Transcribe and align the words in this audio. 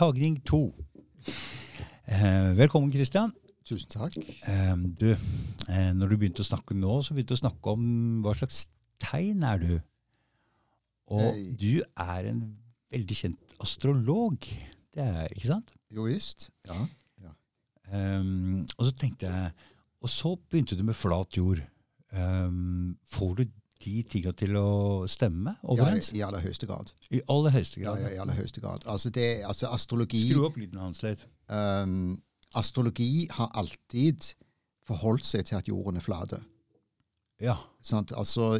tagning 0.00 0.38
to. 0.48 0.72
Eh, 2.08 2.56
velkommen, 2.56 2.88
Kristian. 2.92 3.34
Tusen 3.68 3.88
takk. 3.92 4.14
Eh, 4.48 4.76
du, 4.96 5.10
eh, 5.12 5.90
når 5.92 6.08
du 6.08 6.16
begynte 6.16 6.40
å 6.40 6.48
snakke 6.48 6.72
nå, 6.72 6.94
så 7.04 7.12
begynte 7.12 7.34
du 7.34 7.36
å 7.36 7.42
snakke 7.42 7.74
om 7.74 7.82
hva 8.24 8.32
slags 8.38 8.62
tegn 9.02 9.44
er 9.44 9.60
du? 9.60 9.74
Og 11.12 11.20
Eh, 11.20 11.52
du 11.52 11.82
er 11.84 12.30
en 12.30 12.40
veldig 12.90 13.16
kjent 13.18 13.52
astrolog. 13.60 14.48
Det 14.94 15.04
er, 15.04 15.28
ikke 15.34 15.52
sant? 15.52 15.74
Jo 15.92 16.08
visst. 16.08 16.48
Ja. 16.64 16.80
Um, 17.92 18.64
og 18.78 18.84
så 18.86 18.92
tenkte 18.94 19.26
jeg 19.26 19.52
Og 20.00 20.08
så 20.08 20.36
begynte 20.48 20.76
du 20.78 20.84
med 20.86 20.94
flat 20.94 21.36
jord. 21.36 21.58
Um, 22.12 22.96
får 23.04 23.34
du 23.36 23.44
de 23.84 24.02
tinga 24.08 24.32
til 24.36 24.56
å 24.60 24.70
stemme 25.10 25.54
ja? 25.78 25.86
I 26.18 26.22
aller 26.26 26.44
høyeste 26.44 26.68
grad. 26.68 26.92
I 27.10 27.22
aller 27.32 27.54
høyeste 27.54 27.80
grad. 27.82 28.02
ja, 28.02 28.10
i 28.14 28.18
aller 28.20 28.36
høyeste 28.36 28.60
grad. 28.62 28.84
Altså, 28.90 29.12
det, 29.14 29.28
altså 29.48 29.70
astrologi 29.72 30.26
Skru 30.30 30.48
opp 30.50 30.58
lyden 30.60 30.82
hans 30.82 31.02
litt. 31.06 31.24
Um, 31.48 32.20
Astrologi 32.58 33.28
har 33.30 33.50
alltid 33.54 34.32
forholdt 34.88 35.26
seg 35.26 35.46
til 35.46 35.60
at 35.60 35.70
jorden 35.70 36.00
er 36.00 36.04
flate. 36.04 36.40
Ja. 37.40 37.56
Sånn, 37.82 38.08
Altså, 38.18 38.56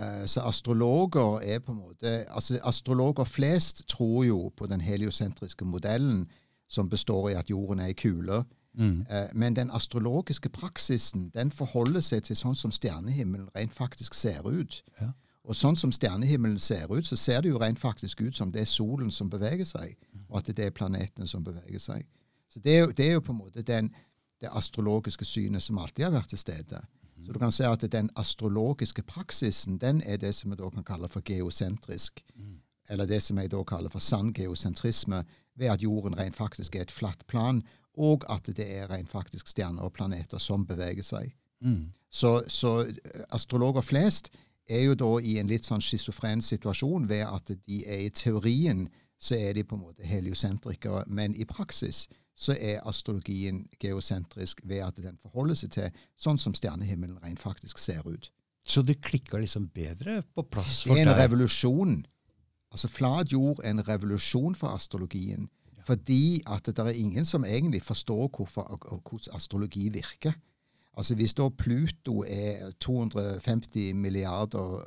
uh, 0.00 0.24
så 0.26 0.44
astrologer 0.48 1.40
er 1.46 1.62
på 1.64 1.72
en 1.72 1.80
måte 1.80 2.14
altså 2.28 2.58
Astrologer 2.66 3.28
flest 3.28 3.86
tror 3.88 4.26
jo 4.26 4.40
på 4.56 4.68
den 4.70 4.82
heliosentriske 4.84 5.64
modellen, 5.64 6.26
som 6.68 6.90
består 6.90 7.30
i 7.30 7.38
at 7.38 7.48
jorden 7.48 7.80
er 7.80 7.94
ei 7.94 7.96
kule. 7.96 8.42
Mm. 8.78 9.06
Eh, 9.10 9.28
Men 9.34 9.54
den 9.54 9.70
astrologiske 9.70 10.48
praksisen 10.48 11.30
den 11.34 11.50
forholder 11.50 12.00
seg 12.00 12.22
til 12.24 12.36
sånn 12.38 12.56
som 12.56 12.70
stjernehimmelen 12.70 13.48
rent 13.56 13.74
faktisk 13.74 14.14
ser 14.14 14.46
ut. 14.46 14.82
Ja. 15.00 15.12
Og 15.48 15.56
sånn 15.56 15.76
som 15.76 15.92
stjernehimmelen 15.92 16.58
ser 16.58 16.92
ut, 16.92 17.06
så 17.06 17.16
ser 17.16 17.40
det 17.42 17.50
jo 17.50 17.58
rent 17.58 17.80
faktisk 17.80 18.20
ut 18.20 18.36
som 18.36 18.52
det 18.52 18.60
er 18.60 18.70
solen 18.70 19.10
som 19.10 19.30
beveger 19.30 19.64
seg, 19.64 19.96
og 20.28 20.38
at 20.42 20.50
det 20.56 20.66
er 20.66 20.76
planetene 20.76 21.26
som 21.26 21.44
beveger 21.44 21.80
seg. 21.80 22.04
Så 22.48 22.60
det 22.60 22.74
er 22.74 22.84
jo, 22.84 22.92
det 22.92 23.06
er 23.06 23.12
jo 23.16 23.24
på 23.24 23.32
en 23.32 23.40
måte 23.40 23.62
den, 23.62 23.90
det 24.40 24.50
astrologiske 24.52 25.24
synet 25.24 25.62
som 25.62 25.78
alltid 25.78 26.04
har 26.04 26.12
vært 26.12 26.28
til 26.28 26.38
stede. 26.38 26.82
Så 27.24 27.32
du 27.32 27.38
kan 27.38 27.52
se 27.52 27.66
at 27.66 27.82
den 27.92 28.10
astrologiske 28.16 29.02
praksisen 29.02 29.78
den 29.78 30.02
er 30.06 30.16
det 30.16 30.34
som 30.34 30.52
vi 30.52 30.56
da 30.56 30.68
kan 30.70 30.84
kalle 30.84 31.08
for 31.08 31.24
geosentrisk. 31.24 32.22
Eller 32.88 33.06
det 33.06 33.22
som 33.22 33.38
jeg 33.38 33.50
da 33.50 33.64
kaller 33.64 33.90
for 33.90 34.00
sann 34.00 34.32
geosentrisme, 34.32 35.24
ved 35.58 35.66
at 35.72 35.82
jorden 35.82 36.16
rent 36.18 36.36
faktisk 36.36 36.76
er 36.76 36.86
et 36.86 36.94
flatt 36.94 37.26
plan, 37.26 37.62
og 37.98 38.24
at 38.30 38.48
det 38.56 38.66
er 38.78 38.88
rent 38.90 39.10
faktisk 39.10 39.50
stjerner 39.50 39.86
og 39.86 39.92
planeter 39.96 40.40
som 40.42 40.66
beveger 40.66 41.06
seg. 41.06 41.32
Mm. 41.60 41.90
Så, 42.08 42.42
så 42.48 42.80
eh, 42.86 43.24
astrologer 43.34 43.84
flest 43.84 44.30
er 44.68 44.84
jo 44.84 44.94
da 44.98 45.10
i 45.24 45.38
en 45.40 45.50
litt 45.50 45.66
sånn 45.66 45.82
schizofren 45.82 46.42
situasjon 46.44 47.08
ved 47.08 47.24
at 47.26 47.52
de 47.66 47.82
er 47.88 48.06
i 48.06 48.14
teorien 48.14 48.86
så 49.18 49.34
er 49.34 49.56
de 49.56 49.64
på 49.66 49.74
en 49.74 49.82
måte 49.82 50.06
heliosentrikere, 50.06 51.02
men 51.10 51.34
i 51.34 51.46
praksis 51.48 52.06
så 52.38 52.54
er 52.54 52.84
astrologien 52.86 53.64
geosentrisk 53.82 54.60
ved 54.64 54.84
at 54.84 55.00
den 55.02 55.18
forholder 55.18 55.58
seg 55.58 55.72
til 55.74 56.04
sånn 56.14 56.38
som 56.38 56.54
stjernehimmelen 56.54 57.18
rent 57.24 57.42
faktisk 57.42 57.80
ser 57.82 58.06
ut. 58.06 58.30
Så 58.62 58.84
det 58.86 59.00
klikker 59.02 59.42
liksom 59.42 59.66
bedre 59.74 60.20
på 60.36 60.44
plass 60.46 60.84
for 60.84 60.94
deg? 60.94 61.02
Det 61.02 61.08
er 61.08 61.14
en 61.16 61.18
revolusjon. 61.18 61.96
Altså 62.70 62.90
Flat 62.92 63.32
jord 63.32 63.62
er 63.64 63.72
en 63.72 63.82
revolusjon 63.82 64.54
for 64.58 64.76
astrologien. 64.76 65.48
Fordi 65.88 66.42
at 66.44 66.68
det 66.68 66.78
er 66.84 67.00
ingen 67.00 67.24
som 67.24 67.44
egentlig 67.44 67.82
forstår 67.82 68.28
hvorfor, 68.36 68.68
hvordan 69.08 69.34
astrologi 69.36 69.88
virker. 69.88 70.32
Altså 70.96 71.14
Hvis 71.14 71.34
da 71.34 71.48
Pluto 71.48 72.24
er 72.26 72.70
250 72.80 73.94
milliarder 73.94 74.84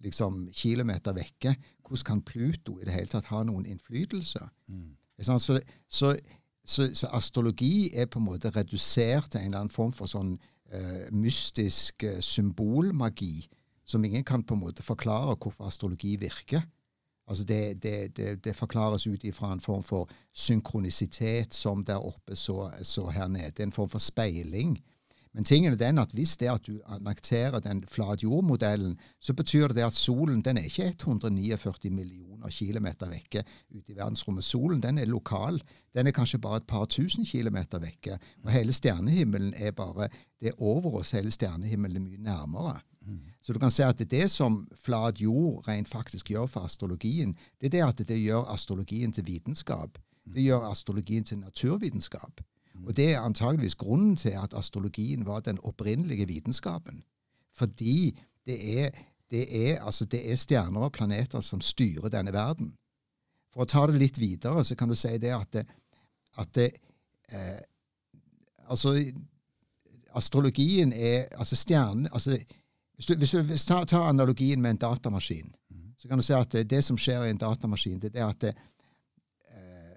liksom, 0.00 0.48
kilometer 0.52 1.12
vekke, 1.12 1.54
hvordan 1.86 2.04
kan 2.06 2.22
Pluto 2.22 2.78
i 2.78 2.84
det 2.84 2.92
hele 2.92 3.06
tatt 3.12 3.28
ha 3.30 3.42
noen 3.46 3.66
innflytelse? 3.66 4.40
Mm. 4.68 4.96
Så, 5.22 5.38
så, 5.38 6.16
så, 6.64 6.88
så 6.94 7.10
astrologi 7.12 7.92
er 7.94 8.08
på 8.10 8.18
en 8.18 8.26
måte 8.26 8.50
redusert 8.50 9.30
til 9.30 9.40
en 9.40 9.52
eller 9.52 9.60
annen 9.60 9.74
form 9.74 9.92
for 9.94 10.10
sånn 10.10 10.34
uh, 10.74 11.04
mystisk 11.14 12.02
uh, 12.08 12.18
symbolmagi, 12.18 13.46
som 13.84 14.04
ingen 14.04 14.24
kan 14.24 14.42
på 14.42 14.56
en 14.56 14.64
måte 14.64 14.82
forklare 14.82 15.36
hvorfor 15.36 15.68
astrologi 15.68 16.16
virker. 16.16 16.64
Altså 17.32 17.44
det, 17.48 17.82
det, 17.82 18.16
det, 18.16 18.44
det 18.44 18.56
forklares 18.56 19.06
ut 19.06 19.24
ifra 19.24 19.52
en 19.52 19.60
form 19.64 19.82
for 19.82 20.10
synkronisitet 20.32 21.54
som 21.56 21.84
der 21.84 22.04
oppe, 22.04 22.36
så, 22.36 22.70
så 22.82 23.08
her 23.08 23.28
nede. 23.28 23.62
En 23.62 23.72
form 23.72 23.88
for 23.88 23.98
speiling. 23.98 24.76
Men 25.32 25.46
tingen 25.48 25.72
er 25.72 25.78
den 25.80 25.98
at 25.98 26.12
hvis 26.12 26.36
det 26.36 26.50
at 26.52 26.66
du 26.66 26.74
annekterer 26.92 27.62
den 27.64 27.80
flatjordmodellen, 27.88 28.98
så 29.20 29.32
betyr 29.32 29.72
det 29.72 29.86
at 29.86 29.96
solen 29.96 30.42
den 30.44 30.60
er 30.60 30.68
ikke 30.68 30.90
149 30.92 31.90
millioner 31.90 32.52
kilometer 32.52 33.08
vekke 33.08 33.44
ute 33.72 33.94
i 33.94 33.96
verdensrommet. 33.96 34.44
Solen 34.44 34.82
den 34.84 34.98
er 34.98 35.08
lokal. 35.08 35.62
Den 35.96 36.06
er 36.06 36.16
kanskje 36.16 36.38
bare 36.38 36.60
et 36.60 36.68
par 36.68 36.84
tusen 36.84 37.24
kilometer 37.24 37.80
vekke. 37.80 38.18
Og 38.44 38.52
hele 38.52 38.76
stjernehimmelen 38.76 39.54
er 39.56 39.72
bare 39.72 40.08
Det 40.40 40.48
er 40.48 40.62
over 40.62 40.98
oss. 41.00 41.14
Hele 41.16 41.30
stjernehimmelen 41.30 41.96
er 41.96 42.00
mye 42.10 42.18
nærmere. 42.18 42.80
Så 43.42 43.52
du 43.52 43.58
kan 43.58 43.70
se 43.70 43.84
at 43.84 43.98
det, 43.98 44.10
det 44.10 44.30
som 44.30 44.68
flat 44.78 45.20
jord 45.20 45.68
rent 45.68 45.88
faktisk 45.88 46.30
gjør 46.30 46.46
for 46.46 46.68
astrologien, 46.68 47.36
det 47.60 47.66
er 47.66 47.74
det 47.76 47.82
at 47.88 48.08
det 48.08 48.20
gjør 48.22 48.46
astrologien 48.52 49.12
til 49.12 49.26
vitenskap. 49.26 49.98
Det 50.34 50.42
gjør 50.42 50.70
astrologien 50.70 51.24
til 51.24 51.38
naturvitenskap. 51.38 52.40
Og 52.86 52.96
det 52.96 53.12
er 53.14 53.20
antageligvis 53.20 53.74
grunnen 53.74 54.16
til 54.16 54.36
at 54.38 54.54
astrologien 54.54 55.26
var 55.26 55.40
den 55.40 55.58
opprinnelige 55.62 56.26
vitenskapen. 56.26 57.02
Fordi 57.54 58.18
det 58.46 58.80
er, 58.80 58.90
det 59.30 59.70
er, 59.70 59.84
altså 59.84 60.04
det 60.04 60.32
er 60.32 60.36
stjerner 60.36 60.80
og 60.80 60.92
planeter 60.92 61.40
som 61.40 61.60
styrer 61.60 62.08
denne 62.08 62.32
verden. 62.32 62.72
For 63.52 63.64
å 63.64 63.68
ta 63.68 63.84
det 63.86 64.00
litt 64.00 64.18
videre, 64.20 64.64
så 64.64 64.74
kan 64.74 64.88
du 64.88 64.96
si 64.96 65.12
det 65.20 65.34
at, 65.36 65.52
det, 65.52 65.66
at 66.38 66.54
det, 66.54 66.72
eh, 67.28 67.60
Altså, 68.70 69.12
astrologien 70.14 70.92
er 70.92 71.26
Altså 71.36 71.56
stjernene 71.56 72.08
altså, 72.12 72.38
Hvis 73.02 73.32
du, 73.32 73.42
hvis 73.42 73.64
du 73.64 73.74
tar, 73.74 73.84
tar 73.84 74.08
analogien 74.08 74.62
med 74.62 74.70
en 74.70 74.76
datamaskin, 74.76 75.54
så 75.98 76.08
kan 76.08 76.18
du 76.18 76.22
si 76.22 76.34
at 76.34 76.52
det, 76.52 76.68
det 76.70 76.84
som 76.84 76.98
skjer 76.98 77.24
i 77.26 77.30
en 77.30 77.38
datamaskin, 77.38 78.00
det 78.02 78.12
er 78.14 78.26
at 78.26 78.40
det, 78.42 78.52
eh, 79.50 79.92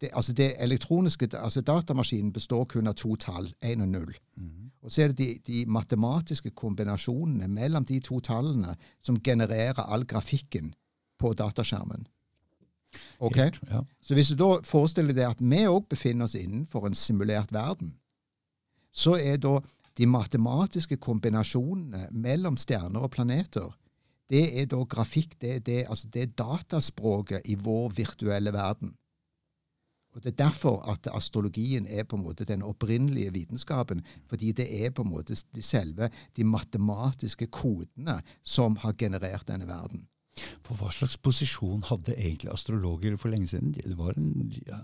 det, 0.00 0.10
altså 0.12 0.32
det 0.32 0.54
elektroniske, 0.60 1.28
altså 1.32 1.60
Datamaskinen 1.60 2.32
består 2.32 2.64
kun 2.64 2.86
av 2.86 2.96
to 3.00 3.16
tall, 3.16 3.48
1 3.62 3.80
og 3.80 3.88
0. 3.88 4.14
Mm. 4.36 4.70
Og 4.82 4.92
så 4.92 5.02
er 5.02 5.12
det 5.12 5.18
de, 5.18 5.28
de 5.46 5.64
matematiske 5.68 6.50
kombinasjonene 6.50 7.48
mellom 7.48 7.84
de 7.84 8.00
to 8.00 8.20
tallene 8.20 8.76
som 9.00 9.20
genererer 9.20 9.80
all 9.80 10.04
grafikken 10.04 10.74
på 11.18 11.32
dataskjermen. 11.32 12.06
Ok? 13.18 13.36
Helt, 13.36 13.60
Ja. 13.70 13.80
Så 14.00 14.14
hvis 14.14 14.28
du 14.28 14.34
da 14.34 14.58
forestiller 14.64 15.14
deg 15.14 15.30
at 15.30 15.40
vi 15.40 15.66
òg 15.68 15.88
befinner 15.88 16.24
oss 16.24 16.34
innenfor 16.34 16.86
en 16.86 16.94
simulert 16.94 17.52
verden, 17.52 17.94
så 18.92 19.16
er 19.16 19.36
da 19.36 19.60
de 20.00 20.08
matematiske 20.08 20.96
kombinasjonene 20.96 22.06
mellom 22.16 22.56
stjerner 22.56 23.04
og 23.04 23.12
planeter 23.12 23.68
det 24.30 24.44
er 24.62 24.68
da 24.70 24.78
grafikk, 24.86 25.34
det 25.42 25.50
er, 25.56 25.60
det, 25.66 25.78
altså 25.90 26.08
det 26.14 26.22
er 26.22 26.34
dataspråket 26.38 27.48
i 27.50 27.56
vår 27.58 27.90
virtuelle 27.96 28.52
verden. 28.54 28.94
Og 30.14 30.22
Det 30.22 30.32
er 30.32 30.44
derfor 30.44 30.82
at 30.90 31.06
astrologien 31.14 31.86
er 31.86 32.04
på 32.04 32.16
en 32.16 32.24
måte 32.24 32.44
den 32.44 32.62
opprinnelige 32.66 33.32
vitenskapen. 33.32 34.02
Fordi 34.26 34.52
det 34.52 34.66
er 34.84 34.90
på 34.90 35.02
en 35.02 35.10
måte 35.10 35.36
de 35.54 35.62
selve 35.62 36.10
de 36.36 36.44
matematiske 36.44 37.46
kodene 37.46 38.20
som 38.42 38.76
har 38.76 38.92
generert 38.98 39.46
denne 39.46 39.68
verden. 39.68 40.06
For 40.66 40.74
hva 40.78 40.90
slags 40.94 41.16
posisjon 41.18 41.86
hadde 41.86 42.16
egentlig 42.16 42.50
astrologer 42.52 43.16
for 43.16 43.30
lenge 43.30 43.50
siden? 43.50 43.72
Det 43.74 43.98
var 43.98 44.18
en, 44.18 44.50
ja, 44.66 44.82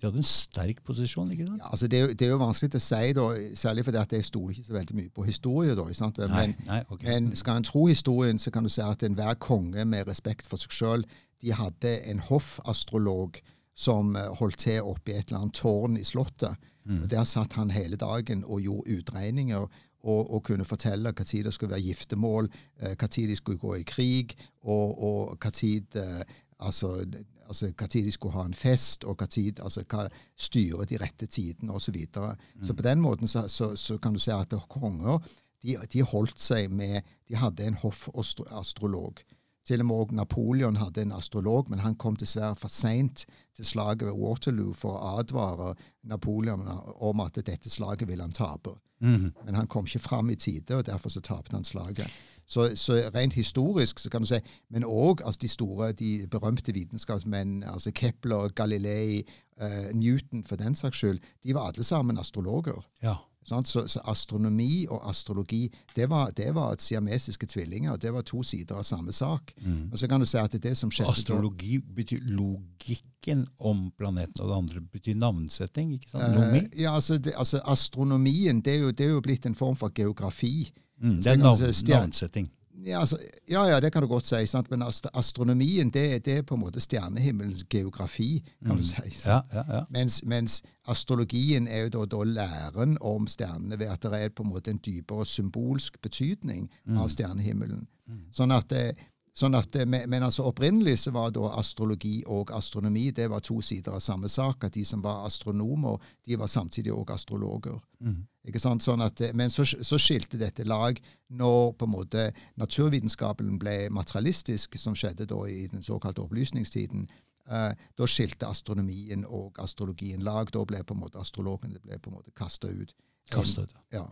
de 0.00 0.06
hadde 0.06 0.20
en 0.20 0.28
sterk 0.28 0.82
posisjon, 0.84 1.30
ikke 1.32 1.46
sant? 1.46 1.60
Ja, 1.62 1.70
altså 1.70 1.88
det, 1.88 1.98
er 1.98 2.06
jo, 2.06 2.12
det 2.12 2.26
er 2.26 2.32
jo 2.34 2.38
vanskelig 2.40 2.80
å 2.80 2.84
si, 2.84 3.12
da, 3.16 3.26
særlig 3.56 3.84
fordi 3.86 4.00
at 4.02 4.14
jeg 4.16 4.28
stoler 4.28 4.54
ikke 4.54 4.68
så 4.68 4.76
veldig 4.76 4.96
mye 4.98 5.12
på 5.16 5.26
historie. 5.26 5.76
da, 5.78 5.86
sant? 5.96 6.20
Men, 6.22 6.34
Nei, 6.36 6.68
nei, 6.68 6.80
okay. 6.90 7.08
men 7.08 7.30
skal 7.36 7.60
en 7.62 7.68
tro 7.68 7.86
historien, 7.90 8.38
så 8.38 8.52
kan 8.54 8.66
du 8.66 8.72
si 8.72 8.84
at 8.84 9.04
enhver 9.06 9.38
konge 9.40 9.84
med 9.88 10.08
respekt 10.10 10.48
for 10.50 10.60
seg 10.62 10.76
sjøl, 10.76 11.06
de 11.44 11.52
hadde 11.56 11.98
en 12.10 12.22
hoffastrolog 12.28 13.40
som 13.76 14.16
eh, 14.16 14.30
holdt 14.40 14.62
til 14.64 14.84
oppe 14.84 15.12
i 15.12 15.18
et 15.18 15.28
eller 15.28 15.44
annet 15.44 15.58
tårn 15.60 15.98
i 16.00 16.04
Slottet. 16.04 16.56
Mm. 16.86 17.02
Og 17.02 17.10
Der 17.10 17.24
satt 17.28 17.56
han 17.58 17.74
hele 17.74 17.98
dagen 18.00 18.44
og 18.44 18.62
gjorde 18.64 18.98
utregninger 18.98 19.66
og, 20.06 20.30
og 20.30 20.42
kunne 20.46 20.64
fortelle 20.64 21.12
når 21.12 21.26
det 21.44 21.54
skulle 21.54 21.74
være 21.74 21.86
giftermål, 21.88 22.50
eh, 22.80 22.94
når 23.00 23.08
de 23.28 23.36
skulle 23.36 23.58
gå 23.58 23.74
i 23.74 23.82
krig, 23.82 24.36
og, 24.62 25.02
og 25.02 25.38
når 25.42 25.96
eh, 25.96 26.22
altså, 26.58 27.04
altså, 27.48 27.70
hva 27.72 27.88
tid 27.90 28.04
de 28.04 28.12
skulle 28.14 28.36
ha 28.36 28.44
en 28.46 28.54
fest, 28.54 29.04
og 29.04 29.16
hva 29.20 29.26
tid, 29.30 29.60
altså, 29.60 29.84
hva 29.88 30.06
styre 30.36 30.86
de 30.90 31.00
rette 31.02 31.26
tidene 31.26 31.72
osv. 31.72 31.86
Så, 31.86 31.94
videre. 31.94 32.36
så 32.62 32.74
på 32.74 32.86
den 32.86 33.00
måten 33.00 33.30
så, 33.30 33.46
så, 33.48 33.74
så 33.76 33.98
kan 33.98 34.12
du 34.16 34.22
si 34.22 34.30
at 34.34 34.54
konger 34.68 35.22
de, 35.62 35.76
de 35.92 36.04
holdt 36.04 36.40
seg 36.40 36.70
med 36.70 37.02
De 37.28 37.38
hadde 37.40 37.64
en 37.64 37.78
hoffastrolog. 37.80 39.22
Til 39.66 39.82
og 39.82 39.86
med 39.88 39.96
også 39.96 40.14
Napoleon 40.14 40.76
hadde 40.78 41.02
en 41.02 41.12
astrolog, 41.16 41.70
men 41.70 41.82
han 41.82 41.96
kom 41.98 42.14
dessverre 42.16 42.54
for 42.58 42.70
seint 42.70 43.24
til 43.56 43.66
slaget 43.66 44.06
ved 44.06 44.14
Waterloo 44.14 44.74
for 44.78 44.94
å 44.94 45.16
advare 45.18 45.72
Napoleon 46.06 46.62
om 47.02 47.22
at 47.24 47.40
dette 47.40 47.70
slaget 47.72 48.06
ville 48.08 48.22
han 48.22 48.36
tape. 48.36 48.76
Mhm. 49.00 49.32
Men 49.44 49.54
han 49.54 49.66
kom 49.66 49.86
ikke 49.86 50.04
fram 50.06 50.30
i 50.30 50.36
tide, 50.36 50.76
og 50.76 50.86
derfor 50.86 51.10
så 51.10 51.20
tapte 51.20 51.56
han 51.56 51.64
slaget. 51.64 52.06
Så, 52.46 52.76
så 52.78 52.98
rent 53.14 53.34
historisk 53.34 53.98
så 53.98 54.10
kan 54.10 54.22
du 54.22 54.28
si 54.30 54.38
Men 54.70 54.84
òg 54.84 55.24
altså 55.26 55.38
de 55.42 55.48
store, 55.48 55.92
de 55.92 56.28
berømte 56.30 56.72
vitenskapsmenn, 56.72 57.62
altså 57.66 57.90
Kepler, 57.90 58.48
Galilei, 58.54 59.24
uh, 59.62 59.90
Newton 59.94 60.44
for 60.44 60.56
den 60.56 60.74
saks 60.74 60.96
skyld, 60.96 61.18
de 61.44 61.54
var 61.54 61.70
alle 61.70 61.84
sammen 61.84 62.18
astrologer. 62.18 62.86
Ja. 63.02 63.16
Så, 63.46 63.86
så, 63.86 64.00
astronomi 64.04 64.86
og 64.90 65.04
astrologi 65.08 65.68
det 65.94 66.08
var, 66.10 66.30
det 66.34 66.48
var 66.54 66.74
siamesiske 66.82 67.46
tvillinger. 67.46 67.96
Det 67.96 68.10
var 68.12 68.24
to 68.26 68.42
sider 68.42 68.74
av 68.74 68.82
samme 68.82 69.12
sak. 69.12 69.52
Mm. 69.62 69.92
Og 69.92 69.98
så 69.98 70.08
kan 70.10 70.20
du 70.20 70.26
si 70.26 70.38
at 70.40 70.50
det 70.52 70.58
er 70.64 70.70
det 70.70 70.78
som 70.80 70.90
skjedde 70.90 71.12
Astrologi 71.14 71.78
betyr 71.78 72.24
logikken 72.26 73.44
om 73.58 73.90
planeten, 73.98 74.42
og 74.42 74.50
det 74.50 74.56
andre 74.56 74.82
betyr 74.92 75.14
navnsetting? 75.14 75.94
ikke 75.94 76.10
sant? 76.10 76.34
Nomi? 76.34 76.64
Uh, 76.64 76.80
ja, 76.80 76.94
altså, 76.94 77.18
det, 77.18 77.36
altså, 77.38 77.60
Astronomien 77.64 78.60
det 78.60 78.74
er, 78.74 78.80
jo, 78.80 78.90
det 78.90 79.06
er, 79.06 79.14
jo, 79.14 79.22
blitt 79.22 79.46
en 79.46 79.54
form 79.54 79.78
for 79.78 79.94
geografi. 79.94 80.72
Mm, 80.98 81.16
det 81.22 81.32
er 81.32 81.36
navn, 81.36 81.60
navnsetting. 81.88 82.50
Ja, 82.86 83.00
altså, 83.00 83.18
ja, 83.50 83.64
ja, 83.64 83.80
det 83.80 83.92
kan 83.92 84.02
du 84.02 84.08
godt 84.08 84.26
si. 84.26 84.46
Sant? 84.46 84.70
Men 84.70 84.84
astronomien 85.14 85.90
det, 85.90 86.24
det, 86.24 86.38
er 86.38 86.42
på 86.42 86.54
en 86.54 86.60
måte 86.60 86.80
stjernehimmelens 86.80 87.64
geografi, 87.70 88.44
kan 88.62 88.76
mm. 88.76 88.82
du 88.82 88.86
si. 88.86 89.28
Ja, 89.28 89.40
ja, 89.52 89.64
ja. 89.68 89.82
Mens, 89.90 90.22
mens, 90.24 90.62
astrologien 90.86 91.68
er 91.68 91.86
jo 91.86 91.88
da, 91.88 92.04
da, 92.16 92.22
læren 92.24 92.98
om 93.00 93.26
stjernene 93.26 93.78
ved 93.78 93.90
at 93.90 94.02
det 94.02 94.20
er 94.22 94.28
på 94.28 94.42
en 94.42 94.52
måte 94.52 94.70
en 94.70 94.80
dypere 94.86 95.26
symbolsk 95.26 96.00
betydning 96.02 96.68
mm. 96.84 96.98
av 96.98 97.10
stjernehimmelen. 97.10 97.86
Mm. 98.06 98.24
Sånn 98.30 98.54
at 98.54 98.70
det, 98.70 98.84
eh, 98.92 99.06
Sånn 99.36 99.52
at, 99.58 99.74
eh, 99.76 99.84
men 99.84 100.24
altså 100.24 100.46
opprinnelig 100.48 100.96
så 101.02 101.12
var 101.12 101.32
da 101.34 101.50
astrologi 101.60 102.22
og 102.32 102.54
astronomi 102.56 103.10
det 103.12 103.26
var 103.28 103.42
to 103.44 103.58
sider 103.60 103.92
av 103.92 104.00
samme 104.00 104.30
sak. 104.32 104.64
at 104.64 104.72
De 104.72 104.84
som 104.84 105.02
var 105.02 105.26
astronomer, 105.26 105.98
de 106.24 106.36
var 106.36 106.46
samtidig 106.46 106.92
òg 106.92 107.12
astrologer. 107.12 107.78
Mm. 108.00 108.26
Ikke 108.48 108.60
sant? 108.60 108.82
Sånn 108.82 109.02
at, 109.04 109.20
eh, 109.20 109.34
men 109.34 109.50
så, 109.50 109.64
så, 109.64 109.98
skilte 109.98 110.38
dette 110.38 110.64
lag 110.64 110.98
når 111.28 111.72
på 111.76 111.84
en 111.84 111.92
måte 111.92 112.32
naturvitenskapen 112.56 113.58
ble 113.58 113.90
materialistisk, 113.90 114.78
som 114.78 114.94
skjedde 114.94 115.26
da 115.26 115.44
i 115.44 115.66
den 115.66 115.82
såkalte 115.82 116.22
opplysningstiden. 116.24 117.06
Eh, 117.46 117.72
da 117.98 118.06
skilte 118.06 118.48
astronomien 118.48 119.26
og 119.28 119.58
astrologien 119.58 120.24
lag. 120.24 120.48
Da 120.50 120.64
ble 120.64 120.82
på 120.82 120.94
en 120.94 121.00
måte 121.00 121.20
astrologene 121.20 121.78
på 122.00 122.10
en 122.10 122.16
måte 122.16 122.32
kasta 122.34 122.68
ut. 122.68 122.94
Kastet. 123.32 123.74
Ja. 123.92 124.04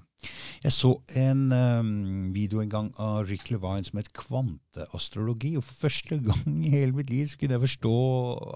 Jeg 0.64 0.72
så 0.72 0.90
en 1.20 1.52
um, 1.52 2.34
video 2.34 2.62
en 2.62 2.70
gang 2.72 2.86
av 3.00 3.26
Rick 3.28 3.50
Levine 3.52 3.84
som 3.84 3.98
het 4.00 4.12
Kvanteastrologi. 4.16 5.54
Og 5.58 5.64
for 5.66 5.86
første 5.86 6.18
gang 6.24 6.62
i 6.64 6.72
hele 6.72 6.96
mitt 6.96 7.12
liv 7.12 7.34
kunne 7.38 7.58
jeg 7.58 7.64
forstå 7.66 7.96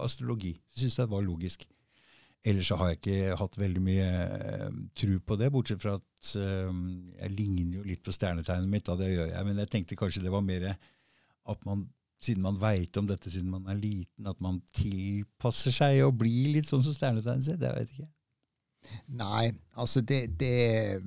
astrologi. 0.06 0.54
Jeg 0.56 0.84
syntes 0.84 0.96
det 1.02 1.10
var 1.12 1.26
logisk. 1.26 1.66
Ellers 2.46 2.70
så 2.70 2.78
har 2.80 2.92
jeg 2.92 3.00
ikke 3.00 3.36
hatt 3.36 3.58
veldig 3.60 3.82
mye 3.82 4.08
uh, 4.08 4.80
tru 4.96 5.18
på 5.20 5.36
det, 5.36 5.50
bortsett 5.52 5.82
fra 5.82 5.96
at 5.98 6.34
uh, 6.38 6.72
jeg 7.18 7.34
ligner 7.34 7.80
jo 7.80 7.86
litt 7.86 8.02
på 8.06 8.14
stjernetegnet 8.14 8.72
mitt. 8.72 8.86
Da, 8.88 8.96
det 8.98 9.12
gjør 9.12 9.32
jeg. 9.34 9.46
Men 9.50 9.62
jeg 9.64 9.72
tenkte 9.74 9.98
kanskje 10.00 10.24
det 10.24 10.34
var 10.34 10.46
mer 10.46 10.70
at 10.72 11.64
man, 11.66 11.88
siden 12.22 12.46
man 12.46 12.60
veit 12.60 12.96
om 12.98 13.08
dette 13.08 13.30
siden 13.30 13.50
man 13.52 13.68
er 13.68 13.78
liten, 13.78 14.26
at 14.30 14.40
man 14.44 14.62
tilpasser 14.76 15.74
seg 15.74 16.02
og 16.06 16.16
blir 16.22 16.54
litt 16.56 16.70
sånn 16.70 16.84
som 16.86 16.96
stjernetegnet 16.96 17.50
sitt. 17.50 17.60
Det 17.60 17.74
vet 17.74 17.92
jeg 17.92 17.98
ikke. 17.98 18.12
Nei, 19.06 19.52
altså 19.76 20.00
det, 20.00 20.40
det, 20.40 21.02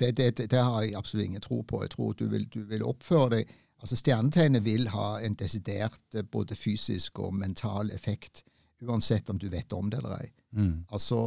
det, 0.00 0.36
det, 0.38 0.58
har 0.58 0.82
jeg 0.82 0.96
absolutt 0.96 1.24
ingen 1.24 1.40
tro 1.40 1.62
på. 1.62 1.82
Jeg 1.82 1.90
tror 1.90 2.12
du 2.12 2.26
vil, 2.28 2.48
du 2.54 2.62
vil 2.68 2.82
oppføre 2.82 3.30
deg 3.36 3.60
Altså 3.84 3.98
Stjernetegnet 4.00 4.64
vil 4.64 4.86
ha 4.88 5.18
en 5.20 5.34
desidert 5.36 6.14
eh, 6.16 6.24
både 6.24 6.56
fysisk 6.56 7.18
og 7.20 7.34
mental 7.36 7.90
effekt, 7.92 8.40
uansett 8.80 9.28
om 9.28 9.36
du 9.38 9.50
vet 9.52 9.72
om 9.76 9.90
det 9.92 9.98
eller 9.98 10.22
ei. 10.22 10.30
Mm. 10.56 10.86
Altså 10.88 11.18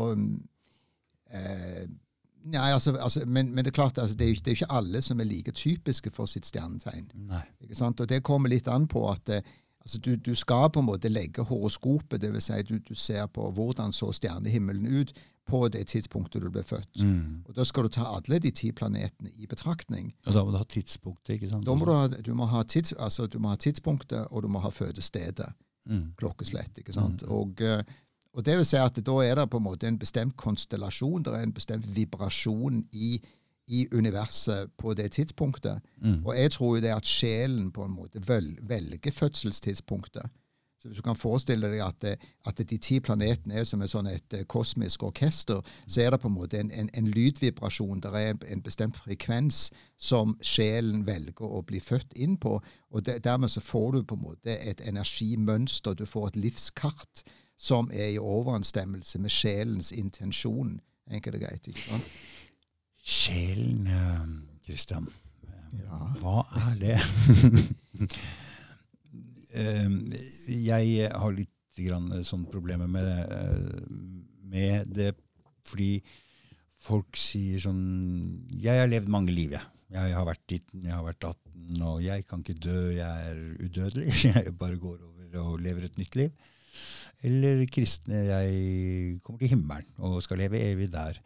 eh, 1.29 1.85
Nei, 2.47 2.71
altså, 2.71 2.95
altså 2.95 3.25
men, 3.25 3.51
men, 3.53 3.65
det 3.65 3.71
er 3.71 3.75
klart, 3.75 3.97
altså, 3.97 4.15
det, 4.15 4.25
er 4.25 4.29
jo, 4.29 4.41
det 4.45 4.47
er 4.47 4.55
ikke 4.55 4.71
alle 4.71 5.01
som 5.01 5.19
er 5.19 5.27
like 5.27 5.51
typiske 5.51 6.11
for 6.15 6.25
sitt 6.25 6.45
stjernetegn. 6.47 7.09
Nei. 7.27 7.43
Ikke 7.61 7.75
sant? 7.75 7.99
Og 7.99 8.09
det 8.09 8.23
kommer 8.23 8.49
litt 8.49 8.67
an 8.71 8.87
på 8.87 9.05
at 9.11 9.29
eh, 9.29 9.55
Altså 9.87 10.01
du, 10.03 10.15
du, 10.15 10.33
skal 10.35 10.67
på 10.67 10.81
en 10.81 10.85
måte 10.89 11.07
legge 11.07 11.45
horoskopet, 11.47 12.19
dvs. 12.19 12.43
Si 12.43 12.63
du, 12.67 12.73
du 12.83 12.95
ser 12.95 13.29
på 13.31 13.45
hvordan 13.55 13.93
så 13.95 14.09
stjernehimmelen 14.11 14.83
ut 14.99 15.13
på 15.47 15.61
det 15.71 15.85
tidspunktet 15.91 16.43
du 16.43 16.49
ble 16.51 16.63
født. 16.63 17.01
Mm. 17.01 17.43
Og 17.47 17.55
Da 17.55 17.65
skal 17.67 17.87
du 17.87 17.93
ta 17.93 18.07
alle 18.15 18.39
de 18.43 18.51
ti 18.51 18.71
planetene 18.71 19.31
i 19.35 19.47
betraktning. 19.47 20.11
Og 20.25 20.33
da 20.33 20.43
må 20.43 20.51
du 20.51 20.57
ha 20.59 20.67
tidspunktet, 20.67 21.37
ikke 21.37 21.49
sant? 21.49 21.65
Da 21.65 21.75
må 21.75 21.87
du, 21.87 21.93
ha, 21.95 22.07
du, 22.07 22.33
må 22.35 22.49
ha 22.51 22.63
tids, 22.63 22.93
altså, 22.93 23.27
du 23.27 23.39
må 23.39 23.53
ha 23.53 23.55
tidspunktet, 23.55 24.27
og 24.31 24.43
du 24.43 24.51
må 24.51 24.59
ha 24.59 24.69
fødestedet. 24.69 25.49
Mm. 25.87 26.11
Klokkeslett. 26.19 26.77
ikke 26.77 26.93
sant? 26.93 27.23
Mm. 27.23 27.31
Og, 27.31 27.61
eh, 27.61 27.83
og, 28.33 28.45
det 28.45 28.57
vil 28.59 28.67
si 28.67 28.77
at 28.77 28.99
da 28.99 29.17
er 29.23 29.39
det 29.39 29.49
på 29.49 29.61
en 29.61 29.67
måte 29.69 29.87
en 29.87 29.99
bestemt 29.99 30.37
konstellasjon, 30.37 31.23
det 31.23 31.33
er 31.33 31.47
en 31.47 31.55
bestemt 31.55 31.87
vibrasjon 31.95 32.85
i 32.93 33.17
i 33.67 33.87
universet 33.91 34.71
på 34.77 34.93
det 34.93 35.11
tidspunktet. 35.11 35.81
Mm. 36.01 36.25
Og 36.25 36.37
jeg 36.37 36.51
tror 36.51 36.75
jo 36.75 36.81
det 36.81 36.93
at 36.95 37.07
sjelen 37.07 37.71
på 37.71 37.83
en 37.83 37.91
måte 37.91 38.21
velger 38.23 39.11
fødselstidspunktet. 39.11 40.29
Så 40.79 40.87
Hvis 40.87 40.97
du 40.97 41.01
kan 41.01 41.15
forestille 41.15 41.69
deg 41.71 41.81
at, 41.81 42.05
at 42.45 42.59
de 42.69 42.77
ti 42.77 42.99
planetene 42.99 43.55
er 43.57 43.63
som 43.65 43.81
et, 43.81 43.89
sånn 43.89 44.09
et 44.11 44.33
eh, 44.37 44.45
kosmisk 44.45 45.03
orkester, 45.03 45.65
så 45.87 46.03
er 46.03 46.13
det 46.13 46.19
på 46.21 46.29
en 46.29 46.35
måte 46.35 46.59
en, 46.61 46.69
en, 46.71 46.89
en 46.93 47.07
lydvibrasjon. 47.09 48.03
Det 48.03 48.11
er 48.13 48.35
en, 48.35 48.43
en, 48.45 48.61
bestemt 48.61 48.97
frekvens 48.97 49.71
som 49.97 50.35
sjelen 50.45 51.01
velger 51.07 51.49
å 51.49 51.63
bli 51.65 51.81
født 51.81 52.13
inn 52.13 52.37
på. 52.37 52.59
og 52.93 53.05
det, 53.09 53.23
Dermed 53.25 53.49
så 53.49 53.63
får 53.65 53.91
du 53.97 54.03
på 54.03 54.19
en 54.19 54.25
måte 54.27 54.57
et 54.61 54.81
energimønster. 54.85 55.97
Du 55.97 56.05
får 56.05 56.27
et 56.27 56.41
livskart 56.45 57.25
som 57.57 57.89
er 57.89 58.13
i 58.13 58.21
overensstemmelse 58.21 59.19
med 59.19 59.33
sjelens 59.33 59.91
intensjon. 59.91 60.77
Enkelt 61.09 61.39
og 61.39 61.47
greit. 61.47 61.67
ikke 61.67 61.87
sant? 61.87 62.17
Sjelen, 63.01 64.43
Kristian. 64.65 65.09
Eh, 65.47 65.79
ja. 65.81 66.03
Hva 66.21 66.43
er 66.67 66.83
det? 66.85 66.99
jeg 70.47 71.11
har 71.11 71.35
litt 71.35 71.53
grann 71.85 72.09
sånn 72.25 72.47
problemer 72.49 72.89
med, 72.89 73.07
eh, 73.07 73.87
med, 74.49 74.89
det 74.93 75.13
fordi 75.67 76.01
folk 76.87 77.17
sier 77.19 77.59
sånn 77.59 78.47
Jeg 78.63 78.79
har 78.79 78.87
levd 78.87 79.09
mange 79.11 79.33
liv, 79.35 79.51
jeg. 79.57 79.65
Jeg 79.91 80.13
har 80.15 80.27
vært 80.27 80.43
19, 80.47 80.83
jeg 80.85 80.93
har 80.95 81.03
vært 81.03 81.23
18, 81.23 81.81
og 81.83 82.01
jeg 82.03 82.25
kan 82.27 82.43
ikke 82.43 82.59
dø. 82.63 82.81
Jeg 82.95 83.31
er 83.31 83.39
udødelig. 83.63 84.11
Jeg 84.27 84.53
bare 84.59 84.79
går 84.79 84.99
over 85.03 85.39
og 85.43 85.59
lever 85.63 85.87
et 85.87 85.97
nytt 85.99 86.15
liv. 86.15 86.31
Eller 87.27 87.65
kristne. 87.71 88.21
Jeg 88.29 89.19
kommer 89.23 89.41
til 89.41 89.51
himmelen 89.51 89.87
og 89.97 90.21
skal 90.23 90.39
leve 90.43 90.61
evig 90.63 90.91
der 90.93 91.19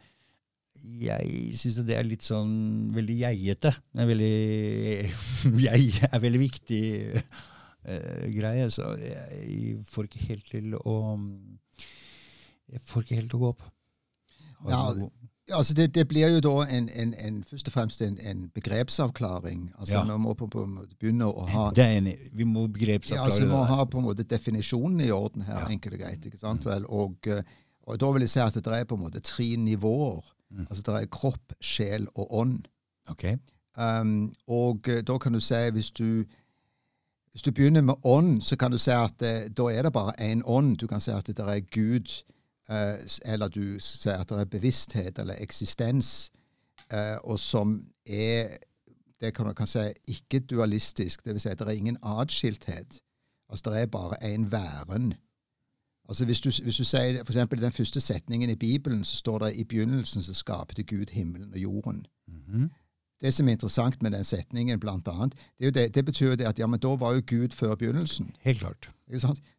jeg 0.82 1.54
syns 1.54 1.76
det 1.86 1.94
er 1.94 2.06
litt 2.06 2.24
sånn 2.26 2.90
veldig 2.94 3.14
jeiete. 3.20 3.70
Jeg 3.94 4.02
er 4.02 4.08
veldig 4.10 4.32
Jeg 5.68 6.08
er 6.08 6.22
veldig 6.24 6.40
viktig 6.42 6.82
greie, 7.82 8.68
så 8.70 8.92
jeg 9.00 9.80
får 9.90 10.06
ikke 10.06 10.26
helt 10.28 10.50
til 10.50 10.74
å 10.78 10.96
Jeg 12.70 12.80
får 12.86 13.02
ikke 13.02 13.18
helt 13.18 13.32
til 13.32 13.40
å 13.40 13.42
gå 13.42 13.50
opp. 13.52 13.64
Ja, 14.68 15.56
altså 15.56 15.74
det, 15.74 15.88
det, 15.96 16.04
blir 16.08 16.28
jo 16.36 16.42
da 16.44 16.52
en, 16.70 16.86
en, 16.88 17.14
en, 17.18 17.40
først 17.44 17.66
og 17.68 17.74
fremst 17.74 18.02
en, 18.06 18.14
en 18.22 18.44
begrepsavklaring. 18.54 19.72
Altså 19.78 19.96
ja. 19.96 20.04
Nå 20.06 20.20
må 20.22 20.36
på, 20.38 20.46
på 20.46 20.62
begynne 21.00 21.26
å 21.26 21.46
ha 21.50 21.64
Det 21.74 21.82
er 21.82 21.98
enig. 21.98 22.14
Vi 22.32 22.46
må 22.46 22.68
begrepsavklare 22.70 23.26
ja, 23.26 23.26
altså, 23.26 23.42
Vi 23.42 23.50
må 23.50 23.64
ha 23.66 23.84
på 23.90 23.98
en 23.98 24.06
måte 24.06 24.28
definisjonen 24.30 25.02
i 25.02 25.10
orden 25.10 25.42
her, 25.48 25.64
ja. 25.64 25.72
enkelt 25.74 25.98
og 25.98 26.04
greit. 26.04 26.28
ikke 26.30 26.40
sant 26.40 26.68
vel? 26.68 26.86
Og, 26.86 27.18
eh, 27.26 27.42
og 27.90 27.98
da 27.98 28.12
vil 28.14 28.28
jeg 28.28 28.36
si 28.36 28.44
at 28.44 28.60
det 28.62 28.78
er 28.78 28.86
på 28.86 29.00
en 29.00 29.04
måte 29.08 29.24
tre 29.26 29.50
nivåer 29.58 30.22
Mm. 30.52 30.66
Altså 30.70 30.82
det 30.86 30.94
er 31.02 31.08
kropp, 31.12 31.54
sjel 31.60 32.06
og 32.14 32.34
ånd. 32.34 32.68
Okay. 33.10 33.38
Um, 33.76 34.32
og 34.46 34.88
uh, 34.88 35.00
da 35.00 35.18
kan 35.18 35.32
du 35.32 35.40
si, 35.40 35.60
hvis 35.72 35.90
du 35.90 36.24
hvis 37.32 37.42
du 37.42 37.52
begynner 37.52 37.80
med 37.80 37.94
ånd, 38.04 38.40
så 38.40 38.56
kan 38.56 38.70
du 38.70 38.78
si 38.78 38.90
at 38.90 39.14
det, 39.20 39.56
da 39.56 39.62
er 39.62 39.82
det 39.82 39.92
bare 39.92 40.12
én 40.20 40.42
ånd. 40.44 40.76
Du 40.78 40.86
kan 40.86 41.00
si 41.00 41.10
at 41.10 41.26
det 41.26 41.38
er 41.38 41.60
Gud, 41.60 42.22
uh, 42.68 43.00
eller 43.24 43.48
du 43.48 43.78
sier 43.80 44.20
at 44.20 44.28
det 44.28 44.40
er 44.40 44.44
bevissthet 44.44 45.18
eller 45.18 45.34
eksistens, 45.40 46.30
og 47.24 47.38
som 47.40 47.86
er 48.06 48.58
det 49.22 49.34
kan 49.34 49.46
du 49.46 49.52
kan 49.52 49.66
si 49.66 49.78
ikke-dualistisk. 50.08 51.26
Vil 51.26 51.40
si 51.40 51.48
at 51.48 51.58
det 51.58 51.68
er 51.68 51.78
ingen 51.78 51.98
atskilthet. 52.02 53.00
Altså 53.48 53.70
det 53.70 53.80
er 53.80 53.86
bare 53.86 54.34
én 54.34 54.50
væren. 54.50 55.14
Altså 56.08 56.24
hvis 56.24 56.40
du, 56.40 56.50
hvis 56.62 56.76
du 56.76 56.84
sier 56.84 57.20
eksempel, 57.20 57.60
Den 57.60 57.72
første 57.72 58.00
setningen 58.00 58.50
i 58.50 58.54
Bibelen 58.54 59.04
så 59.04 59.16
står 59.16 59.38
det 59.38 59.56
i 59.56 59.64
begynnelsen 59.64 60.22
så 60.22 60.34
skapte 60.34 60.82
Gud 60.82 61.10
himmelen 61.10 61.52
og 61.52 61.58
jorden. 61.58 62.06
Mm 62.28 62.34
-hmm. 62.34 62.81
Det 63.22 63.30
som 63.34 63.48
er 63.48 63.54
interessant 63.54 64.02
med 64.02 64.16
den 64.16 64.24
setningen, 64.26 64.80
blant 64.82 65.08
annet, 65.08 65.36
det, 65.60 65.74
det, 65.76 65.94
det 65.94 66.04
betyr 66.04 66.34
det 66.36 66.48
at 66.48 66.58
ja, 66.58 66.66
men 66.66 66.80
da 66.82 66.96
var 66.98 67.14
jo 67.14 67.22
Gud 67.26 67.54
før 67.54 67.76
begynnelsen. 67.78 68.32
Helt 68.42 68.58
klart. 68.58 68.90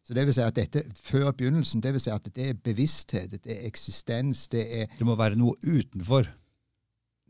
Så 0.04 0.14
det 0.14 0.26
vil 0.26 0.34
si 0.34 0.42
at 0.44 0.56
dette 0.56 0.82
før 0.98 1.30
begynnelsen, 1.30 1.80
det 1.80 1.94
vil 1.94 2.02
si 2.02 2.10
at 2.12 2.28
det 2.36 2.48
er 2.50 2.58
bevissthet, 2.64 3.38
det 3.44 3.56
er 3.56 3.66
eksistens, 3.68 4.48
det 4.52 4.66
er 4.82 4.86
Det 4.98 5.06
må 5.06 5.16
være 5.16 5.38
noe 5.40 5.56
utenfor? 5.64 6.28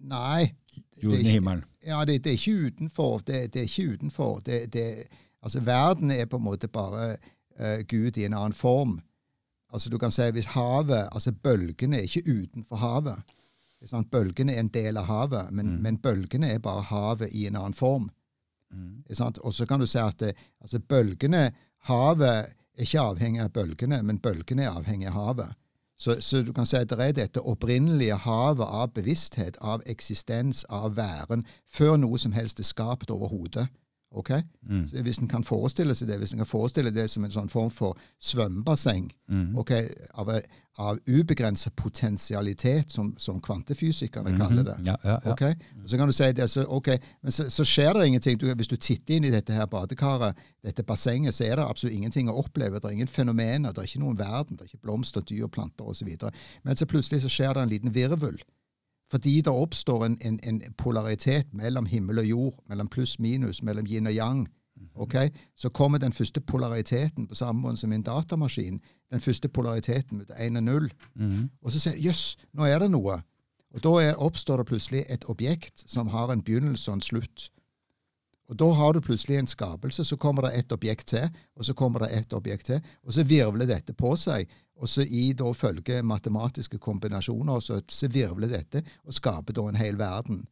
Nei. 0.04 0.54
Jorden 1.02 1.26
og 1.26 1.30
himmelen? 1.30 1.64
Ja, 1.86 2.04
det, 2.04 2.24
det, 2.24 2.32
er 2.32 2.38
ikke 2.38 2.66
utenfor. 2.66 3.18
Det, 3.18 3.54
det 3.54 3.60
er 3.60 3.68
ikke 3.68 3.92
utenfor. 3.92 4.42
altså 5.42 5.60
Verden 5.60 6.10
er 6.10 6.26
på 6.26 6.36
en 6.36 6.42
måte 6.42 6.68
bare 6.68 7.16
uh, 7.60 7.80
Gud 7.88 8.16
i 8.16 8.24
en 8.24 8.34
annen 8.34 8.52
form. 8.52 9.00
Altså 9.72 9.90
du 9.90 9.98
kan 9.98 10.10
si 10.10 10.30
hvis 10.30 10.46
havet, 10.54 11.08
altså 11.12 11.32
Bølgene 11.32 11.96
er 11.96 12.02
ikke 12.02 12.22
utenfor 12.26 12.76
havet. 12.76 13.22
Bølgene 14.10 14.54
er 14.54 14.64
en 14.64 14.72
del 14.72 14.96
av 14.96 15.08
havet, 15.08 15.52
men, 15.52 15.74
mm. 15.74 15.80
men, 15.82 15.98
bølgene 16.02 16.54
er 16.54 16.62
bare 16.64 16.86
havet 16.88 17.32
i 17.32 17.46
en 17.48 17.56
annen 17.60 17.76
form. 17.76 18.10
Mm. 18.72 19.04
Og 19.44 19.54
så 19.54 19.66
kan 19.66 19.80
du 19.80 19.86
si 19.86 19.98
at 20.00 20.18
det, 20.18 20.34
altså 20.60 20.80
bølgene 20.80 21.50
Havet 21.84 22.30
er 22.32 22.80
ikke 22.80 23.02
avhengig 23.02 23.42
av 23.44 23.50
bølgene, 23.52 23.98
men 24.02 24.18
bølgene 24.24 24.64
er 24.64 24.78
avhengig 24.78 25.10
av 25.10 25.18
havet. 25.18 25.56
Så, 26.00 26.16
så 26.24 26.40
du 26.42 26.52
kan 26.56 26.66
si 26.66 26.78
at 26.80 26.88
det 26.88 26.96
er 26.98 27.12
dette 27.18 27.42
opprinnelige 27.44 28.16
havet 28.24 28.64
av 28.64 28.94
bevissthet, 28.96 29.58
av 29.60 29.84
eksistens, 29.86 30.64
av 30.72 30.96
væren, 30.96 31.44
før 31.68 31.98
noe 32.00 32.18
som 32.18 32.32
helst 32.32 32.60
er 32.60 32.66
skapt 32.66 33.12
overhodet. 33.12 33.68
Ok? 34.14 34.30
Mm. 34.68 34.84
Hvis 35.02 35.18
en 35.18 35.28
kan 35.28 35.44
forestille 35.44 35.94
seg 35.94 36.08
det, 36.08 36.18
hvis 36.22 36.32
en 36.32 36.42
kan 36.44 36.46
forestille 36.48 36.90
det 36.94 37.08
som 37.10 37.24
en 37.26 37.34
sånn 37.34 37.50
form 37.52 37.70
for 37.74 37.98
svømmebasseng 38.22 39.10
Mm. 39.28 39.56
ok, 39.56 39.70
av, 40.20 40.28
av 40.84 40.98
ubegrenset 41.08 41.72
potensialitet, 41.80 42.90
som, 42.92 43.14
som 43.16 43.38
kvantefysikerne 43.40 44.34
kaller 44.36 44.66
det. 44.66 44.74
Ja, 44.84 44.96
ja, 45.04 45.14
ja. 45.24 45.32
Ok? 45.32 45.42
Og 45.82 45.88
Så 45.88 45.96
kan 45.96 46.10
du 46.10 46.12
si 46.12 46.28
det, 46.36 46.48
så, 46.50 46.64
ok, 46.68 46.90
men 47.22 47.32
så, 47.32 47.46
så 47.50 47.64
skjer 47.64 47.94
det 47.96 48.06
ingenting. 48.10 48.38
Du, 48.38 48.44
hvis 48.54 48.68
du 48.68 48.76
titter 48.76 49.16
inn 49.16 49.24
i 49.24 49.32
dette 49.32 49.56
her 49.56 49.64
badekaret, 49.66 50.36
dette 50.64 50.84
bassenget, 50.84 51.34
så 51.34 51.44
er 51.48 51.56
det 51.56 51.64
absolutt 51.64 51.96
ingenting 51.96 52.28
å 52.28 52.36
oppleve. 52.42 52.80
Det 52.80 52.90
er 52.90 52.98
ingen 52.98 53.08
fenomener, 53.08 53.72
det 53.72 53.80
er 53.80 53.88
ikke 53.88 54.04
noen 54.04 54.18
verden, 54.20 54.56
det 54.58 54.66
er 54.66 54.72
ikke 54.74 54.84
blomster, 54.84 55.24
dyr, 55.24 55.46
planter 55.48 55.88
osv. 55.88 56.12
Men 56.64 56.76
så 56.76 56.86
plutselig 56.90 57.22
så 57.24 57.32
skjer 57.32 57.54
det 57.56 57.62
en 57.64 57.72
liten 57.72 57.94
virvel. 57.94 58.36
Fordi 59.10 59.40
det 59.40 59.52
oppstår 59.52 60.04
en, 60.04 60.18
en, 60.20 60.40
en 60.42 60.62
polaritet 60.78 61.54
mellom 61.54 61.86
himmel 61.86 62.18
og 62.18 62.26
jord, 62.26 62.54
mellom 62.68 62.88
pluss-minus, 62.88 63.62
mellom 63.62 63.86
yin 63.86 64.06
og 64.06 64.16
yang. 64.16 64.48
Okay? 64.94 65.30
Så 65.56 65.68
kommer 65.68 65.98
den 65.98 66.12
første 66.12 66.40
polariteten 66.40 67.26
på 67.26 67.34
samme 67.34 67.60
måte 67.60 67.76
som 67.76 67.92
en 67.92 68.02
datamaskin. 68.02 68.80
Den 69.12 69.20
første 69.20 69.48
polariteten 69.48 70.18
mot 70.18 70.30
1 70.40 70.56
og 70.56 70.62
0. 70.62 70.90
Mhm. 71.14 71.50
Og 71.62 71.72
så 71.72 71.80
sier 71.80 71.98
jøss, 71.98 72.36
nå 72.52 72.64
er 72.64 72.78
det 72.78 72.90
noe. 72.90 73.20
Og 73.74 73.82
da 73.82 73.88
er, 74.02 74.14
oppstår 74.14 74.56
det 74.56 74.66
plutselig 74.66 75.04
et 75.10 75.24
objekt 75.28 75.84
som 75.90 76.08
har 76.08 76.32
en 76.32 76.42
begynnelse 76.42 76.90
og 76.90 76.94
en 76.94 77.02
slutt. 77.02 77.50
Og 78.48 78.58
da 78.60 78.68
har 78.76 78.92
du 78.92 79.00
plutselig 79.00 79.38
en 79.40 79.48
skapelse, 79.48 80.04
så 80.04 80.16
kommer 80.20 80.46
det 80.46 80.58
et 80.58 80.72
objekt 80.72 81.08
til, 81.14 81.28
og 81.56 81.64
så 81.64 81.74
kommer 81.74 82.04
det 82.04 82.10
et 82.12 82.32
objekt 82.36 82.66
til, 82.66 82.80
og 83.04 83.16
så 83.16 83.24
virvler 83.24 83.66
dette 83.66 83.94
på 83.96 84.14
seg. 84.20 84.50
Og 84.76 84.90
så 84.90 85.06
i 85.06 85.30
da 85.32 85.52
følge 85.54 86.02
matematiske 86.02 86.78
kombinasjoner, 86.82 87.60
så, 87.60 87.80
så 87.88 88.10
virvler 88.10 88.50
dette 88.50 88.82
og 89.04 89.14
skaper 89.16 89.56
da 89.56 89.68
en 89.70 89.80
hel 89.80 89.96
verden. 89.98 90.42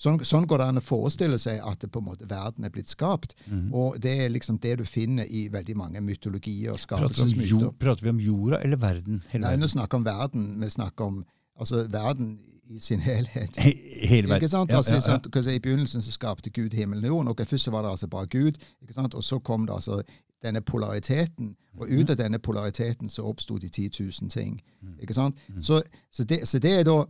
Sånn, 0.00 0.16
sånn 0.24 0.46
går 0.48 0.62
det 0.62 0.66
an 0.70 0.80
å 0.80 0.84
forestille 0.84 1.36
seg 1.40 1.58
at 1.66 1.82
det 1.82 1.90
på 1.92 2.00
en 2.00 2.06
måte 2.06 2.28
verden 2.28 2.64
er 2.64 2.72
blitt 2.72 2.92
skapt. 2.92 3.34
Mhm. 3.50 3.66
Og 3.76 3.98
det 4.00 4.14
er 4.24 4.32
liksom 4.32 4.60
det 4.62 4.78
du 4.80 4.86
finner 4.88 5.28
i 5.28 5.48
veldig 5.52 5.76
mange 5.76 6.00
mytologier 6.04 6.72
og 6.72 6.80
skapelsesmyter. 6.80 7.74
prater 7.76 8.06
vi 8.06 8.14
om 8.14 8.22
jorda 8.24 8.62
eller 8.64 8.80
verden? 8.80 9.20
Nei, 9.34 9.56
nå 9.60 9.68
snakker 9.68 9.98
vi 9.98 10.00
om 10.00 10.08
verden. 10.08 10.46
Vi 10.62 10.70
snakker 10.72 11.04
om 11.04 11.20
altså, 11.58 11.84
verden 11.92 12.38
i 12.70 12.78
sin 12.78 13.00
helhet. 13.10 13.56
He- 13.58 14.06
Hele. 14.08 14.34
Ikke 14.34 14.48
sant? 14.48 14.72
Altså, 14.72 14.94
ja, 14.94 15.12
ja. 15.12 15.18
Because 15.18 15.54
I 15.54 15.58
begynnelsen 15.58 16.02
så 16.02 16.12
skapte 16.12 16.50
Gud 16.50 16.70
himmelen 16.74 17.04
og 17.04 17.08
jorden. 17.08 17.28
og 17.28 17.46
Først 17.46 17.72
var 17.72 17.82
det 17.82 17.90
altså 17.90 18.06
bare 18.06 18.26
Gud, 18.26 18.52
ikke 18.82 18.94
sant? 18.94 19.14
og 19.14 19.24
så 19.24 19.38
kom 19.38 19.66
det 19.66 19.74
altså 19.74 20.02
denne 20.44 20.60
polariteten. 20.60 21.56
Og 21.78 21.86
Mhm. 21.88 21.98
ut 22.00 22.10
av 22.10 22.16
denne 22.16 22.38
polariteten 22.38 23.08
så 23.08 23.22
oppsto 23.22 23.58
de 23.58 23.68
10 23.68 23.90
000 24.22 24.30
ting. 24.30 24.60
Mhm. 24.82 24.92
ikke 25.00 25.14
sant? 25.14 25.34
Så, 25.60 25.82
så, 26.12 26.24
det, 26.24 26.48
så 26.48 26.58
det 26.58 26.72
er 26.80 26.82
da 26.84 27.04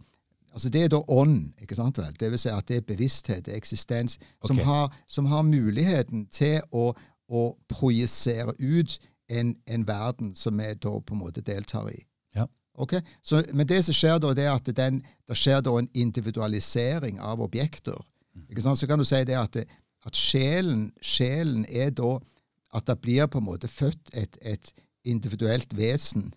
altså 0.52 0.68
det 0.68 0.82
er 0.84 0.88
da 0.88 0.96
ånd. 1.08 1.52
ikke 1.62 1.74
sant 1.74 1.98
vel? 1.98 2.16
Det 2.20 2.30
vil 2.30 2.38
si 2.38 2.48
at 2.48 2.68
det 2.68 2.76
er 2.76 2.80
bevissthet, 2.80 3.46
det 3.46 3.52
er 3.52 3.56
eksistens, 3.56 4.18
som, 4.46 4.56
okay. 4.56 4.64
har, 4.64 4.96
som 5.06 5.26
har 5.26 5.42
muligheten 5.42 6.26
til 6.26 6.60
å, 6.72 6.92
å 7.28 7.56
projisere 7.68 8.52
ut 8.60 8.98
en, 9.28 9.56
en 9.66 9.86
verden 9.88 10.34
som 10.34 10.58
vi 10.58 10.64
da 10.74 10.98
på 11.00 11.14
en 11.14 11.18
måte 11.20 11.40
deltar 11.40 11.88
i. 11.88 12.02
Ja. 12.80 12.86
Ok? 12.86 12.96
Så, 13.22 13.42
men 13.52 13.68
det 13.68 13.82
som 13.84 13.94
skjer 13.94 14.18
da, 14.24 14.32
det 14.34 14.44
er 14.48 14.54
at 14.56 14.70
den, 14.76 15.02
det 15.28 15.36
skjer 15.36 15.60
da 15.66 15.76
en 15.78 15.88
individualisering 15.94 17.20
av 17.20 17.40
objekter. 17.44 18.00
Ikke 18.48 18.62
sant? 18.64 18.78
Så 18.80 18.86
kan 18.88 18.98
du 18.98 19.04
si 19.04 19.20
det 19.28 19.36
at, 19.36 19.56
at 20.06 20.16
sjelen, 20.16 20.88
sjelen 21.04 21.66
er 21.68 21.90
da 21.92 22.16
at 22.74 22.86
det 22.86 23.00
blir 23.02 23.26
på 23.26 23.38
en 23.40 23.48
måte 23.48 23.68
født 23.68 24.12
et, 24.14 24.38
et 24.46 24.72
individuelt 25.04 25.72
vesen. 25.76 26.32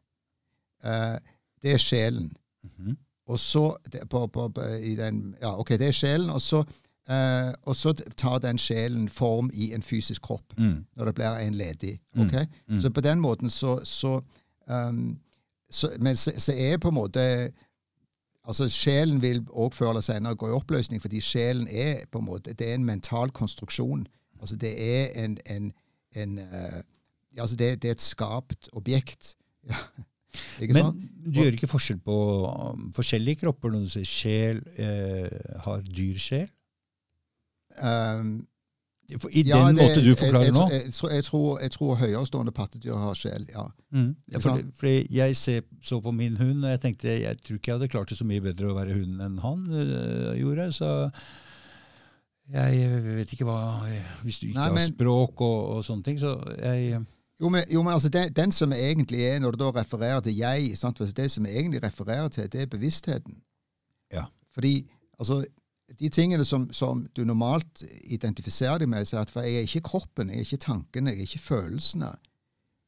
Eh, 0.83 1.17
det 1.63 1.75
er 1.77 1.81
sjelen. 1.81 2.31
Mhm. 2.63 2.97
Og 3.31 3.39
så 3.39 3.69
det, 3.91 4.01
på, 4.11 4.25
på, 4.27 4.49
på, 4.51 4.61
i 4.83 4.95
den, 4.99 5.35
Ja, 5.41 5.53
OK, 5.59 5.69
det 5.79 5.87
er 5.87 5.95
sjelen. 5.95 6.29
Og 6.29 6.41
så, 6.41 6.63
eh, 7.07 7.53
og 7.63 7.75
så 7.75 7.93
tar 8.19 8.41
den 8.43 8.57
sjelen 8.59 9.05
form 9.09 9.47
i 9.53 9.71
en 9.73 9.81
fysisk 9.81 10.21
kropp 10.27 10.57
Mm. 10.57 10.85
når 10.95 11.05
det 11.05 11.15
blir 11.15 11.37
en 11.45 11.55
ledig. 11.55 11.99
Mm. 12.15 12.25
ok? 12.25 12.33
Mm. 12.67 12.79
Så 12.79 12.89
på 12.89 13.01
den 13.01 13.19
måten 13.23 13.49
så, 13.49 13.79
så, 13.85 14.21
um, 14.67 15.19
så 15.73 15.89
Men 15.99 16.15
så, 16.19 16.31
så 16.37 16.53
er 16.53 16.77
på 16.77 16.91
en 16.91 16.99
måte 16.99 17.23
altså 18.43 18.69
Sjelen 18.69 19.21
vil 19.21 19.45
også 19.49 19.77
før 19.77 19.89
eller 19.89 20.01
senere 20.05 20.35
gå 20.35 20.49
i 20.49 20.55
oppløsning, 20.55 21.01
fordi 21.01 21.21
sjelen 21.21 21.67
er 21.71 22.03
på 22.11 22.19
en 22.19 22.25
måte, 22.25 22.53
det 22.53 22.69
er 22.69 22.75
en 22.75 22.85
mental 22.85 23.31
konstruksjon. 23.31 24.07
Altså 24.39 24.55
Det 24.55 24.73
er 24.77 25.23
en, 25.23 25.37
en, 25.49 25.71
en 26.15 26.39
uh, 26.39 26.81
altså 27.37 27.55
det, 27.55 27.81
det 27.81 27.87
er 27.87 27.91
et 27.97 28.01
skapt 28.01 28.69
objekt. 28.73 29.35
Ja. 29.69 29.79
Ikke 30.59 30.73
sant? 30.73 30.97
Men 30.97 31.33
du 31.33 31.37
gjør 31.39 31.55
ikke 31.55 31.67
forskjell 31.69 31.99
på 32.01 32.15
um, 32.49 32.87
forskjellige 32.95 33.43
kropper 33.43 33.69
når 33.69 33.83
du 33.85 33.89
sier 33.91 34.07
sjel 34.09 34.61
eh, 34.81 35.59
har 35.61 35.83
dyr 35.85 36.17
sjel? 36.19 36.47
Um, 37.77 38.31
For 39.19 39.29
I 39.35 39.43
ja, 39.43 39.57
den 39.67 39.75
det- 39.75 39.83
måte 39.83 40.03
du 40.03 40.15
forklarer 40.15 40.43
jeg, 40.47 40.53
nå? 40.55 40.67
jeg, 40.71 40.83
jeg, 40.85 40.93
tror- 40.93 41.11
jeg, 41.59 41.71
tror, 41.71 41.97
jeg 41.99 41.99
høyerestående 41.99 42.51
pattedyr 42.55 42.95
har 42.97 43.13
sjel, 43.19 43.45
ja. 43.51 43.65
Mm. 43.91 44.15
Ja, 44.31 44.37
fordi, 44.39 44.63
fordi 44.79 45.07
jeg 45.17 45.35
ser, 45.35 45.61
så 45.83 45.99
på 46.01 46.11
min 46.11 46.37
hund, 46.37 46.63
og 46.63 46.69
jeg 46.71 46.81
tenkte 46.81 47.07
jeg 47.21 47.37
tror 47.43 47.55
ikke 47.59 47.71
jeg 47.71 47.75
hadde 47.79 47.87
klart 47.91 48.09
det 48.09 48.17
så 48.17 48.25
mye 48.25 48.41
bedre 48.41 48.71
å 48.71 48.77
være 48.77 48.93
hund 48.95 49.21
enn 49.21 49.39
han 49.43 49.65
øh, 49.71 50.37
gjorde. 50.39 50.69
Så 50.73 50.89
jeg 52.53 53.03
vet 53.03 53.31
ikke 53.33 53.45
hva 53.47 53.57
Hvis 54.23 54.39
du 54.39 54.47
ikke 54.47 54.59
Nei, 54.59 54.69
har 54.69 54.87
språk 54.87 55.41
og, 55.41 55.59
og 55.77 55.83
sånne 55.85 56.03
ting, 56.03 56.19
så 56.19 56.33
jeg 56.59 57.03
Jo, 57.41 57.49
men, 57.49 57.63
jo, 57.71 57.83
men 57.83 57.93
altså 57.93 58.09
den, 58.13 58.31
den 58.33 58.51
som 58.55 58.71
egentlig 58.73 59.23
er, 59.25 59.39
når 59.43 59.51
du 59.55 59.63
da 59.63 59.71
refererer 59.81 60.21
til 60.23 60.35
jeg, 60.37 60.77
sant? 60.77 60.99
det 61.17 61.31
som 61.31 61.45
jeg 61.45 61.57
egentlig 61.59 61.83
refererer 61.83 62.27
til, 62.31 62.47
det 62.51 62.61
er 62.61 62.65
bevisstheten. 62.71 63.41
Ja. 64.13 64.25
Fordi 64.53 64.85
altså, 65.19 65.43
de 65.99 66.09
tingene 66.09 66.45
som, 66.45 66.71
som 66.73 67.05
du 67.15 67.23
normalt 67.23 67.83
identifiserer 68.03 68.77
deg 68.77 68.89
med, 68.89 69.13
er 69.13 69.21
at 69.21 69.31
for 69.31 69.45
jeg 69.45 69.55
er 69.55 69.67
ikke 69.67 69.81
kroppen, 69.89 70.29
jeg 70.29 70.41
er 70.41 70.47
ikke 70.47 70.57
tankene, 70.57 71.11
jeg 71.11 71.17
er 71.17 71.29
ikke 71.29 71.39
følelsene, 71.39 72.11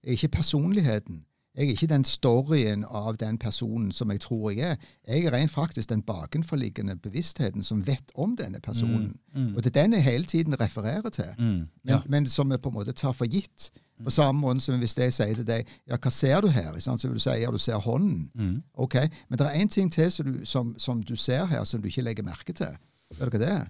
jeg 0.04 0.10
er 0.10 0.20
ikke 0.20 0.28
personligheten. 0.28 1.26
Jeg 1.56 1.66
er 1.66 1.70
ikke 1.72 1.88
den 1.88 2.04
storyen 2.04 2.84
av 2.84 3.16
den 3.16 3.38
personen 3.40 3.92
som 3.96 4.12
jeg 4.12 4.20
tror 4.26 4.50
jeg 4.52 4.74
er. 4.74 4.76
Jeg 5.08 5.26
er 5.26 5.32
rent 5.32 5.52
faktisk 5.52 5.90
den 5.90 6.02
bakenforliggende 6.04 6.98
bevisstheten 7.00 7.64
som 7.64 7.86
vet 7.88 8.12
om 8.16 8.36
denne 8.36 8.60
personen. 8.60 9.16
mm, 9.36 9.56
Og 9.56 9.64
det 9.64 9.72
er 9.72 9.82
den 9.82 9.94
jeg 9.94 10.04
hele 10.04 10.26
tiden 10.26 10.60
refererer 10.60 11.10
til 11.10 11.32
mm, 11.38 11.46
men, 11.46 11.70
ja. 11.88 12.02
men 12.08 12.28
som 12.28 12.52
vi 12.52 12.58
på 12.58 12.70
en 12.70 12.76
måte 12.76 12.92
tar 12.92 13.12
for 13.12 13.26
gitt. 13.26 13.72
På 14.04 14.12
samme 14.12 14.42
måte 14.42 14.60
som 14.60 14.80
hvis 14.80 14.98
jeg 14.98 15.14
sier 15.14 15.36
til 15.36 15.48
deg 15.48 15.68
ja, 15.88 15.96
hva 15.96 16.12
ser 16.12 16.42
du 16.44 16.50
her? 16.52 16.76
Så 16.80 16.96
vil 17.08 17.16
du 17.16 17.24
si 17.24 17.38
ja, 17.42 17.52
du 17.52 17.58
ser 17.58 17.80
hånden. 17.80 18.32
Mm. 18.34 18.58
Ok, 18.74 18.96
Men 19.30 19.40
det 19.40 19.48
er 19.48 19.62
én 19.64 19.72
ting 19.72 19.92
til 19.92 20.12
som 20.12 20.26
du, 20.26 20.46
som, 20.46 20.76
som 20.78 21.04
du 21.04 21.16
ser 21.16 21.46
her, 21.46 21.64
som 21.64 21.82
du 21.82 21.88
ikke 21.88 22.02
legger 22.02 22.24
merke 22.24 22.54
til. 22.54 22.76
Vet 23.10 23.20
du 23.20 23.38
hva 23.38 23.40
det 23.40 23.52
er? 23.52 23.68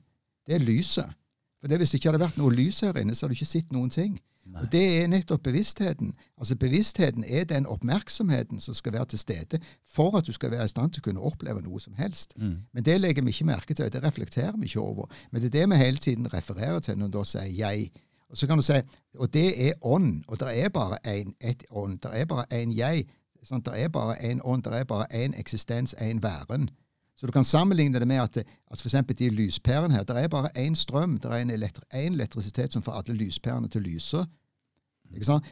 Det 0.48 0.56
er 0.56 0.66
lyset. 0.66 1.14
For 1.60 1.70
det 1.70 1.78
Hvis 1.78 1.92
det 1.92 2.00
ikke 2.00 2.12
hadde 2.12 2.26
vært 2.26 2.38
noe 2.38 2.54
lys 2.54 2.80
her 2.80 2.98
inne, 3.02 3.16
så 3.16 3.26
hadde 3.26 3.36
du 3.36 3.40
ikke 3.40 3.54
sett 3.54 3.72
noen 3.74 3.90
ting. 3.90 4.20
Nei. 4.46 4.62
Og 4.62 4.72
Det 4.72 5.04
er 5.04 5.08
nettopp 5.10 5.44
bevisstheten. 5.44 6.14
Altså 6.38 6.56
Bevisstheten 6.56 7.24
er 7.28 7.44
den 7.50 7.66
oppmerksomheten 7.66 8.60
som 8.62 8.74
skal 8.78 8.94
være 8.94 9.06
til 9.06 9.20
stede 9.20 9.60
for 9.96 10.18
at 10.18 10.28
du 10.28 10.32
skal 10.32 10.52
være 10.52 10.66
i 10.66 10.70
stand 10.70 10.94
til 10.94 11.02
å 11.02 11.08
kunne 11.08 11.26
oppleve 11.26 11.64
noe 11.66 11.82
som 11.82 11.96
helst. 11.98 12.38
Mm. 12.38 12.58
Men 12.74 12.86
det 12.86 13.00
legger 13.02 13.26
vi 13.26 13.34
ikke 13.34 13.50
merke 13.50 13.74
til, 13.74 13.86
og 13.86 13.94
det 13.94 14.04
reflekterer 14.04 14.58
vi 14.58 14.70
ikke 14.70 14.80
over. 14.80 15.10
Men 15.32 15.42
det 15.42 15.50
er 15.50 15.60
det 15.60 15.70
vi 15.70 15.82
hele 15.82 15.98
tiden 15.98 16.34
refererer 16.34 16.80
til 16.80 16.98
når 16.98 17.08
du 17.08 17.18
da 17.18 17.24
sier 17.24 17.50
'jeg'. 17.50 17.90
Og 18.30 18.38
så 18.38 18.48
kan 18.48 18.58
du 18.58 18.64
si, 18.64 18.80
og 19.18 19.34
det 19.34 19.68
er 19.68 19.74
ånd, 19.82 20.24
og 20.28 20.40
det 20.40 20.64
er 20.64 20.70
bare 20.70 20.98
én 21.08 21.34
ånd. 21.70 22.00
Det 22.00 22.12
er 22.14 22.26
bare 22.26 22.46
én 22.54 22.74
jeg. 22.78 23.06
Sant? 23.44 23.66
Det 23.66 23.82
er 23.82 23.88
bare 23.88 24.16
én 24.18 24.40
ånd, 24.44 24.64
det 24.64 24.74
er 24.74 24.84
bare 24.84 25.06
én 25.14 25.40
eksistens, 25.40 25.94
én 25.94 26.20
væren. 26.22 26.70
Så 27.16 27.28
du 27.28 27.32
kan 27.32 27.44
sammenligne 27.44 28.00
det 28.00 28.08
med 28.08 28.16
at 28.16 28.36
det, 28.36 28.44
altså 28.72 28.86
eksempel 28.86 29.20
de 29.20 29.30
lyspærene 29.30 29.94
her, 29.94 30.04
det 30.04 30.24
er 30.24 30.28
bare 30.28 30.50
én 30.58 30.76
strøm, 30.76 31.18
det 31.18 31.32
er 31.32 31.38
en 31.38 31.50
elektri 31.50 31.84
elektrisitet 31.92 32.74
som 32.74 32.82
får 32.82 32.92
alle 32.92 33.14
lyspærene 33.14 33.68
til 33.68 33.82
å 33.82 33.88
lyse. 33.88 34.26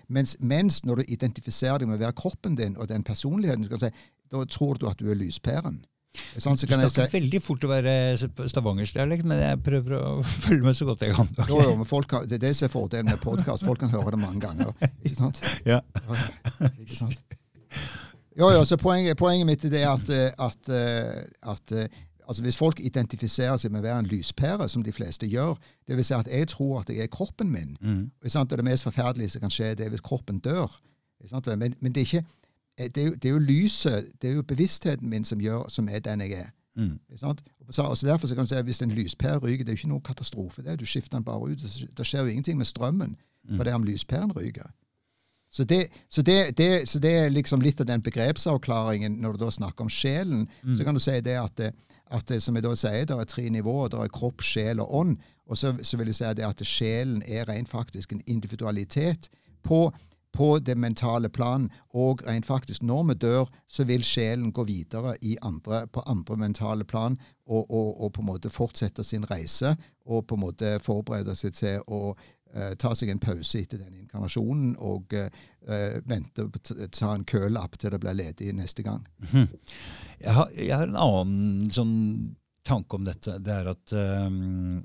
Mens, 0.07 0.37
mens 0.39 0.83
når 0.83 0.95
du 0.95 1.03
identifiserer 1.07 1.77
deg 1.77 1.87
med 1.87 1.95
å 1.95 2.03
være 2.03 2.17
kroppen 2.17 2.55
din 2.55 2.77
og 2.77 2.89
den 2.89 3.03
personligheten, 3.03 3.63
så 3.63 3.69
kan 3.69 3.79
du 3.79 3.85
si, 3.85 4.09
da 4.31 4.45
tror 4.45 4.73
du 4.73 4.87
at 4.89 4.99
du 4.99 5.11
er 5.11 5.15
lyspæren. 5.15 5.85
Sant? 6.37 6.59
Så 6.59 6.65
Du 6.67 6.71
kan 6.73 6.83
si, 6.85 6.93
snakker 6.93 7.15
veldig 7.17 7.39
fort 7.41 7.63
å 7.65 7.69
være 7.71 7.93
stavangersdialekt, 8.51 9.25
men 9.25 9.39
jeg 9.41 9.59
prøver 9.65 9.95
å 9.97 10.11
følge 10.45 10.63
med 10.67 10.77
så 10.77 10.85
godt 10.89 11.01
jeg 11.07 11.15
kan. 11.17 11.29
Jo, 11.49 11.61
jo, 11.65 11.75
men 11.79 11.89
folk 11.89 12.07
kan, 12.11 12.27
Det 12.29 12.37
er 12.37 12.43
det 12.47 12.51
som 12.57 12.67
er 12.67 12.73
fordelen 12.73 13.09
med 13.09 13.21
podkast. 13.23 13.65
Folk 13.65 13.81
kan 13.81 13.89
høre 13.93 14.13
det 14.13 14.19
mange 14.21 14.41
ganger. 14.45 14.73
Ikke 15.03 15.15
sant? 15.17 15.41
Ja. 15.73 15.79
Ikke 16.77 16.95
sant? 16.95 17.37
Jo, 18.37 18.49
jo, 18.49 18.63
så 18.65 18.77
poenget, 18.81 19.17
poenget 19.17 19.45
mitt 19.49 19.65
er 19.69 19.89
at, 19.91 20.09
eh, 20.09 20.31
at, 20.41 20.69
eh, 20.73 21.49
at 21.53 21.73
eh, 21.77 21.99
altså 22.27 22.41
hvis 22.45 22.57
folk 22.57 22.79
identifiserer 22.81 23.57
seg 23.61 23.73
med 23.73 23.83
å 23.83 23.87
være 23.87 23.99
en 24.05 24.09
lyspære, 24.09 24.65
som 24.73 24.81
de 24.85 24.93
fleste 24.95 25.27
gjør, 25.29 25.57
det 25.87 25.97
vil 25.99 26.05
si 26.07 26.15
at 26.17 26.29
jeg 26.31 26.47
tror 26.53 26.79
at 26.81 26.89
jeg 26.93 27.03
er 27.05 27.11
kroppen 27.13 27.51
min, 27.53 27.75
Mm. 27.81 28.07
sant? 28.25 28.51
og 28.51 28.57
det 28.57 28.65
mest 28.65 28.85
forferdelige 28.87 29.29
som 29.35 29.41
kan 29.45 29.53
skje, 29.53 29.73
det 29.77 29.85
er 29.85 29.93
hvis 29.93 30.01
kroppen 30.05 30.39
dør. 30.41 30.71
Sant? 31.29 31.45
Men, 31.57 31.75
men 31.81 31.91
det, 31.93 32.01
er 32.01 32.09
ikke, 32.09 32.25
det, 32.77 32.97
er 32.97 33.05
jo, 33.05 33.13
det 33.13 33.25
er 33.25 33.29
jo 33.33 33.39
lyset, 33.39 34.11
det 34.21 34.29
er 34.29 34.33
jo 34.33 34.41
bevisstheten 34.43 35.09
min 35.09 35.23
som, 35.23 35.39
gjør, 35.39 35.67
som 35.69 35.89
er 35.89 35.99
den 35.99 36.21
jeg 36.21 36.31
er. 36.31 36.49
Mm. 36.75 36.99
Og 37.67 37.73
så, 37.73 38.05
derfor 38.07 38.27
så 38.27 38.35
kan 38.35 38.43
du 38.43 38.49
si 38.49 38.55
at 38.55 38.65
Hvis 38.65 38.81
en 38.81 38.91
lyspære 38.91 39.37
ryker, 39.37 39.63
det 39.63 39.69
er 39.69 39.73
jo 39.73 39.77
ikke 39.77 39.87
noen 39.87 40.01
katastrofe. 40.01 40.61
det. 40.63 40.79
Du 40.79 40.85
skifter 40.85 41.17
den 41.17 41.23
bare 41.23 41.41
ut. 41.41 41.59
Det 41.97 42.05
skjer 42.07 42.21
jo 42.21 42.27
ingenting 42.27 42.57
med 42.57 42.65
strømmen 42.65 43.15
Mm. 43.49 43.57
fordi 43.57 43.69
om 43.71 43.83
lyspæren 43.83 44.31
ryker. 44.31 44.69
Så 45.51 45.63
det, 45.63 45.87
så, 46.09 46.21
det, 46.21 46.57
det, 46.57 46.89
så 46.89 46.99
det 46.99 47.11
er 47.17 47.29
liksom 47.29 47.61
litt 47.61 47.81
av 47.81 47.85
den 47.85 48.01
begrepsavklaringen 48.01 49.11
når 49.21 49.31
du 49.31 49.43
da 49.45 49.49
snakker 49.51 49.83
om 49.85 49.89
sjelen. 49.89 50.47
Mm. 50.63 50.77
Så 50.77 50.83
kan 50.83 50.93
du 50.93 50.99
si 50.99 51.11
det 51.21 51.35
at, 51.37 51.57
det- 51.57 51.73
at 52.11 52.27
det, 52.29 52.43
som 52.43 52.55
jeg 52.55 52.63
da 52.63 52.75
sier, 52.75 53.05
det 53.05 53.17
er 53.19 53.23
tre 53.23 53.49
nivåer. 53.49 53.87
Det 53.89 53.99
er 53.99 54.07
kropp, 54.07 54.41
sjel 54.41 54.79
og 54.79 54.95
ånd. 54.95 55.17
Og 55.47 55.57
så, 55.57 55.75
så 55.83 55.97
vil 55.97 56.07
jeg 56.07 56.15
si 56.15 56.23
det 56.23 56.45
at 56.45 56.61
sjelen 56.65 57.21
er 57.27 57.45
rent 57.49 57.69
faktisk 57.69 58.13
en 58.13 58.21
individualitet 58.27 59.29
på, 59.63 59.91
på 60.33 60.59
det 60.59 60.75
mentale 60.75 61.29
plan. 61.29 61.69
Og 61.93 62.23
rent 62.27 62.45
faktisk, 62.45 62.83
når 62.83 63.03
vi 63.03 63.13
dør, 63.13 63.49
så 63.67 63.85
vil 63.85 64.03
sjelen 64.03 64.51
gå 64.53 64.65
videre 64.67 65.15
andre, 65.41 65.87
på 65.87 66.03
andre 66.05 66.37
mentale 66.37 66.85
plan 66.85 67.17
og, 67.45 67.71
og, 67.71 68.01
og 68.01 68.13
på 68.13 68.21
en 68.21 68.31
måte 68.31 68.49
fortsette 68.53 69.03
sin 69.03 69.25
reise 69.29 69.75
og 70.05 70.27
på 70.27 70.35
en 70.35 70.43
måte 70.45 70.77
forberede 70.83 71.35
seg 71.35 71.53
til 71.57 71.83
å 71.87 72.01
uh, 72.13 72.73
ta 72.79 72.93
seg 72.95 73.13
en 73.13 73.21
pause 73.21 73.61
etter 73.61 73.81
den 73.81 74.01
inkarnasjonen 74.03 74.75
og 74.79 75.13
uh, 75.15 75.99
vente 76.09 76.47
ta 76.91 77.13
en 77.13 77.27
kølapp 77.27 77.77
til 77.77 77.93
det 77.93 78.01
blir 78.03 78.17
ledig 78.17 78.53
neste 78.57 78.85
gang. 78.85 79.05
Jeg 80.23 80.33
har, 80.37 80.51
jeg 80.55 80.71
har 80.71 80.87
en 80.87 80.99
annen 81.03 81.71
sånn 81.73 81.95
tanke 82.63 82.95
om 82.95 83.03
dette. 83.03 83.37
Det 83.43 83.51
er 83.51 83.69
at, 83.73 83.91
um, 83.91 84.77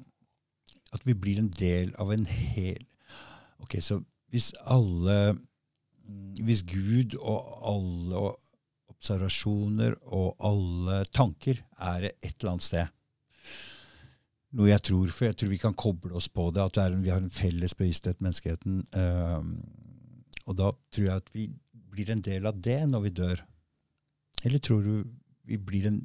at 0.90 1.05
vi 1.07 1.14
blir 1.14 1.38
en 1.38 1.50
del 1.55 1.93
av 2.00 2.11
en 2.14 2.26
hel 2.26 2.85
Ok, 3.59 3.81
så 3.83 3.97
hvis 4.32 4.52
alle 4.68 5.35
mm, 5.35 6.44
Hvis 6.44 6.62
Gud 6.68 7.16
og 7.18 7.38
alle 7.70 8.23
observasjoner 8.92 9.94
og 10.04 10.37
alle 10.44 11.02
tanker 11.14 11.62
er 11.78 12.11
et 12.11 12.35
eller 12.35 12.54
annet 12.54 12.66
sted 12.66 12.94
Noe 14.58 14.70
jeg 14.70 14.82
tror, 14.88 15.11
for 15.12 15.28
jeg 15.28 15.37
tror 15.37 15.50
vi 15.52 15.61
kan 15.61 15.76
koble 15.76 16.14
oss 16.16 16.28
på 16.32 16.47
det, 16.56 16.62
at 16.64 16.76
det 16.78 16.85
en, 16.87 17.02
vi 17.04 17.12
har 17.12 17.20
en 17.20 17.32
felles 17.32 17.75
bevissthet, 17.76 18.23
menneskeheten. 18.25 18.78
Uh, 18.97 19.44
og 20.49 20.56
da 20.56 20.70
tror 20.88 21.04
jeg 21.04 21.20
at 21.20 21.28
vi 21.35 21.44
blir 21.92 22.14
en 22.14 22.23
del 22.25 22.49
av 22.49 22.56
det 22.64 22.78
når 22.88 23.04
vi 23.04 23.12
dør. 23.18 23.42
Eller 24.49 24.62
tror 24.64 24.80
du 24.87 24.94
vi 25.49 25.58
blir 25.61 25.90
en, 25.90 25.99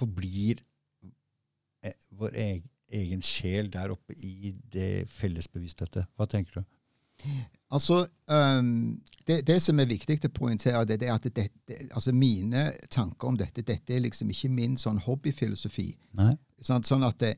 forblir 0.00 0.62
eh, 1.84 1.98
vår 2.16 2.40
egen, 2.40 2.64
egen 2.88 3.24
sjel 3.24 3.68
der 3.72 3.92
oppe 3.92 4.16
i 4.16 4.54
det 4.72 5.04
fellesbevisstheten? 5.12 6.08
Hva 6.16 6.28
tenker 6.30 6.60
du? 6.60 6.74
Altså, 7.74 8.06
um, 8.30 9.00
det, 9.26 9.40
det 9.46 9.56
som 9.62 9.80
er 9.80 9.88
viktig 9.90 10.18
å 10.28 10.30
poengtere, 10.34 10.84
det, 10.86 11.00
det 11.00 11.08
er 11.08 11.14
at 11.16 11.26
det, 11.34 11.48
altså 11.94 12.12
mine 12.14 12.68
tanker 12.92 13.28
om 13.32 13.38
dette 13.40 13.64
dette 13.66 13.96
er 13.96 14.04
liksom 14.04 14.30
ikke 14.30 14.50
min 14.52 14.76
sånn 14.78 15.00
hobbyfilosofi. 15.02 15.88
Sånn, 16.62 16.84
Sånn 16.86 17.06
at 17.06 17.18
det, 17.24 17.32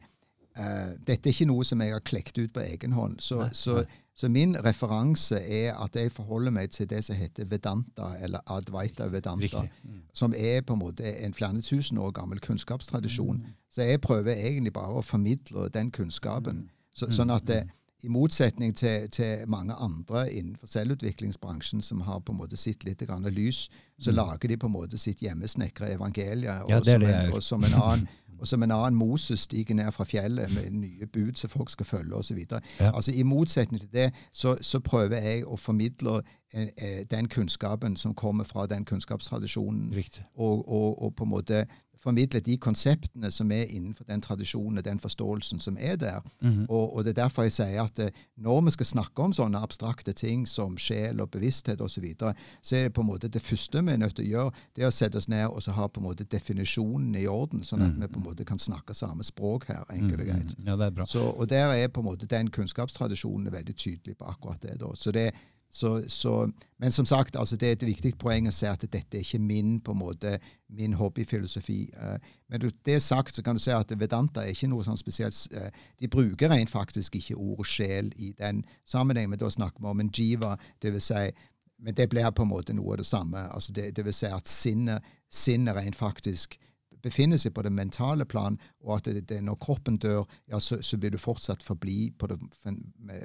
uh, 0.58 0.92
dette 0.98 1.30
er 1.30 1.32
ikke 1.36 1.48
noe 1.48 1.64
som 1.64 1.80
jeg 1.80 1.94
har 1.94 2.04
klekt 2.04 2.38
ut 2.42 2.52
på 2.52 2.64
egen 2.66 2.92
hånd. 2.96 3.22
Så, 3.24 3.38
Nei, 3.44 3.54
så, 3.56 3.78
nei. 3.80 4.02
så 4.18 4.28
min 4.32 4.56
referanse 4.66 5.40
er 5.40 5.70
at 5.78 5.96
jeg 5.96 6.12
forholder 6.12 6.52
meg 6.58 6.74
til 6.74 6.90
det 6.90 7.04
som 7.06 7.16
heter 7.16 7.48
Vedanta, 7.48 8.10
eller 8.20 8.44
Advaita 8.52 9.08
Vedanta. 9.12 9.62
Mm. 9.86 10.02
Som 10.12 10.34
er 10.36 10.60
på 10.66 10.76
en 10.76 10.82
måte 10.82 11.16
en 11.22 11.34
flere 11.38 11.62
tusen 11.62 11.98
år 12.02 12.12
gammel 12.18 12.42
kunnskapstradisjon. 12.44 13.40
Mm. 13.46 13.56
Så 13.72 13.88
jeg 13.88 14.00
prøver 14.04 14.34
egentlig 14.36 14.72
bare 14.76 15.00
å 15.00 15.06
formidle 15.06 15.70
den 15.72 15.90
kunnskapen. 15.94 16.66
Så, 16.96 17.06
Mm, 17.06 17.12
sånn 17.12 17.30
at 17.30 17.44
det, 17.46 17.62
i 18.02 18.08
motsetning 18.08 18.76
til, 18.76 19.10
til 19.10 19.48
mange 19.48 19.74
andre 19.74 20.32
innenfor 20.32 20.66
selvutviklingsbransjen 20.66 21.82
som 21.82 22.00
har 22.00 22.18
på 22.18 22.32
en 22.32 22.38
måte 22.38 22.56
sitt 22.56 22.84
litt 22.84 23.02
lys, 23.30 23.70
så 24.00 24.10
Mm. 24.10 24.16
lager 24.16 24.48
de 24.48 24.56
på 24.56 24.66
en 24.66 24.72
måte 24.72 24.98
sitt 24.98 25.18
hjemmesnekra 25.20 25.88
evangelie. 25.92 26.44
Ja, 26.44 26.62
og, 26.62 26.70
er 26.70 26.82
som 26.84 27.02
en, 27.02 27.32
og 27.32 27.42
som 27.42 27.64
en 27.64 27.74
annen 27.82 28.08
og 28.38 28.46
som 28.46 28.62
en 28.62 28.70
annen 28.70 28.94
Moses 28.94 29.40
stiger 29.40 29.74
ned 29.74 29.92
fra 29.92 30.04
fjellet 30.04 30.50
med 30.54 30.70
nye 30.70 31.06
bud 31.06 31.34
som 31.34 31.50
folk 31.50 31.70
skal 31.70 31.86
følge 31.86 32.14
osv. 32.14 32.38
Ja. 32.50 32.92
Altså, 32.94 33.12
I 33.12 33.22
motsetning 33.22 33.80
til 33.80 33.92
det 33.92 34.10
så, 34.32 34.56
så 34.60 34.80
prøver 34.80 35.16
jeg 35.16 35.46
å 35.46 35.56
formidle 35.56 36.18
eh, 36.52 36.68
eh, 36.76 37.06
den 37.10 37.28
kunnskapen 37.28 37.96
som 37.96 38.14
kommer 38.14 38.44
fra 38.44 38.66
den 38.66 38.84
kunnskapstradisjonen 38.84 39.94
og, 40.34 40.68
og, 40.68 41.02
og 41.02 41.14
på 41.16 41.24
en 41.24 41.30
måte 41.30 41.64
formidle 42.06 42.40
de 42.40 42.56
konseptene 42.62 43.30
som 43.34 43.50
er 43.52 43.66
innenfor 43.74 44.06
den 44.08 44.22
tradisjonen 44.22 44.78
og 44.78 44.84
den 44.86 45.00
forståelsen 45.02 45.60
som 45.60 45.76
er 45.80 45.96
der. 46.00 46.22
Mhm. 46.40 46.66
Og, 46.70 46.96
og 46.96 47.04
det 47.04 47.12
er 47.16 47.22
derfor 47.24 47.42
jeg 47.48 47.52
sier 47.58 47.82
at 47.82 47.98
eh, 48.04 48.10
når 48.38 48.60
vi 48.68 48.74
skal 48.76 48.86
snakke 48.94 49.22
om 49.26 49.32
sånne 49.36 49.58
abstrakte 49.62 50.14
ting 50.16 50.46
som 50.48 50.76
sjel 50.78 51.20
og 51.20 51.30
bevissthet 51.34 51.80
osv., 51.82 51.96
så, 51.96 52.00
videre, 52.04 52.34
så 52.62 52.76
er 52.76 52.82
det 52.88 52.94
på 52.94 53.00
en 53.02 53.08
måte 53.10 53.28
det 53.32 53.40
første 53.42 53.82
vi 53.82 53.92
er 53.92 53.98
nødt 54.02 54.14
til 54.18 54.26
å 54.26 54.28
gjøre, 54.30 54.50
det 54.76 54.84
er 54.84 54.90
å 54.90 54.94
sette 54.94 55.16
oss 55.18 55.28
ned 55.32 55.46
og 55.48 55.62
så 55.64 55.72
ha 55.72 55.86
på 55.88 56.00
en 56.00 56.06
måte 56.06 56.24
definisjonen 56.28 57.14
i 57.16 57.26
orden, 57.26 57.62
sånn 57.64 57.82
at 57.82 57.92
Mhm. 57.94 58.00
vi 58.02 58.08
på 58.14 58.20
en 58.20 58.26
måte 58.30 58.44
kan 58.44 58.58
snakke 58.58 58.94
samme 58.94 59.24
språk 59.24 59.64
her, 59.68 59.84
enkelt 59.90 60.20
og 60.20 60.26
greit. 60.26 60.54
Mm, 60.58 60.66
Ja, 60.66 60.76
det 60.76 60.86
er 60.86 60.90
bra. 61.00 61.04
Så, 61.06 61.22
og 61.40 61.48
der 61.48 61.72
er 61.72 61.88
på 61.88 62.00
en 62.04 62.06
måte 62.12 62.26
den 62.28 62.50
kunnskapstradisjonen 62.50 63.46
er 63.46 63.50
veldig 63.58 63.76
tydelig 63.76 64.16
på 64.18 64.28
akkurat 64.28 64.60
det. 64.62 64.78
da. 64.80 64.92
Så 64.94 65.12
det 65.12 65.32
så, 65.70 66.02
så, 66.08 66.50
men 66.78 66.92
som 66.92 67.06
sagt, 67.06 67.36
altså 67.36 67.56
det 67.56 67.68
er 67.68 67.72
et 67.72 67.86
viktig 67.86 68.14
poeng 68.18 68.48
å 68.48 68.52
si 68.54 68.68
at 68.68 68.84
dette 68.86 69.18
er 69.18 69.24
ikke 69.24 69.40
min 69.42 69.80
måte, 69.98 70.38
min 70.68 70.94
hobbyfilosofi. 70.94 71.90
Eh, 71.92 72.18
Men 72.48 72.70
det 72.86 73.02
sagt 73.02 73.34
så 73.34 73.42
kan 73.42 73.56
du 73.56 73.62
si 73.62 73.70
at 73.70 73.90
Vedanta 73.98 74.44
er 74.44 74.54
ikke 74.54 74.68
noe 74.70 74.84
sånn 74.86 74.96
spesielt 74.96 75.34
eh, 75.52 75.70
De 75.98 76.08
bruker 76.08 76.48
rent 76.48 76.70
faktisk 76.70 77.16
ikke 77.16 77.34
ordet 77.34 77.66
sjel 77.66 78.12
i 78.16 78.32
den 78.38 78.64
sammenheng, 78.86 79.28
men 79.30 79.38
da 79.38 79.50
snakker 79.50 79.82
vi 79.82 79.90
om 79.90 80.00
en 80.00 80.12
jiva, 80.14 80.56
det 80.82 80.92
vil 80.92 81.02
si 81.02 81.30
Men 81.78 81.94
det 81.94 82.08
blir 82.08 82.30
på 82.30 82.42
en 82.42 82.48
måte 82.48 82.72
noe 82.72 82.94
av 82.94 82.98
det 82.98 83.06
samme. 83.06 83.38
altså 83.52 83.72
Det, 83.72 83.96
det 83.96 84.04
vil 84.04 84.14
si 84.14 84.26
at 84.26 84.48
sinnet, 84.48 85.02
sinne 85.30 85.74
rent 85.74 85.96
faktisk 85.96 86.56
befinner 87.06 87.40
seg 87.40 87.54
på 87.54 87.64
det 87.66 87.72
mentale 87.74 88.26
plan, 88.28 88.58
og 88.84 88.98
at 88.98 89.10
det, 89.10 89.24
det, 89.30 89.40
når 89.46 89.58
kroppen 89.62 89.98
dør, 90.02 90.24
ja, 90.50 90.60
så, 90.60 90.80
så 90.82 90.98
vil 91.00 91.14
du 91.14 91.20
fortsatt 91.22 91.64
forbli 91.64 92.10
på 92.18 92.30
det, 92.32 92.38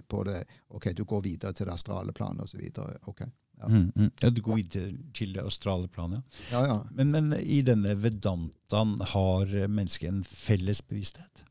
på 0.09 0.25
det 0.27 0.41
Ok, 0.69 0.91
du 0.97 1.03
går 1.05 1.23
videre 1.25 1.53
til 1.57 1.67
det 1.67 1.73
astrale 1.75 2.13
planet 2.13 2.45
osv. 2.45 2.67
Okay, 3.09 3.29
Ja. 3.61 3.67
Mm, 3.67 3.91
mm. 3.95 4.11
Ja, 4.23 4.29
du 4.29 4.41
går 4.41 4.55
videre 4.55 4.91
til 5.13 5.35
det 5.35 5.43
astrale 5.45 5.87
planet. 5.87 6.21
Ja. 6.51 6.63
ja. 6.65 6.79
Men, 6.91 7.11
men 7.11 7.33
i 7.43 7.61
denne 7.61 7.93
vedantaen 8.03 8.95
har 9.13 9.53
mennesket 9.67 10.09
en 10.09 10.23
felles 10.23 10.81
bevissthet? 10.81 11.45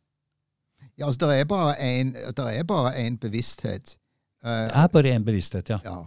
ja 0.99 1.07
altså, 1.07 1.27
det 1.27 1.41
er 1.41 1.45
bare 2.65 2.97
er 2.97 3.07
en 3.07 3.19
bevissthet. 3.19 3.97
Uh, 4.45 4.51
Det 4.51 4.71
er 4.75 4.89
bare 4.89 5.17
én 5.17 5.25
bevissthet, 5.25 5.71
ja. 5.71 5.79
ja. 5.85 6.03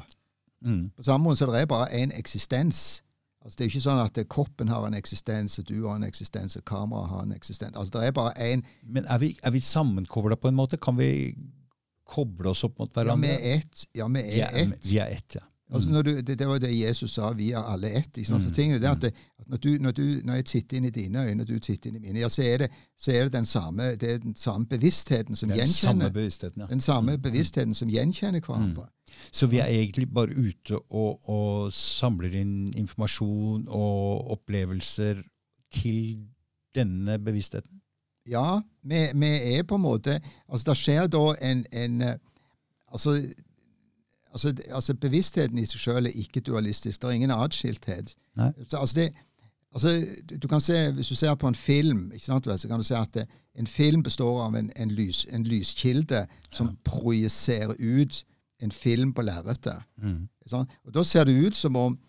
Mm. 0.61 0.91
På 0.97 1.03
samme 1.03 1.23
måte 1.23 1.37
så 1.37 1.45
det 1.51 1.61
er 1.61 1.65
bare 1.65 1.87
én 1.91 2.19
eksistens. 2.19 3.03
Altså, 3.43 3.57
det 3.57 3.61
er 3.65 3.67
jo 3.67 3.73
ikke 3.73 3.83
sånn 3.89 3.99
at 4.05 4.17
eh, 4.17 4.23
kroppen 4.29 4.67
har 4.71 4.85
en 4.87 4.93
eksistens, 4.95 5.59
og 5.59 5.65
du 5.67 5.81
har 5.87 5.95
en 5.99 6.03
eksistens, 6.07 6.55
og 6.55 6.63
kameraet 6.65 7.09
har 7.09 7.23
en 7.27 7.33
eksistens. 7.35 7.75
Altså, 7.75 7.99
det 7.99 8.07
er 8.07 8.11
bare 8.15 8.33
én 8.53 8.61
Men 8.87 9.05
er 9.09 9.17
vi, 9.19 9.37
er 9.43 9.51
vi 9.51 9.59
sammenkobla 9.59 10.35
på 10.39 10.47
en 10.47 10.55
måte? 10.55 10.77
Kan 10.77 10.95
vi 10.97 11.35
koble 12.05 12.49
oss 12.49 12.63
opp 12.63 12.77
mot 12.79 12.93
hverandre? 12.93 13.27
Ja, 13.27 13.39
vi 13.39 13.49
er 13.49 13.57
ett. 13.57 13.87
Ja, 13.95 14.07
vi 14.07 14.19
er 14.21 14.47
ett. 14.47 14.71
ett. 14.73 14.85
vi 14.87 14.97
er 14.97 15.11
ett, 15.17 15.35
ja. 15.35 15.41
Altså 15.73 15.89
Mm. 15.89 15.93
når 15.95 16.01
du, 16.03 16.21
det, 16.21 16.37
det 16.39 16.47
var 16.47 16.59
det 16.59 16.69
Jesus 16.75 17.13
sa, 17.13 17.31
vi 17.33 17.51
er 17.51 17.63
alle 17.63 17.89
ett. 17.89 18.17
Ikke 18.17 18.27
sant? 18.27 18.43
Så 18.43 18.49
Mm, 18.49 18.53
tingene 18.53 18.79
det 18.79 18.87
at, 18.87 18.95
mm. 18.97 19.01
det, 19.01 19.13
at 19.39 19.47
når, 19.49 19.57
du, 19.57 19.69
når, 19.79 19.91
du, 19.91 20.21
når 20.23 20.33
jeg 20.35 20.45
titter 20.45 20.77
inn 20.77 20.85
i 20.85 20.89
dine 20.89 21.23
øyne, 21.25 21.41
og 21.41 21.47
du 21.47 21.59
titter 21.59 21.89
inn 21.89 21.95
i 21.95 21.99
mine, 21.99 22.19
ja, 22.19 22.29
så 22.29 22.43
er 22.43 22.57
det, 22.57 22.67
så 22.99 23.11
er 23.11 23.23
det, 23.23 23.31
den, 23.33 23.45
samme, 23.45 23.95
det 23.95 24.11
er 24.11 24.17
den 24.19 24.35
samme 24.35 24.65
bevisstheten 24.69 25.35
som 25.35 25.49
gjenkjenner. 25.49 25.63
er 25.63 25.65
den 25.65 25.73
samme 25.73 26.11
bevisstheten, 26.13 26.61
ja. 26.61 26.67
den 26.67 26.81
samme 26.81 27.15
Mm, 27.17 27.21
bevisstheten 27.21 27.73
som 27.73 27.89
gjenkjenner 27.89 28.39
hverandre. 28.45 28.85
Så 29.31 29.47
vi 29.47 29.57
er 29.57 29.65
egentlig 29.71 30.07
bare 30.13 30.35
ute 30.35 30.77
og, 30.89 31.29
og 31.29 31.73
samler 31.73 32.35
inn 32.41 32.73
informasjon 32.77 33.67
og 33.67 34.31
opplevelser 34.37 35.23
til 35.73 36.19
denne 36.75 37.19
bevisstheten? 37.19 37.79
Ja, 38.29 38.59
vi, 38.83 39.07
vi 39.19 39.25
er 39.57 39.63
på 39.67 39.75
en 39.75 39.81
måte 39.83 40.19
Altså, 40.49 40.69
det 40.69 40.77
skjer 40.79 41.07
da 41.11 41.23
en, 41.41 41.65
en 41.73 42.01
altså, 42.91 43.17
altså, 44.31 44.53
altså, 44.71 44.93
bevisstheten 44.95 45.57
i 45.59 45.65
seg 45.65 45.79
selv 45.81 46.07
er 46.07 46.15
ikke 46.23 46.39
dualistisk. 46.41 47.01
Det 47.01 47.07
er 47.09 47.17
ingen 47.19 47.31
atskilthet. 47.35 48.15
Altså, 48.39 48.93
det, 48.95 49.09
altså, 49.73 50.05
du- 50.41 50.47
kan 50.47 50.61
se, 50.61 50.91
Hvis 50.91 51.07
du 51.07 51.15
ser 51.15 51.35
på 51.35 51.47
en 51.47 51.55
film, 51.55 52.11
ikke 52.13 52.25
sant, 52.25 52.45
så 52.45 52.67
kan 52.67 52.77
du 52.79 52.83
se 52.83 52.95
at 52.97 53.13
det, 53.13 53.27
en 53.55 53.67
film 53.67 54.03
består 54.03 54.45
av 54.45 54.55
en, 54.55 54.71
en, 54.75 54.91
lys, 54.91 55.25
en 55.29 55.43
lyskilde 55.43 56.25
som 56.51 56.67
Ja. 56.67 56.73
projiserer 56.85 57.75
ut 57.79 58.23
en 58.63 58.71
film 58.71 59.13
på 59.13 59.25
lerretet. 59.25 59.83
Mm. 60.01 60.23
Sånn? 60.47 60.67
Og 60.87 60.95
Da 60.95 61.03
ser 61.03 61.27
det 61.27 61.35
ut 61.35 61.55
som 61.55 61.75
om 61.79 61.99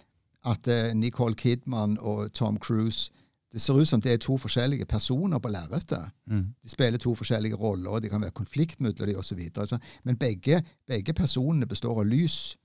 at 0.44 0.68
eh, 0.68 0.94
Nicole 0.94 1.34
Kidman 1.34 1.98
og 2.00 2.32
Tom 2.32 2.58
Cruise 2.58 3.10
det 3.54 3.62
ser 3.62 3.78
ut 3.78 3.86
som 3.88 4.00
det 4.02 4.12
er 4.12 4.18
to 4.18 4.34
forskjellige 4.34 4.84
personer 4.90 5.38
på 5.38 5.48
lerretet. 5.48 6.10
Mm. 6.26 6.46
De 6.62 6.68
spiller 6.68 6.98
to 6.98 7.14
forskjellige 7.14 7.54
roller, 7.54 7.90
og 7.90 8.02
det 8.02 8.10
kan 8.10 8.20
være 8.20 8.34
konflikt 8.34 8.80
mellom 8.80 9.06
dem 9.06 9.18
osv. 9.18 9.40
Men 10.02 10.16
begge, 10.16 10.62
begge 10.88 11.14
personene 11.14 11.66
består 11.66 12.00
av 12.00 12.06
lys. 12.06 12.56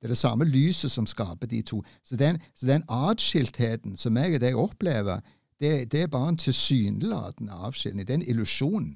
Det 0.00 0.08
er 0.08 0.14
det 0.14 0.18
samme 0.18 0.44
lyset 0.44 0.90
som 0.90 1.06
skaper 1.06 1.46
de 1.46 1.60
to. 1.62 1.82
Så 2.04 2.16
den, 2.16 2.40
så 2.54 2.66
den 2.66 2.82
atskiltheten 2.88 3.96
som 3.96 4.16
jeg 4.16 4.34
og 4.34 4.40
deg 4.40 4.56
opplever, 4.56 5.20
det, 5.60 5.92
det 5.92 6.02
er 6.02 6.06
bare 6.06 6.28
en 6.28 6.40
tilsynelatende 6.40 7.52
avskilning. 7.52 8.06
Det 8.06 8.14
er 8.14 8.22
en 8.22 8.28
illusjon. 8.28 8.88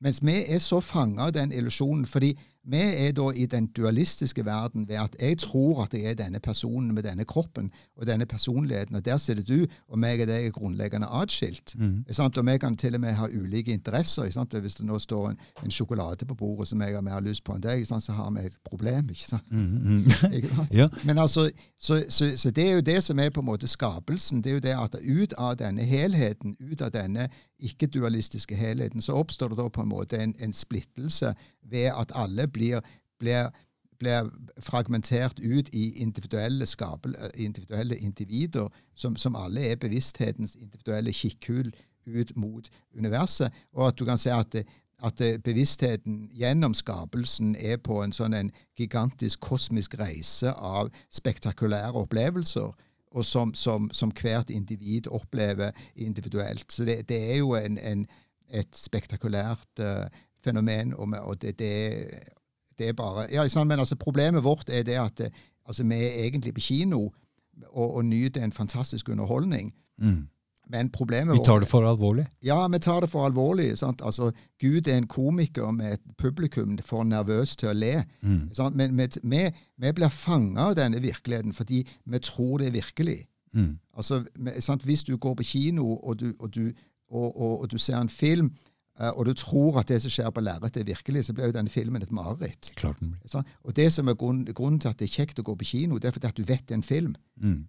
Mens 0.00 0.22
vi 0.22 0.44
er 0.48 0.58
så 0.58 0.80
fanga 0.80 1.22
av 1.28 1.32
den 1.32 1.52
illusjonen 1.52 2.06
fordi 2.06 2.34
vi 2.64 2.80
er 3.06 3.12
da 3.12 3.30
i 3.36 3.46
den 3.46 3.66
dualistiske 3.66 4.44
verden 4.44 4.88
ved 4.88 4.96
at 5.00 5.16
jeg 5.20 5.38
tror 5.38 5.82
at 5.82 5.94
jeg 5.94 6.10
er 6.10 6.14
denne 6.14 6.40
personen 6.40 6.94
med 6.94 7.02
denne 7.02 7.24
kroppen 7.24 7.70
og 7.96 8.06
denne 8.06 8.26
personligheten, 8.26 8.96
og 8.96 9.04
der 9.04 9.16
sitter 9.16 9.42
du, 9.42 9.66
og 9.88 9.98
meg 9.98 10.20
og 10.20 10.28
deg 10.28 10.46
er 10.46 10.50
grunnleggende 10.50 11.06
atskilt. 11.06 11.74
Mm. 11.78 12.04
Og 12.18 12.46
vi 12.46 12.58
kan 12.58 12.76
til 12.76 12.94
og 12.94 13.00
med 13.00 13.12
ha 13.14 13.26
ulike 13.26 13.72
interesser. 13.72 14.58
Hvis 14.60 14.74
det 14.74 14.86
nå 14.86 14.98
står 14.98 15.30
en, 15.30 15.38
en, 15.64 15.70
sjokolade 15.70 16.26
på 16.26 16.34
bordet 16.34 16.68
som 16.68 16.80
jeg 16.80 16.94
har 16.94 17.00
mer 17.00 17.20
lyst 17.20 17.44
på 17.44 17.54
enn 17.54 17.62
deg, 17.62 17.86
så 17.86 18.12
har 18.12 18.30
vi 18.30 18.46
et 18.46 18.58
problem. 18.64 19.08
ikke 19.10 19.24
sant? 19.24 19.50
Mm, 19.50 20.04
mm. 20.04 20.04
ja. 20.80 20.88
Men 21.04 21.18
altså, 21.18 21.50
så, 21.78 22.04
så, 22.08 22.36
så, 22.36 22.50
det 22.50 22.68
er 22.68 22.74
jo 22.74 22.80
det 22.80 23.04
som 23.04 23.18
er 23.18 23.30
på 23.30 23.40
en 23.40 23.46
måte 23.46 23.68
skapelsen. 23.68 24.42
Det 24.44 24.50
er 24.50 24.54
jo 24.54 24.60
det 24.60 24.76
at 24.76 24.96
ut 25.00 25.32
av 25.38 25.56
denne 25.56 25.82
helheten, 25.82 26.56
ut 26.60 26.80
av 26.80 26.92
denne 26.92 27.28
ikke-dualistiske 27.60 28.56
helheten, 28.56 29.02
så 29.02 29.12
oppstår 29.12 29.48
det 29.48 29.58
da 29.58 29.68
på 29.68 29.82
en 29.82 29.88
måte 29.88 30.18
en, 30.20 30.34
en 30.40 30.52
splittelse 30.52 31.34
ved 31.62 31.90
at 31.96 32.12
alle 32.14 32.48
blir, 32.48 32.80
blir, 33.18 33.50
blir 33.98 34.30
fragmentert 34.58 35.40
ut 35.40 35.68
i 35.72 35.92
individuelle, 36.02 36.66
skabel, 36.66 37.16
individuelle 37.34 37.96
individer, 37.96 38.68
som, 38.94 39.16
som, 39.16 39.36
alle 39.36 39.60
er 39.60 39.76
bevissthetens 39.76 40.54
individuelle 40.54 41.12
kikkhull 41.12 41.72
ut 42.06 42.36
mot 42.36 42.68
universet. 42.96 43.52
Og 43.72 43.88
at 43.88 43.98
du 43.98 44.04
kan 44.04 44.18
se 44.18 44.32
at, 44.32 44.54
at 45.04 45.42
bevisstheten 45.44 46.30
gjennom 46.32 46.74
skapelsen 46.74 47.56
er 47.56 47.76
på 47.76 48.02
en 48.02 48.12
sånn 48.12 48.34
en 48.34 48.52
gigantisk 48.78 49.40
kosmisk 49.40 49.98
reise 50.00 50.52
av 50.52 50.90
spektakulære 51.12 51.92
opplevelser 51.92 52.72
og 53.10 53.26
som, 53.26 53.54
som, 53.54 53.90
som, 53.90 54.12
hvert 54.14 54.50
individ 54.50 55.06
opplever 55.10 55.70
individuelt. 55.96 56.72
Så 56.72 56.84
det, 56.84 57.08
det 57.08 57.18
er 57.32 57.38
jo 57.38 57.54
en, 57.58 57.78
en, 57.78 58.06
et 58.48 58.76
spektakulært 58.76 59.82
uh, 59.82 60.06
fenomen, 60.44 60.94
og, 60.94 61.08
og 61.22 61.42
det, 61.42 61.58
det, 61.58 61.72
det, 62.78 62.88
er 62.88 62.92
bare 62.92 63.26
ja, 63.32 63.64
Men 63.64 63.78
altså, 63.78 63.96
problemet 63.96 64.44
vårt 64.44 64.70
er 64.70 64.82
det 64.82 64.98
at 64.98 65.30
altså, 65.66 65.84
vi 65.84 65.94
er 65.94 66.24
egentlig 66.24 66.54
på 66.54 66.60
kino 66.60 67.08
og, 67.68 67.94
og 67.94 68.04
nyter 68.04 68.44
en 68.44 68.52
fantastisk 68.52 69.08
underholdning. 69.08 69.74
Mm. 69.98 70.28
Men 70.70 70.90
problemet 70.90 71.34
Vi 71.34 71.44
tar 71.44 71.58
det 71.58 71.68
for 71.68 71.88
alvorlig? 71.88 72.26
Ja, 72.44 72.68
vi 72.68 72.78
tar 72.78 73.00
det 73.00 73.10
for 73.10 73.26
alvorlig. 73.26 73.78
Sant? 73.78 74.02
Altså, 74.04 74.30
Gud 74.60 74.88
er 74.88 74.96
en 74.96 75.06
komiker 75.06 75.70
med 75.70 75.92
et 75.92 76.00
publikum 76.18 76.78
for 76.78 77.04
nervøst 77.04 77.58
til 77.58 77.72
å 77.72 77.74
le. 77.74 78.04
Mm. 78.22 78.50
Men 78.74 79.00
vi, 79.22 79.42
vi 79.76 79.92
blir 79.92 80.08
fanga 80.14 80.70
av 80.70 80.76
denne 80.78 81.02
virkeligheten 81.02 81.52
fordi 81.52 81.82
vi 82.04 82.18
tror 82.18 82.58
det 82.58 82.66
er 82.66 82.78
virkelig. 82.78 83.18
Mm. 83.52 83.78
Altså, 83.96 84.22
sant? 84.60 84.86
Hvis 84.86 85.02
du 85.02 85.16
går 85.16 85.34
på 85.34 85.42
kino 85.42 85.96
og 85.96 86.20
du, 86.20 86.32
og, 86.38 86.54
du, 86.54 86.70
og, 87.10 87.60
og 87.60 87.70
du 87.70 87.78
ser 87.78 87.98
en 87.98 88.08
film 88.08 88.52
Eh, 88.52 88.69
og 89.08 89.26
du 89.26 89.32
tror 89.32 89.78
at 89.80 89.88
det 89.88 90.00
som 90.02 90.12
skjer 90.12 90.30
på 90.34 90.42
lerretet, 90.44 90.82
er 90.82 90.90
virkelig, 90.90 91.24
så 91.24 91.32
blir 91.32 91.48
jo 91.48 91.56
denne 91.56 91.72
filmen 91.72 92.02
et 92.02 92.12
mareritt. 92.12 92.72
Og 93.64 93.76
det 93.76 93.88
som 93.94 94.08
er 94.08 94.18
grunnen, 94.20 94.44
grunnen, 94.54 94.80
til 94.80 94.92
at 94.92 95.00
det 95.00 95.08
er 95.08 95.14
kjekt 95.14 95.40
å 95.40 95.46
gå 95.46 95.54
på 95.56 95.68
kino, 95.72 95.98
det 95.98 96.10
er 96.10 96.16
fordi 96.16 96.28
at 96.28 96.36
du 96.36 96.44
vet 96.44 96.66
det 96.68 96.76
er 96.76 96.80
en 96.82 96.86
film. 96.86 97.14
Mm. 97.40 97.64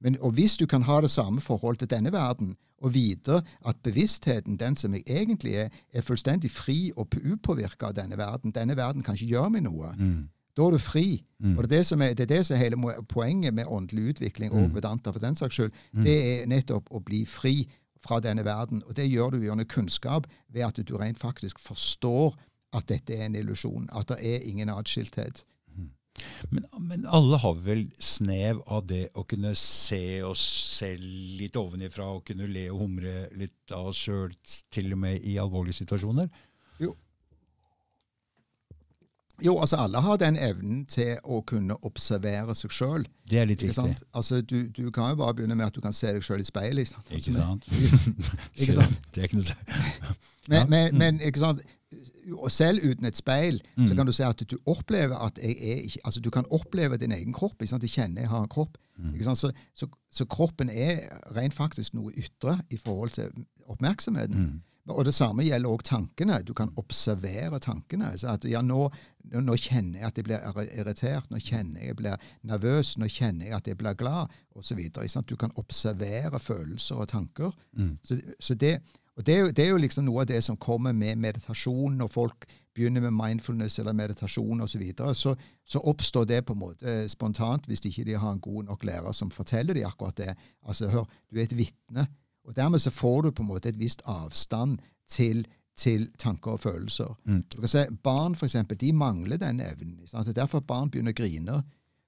Men, 0.00 0.18
og 0.20 0.34
hvis 0.34 0.56
du 0.58 0.66
kan 0.66 0.82
ha 0.82 1.00
det 1.00 1.12
samme 1.14 1.40
forhold 1.40 1.78
til 1.82 1.90
denne 1.90 2.12
verden, 2.12 2.56
og 2.84 2.94
vite 2.94 3.40
at 3.66 3.76
bevisstheten, 3.82 4.58
den 4.60 4.76
som 4.76 4.94
jeg 4.94 5.02
egentlig 5.06 5.54
er, 5.54 5.68
er 5.92 6.02
fullstendig 6.02 6.50
fri 6.50 6.92
og 6.96 7.14
upåvirka 7.32 7.86
av 7.86 7.94
denne 7.96 8.18
verden 8.18 8.52
Denne 8.52 8.76
verden 8.76 9.02
kan 9.02 9.14
ikke 9.14 9.30
gjøre 9.30 9.50
meg 9.50 9.64
noe. 9.64 9.94
Mm. 9.96 10.28
Da 10.54 10.66
er 10.66 10.76
du 10.76 10.78
fri. 10.78 11.24
Mm. 11.40 11.56
Og 11.56 11.64
det 11.64 11.70
er 11.70 11.76
det, 11.76 11.86
som 11.86 12.02
er, 12.02 12.12
det 12.14 12.26
er 12.26 12.36
det 12.36 12.42
som 12.46 12.56
er 12.56 12.62
hele 12.62 12.76
poenget 13.08 13.54
med 13.54 13.66
åndelig 13.66 14.14
utvikling 14.14 14.52
og 14.52 14.68
mm. 14.68 14.74
Vedanta 14.74 15.10
for 15.10 15.22
den 15.22 15.36
saks 15.36 15.54
skyld. 15.54 15.72
Mm. 15.92 16.04
Det 16.04 16.18
er 16.28 16.46
nettopp 16.50 16.92
å 16.94 17.00
bli 17.02 17.24
fri 17.26 17.56
fra 18.04 18.20
denne 18.22 18.44
verden. 18.46 18.82
Og 18.86 18.96
det 18.98 19.08
gjør 19.10 19.34
du 19.34 19.42
gjennom 19.42 19.68
kunnskap 19.70 20.28
ved 20.52 20.66
at 20.68 20.80
du 20.84 20.96
rent 21.00 21.20
faktisk 21.20 21.60
forstår 21.62 22.36
at 22.74 22.88
dette 22.90 23.16
er 23.16 23.28
en 23.28 23.38
illusjon. 23.38 23.88
At 23.94 24.12
det 24.12 24.20
er 24.22 24.46
ingen 24.48 24.72
atskilthet. 24.72 25.44
Mhm. 25.72 25.90
Men, 26.50 26.66
men, 26.78 27.06
alle 27.10 27.38
har 27.42 27.60
vel 27.64 27.86
snev 27.98 28.62
av 28.70 28.86
det 28.86 29.08
å 29.18 29.24
kunne 29.28 29.54
se 29.58 30.22
oss 30.22 30.42
selv 30.78 31.04
litt 31.40 31.56
ovenifra 31.58 32.06
og 32.16 32.24
kunne 32.28 32.46
le 32.50 32.68
og 32.70 32.84
humre 32.84 33.28
litt 33.38 33.74
av 33.74 33.90
oss 33.90 34.04
sjøl, 34.06 34.34
til 34.70 34.92
og 34.94 35.00
med 35.06 35.26
i 35.26 35.38
alvorlige 35.42 35.82
situasjoner? 35.82 36.30
Jo, 39.42 39.58
altså 39.58 39.76
alle 39.76 40.00
har 40.00 40.16
den 40.16 40.36
evnen 40.38 40.84
til 40.86 41.16
å 41.24 41.40
kunne 41.46 41.74
observere 41.82 42.54
seg 42.54 42.70
sjøl. 42.70 43.06
Det 43.30 43.40
er 43.40 43.48
litt 43.50 43.62
viktig. 43.64 43.96
Altså, 44.14 44.40
du, 44.40 44.68
du, 44.70 44.90
kan 44.94 45.10
jo 45.10 45.18
bare 45.24 45.34
begynne 45.34 45.56
med 45.58 45.66
at 45.66 45.74
du 45.74 45.80
kan 45.82 45.96
se 45.96 46.12
deg 46.14 46.22
sjøl 46.22 46.44
i 46.44 46.46
speilet. 46.46 46.94
Ikke 47.10 47.34
sant? 47.34 47.66
ikke 48.54 48.76
sant? 48.78 49.00
Det 49.14 49.24
er 49.24 49.28
ikke 49.28 49.40
noe 49.40 49.56
men, 50.50 50.58
ja. 50.58 50.66
men, 50.68 50.98
men, 51.00 51.20
ikke 51.24 51.42
sant? 51.42 51.64
selv 52.48 52.80
uten 52.82 53.04
et 53.04 53.16
speil 53.16 53.58
mm. 53.76 53.86
så 53.88 53.94
kan 53.94 54.06
du 54.06 54.12
se 54.12 54.24
at 54.24 54.40
du 54.50 54.56
opplever 54.66 55.18
at 55.26 55.38
jeg 55.42 55.56
er 55.60 55.82
ikke, 55.84 56.00
altså 56.04 56.20
Du 56.20 56.30
kan 56.30 56.46
oppleve 56.50 56.96
din 56.96 57.12
egen 57.12 57.32
kropp. 57.32 57.58
Ikke 57.60 57.70
sant? 57.70 57.82
Jeg 57.82 57.90
kjenner 57.90 58.22
jeg 58.22 58.30
har 58.30 58.42
en 58.42 58.48
kropp. 58.48 58.78
Mm. 58.96 59.22
Så, 59.34 59.52
så, 59.74 59.88
så, 60.10 60.24
kroppen 60.24 60.70
er 60.70 61.02
rent 61.36 61.54
faktisk 61.54 61.94
noe 61.94 62.12
ytre 62.16 62.58
i 62.70 62.76
forhold 62.76 63.10
til 63.10 63.30
oppmerksomheten. 63.66 64.40
Mm. 64.40 64.62
Og 64.92 65.04
det 65.04 65.14
samme 65.16 65.44
gjelder 65.46 65.70
også 65.70 65.88
tankene. 65.94 66.42
Du 66.44 66.52
kan 66.56 66.72
observere 66.76 67.58
tankene. 67.62 68.10
Så 68.20 68.34
at 68.34 68.44
ja, 68.44 68.60
nå, 68.62 68.88
nå, 69.32 69.56
kjenner 69.56 70.02
jeg 70.02 70.10
at 70.10 70.18
jeg 70.20 70.26
blir 70.26 70.66
irritert, 70.66 71.30
nå 71.32 71.40
kjenner 71.40 71.80
jeg 71.80 71.94
jeg 71.94 72.00
blir 72.02 72.26
nervøs, 72.44 72.96
nå 73.00 73.08
kjenner 73.08 73.48
jeg 73.48 73.56
at 73.56 73.70
jeg 73.70 73.78
blir 73.80 73.96
glad, 73.96 74.34
osv. 74.54 74.82
Du 75.24 75.36
kan 75.40 75.54
observere 75.56 76.40
følelser 76.40 77.00
og 77.00 77.08
tanker. 77.08 77.54
Mm. 77.78 77.96
Så, 78.04 78.18
så 78.40 78.54
det, 78.60 78.76
og 79.16 79.24
det 79.26 79.34
er, 79.34 79.40
jo, 79.40 79.54
det 79.56 79.64
er, 79.64 79.70
jo, 79.70 79.80
liksom 79.80 80.04
noe 80.04 80.24
av 80.24 80.28
det 80.28 80.42
som 80.44 80.58
kommer 80.60 80.92
med 80.92 81.16
meditasjon. 81.22 81.96
Når 81.96 82.12
folk 82.12 82.46
begynner 82.74 83.06
med 83.06 83.14
mindfulness 83.14 83.78
eller 83.78 83.96
meditasjon 83.96 84.60
osv., 84.60 84.74
så, 84.74 84.82
videre, 84.82 85.14
så 85.14 85.34
så 85.64 85.80
oppstår 85.80 86.26
det 86.28 86.42
på 86.44 86.52
en 86.52 86.60
måte 86.60 86.94
spontant 87.08 87.64
hvis 87.70 87.80
ikke 87.88 88.04
de 88.04 88.18
har 88.20 88.34
en 88.34 88.42
god 88.42 88.66
nok 88.68 88.84
lærer 88.84 89.14
som 89.16 89.30
forteller 89.32 89.78
dem 89.78 89.86
akkurat 89.88 90.18
det. 90.18 90.34
Altså, 90.66 90.90
hør, 90.92 91.08
du 91.30 91.38
er 91.38 91.46
et 91.46 91.56
vitne 91.56 92.04
og 92.44 92.56
Dermed 92.56 92.78
så 92.78 92.90
får 92.90 93.22
du 93.22 93.30
på 93.30 93.42
en 93.42 93.48
måte 93.48 93.68
et 93.68 93.78
visst 93.78 94.02
avstand 94.04 94.78
til, 95.08 95.46
til 95.76 96.10
tanker 96.18 96.50
og 96.50 96.60
følelser. 96.60 97.16
Mm. 97.24 97.42
Du 97.52 97.60
kan 97.60 97.68
se, 97.68 97.86
Barn 98.02 98.34
for 98.34 98.46
eksempel, 98.46 98.80
de 98.80 98.92
mangler 98.92 99.36
den 99.36 99.60
evnen. 99.60 100.00
Det 100.04 100.28
er 100.28 100.32
derfor 100.32 100.60
barn 100.60 100.90
begynner 100.90 101.14
å 101.14 101.20
grine. 101.22 101.62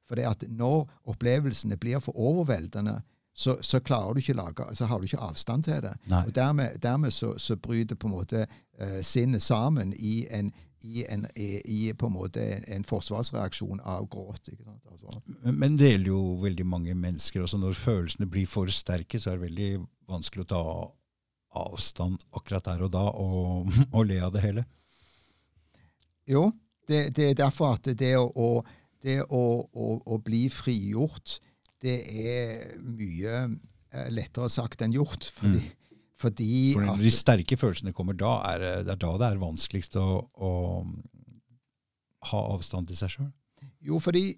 For 0.08 0.14
det 0.14 0.26
at 0.28 0.44
når 0.48 0.86
opplevelsene 1.04 1.76
blir 1.76 1.98
for 1.98 2.18
overveldende, 2.18 3.00
så, 3.36 3.58
så, 3.60 3.80
klarer 3.80 4.14
du 4.14 4.18
ikke 4.18 4.32
lage, 4.32 4.64
så 4.74 4.86
har 4.86 4.98
du 4.98 5.04
ikke 5.04 5.18
avstand 5.20 5.64
til 5.64 5.82
det. 5.82 5.92
Nei. 6.08 6.22
Og 6.26 6.34
Dermed, 6.34 6.78
dermed 6.82 7.10
så, 7.10 7.34
så, 7.38 7.56
bryter 7.56 7.94
på 7.94 8.08
en 8.08 8.14
måte 8.14 8.46
uh, 8.80 9.02
sinnet 9.02 9.42
sammen 9.42 9.92
i 9.96 10.26
en 10.30 10.52
i, 10.86 11.04
en, 11.08 11.26
i, 11.36 11.92
på 11.98 12.06
en 12.06 12.12
måte 12.12 12.42
en 12.68 12.84
forsvarsreaksjon 12.86 13.80
av 13.84 14.06
gråt. 14.12 14.50
Altså. 14.90 15.10
Men, 15.42 15.58
men, 15.58 15.76
det 15.80 15.90
gjelder 15.90 16.10
jo 16.12 16.20
veldig 16.42 16.66
mange 16.66 16.94
mennesker. 16.94 17.42
også 17.42 17.58
Når 17.58 17.78
følelsene 17.80 18.28
blir 18.30 18.46
for 18.46 18.70
sterke, 18.70 19.18
så 19.18 19.32
er 19.32 19.40
det 19.40 19.48
veldig 19.48 19.70
vanskelig 20.10 20.46
å 20.46 20.50
ta 20.52 20.62
avstand 21.56 22.26
akkurat 22.36 22.66
der 22.68 22.84
og 22.86 22.92
da 22.94 23.04
og, 23.10 23.70
og 23.96 24.08
le 24.08 24.20
av 24.24 24.34
det 24.34 24.44
hele. 24.44 24.66
Jo, 26.26 26.50
det, 26.88 27.08
det, 27.16 27.30
er 27.30 27.38
derfor 27.38 27.76
at 27.78 27.88
det 27.98 28.12
å, 28.18 28.50
det 29.02 29.20
å, 29.24 29.44
å, 29.70 29.88
å 30.02 30.18
bli 30.22 30.46
frigjort, 30.52 31.38
det 31.82 32.00
er 32.02 32.76
mye 32.82 33.34
eh, 33.46 34.08
lettere 34.10 34.50
sagt 34.50 34.82
enn 34.82 34.96
gjort. 34.96 35.28
fordi 35.36 35.62
mm 35.62 35.74
fordi 36.16 36.72
For 36.72 36.80
Når 36.80 37.02
de 37.04 37.12
sterke 37.12 37.58
følelsene 37.60 37.92
kommer, 37.92 38.16
da 38.16 38.38
er 38.48 38.62
det 38.64 38.94
er 38.94 39.00
da 39.00 39.12
det 39.20 39.28
er 39.28 39.40
vanskeligst 39.40 39.98
å, 40.00 40.24
å 40.32 40.50
ha 42.30 42.42
avstand 42.54 42.88
til 42.88 42.98
seg 42.98 43.12
sjøl? 43.12 43.30
Jo, 43.84 44.00
fordi 44.00 44.30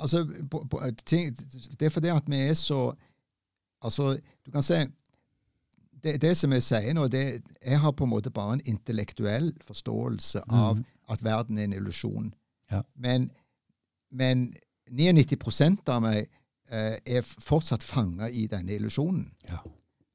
altså, 0.00 0.24
på, 0.50 0.64
på, 0.70 0.80
ting, 1.04 1.34
Det 1.78 1.88
er 1.88 1.92
fordi 1.92 2.12
at 2.12 2.28
vi 2.28 2.40
er 2.48 2.56
så 2.58 2.94
Altså, 3.82 4.16
du 4.46 4.50
kan 4.54 4.62
se 4.62 4.84
det, 6.02 6.16
det 6.22 6.32
som 6.38 6.52
jeg 6.54 6.64
sier 6.66 6.94
nå, 6.96 7.06
det, 7.10 7.42
jeg 7.62 7.80
har 7.82 7.94
på 7.94 8.06
en 8.06 8.12
måte 8.12 8.32
bare 8.34 8.58
en 8.58 8.64
intellektuell 8.66 9.52
forståelse 9.66 10.44
av 10.48 10.78
mm. 10.78 10.84
at 11.14 11.24
verden 11.24 11.58
er 11.58 11.68
en 11.68 11.76
illusjon. 11.78 12.32
Ja. 12.72 12.82
Men, 12.94 13.28
men 14.10 14.48
99 14.90 15.86
av 15.92 16.02
meg 16.02 16.24
eh, 16.24 16.96
er 16.98 17.22
fortsatt 17.22 17.86
fanga 17.86 18.30
i 18.30 18.48
denne 18.50 18.74
illusjonen. 18.74 19.28
Ja. 19.50 19.62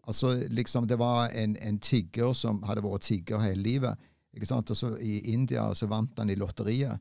Altså, 0.07 0.35
liksom, 0.49 0.87
Det 0.87 0.99
var 0.99 1.29
en, 1.29 1.57
en, 1.57 1.79
tigger 1.79 2.33
som 2.33 2.61
hadde 2.63 2.83
vært 2.83 3.07
tigger 3.07 3.43
hele 3.43 3.61
livet. 3.61 4.07
ikke 4.33 4.47
sant? 4.47 4.71
Og 4.71 4.77
så 4.77 4.95
I 4.97 5.33
India 5.33 5.73
så 5.75 5.87
vant 5.87 6.19
han 6.19 6.29
i 6.29 6.35
lotteriet, 6.35 6.99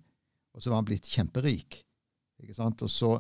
og 0.55 0.63
så 0.63 0.71
var 0.71 0.81
han 0.81 0.89
blitt 0.89 1.07
kjemperik. 1.07 1.85
ikke 2.43 2.55
sant? 2.55 2.83
Og 2.83 2.91
så 2.91 3.17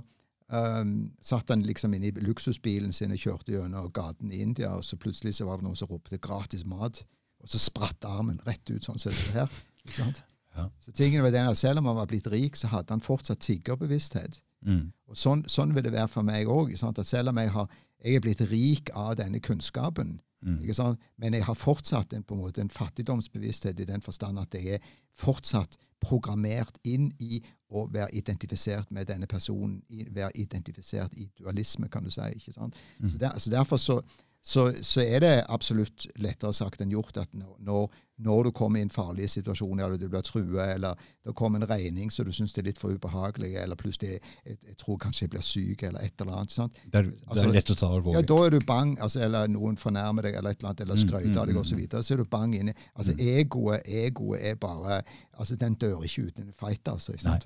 um, 0.52 0.94
satt 1.22 1.48
han 1.52 1.64
liksom 1.66 1.94
inne 1.94 2.10
i 2.10 2.24
luksusbilen 2.24 2.92
sin 2.92 3.14
og 3.14 3.20
kjørte 3.22 3.52
gjennom 3.52 3.90
gaten 3.94 4.32
i 4.32 4.42
India, 4.44 4.74
og 4.76 4.84
så 4.84 4.98
plutselig 5.00 5.34
så 5.38 5.48
var 5.48 5.58
det 5.58 5.66
noen 5.66 5.78
som 5.78 5.90
ropte 5.90 6.18
'gratis 6.18 6.64
mat', 6.64 7.04
og 7.40 7.48
så 7.48 7.58
spratt 7.58 8.04
armen 8.04 8.40
rett 8.46 8.70
ut 8.70 8.84
sånn 8.84 8.98
som 8.98 9.12
det 9.12 9.34
her. 9.34 9.52
ikke 9.86 9.96
sant? 9.96 10.24
Ja. 10.56 10.68
Så 10.80 10.92
tingene 10.92 11.22
var 11.22 11.30
den 11.30 11.48
at 11.48 11.58
Selv 11.58 11.78
om 11.78 11.86
han 11.86 11.96
var 11.96 12.06
blitt 12.06 12.26
rik, 12.32 12.56
så 12.56 12.66
hadde 12.66 12.90
han 12.90 13.00
fortsatt 13.00 13.38
tiggerbevissthet. 13.44 14.40
Mm. 14.64 14.92
Og 15.06 15.16
sånn, 15.16 15.44
sånn, 15.46 15.74
vil 15.74 15.84
det 15.84 15.92
være 15.92 16.08
for 16.08 16.22
meg 16.22 16.48
òg. 16.48 16.72
Selv 17.04 17.28
om 17.28 17.38
jeg 17.38 17.50
har 17.52 17.68
jeg 18.04 18.14
er 18.14 18.20
blitt 18.20 18.40
rik 18.50 18.90
av 18.94 19.16
denne 19.16 19.40
kunnskapen, 19.40 20.20
Mm. 20.46 20.60
Ikke 20.62 20.76
sant? 20.78 21.02
Men 21.18 21.34
jeg 21.34 21.44
har 21.44 21.58
fortsatt 21.58 22.14
en, 22.14 22.22
på 22.22 22.36
en, 22.36 22.44
måte, 22.44 22.62
en 22.62 22.70
fattigdomsbevissthet 22.70 23.80
i 23.82 23.88
den 23.88 24.02
forstand 24.02 24.38
at 24.38 24.54
jeg 24.54 24.78
er 24.78 24.90
fortsatt 25.18 25.76
programmert 26.00 26.78
inn 26.84 27.08
i 27.24 27.40
å 27.72 27.86
være 27.90 28.12
identifisert 28.14 28.92
med 28.94 29.08
denne 29.10 29.26
personen. 29.26 29.80
I, 29.90 30.06
være 30.14 30.30
identifisert 30.38 31.16
i 31.18 31.26
dualisme, 31.38 31.88
kan 31.90 32.04
du 32.04 32.12
si. 32.14 32.22
ikke 32.36 32.54
sant? 32.54 32.78
Mm. 33.00 33.10
Så, 33.10 33.18
der, 33.18 33.38
så 33.42 33.50
Derfor 33.50 33.80
så, 33.82 34.00
så, 34.46 34.72
så, 34.82 35.00
er 35.02 35.20
det 35.24 35.30
absolutt 35.50 36.04
lettere 36.22 36.52
sagt 36.54 36.82
enn 36.84 36.92
gjort 36.94 37.16
at 37.18 37.32
når, 37.34 37.88
når 38.22 38.44
du 38.46 38.50
kommer 38.54 38.78
i 38.78 38.84
en 38.86 38.92
farlig 38.94 39.26
situasjon, 39.32 39.80
eller 39.82 39.98
du 39.98 40.04
blir 40.06 40.22
trua, 40.22 40.68
eller 40.76 41.00
det 41.26 41.34
kommer 41.34 41.58
en 41.58 41.66
regning 41.66 42.12
så 42.14 42.22
du 42.22 42.30
syns 42.30 42.54
er 42.54 42.68
litt 42.68 42.78
for 42.78 42.94
ubehagelig, 42.94 43.56
eller 43.58 43.74
plutselig 43.80 44.12
jeg, 44.12 44.20
jeg, 44.54 44.76
tror 44.78 45.00
kanskje 45.02 45.24
jeg 45.26 45.32
blir 45.34 45.42
syk, 45.42 45.82
eller 45.88 46.06
et 46.06 46.22
eller 46.22 46.38
annet. 46.38 46.54
sant? 46.54 46.78
Det 46.84 47.00
er, 47.00 47.10
det 47.10 47.26
Altså, 47.26 47.48
er 47.48 47.56
lett 47.58 47.74
å 47.74 47.78
ta 47.80 47.90
alvorlig. 47.90 48.20
Ja, 48.20 48.24
Da 48.30 48.38
er 48.46 48.54
du 48.54 48.60
bang, 48.70 48.94
altså, 49.08 49.24
eller 49.26 49.50
noen 49.50 49.82
fornærmer 49.82 50.28
deg, 50.28 50.38
eller 50.38 50.54
et 50.54 50.62
eller 50.62 50.70
annet, 50.70 50.86
eller 50.86 50.96
Mm, 50.96 51.02
skryter 51.08 51.40
av 51.42 51.50
deg 51.50 51.56
mm, 51.56 51.60
osv. 51.60 51.72
Så, 51.72 51.80
videre, 51.82 52.06
så 52.06 52.14
er 52.14 52.22
du 52.22 52.30
bang 52.30 52.54
inni 52.54 52.72
Altså, 52.94 53.18
Egoet 53.18 53.82
egoet 53.84 54.46
er 54.46 54.54
bare 54.54 55.02
altså 55.36 55.56
Den 55.58 55.74
dør 55.74 56.06
ikke 56.06 56.30
uten 56.30 56.46
en 56.46 56.54
fight, 56.54 56.86
altså. 56.88 57.12
i 57.12 57.18
sant? 57.18 57.44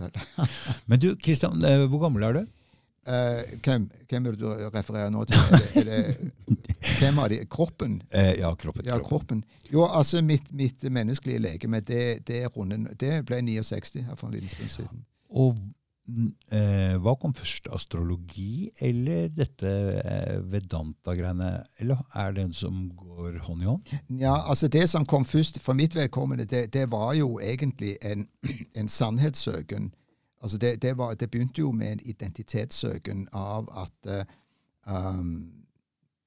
Men 0.88 1.00
du, 1.00 1.14
Kristian, 1.16 1.64
eh, 1.64 1.86
hvor 1.88 2.04
gammel 2.04 2.28
er 2.28 2.42
du? 2.42 2.44
Eh, 3.08 3.58
hvem, 3.64 3.90
hvem 4.08 4.26
er 4.26 4.36
det 4.36 4.40
du 4.42 4.68
refererer 4.74 5.10
nå 5.10 5.24
til? 5.24 5.40
Er 5.40 5.56
det, 5.56 5.80
er 5.80 5.88
det, 5.88 6.68
hvem 7.00 7.18
av 7.22 7.30
de? 7.32 7.40
Kroppen? 7.48 7.96
Eh, 8.12 8.34
ja, 8.42 8.52
kroppen. 8.54 8.84
Ja, 8.86 8.98
kroppen. 9.00 9.44
Jo, 9.72 9.86
altså 9.86 10.20
mitt, 10.22 10.52
mitt 10.52 10.84
menneskelige 10.84 11.40
legeme, 11.40 11.80
det, 11.80 12.26
det, 12.28 12.44
runden, 12.56 12.88
det 13.00 13.22
ble 13.26 13.40
69 13.46 14.04
her 14.04 14.16
for 14.20 14.28
en 14.28 14.36
liten 14.36 14.52
stund 14.52 14.74
siden. 14.74 15.04
Og 15.30 15.56
eh, 16.52 16.98
hva 17.00 17.14
kom 17.16 17.32
først? 17.34 17.70
Astrologi 17.72 18.68
eller 18.84 19.30
dette 19.32 19.72
Vedanta-greiene? 20.52 21.54
Eller 21.80 22.02
er 22.12 22.36
det 22.36 22.44
en 22.50 22.52
som 22.52 22.82
går 22.98 23.40
hånd 23.46 23.64
i 23.64 23.70
hånd? 23.70 23.94
Ja, 24.20 24.42
altså 24.44 24.68
Det 24.68 24.84
som 24.92 25.08
kom 25.08 25.24
først 25.24 25.62
for 25.64 25.78
mitt 25.78 25.96
vedkommende, 25.96 26.44
det, 26.44 26.66
det 26.76 26.84
var 26.92 27.14
jo 27.16 27.38
egentlig 27.40 27.96
en, 28.04 28.28
en 28.76 28.92
sannhetssøken. 28.92 29.88
Altså 30.40 30.59
det, 30.59 30.83
det, 30.83 30.96
var, 30.96 31.14
det, 31.14 31.31
begynte 31.31 31.61
jo 31.61 31.72
med 31.72 31.92
en 31.92 32.05
identitetssøken 32.05 33.26
av 33.37 33.68
at 33.76 34.09
uh, 34.09 34.37
um, 34.88 35.61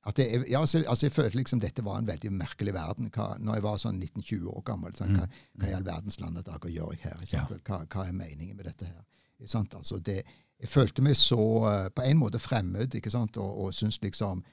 at 0.05 0.17
det, 0.17 0.45
ja, 0.49 0.59
altså, 0.59 0.83
altså, 0.87 1.05
Jeg 1.05 1.11
følte 1.11 1.37
liksom 1.37 1.59
dette 1.59 1.85
var 1.85 1.97
en 1.97 2.07
veldig 2.07 2.31
merkelig 2.31 2.73
verden. 2.73 3.11
Hva, 3.15 3.35
når 3.39 3.53
jeg 3.53 3.63
var 3.63 3.77
sånn 3.79 4.01
19-20 4.01 4.49
år 4.51 4.63
gammel. 4.67 4.95
Sånn, 4.97 5.15
hva, 5.15 5.27
hva 5.59 5.69
i 5.69 5.75
all 5.77 5.85
verdens 5.87 6.19
land 6.19 6.41
og 6.41 6.45
dager 6.47 6.71
gjør 6.73 6.91
jeg 6.91 7.03
her? 7.05 7.21
Ja. 7.31 7.45
Hva, 7.47 7.79
hva, 7.87 8.07
er 8.07 8.17
meningen 8.17 8.57
med 8.57 8.67
dette 8.67 8.89
her? 8.89 9.05
Altså, 9.43 9.99
det, 10.03 10.21
jeg 10.59 10.69
følte 10.71 11.05
meg 11.05 11.15
så 11.19 11.39
uh, 11.39 11.87
på 11.95 12.03
en 12.03 12.19
måte 12.19 12.39
fremmed 12.39 12.95
ikke 12.99 13.11
sant? 13.11 13.39
og, 13.39 13.65
og 13.65 13.73
syntes 13.73 14.01
liksom 14.03 14.43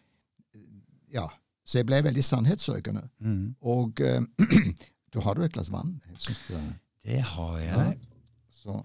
Ja. 1.15 1.27
Så 1.67 1.79
jeg 1.79 1.87
ble 1.87 2.01
veldig 2.03 2.23
sannhetssøkende. 2.25 3.03
Mm. 3.19 3.55
Og 3.61 4.01
uh, 4.07 4.47
du 5.13 5.21
har 5.21 5.39
jo 5.39 5.47
et 5.47 5.53
glass 5.53 5.71
vann? 5.73 5.99
Jeg 6.07 6.25
synes 6.29 6.47
det, 6.49 6.63
Det 7.11 7.21
har 7.35 7.59
jeg. 7.59 7.99
Ja. 7.99 8.31
så, 8.51 8.83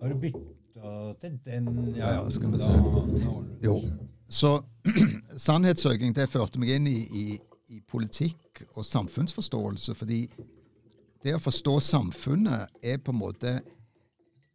Har 0.00 0.08
du 0.08 0.18
bytta 0.20 1.14
til 1.20 1.38
den? 1.44 1.94
Ja, 1.96 2.12
ja, 2.18 2.30
skal 2.30 2.52
vi 2.52 2.58
se. 2.58 2.74
Jo. 3.64 3.80
så 4.28 4.62
sannhetssøking 5.46 6.14
det 6.14 6.28
førte 6.30 6.60
meg 6.60 6.76
inn 6.76 6.86
i, 6.86 6.98
i, 7.00 7.24
i 7.74 7.80
politikk 7.80 8.62
og 8.76 8.86
samfunnsforståelse. 8.86 9.94
Fordi 9.98 10.20
det 11.24 11.34
å 11.34 11.42
forstå 11.42 11.80
samfunnet 11.82 12.78
er 12.82 13.02
på 13.02 13.14
en 13.14 13.20
måte 13.22 13.58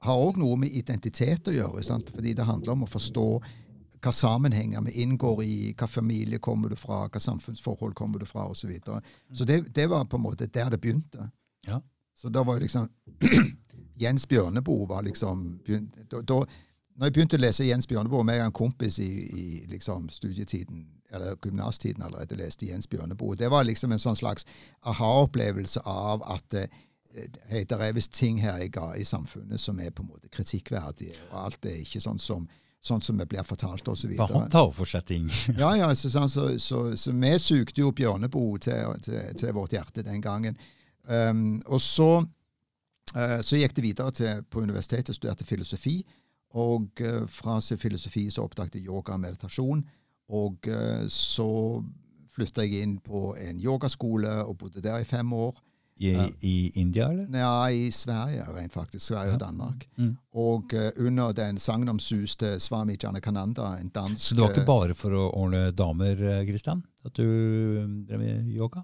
har 0.04 0.20
òg 0.20 0.40
noe 0.40 0.60
med 0.60 0.76
identitet 0.76 1.48
å 1.48 1.56
gjøre. 1.56 1.84
Sant? 1.84 2.12
Fordi 2.16 2.34
det 2.36 2.48
handler 2.48 2.76
om 2.76 2.86
å 2.88 2.92
forstå 2.92 3.28
hva 4.04 4.12
sammenhenger 4.12 4.84
vi 4.84 4.98
inngår 5.04 5.44
i, 5.46 5.58
hva 5.80 5.88
familie 5.88 6.40
kommer 6.44 6.72
du 6.72 6.76
fra, 6.80 7.06
hva 7.08 7.20
samfunnsforhold 7.24 7.96
kommer 7.96 8.20
du 8.20 8.28
fra, 8.28 8.50
osv. 8.52 8.66
Så, 8.66 8.72
videre. 8.72 9.00
så 9.32 9.48
det, 9.48 9.62
det 9.76 9.88
var 9.92 10.08
på 10.12 10.20
en 10.20 10.26
måte 10.26 10.48
der 10.52 10.74
det 10.74 10.82
begynte. 10.84 11.30
Ja. 11.68 11.80
Så 12.20 12.30
da 12.30 12.44
var 12.44 12.60
jo 12.60 12.66
liksom 12.66 12.90
Jens 14.02 14.26
Bjørneboe 14.30 14.88
var 14.90 15.04
liksom 15.06 15.60
da, 15.68 16.22
da, 16.22 16.40
når 16.96 17.10
jeg 17.10 17.14
begynte 17.16 17.38
å 17.40 17.42
lese 17.42 17.66
Jens 17.66 17.88
Bjørneboe, 17.90 18.26
med 18.28 18.42
en 18.44 18.54
kompis 18.54 19.00
i, 19.02 19.10
i 19.26 19.46
liksom 19.72 20.10
studietiden, 20.14 20.86
eller 21.14 21.38
gymnastiden 21.42 22.06
allerede, 22.06 22.38
leste 22.38 22.70
Jens 22.70 22.90
Bjørneboe. 22.90 23.38
Det 23.38 23.50
var 23.54 23.66
liksom 23.66 23.94
en 23.94 24.02
sånn 24.02 24.18
slags 24.18 24.46
aha-opplevelse 24.90 25.82
av 25.90 26.26
at 26.36 26.58
eh, 26.58 26.82
hei, 27.50 27.64
det 27.70 27.80
er 27.80 27.96
visst 27.98 28.14
ting 28.18 28.42
her 28.42 28.62
i, 28.62 28.70
i 28.98 29.06
samfunnet 29.06 29.62
som 29.62 29.80
er 29.82 29.94
på 29.94 30.06
en 30.06 30.12
måte 30.14 30.30
kritikkverdige, 30.34 31.18
og 31.32 31.40
alt 31.48 31.66
er 31.70 31.82
ikke 31.82 32.02
sånn 32.04 32.22
som, 32.22 32.46
sånn 32.84 33.02
som 33.02 33.18
vi 33.22 33.28
blir 33.30 33.46
fortalt, 33.48 33.90
osv. 33.90 34.14
Han 34.20 34.54
tar 34.54 34.70
for 34.76 34.90
seg 34.90 35.06
ting. 35.10 35.28
Ja, 35.62 35.74
ja, 35.80 35.90
så, 35.98 36.14
så, 36.14 36.48
så, 36.60 36.84
så 36.98 37.18
vi 37.26 37.34
sugde 37.42 37.82
jo 37.82 37.94
Bjørneboe 37.96 38.62
til, 38.62 39.02
til, 39.06 39.22
til 39.40 39.58
vårt 39.58 39.74
hjerte 39.74 40.06
den 40.06 40.22
gangen. 40.22 40.58
Um, 41.10 41.58
og 41.66 41.82
så, 41.82 42.22
eh, 43.16 43.40
så 43.42 43.60
gikk 43.60 43.76
det 43.78 43.86
videre 43.86 44.12
til, 44.16 44.46
på 44.50 44.64
universitetet 44.64 45.16
studerte 45.16 45.48
filosofi. 45.48 46.02
Og 46.60 47.02
eh, 47.02 47.26
fra 47.30 47.60
sin 47.62 47.82
filosofi 47.82 48.30
så 48.32 48.46
oppdaget 48.46 48.80
jeg 48.80 48.88
yoga 48.88 49.18
og 49.18 49.24
meditasjon. 49.24 49.84
Og 50.34 50.70
eh, 50.70 51.06
så 51.12 51.50
flytta 52.34 52.66
jeg 52.66 52.86
inn 52.86 52.98
på 53.04 53.36
en 53.38 53.62
yogaskole 53.62 54.40
og 54.48 54.58
bodde 54.58 54.82
der 54.82 55.02
i 55.02 55.08
fem 55.08 55.34
år. 55.34 55.56
I, 56.02 56.10
I 56.42 56.72
India, 56.82 57.06
eller? 57.12 57.28
Ja, 57.38 57.68
i 57.70 57.92
Sverige, 57.94 58.48
rent 58.56 58.74
faktisk. 58.74 59.06
Sverige 59.06 59.36
og 59.36 59.44
Danmark. 59.44 59.86
Mm. 59.96 60.16
Og 60.34 60.74
under 60.98 61.36
den 61.38 61.60
sagnomsuste 61.62 62.60
Swami 62.60 62.96
Janakananda, 63.04 63.76
en 63.78 63.92
dansk 63.94 64.24
Så 64.24 64.36
det 64.36 64.42
var 64.42 64.56
ikke 64.56 64.66
bare 64.66 64.98
for 64.98 65.14
å 65.14 65.28
ordne 65.38 65.68
damer, 65.72 66.18
Kristian, 66.50 66.82
at 67.06 67.14
du 67.14 67.30
drev 68.10 68.20
med 68.20 68.50
yoga? 68.50 68.82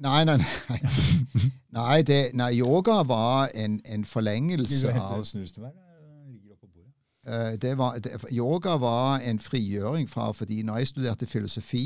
Nei, 0.00 0.24
nei, 0.24 0.36
nei. 0.38 0.80
Nei, 1.70 2.02
det, 2.02 2.30
nei 2.34 2.56
yoga 2.58 3.02
var 3.06 3.52
en, 3.54 3.76
en 3.84 4.04
forlengelse 4.04 4.90
av 4.90 5.20
eh, 7.26 7.52
det 7.62 7.76
var, 7.78 7.98
det, 8.02 8.16
Yoga 8.34 8.74
var 8.82 9.20
en 9.22 9.38
frigjøring 9.38 10.08
fra 10.10 10.32
fordi 10.32 10.62
når 10.66 10.80
jeg 10.80 10.90
studerte 10.90 11.26
filosofi, 11.30 11.84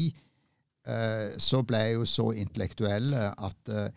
eh, 0.89 1.35
så 1.37 1.61
ble 1.69 1.83
jeg 1.83 1.99
jo 1.99 2.09
så 2.09 2.31
intellektuell 2.31 3.13
at, 3.19 3.69
eh, 3.69 3.91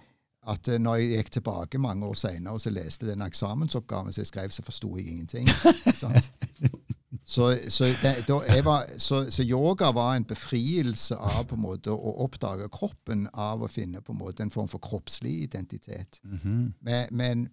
at 0.51 0.73
når 0.81 0.95
jeg 0.95 1.21
gikk 1.21 1.31
tilbake 1.37 1.79
mange 1.79 2.05
år 2.09 2.19
seinere 2.19 2.57
og 2.57 2.61
så 2.61 2.73
leste 2.73 3.07
den 3.07 3.23
eksamensoppgaven 3.23 4.11
som 4.11 4.25
jeg 4.25 4.33
skrev, 4.33 4.51
så 4.51 4.65
forsto 4.67 4.97
jeg 4.97 5.07
ingenting. 5.07 5.47
sant? 5.95 6.33
Så, 7.27 7.57
så, 7.69 7.89
det, 8.01 8.61
var, 8.63 8.85
så, 8.97 9.25
så 9.31 9.43
yoga 9.43 9.89
var 9.91 10.15
en 10.15 10.23
befrielse 10.23 11.15
av 11.15 11.41
på 11.49 11.57
en 11.57 11.65
måte 11.65 11.91
å 11.91 12.13
oppdage 12.23 12.69
kroppen, 12.71 13.25
av 13.33 13.65
å 13.65 13.67
finne 13.67 13.99
på 13.99 14.13
en 14.15 14.21
måte 14.21 14.45
en 14.45 14.53
form 14.53 14.69
for 14.71 14.79
kroppslig 14.79 15.33
identitet. 15.49 16.21
Mhm. 16.23 16.61
Men, 16.79 17.11
men 17.11 17.43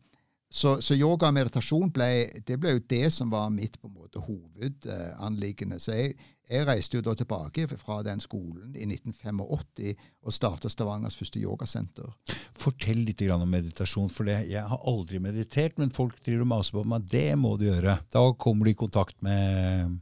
så, 0.55 0.77
så 0.79 0.95
yoga 0.95 1.27
og 1.27 1.35
meditasjon 1.35 1.91
ble, 1.91 2.07
det 2.47 2.61
ble 2.63 2.77
jo 2.77 2.85
det 2.93 3.09
som 3.11 3.33
var 3.35 3.51
mitt 3.51 3.81
på 3.81 3.91
en 3.91 3.97
måte 3.99 4.23
hovedanliggende. 4.23 5.81
Så 5.83 5.97
jeg, 5.99 6.15
jeg 6.51 6.67
reiste 6.69 6.99
jo 6.99 7.05
da 7.05 7.15
tilbake 7.17 7.67
fra 7.81 8.03
den 8.05 8.21
skolen 8.21 8.75
i 8.77 8.85
1985 8.85 9.95
og 10.25 10.35
starta 10.35 10.69
Stavangers 10.69 11.17
første 11.17 11.41
yogasenter. 11.41 12.11
Fortell 12.57 13.01
litt 13.07 13.23
om 13.33 13.47
meditasjon, 13.49 14.11
for 14.13 14.29
det, 14.29 14.43
jeg 14.53 14.65
har 14.69 14.89
aldri 14.91 15.21
meditert, 15.25 15.79
men 15.81 15.93
folk 15.95 16.19
driver 16.25 16.45
og 16.45 16.51
maser 16.53 16.77
på 16.77 16.85
meg. 16.93 17.07
Det 17.11 17.31
må 17.41 17.57
du 17.61 17.69
gjøre. 17.71 17.99
Da 18.13 18.25
kommer 18.37 18.69
du 18.69 18.75
i 18.75 18.79
kontakt 18.79 19.17
med 19.25 19.97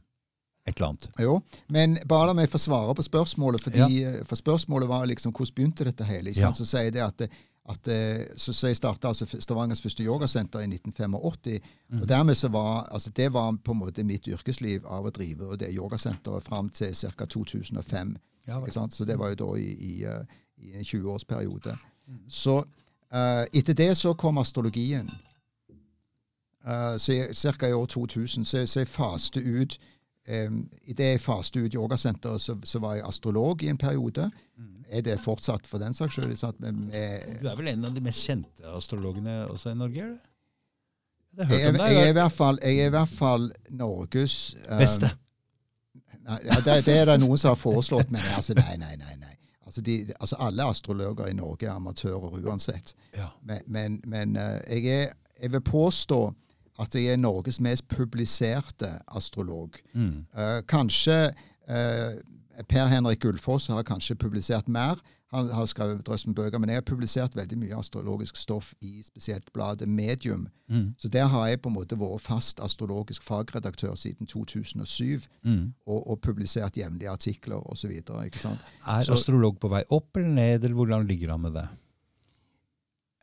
et 0.67 0.75
eller 0.75 0.89
annet. 0.93 1.09
Jo, 1.19 1.39
men 1.71 1.97
bare 2.07 2.29
la 2.29 2.35
meg 2.37 2.51
få 2.51 2.59
svare 2.61 2.95
på 2.95 3.03
spørsmålet, 3.03 3.63
fordi, 3.63 4.03
for 4.27 4.39
spørsmålet 4.39 4.91
var 4.91 5.07
liksom 5.09 5.35
hvordan 5.35 5.55
begynte 5.57 5.87
dette 5.87 6.07
hele? 6.07 6.31
Ikke 6.31 6.45
sant? 6.45 6.59
Ja. 6.59 6.63
Så 6.63 6.69
sier 6.69 6.93
det 6.95 7.03
at, 7.03 7.25
at 7.69 7.87
eh, 7.87 8.25
så, 8.35 8.53
så 8.53 8.67
jeg 8.67 8.75
starta 8.75 9.07
altså 9.07 9.25
Stavangers 9.39 9.81
første 9.81 10.03
yogasenter 10.03 10.59
i 10.59 10.63
1985. 10.63 11.61
Og 12.01 12.09
dermed 12.09 12.35
så 12.35 12.47
var 12.47 12.87
altså 12.91 13.09
det 13.09 13.33
var 13.33 13.57
på 13.63 13.71
en 13.71 13.77
måte 13.77 14.03
mitt 14.03 14.27
yrkesliv 14.27 14.85
av 14.85 15.07
å 15.07 15.13
drive 15.15 15.47
og 15.47 15.59
det 15.59 15.71
yogasenteret 15.71 16.43
fram 16.43 16.69
til 16.69 16.95
ca. 16.95 17.25
2005. 17.25 18.17
Ja, 18.47 18.59
ikke 18.59 18.71
sant? 18.71 18.93
Så 18.93 19.05
det 19.05 19.19
var 19.19 19.29
jo 19.29 19.35
da 19.45 19.49
i, 19.55 19.71
i, 19.71 20.03
eh, 20.03 20.25
i 20.57 20.73
en 20.75 20.83
20-årsperiode. 20.83 21.77
Så 22.27 22.57
uh, 22.59 23.43
etter 23.53 23.73
det 23.73 23.93
så 23.97 24.13
kom 24.13 24.37
astrologien. 24.37 25.09
Uh, 26.67 26.97
så 26.97 27.55
ca. 27.59 27.67
i 27.67 27.73
år 27.73 27.85
2000 27.85 28.45
så, 28.45 28.65
så 28.67 28.79
jeg 28.79 28.87
faste 28.87 29.39
ut 29.39 29.77
um, 30.47 30.69
Idet 30.83 31.05
jeg 31.05 31.21
faste 31.21 31.59
ut 31.59 31.73
yogasenteret, 31.73 32.41
så, 32.41 32.57
så 32.63 32.79
var 32.79 32.95
jeg 32.95 33.07
astrolog 33.07 33.63
i 33.63 33.67
en 33.67 33.77
periode. 33.77 34.31
Er 34.89 35.01
det 35.05 35.19
fortsatt 35.23 35.67
for 35.67 35.81
den 35.81 35.93
saks 35.93 36.13
skyld? 36.17 36.59
med, 36.59 37.39
Du 37.41 37.47
er 37.49 37.55
vel 37.55 37.67
en 37.73 37.85
av 37.85 37.93
de 37.95 38.01
mest 38.01 38.25
kjente 38.27 38.63
astrologene 38.77 39.43
også 39.49 39.71
i 39.71 39.79
Norge? 39.79 40.03
eller? 40.03 40.21
Jeg 41.37 41.49
jeg, 41.49 41.75
er- 41.75 41.91
jeg, 41.91 42.03
er 42.03 42.09
i 42.09 42.13
hvert 42.13 42.31
fall, 42.31 42.59
jeg 42.61 42.77
er 42.79 42.85
i 42.85 42.93
hvert 42.93 43.09
fall 43.09 43.51
Norges 43.69 44.55
um, 44.69 44.77
Beste. 44.77 45.09
Nei, 46.23 46.37
ja, 46.45 46.59
det, 46.63 46.85
det 46.85 46.97
er 47.01 47.05
det 47.09 47.19
noen 47.19 47.37
som 47.37 47.51
har 47.55 47.59
foreslått, 47.59 48.11
men 48.13 48.21
altså, 48.35 48.53
nei, 48.55 48.77
nei, 48.77 48.93
nei. 48.95 49.15
nei. 49.19 49.33
Altså, 49.65 49.81
de, 49.81 49.95
altså 50.19 50.37
Alle 50.39 50.63
astrologer 50.69 51.27
i 51.27 51.33
Norge 51.33 51.65
er 51.67 51.73
amatører 51.73 52.37
uansett. 52.45 52.93
Ja. 53.17 53.31
Men, 53.41 53.59
men, 53.67 53.97
men 54.05 54.37
eh, 54.37 54.59
jeg, 54.69 54.85
er, 54.85 55.13
jeg 55.41 55.51
vil 55.51 55.61
påstå 55.67 56.19
at 56.79 56.95
jeg 56.95 57.05
er 57.13 57.17
Norges 57.17 57.59
mest 57.61 57.87
publiserte 57.87 58.91
astrolog. 59.07 59.75
Mm. 59.93 60.25
Uh, 60.37 60.61
kanskje 60.69 61.17
eh, 61.69 62.13
Per 62.67 62.87
Henrik 62.87 63.25
Ulfoss 63.25 63.67
har 63.67 63.83
kanskje 63.83 64.15
publisert 64.15 64.67
mer. 64.67 64.99
Han 65.33 65.47
har 65.49 65.65
skrevet 65.65 66.03
drøssen 66.05 66.35
bøker, 66.37 66.59
men 66.61 66.69
jeg 66.69 66.77
har 66.77 66.85
publisert 66.85 67.33
veldig 67.35 67.57
mye 67.57 67.77
astrologisk 67.79 68.35
stoff 68.37 68.73
i 68.85 69.01
spesielt 69.01 69.47
bladet 69.53 69.87
Medium. 69.89 70.47
Mm. 70.69 70.91
Så 71.01 71.09
der 71.09 71.25
har 71.25 71.47
jeg 71.49 71.61
på 71.63 71.69
en 71.71 71.75
måte 71.79 71.97
vært 71.97 72.21
fast 72.21 72.59
astrologisk 72.61 73.23
fagredaktør 73.25 73.95
siden 73.97 74.27
2007, 74.29 75.25
Mm. 75.43 75.73
og, 75.87 76.07
og 76.11 76.21
publisert 76.21 76.77
jevnlige 76.77 77.09
artikler 77.09 77.55
osv. 77.71 77.91
Er 77.97 79.01
Så- 79.03 79.13
astrolog 79.13 79.57
på 79.59 79.69
vei 79.73 79.81
opp 79.89 80.17
eller 80.17 80.29
ned, 80.29 80.63
eller 80.63 80.75
hvordan 80.75 81.07
ligger 81.07 81.31
han 81.31 81.41
med 81.41 81.53
det? 81.57 81.67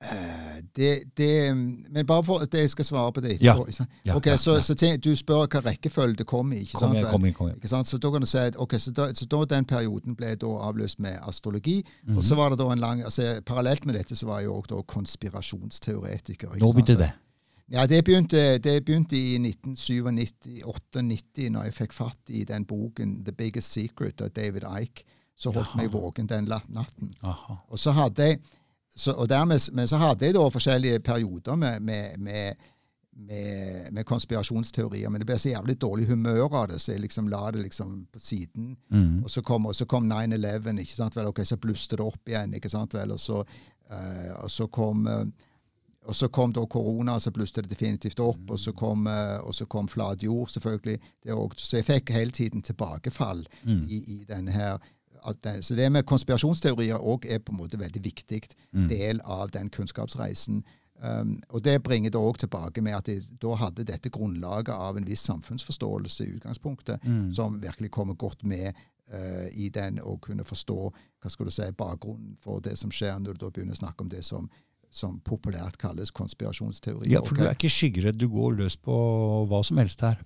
Eh, 0.02 0.62
Det, 0.76 1.02
det, 1.16 1.56
men 1.90 2.06
bare 2.06 2.24
for 2.24 2.38
at 2.38 2.54
jeg 2.54 2.70
skal 2.70 2.84
svare 2.84 3.12
på 3.12 3.20
det 3.20 3.32
etterpå. 3.34 3.64
Ja. 3.66 3.72
sant? 3.72 3.88
Ja, 4.04 4.20
ja, 4.26 4.36
Så, 4.36 4.62
så 4.62 4.74
tenk, 4.74 5.04
Du 5.04 5.16
spør 5.16 5.46
hva 5.46 5.60
rekkefølge 5.64 6.16
det 6.16 6.26
kom 6.26 6.52
i. 6.52 6.64
Kom 6.72 6.80
sant? 6.80 6.94
igjen, 6.94 7.06
kom 7.10 7.24
jeg, 7.24 7.34
kom 7.34 7.48
jeg. 7.48 7.86
Så 7.86 7.98
da 7.98 8.10
kan 8.10 8.20
du 8.20 8.26
si 8.26 8.38
at 8.38 8.56
ok, 8.56 8.72
så 8.78 8.90
da, 8.96 9.12
så 9.14 9.26
da 9.26 9.44
den 9.44 9.64
perioden 9.64 10.16
ble 10.16 10.34
da 10.40 10.46
avløst 10.46 11.00
med 11.00 11.18
astrologi. 11.22 11.84
Mhm. 12.04 12.16
Og 12.16 12.24
så 12.24 12.34
var 12.34 12.48
det 12.50 12.58
da 12.58 12.64
en 12.72 12.78
lang, 12.78 13.04
altså 13.04 13.40
Parallelt 13.46 13.86
med 13.86 13.94
dette 13.94 14.16
så 14.16 14.26
var 14.26 14.38
jeg 14.40 14.46
jo 14.46 14.54
også 14.54 14.74
da 14.76 14.82
konspirasjonsteoretiker. 14.82 16.48
Nå 16.60 16.72
begynte 16.72 16.96
det. 16.98 17.10
Ja, 17.70 17.86
det 17.86 18.04
begynte, 18.04 18.58
det 18.58 18.84
begynte 18.84 19.16
i 19.16 19.38
1997-98, 19.38 21.50
når 21.50 21.62
jeg 21.68 21.74
fikk 21.74 21.92
fatt 21.94 22.30
i 22.34 22.42
den 22.44 22.64
boken 22.66 23.22
'The 23.24 23.32
Biggest 23.32 23.76
Secret' 23.76 24.20
av 24.24 24.30
David 24.34 24.62
Ike. 24.82 25.04
Så 25.36 25.50
holdt 25.52 25.68
Jaha. 25.68 25.76
meg 25.76 25.92
våken 25.92 26.26
den 26.28 26.44
natten. 26.68 27.14
Aha. 27.22 27.54
Og 27.68 27.78
så 27.78 27.90
hadde 27.96 28.22
jeg 28.22 28.38
så, 29.00 29.14
og 29.16 29.28
dermed, 29.30 29.70
men 29.76 29.88
så 29.88 29.98
hadde 30.00 30.28
jeg 30.28 30.36
da 30.36 30.44
forskjellige 30.52 31.00
perioder 31.06 31.56
med, 31.56 31.80
med, 31.80 32.18
med, 32.18 32.68
med, 33.16 33.88
med 33.96 34.04
konspirasjonsteorier. 34.08 35.10
Men 35.10 35.22
det 35.22 35.28
ble 35.30 35.38
så 35.40 35.54
jævlig 35.54 35.78
dårlig 35.80 36.08
humør 36.10 36.48
av 36.62 36.70
det, 36.72 36.80
så 36.80 36.92
jeg 36.94 37.04
liksom 37.06 37.28
la 37.32 37.42
det 37.54 37.64
liksom 37.64 37.94
på 38.12 38.22
siden. 38.22 38.74
Mm. 38.92 39.22
Og 39.24 39.30
så 39.32 39.42
kom, 39.46 39.68
kom 39.88 40.10
9-11, 40.12 40.82
ikke 40.84 40.98
sant 40.98 41.16
vel? 41.16 41.30
Ok, 41.32 41.44
så 41.48 41.58
blusste 41.60 41.96
det 42.00 42.06
opp 42.06 42.28
igjen, 42.32 42.56
ikke 42.58 42.72
sant 42.72 42.96
vel? 42.96 43.14
Og 43.16 43.20
så, 43.20 43.40
eh, 43.90 44.34
og 44.38 44.50
så 44.52 44.68
kom 44.72 45.06
eh, 45.10 45.24
og 46.08 46.16
så 46.16 46.30
kom 46.32 46.52
da 46.56 46.62
korona, 46.66 47.18
så 47.20 47.30
blusset 47.30 47.66
det 47.66 47.74
definitivt 47.74 48.20
opp. 48.24 48.50
Og 48.50 48.58
så 48.58 48.72
kom, 48.72 49.06
eh, 49.06 49.36
og 49.44 49.54
så 49.54 49.66
kom 49.68 49.88
flat 49.88 50.22
jord, 50.24 50.48
selvfølgelig. 50.48 50.96
Så 51.56 51.76
jeg 51.76 51.86
fikk 51.86 52.12
hele 52.16 52.30
tiden 52.30 52.62
tilbakefall 52.62 53.44
Mm. 53.62 53.84
i, 53.88 53.98
i 54.16 54.24
denne 54.28 54.50
her 54.50 54.78
det, 55.42 55.64
Så 55.64 55.74
det 55.76 55.92
med 55.92 56.04
konspirasjonsteorier 56.06 56.98
òg 56.98 57.26
er 57.28 57.38
på 57.38 57.52
en 57.52 57.58
måte 57.58 57.78
veldig 57.78 58.02
viktig 58.04 58.42
Mm. 58.72 58.88
del 58.88 59.20
av 59.24 59.50
den 59.50 59.68
kunnskapsreisen. 59.70 60.62
Um, 61.02 61.40
og 61.48 61.62
det 61.64 61.82
bringer 61.82 62.10
det 62.10 62.20
òg 62.20 62.36
tilbake 62.38 62.82
med 62.82 62.92
at 62.94 63.06
de 63.06 63.20
da 63.40 63.54
hadde 63.56 63.84
dette 63.84 64.10
grunnlaget 64.10 64.68
av 64.74 64.96
en 64.96 65.04
viss 65.04 65.22
samfunnsforståelse 65.24 66.24
i 66.26 66.34
utgangspunktet, 66.36 67.00
Mm. 67.04 67.32
som 67.32 67.60
virkelig 67.62 67.90
kommer 67.90 68.14
godt 68.14 68.44
med 68.44 68.74
uh, 69.12 69.48
i 69.52 69.68
den 69.68 69.98
å 69.98 70.18
kunne 70.20 70.44
forstå 70.44 70.92
hva 71.22 71.30
skal 71.30 71.46
du 71.46 71.50
si, 71.50 71.62
bakgrunnen 71.72 72.36
for 72.40 72.60
det 72.60 72.76
som 72.78 72.90
skjer, 72.90 73.18
når 73.18 73.32
du 73.38 73.46
da 73.46 73.50
begynner 73.50 73.72
å 73.74 73.78
snakke 73.80 74.00
om 74.00 74.08
det 74.08 74.24
som, 74.24 74.48
som 74.90 75.20
populært 75.20 75.78
kalles 75.78 76.10
konspirasjonsteorier. 76.10 77.10
Ja, 77.12 77.20
for 77.22 77.34
du 77.34 77.42
er 77.42 77.54
ikke 77.54 77.70
skyggeredd. 77.70 78.18
Du 78.18 78.28
går 78.28 78.56
løs 78.58 78.76
på 78.76 79.46
hva 79.48 79.64
som 79.64 79.76
helst 79.78 80.00
her. 80.00 80.20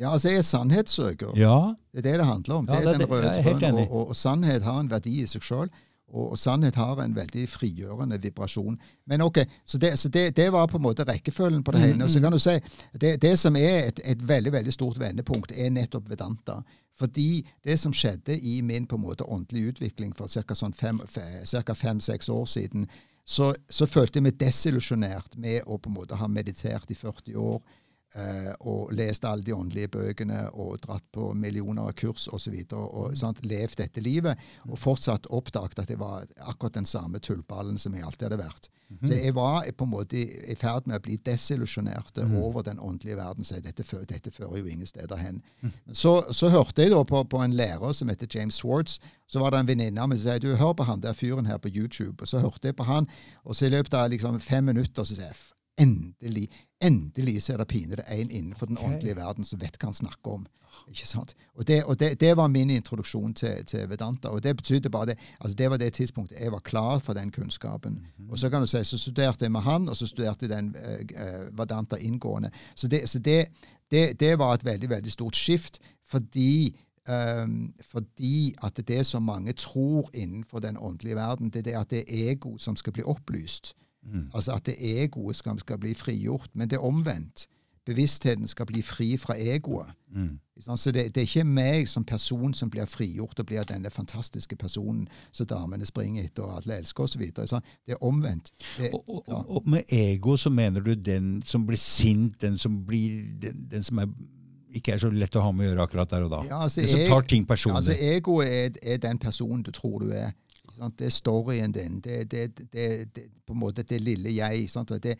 Ja, 0.00 0.12
altså 0.12 0.28
jeg 0.28 0.38
er 0.38 0.46
sannhetssøker. 0.46 1.34
Ja. 1.40 1.74
Det 1.92 2.02
er 2.02 2.10
det 2.10 2.14
det 2.20 2.26
handler 2.28 2.54
om. 2.54 2.68
Ja, 2.68 2.80
det 2.80 2.86
er 2.86 2.92
det 2.92 3.00
den 3.00 3.10
røde 3.10 3.42
tråden. 3.42 3.74
Og, 3.74 3.90
og, 3.90 4.08
og 4.08 4.16
sannhet 4.16 4.62
har 4.62 4.80
en 4.80 4.90
verdi 4.90 5.20
i 5.22 5.26
seg 5.30 5.42
sjøl. 5.42 5.70
Og, 6.06 6.30
og 6.30 6.38
sannhet 6.38 6.76
har 6.78 7.00
en 7.02 7.16
veldig 7.16 7.48
frigjørende 7.50 8.18
vibrasjon. 8.22 8.76
Men 9.10 9.24
ok, 9.24 9.38
Så 9.64 9.78
det, 9.78 9.98
så 9.98 10.08
det, 10.08 10.36
det 10.36 10.52
var 10.52 10.66
på 10.70 10.76
en 10.78 10.82
måte 10.84 11.04
rekkefølgen 11.08 11.64
på 11.64 11.72
det 11.72 11.80
Mm, 11.80 11.86
hele. 11.86 12.04
Og 12.04 12.10
så 12.10 12.20
kan 12.20 12.32
du 12.32 12.38
si, 12.38 12.58
det, 13.00 13.16
det 13.22 13.38
som 13.38 13.56
er 13.56 13.88
et, 13.88 14.00
et 14.04 14.28
veldig 14.28 14.52
veldig 14.52 14.72
stort 14.72 15.00
vendepunkt, 15.00 15.52
er 15.56 15.70
nettopp 15.70 16.10
Vedanta. 16.10 16.60
Fordi 16.96 17.46
det 17.64 17.78
som 17.78 17.92
skjedde 17.92 18.38
i 18.40 18.60
min 18.60 18.86
på 18.86 18.96
en 18.96 19.02
måte 19.02 19.24
åndelige 19.24 19.68
utvikling 19.74 20.14
for 20.16 20.28
ca. 20.28 20.54
Sånn 20.54 20.72
fem, 20.72 21.00
fem-seks 21.74 22.28
år 22.28 22.46
siden, 22.46 22.86
så, 23.26 23.54
så 23.70 23.86
følte 23.86 24.20
jeg 24.20 24.28
meg 24.28 24.38
desillusjonert 24.38 25.34
med 25.36 25.66
å 25.66 25.78
på 25.78 25.90
en 25.90 25.96
måte 25.98 26.16
ha 26.16 26.28
meditert 26.30 26.90
i 26.90 26.94
40 26.94 27.36
år 27.36 27.60
og 28.60 28.92
lest 28.96 29.24
alle 29.24 29.42
de 29.44 29.52
åndelige 29.54 29.88
bøkene 29.92 30.50
og 30.54 30.78
dratt 30.80 31.04
på 31.12 31.34
millioner 31.34 31.82
av 31.90 31.92
kurs 31.92 32.28
osv. 32.32 32.54
Og, 32.54 32.70
så 32.70 32.76
og 32.86 33.10
Mm. 33.10 33.16
sant, 33.16 33.44
levd 33.44 33.76
dette 33.76 34.00
livet, 34.00 34.38
og 34.68 34.78
fortsatt 34.78 35.26
oppdaget 35.30 35.78
at 35.78 35.88
jeg 35.90 35.98
var 35.98 36.24
akkurat 36.40 36.74
den 36.74 36.86
samme 36.86 37.18
tullballen 37.18 37.78
som 37.78 37.94
jeg 37.94 38.02
alltid 38.04 38.30
hadde 38.30 38.42
vært. 38.44 38.68
Mhm. 38.88 39.08
Så 39.08 39.14
jeg 39.18 39.34
var 39.34 39.64
på 39.76 39.84
en 39.84 39.90
måte 39.90 40.16
i, 40.16 40.54
ferd 40.54 40.86
med 40.86 40.96
å 41.00 41.02
bli 41.02 41.16
desillusjonert 41.16 42.16
mm. 42.22 42.36
over 42.38 42.62
den 42.62 42.78
åndelige 42.78 43.16
verden. 43.16 43.44
Så 43.44 43.60
dette, 43.60 43.82
dette 44.06 44.30
fører 44.30 44.58
jo 44.60 44.66
ingen 44.70 44.86
steder 44.86 45.16
hen. 45.16 45.42
Mm. 45.62 45.72
Så, 45.92 46.12
så 46.32 46.48
hørte 46.48 46.82
jeg 46.82 46.92
da 46.92 47.02
på, 47.02 47.24
på 47.24 47.40
en 47.42 47.56
lærer 47.58 47.92
som 47.92 48.08
heter 48.08 48.28
James 48.34 48.54
Swartz. 48.54 48.98
Så 49.26 49.40
var 49.42 49.50
det 49.50 49.58
en 49.60 49.66
venninne 49.72 50.00
av 50.00 50.08
meg 50.08 50.18
som 50.22 50.30
sa 50.30 50.38
du 50.38 50.52
hør 50.54 50.72
på 50.78 50.86
han 50.86 51.00
der 51.02 51.12
fyren 51.18 51.46
her 51.50 51.58
på 51.58 51.68
YouTube. 51.74 52.22
Og 52.22 52.28
så 52.30 52.38
hørte 52.38 52.68
jeg 52.70 52.76
på 52.76 52.84
han, 52.86 53.08
og 53.44 53.56
så 53.56 53.66
i 53.66 53.74
løpet 53.74 53.94
av 53.94 54.10
liksom 54.10 54.38
fem 54.40 54.64
minutter 54.64 55.02
så 55.02 55.14
sier 55.14 55.26
jeg 55.26 55.34
"F- 55.34 55.52
endelig, 55.78 56.50
endelig 56.80 57.42
så 57.42 57.52
er 57.52 57.62
det 57.62 57.68
pinlig 57.68 57.98
en 58.08 58.30
innenfor 58.30 58.66
den 58.66 58.78
okay. 58.78 58.94
åndelige 58.94 59.16
verden 59.16 59.44
som 59.44 59.60
vet 59.60 59.76
hva 59.80 59.90
han 59.90 59.98
snakker 59.98 60.38
om. 60.38 60.46
Ikke 60.88 61.08
sant? 61.08 61.34
Og 61.54 61.66
det, 61.66 61.84
og 61.84 61.98
det, 61.98 62.20
det 62.20 62.36
var 62.36 62.48
min 62.48 62.70
introduksjon 62.70 63.34
til, 63.34 63.64
til 63.66 63.88
Vedanta. 63.90 64.28
Og 64.28 64.42
det 64.42 64.56
betydde 64.56 64.90
bare 64.90 65.06
det 65.06 65.18
altså 65.40 65.56
det 65.56 65.70
var 65.70 65.76
det 65.76 65.92
tidspunktet 65.92 66.40
jeg 66.40 66.52
var 66.52 66.60
klar 66.60 66.98
for 66.98 67.12
den 67.12 67.30
kunnskapen. 67.30 68.06
Og 68.28 68.38
så 68.38 68.50
kan 68.50 68.60
du 68.60 68.66
si, 68.66 68.84
så 68.84 68.98
studerte 68.98 69.44
jeg 69.44 69.52
med 69.52 69.60
han, 69.60 69.88
og 69.88 69.96
så 69.96 70.06
studerte 70.06 70.46
jeg 70.46 70.56
den 70.56 70.74
eh, 70.76 71.58
Vedanta 71.58 71.96
inngående. 71.96 72.50
Så, 72.74 72.88
det, 72.88 73.08
så 73.08 73.18
det, 73.18 73.46
det, 73.90 74.20
det 74.20 74.38
var 74.38 74.54
et 74.54 74.64
veldig, 74.64 74.90
veldig 74.90 75.12
stort 75.12 75.36
skift, 75.36 75.80
fordi 76.04 76.76
Um, 77.08 77.74
fordi 77.86 78.54
at 78.62 78.88
det 78.88 79.06
som 79.06 79.22
mange 79.22 79.52
tror 79.52 80.10
innenfor 80.14 80.58
den 80.58 80.76
åndelige 80.76 81.14
verden, 81.14 81.50
det 81.50 81.58
er 81.58 81.62
det 81.62 81.72
at 81.72 81.90
det 81.90 81.98
er 81.98 82.30
ego 82.30 82.58
som 82.58 82.76
skal 82.76 82.92
bli 82.92 83.02
opplyst. 83.02 83.76
Mm. 84.12 84.30
Altså 84.34 84.52
at 84.52 84.66
det 84.66 84.76
egoet 84.78 85.36
skal, 85.36 85.58
skal 85.58 85.78
bli 85.78 85.94
frigjort. 85.94 86.50
Men 86.54 86.70
det 86.70 86.76
er 86.76 86.84
omvendt. 86.84 87.48
Bevisstheten 87.86 88.48
skal 88.50 88.66
bli 88.66 88.82
fri 88.82 89.16
fra 89.16 89.36
egoet. 89.38 89.92
Mm. 90.10 90.38
Så 90.60 90.90
det, 90.90 91.14
det 91.14 91.20
er 91.20 91.26
ikke 91.28 91.44
meg 91.44 91.88
som 91.88 92.04
person 92.04 92.54
som 92.54 92.70
blir 92.72 92.88
frigjort 92.88 93.38
og 93.38 93.46
blir 93.46 93.66
denne 93.68 93.90
fantastiske 93.92 94.56
personen 94.56 95.04
som 95.32 95.46
damene 95.46 95.86
springer 95.86 96.24
etter 96.24 96.42
og 96.42 96.56
alle 96.56 96.80
elsker 96.80 97.04
osv. 97.04 97.22
Det 97.30 97.94
er 97.94 98.02
omvendt. 98.04 98.50
Det, 98.78 98.90
Og, 98.92 99.04
og, 99.06 99.22
ja. 99.28 99.34
og, 99.34 99.68
med 99.68 99.92
ego 99.92 100.36
så 100.36 100.50
mener 100.50 100.80
du 100.80 100.94
den 100.94 101.42
som 101.46 101.66
blir 101.66 101.78
sint, 101.78 102.40
den 102.40 102.58
som 102.58 102.80
blir 102.86 103.22
den, 103.42 103.68
den 103.70 103.82
som 103.82 103.98
er, 103.98 104.08
ikke 104.74 104.96
er 104.96 104.98
så 105.04 105.10
lett 105.12 105.36
å 105.36 105.44
ha 105.44 105.52
med 105.52 105.68
å 105.68 105.70
gjøre 105.70 105.86
akkurat 105.86 106.10
der 106.10 106.26
og 106.26 106.32
da. 106.32 106.42
Ja, 106.48 106.62
altså, 106.64 106.80
den 106.80 106.90
som 106.90 107.04
tar 107.12 107.28
ting 107.28 107.46
personlig. 107.46 107.76
Altså, 107.76 107.98
egoet 108.00 108.48
er, 108.48 108.80
er 108.82 108.98
den 109.04 109.18
personen 109.18 109.62
du 109.62 109.70
tror 109.70 110.00
du 110.02 110.10
er. 110.10 110.32
Sant? 110.76 110.98
Det 110.98 111.08
er 111.08 111.14
storyen 111.14 111.72
din. 111.72 112.00
Det 112.04 112.20
er 112.20 112.28
det, 112.30 112.44
det, 112.72 112.86
det, 113.16 113.24
på 113.46 113.56
en 113.56 113.62
måte 113.62 113.82
det 113.86 114.00
lille 114.02 114.34
jeg. 114.34 114.68
Sant? 114.70 114.92
Det, 115.02 115.16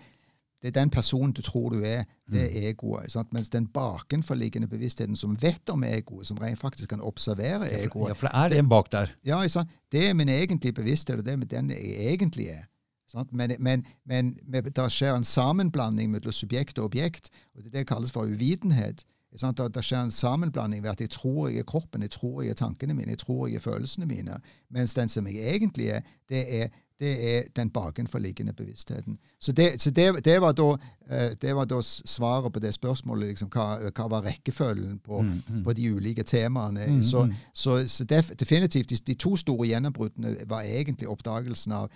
det 0.63 0.71
er 0.71 0.77
den 0.81 0.91
personen 0.91 1.33
du 1.37 1.43
tror 1.45 1.71
du 1.75 1.83
er. 1.85 2.05
Det 2.33 2.43
er 2.45 2.71
egoet. 2.71 3.11
Sant? 3.13 3.33
Mens 3.33 3.51
den 3.53 3.67
bakenforliggende 3.73 4.69
bevisstheten 4.69 5.17
som 5.17 5.37
vet 5.43 5.69
om 5.73 5.85
egoet, 5.85 6.27
som 6.27 6.39
rent 6.43 6.61
faktisk 6.61 6.91
kan 6.91 7.05
observere 7.05 7.71
egoet, 7.71 8.11
ja, 8.11 8.19
for 8.19 8.29
det 8.29 8.35
er 8.35 8.55
det 8.55 8.63
en 8.63 8.71
bak 8.73 8.93
der. 8.93 9.13
ja, 9.25 9.43
sant? 9.49 9.71
det 9.93 10.09
er 10.09 10.15
min 10.15 10.29
egentlige 10.29 10.73
bevissthet, 10.73 11.19
og 11.19 11.27
det 11.27 11.33
er 11.33 11.45
den 11.59 11.71
jeg 11.71 12.15
egentlig 12.15 12.49
er. 12.49 12.65
Sant? 13.11 13.33
Men, 13.33 13.55
men, 13.59 13.85
men 14.05 14.35
det 14.45 14.89
skjer 14.93 15.15
en 15.15 15.25
sammenblanding 15.25 16.11
mellom 16.11 16.35
subjekt 16.35 16.79
og 16.79 16.91
objekt, 16.91 17.31
og 17.55 17.63
det 17.65 17.73
det 17.73 17.87
kalles 17.87 18.13
for 18.13 18.27
uvitenhet. 18.27 19.05
Sant? 19.37 19.59
Det, 19.75 19.85
skjer 19.85 20.07
en 20.07 20.11
sammenblanding 20.11 20.83
ved 20.83 20.91
at 20.91 21.01
jeg 21.01 21.11
tror 21.11 21.49
jeg 21.49 21.59
er 21.59 21.63
kroppen, 21.69 22.03
jeg 22.03 22.11
tror 22.11 22.43
jeg 22.43 22.51
er 22.51 22.55
tankene 22.55 22.95
mine, 22.95 23.11
jeg 23.11 23.19
tror 23.19 23.47
jeg 23.47 23.57
er 23.57 23.61
følelsene 23.61 24.07
mine, 24.07 24.41
mens 24.71 24.95
den 24.95 25.09
som 25.09 25.27
jeg 25.27 25.57
egentlig 25.57 25.89
er, 25.89 26.01
det 26.29 26.63
er, 26.63 26.69
det 27.01 27.37
er 27.37 27.43
den 27.57 27.71
bakenforliggende 27.71 28.53
bevisstheten. 28.53 29.19
Så 29.41 29.53
det, 29.53 29.83
så 29.83 29.91
det, 29.91 30.25
det, 30.25 30.41
var, 30.41 30.53
da, 30.53 30.77
eh, 31.11 31.35
det 31.43 31.57
var 31.57 31.65
da 31.65 31.83
svaret 31.83 32.53
på 32.53 32.61
det 32.61 32.75
spørsmålet, 32.75 33.29
liksom, 33.29 33.51
hva, 33.53 33.91
hva 33.91 34.09
var 34.09 34.25
rekkefølgen 34.25 34.99
på, 35.05 35.21
Mm, 35.23 35.43
mm. 35.49 35.65
på 35.65 35.73
de 35.73 35.95
ulike 35.95 36.23
temaene. 36.23 36.87
Mm, 36.87 37.03
Så, 37.03 37.25
mm. 37.25 37.35
så, 37.55 37.89
så 37.89 38.05
def, 38.05 38.31
definitivt, 38.41 38.91
de, 38.91 38.97
de 38.97 39.15
to 39.15 39.37
store 39.37 39.69
gjennombruddene 39.69 40.37
var 40.49 40.63
egentlig 40.63 41.09
oppdagelsen 41.09 41.73
av, 41.73 41.91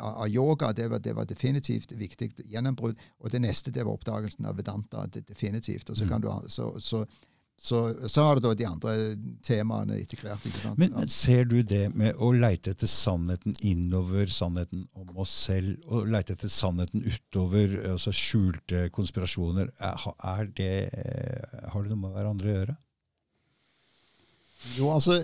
av 0.00 0.28
yoga. 0.28 0.72
Det 0.72 0.88
var, 0.88 0.98
det 0.98 1.12
var 1.16 1.24
definitivt 1.28 1.92
viktig 1.92 2.32
gjennombrudd. 2.50 2.96
Og 3.20 3.30
det 3.30 3.40
neste 3.44 3.70
det 3.74 3.84
var 3.84 3.94
oppdagelsen 3.98 4.46
av 4.46 4.56
vedanta. 4.56 5.06
Det, 5.06 5.26
definitivt. 5.28 5.90
Og 5.90 5.96
så, 5.96 6.04
Mm. 6.04 6.10
kan 6.10 6.20
du, 6.20 6.28
så, 6.50 6.74
så, 6.80 7.04
så, 7.56 7.78
så 8.08 8.22
har 8.26 8.36
du 8.36 8.40
da 8.48 8.54
de 8.58 8.66
andre 8.66 8.94
temaene 9.46 9.96
etter 10.02 10.18
hvert. 10.24 10.46
Men 10.76 11.08
ser 11.08 11.44
du 11.44 11.62
det 11.62 11.94
med 11.94 12.16
å 12.18 12.32
leite 12.34 12.72
etter 12.74 12.90
sannheten 12.90 13.54
innover, 13.62 14.26
sannheten 14.26 14.86
om 14.94 15.12
oss 15.22 15.30
selv, 15.46 15.76
og 15.86 16.08
leite 16.10 16.34
etter 16.34 16.50
sannheten 16.50 17.04
utover, 17.06 17.76
altså 17.92 18.10
skjulte 18.12 18.88
konspirasjoner, 18.90 19.70
er, 19.78 20.08
er 20.34 20.50
det, 20.58 20.72
eh, 20.92 21.68
har 21.70 21.82
det 21.82 21.92
noe 21.94 22.02
med 22.08 22.16
hverandre 22.18 22.50
å 22.50 22.58
gjøre? 22.58 22.76
Jo, 24.78 24.90
altså, 24.94 25.18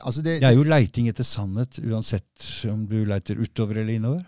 altså 0.00 0.22
det, 0.22 0.40
Det 0.40 0.48
er 0.48 0.56
jo 0.56 0.66
leiting 0.68 1.08
etter 1.10 1.26
sannhet, 1.26 1.80
uansett 1.82 2.46
om 2.70 2.86
du 2.90 3.02
leiter 3.08 3.40
utover 3.40 3.82
eller 3.82 3.98
innover. 3.98 4.24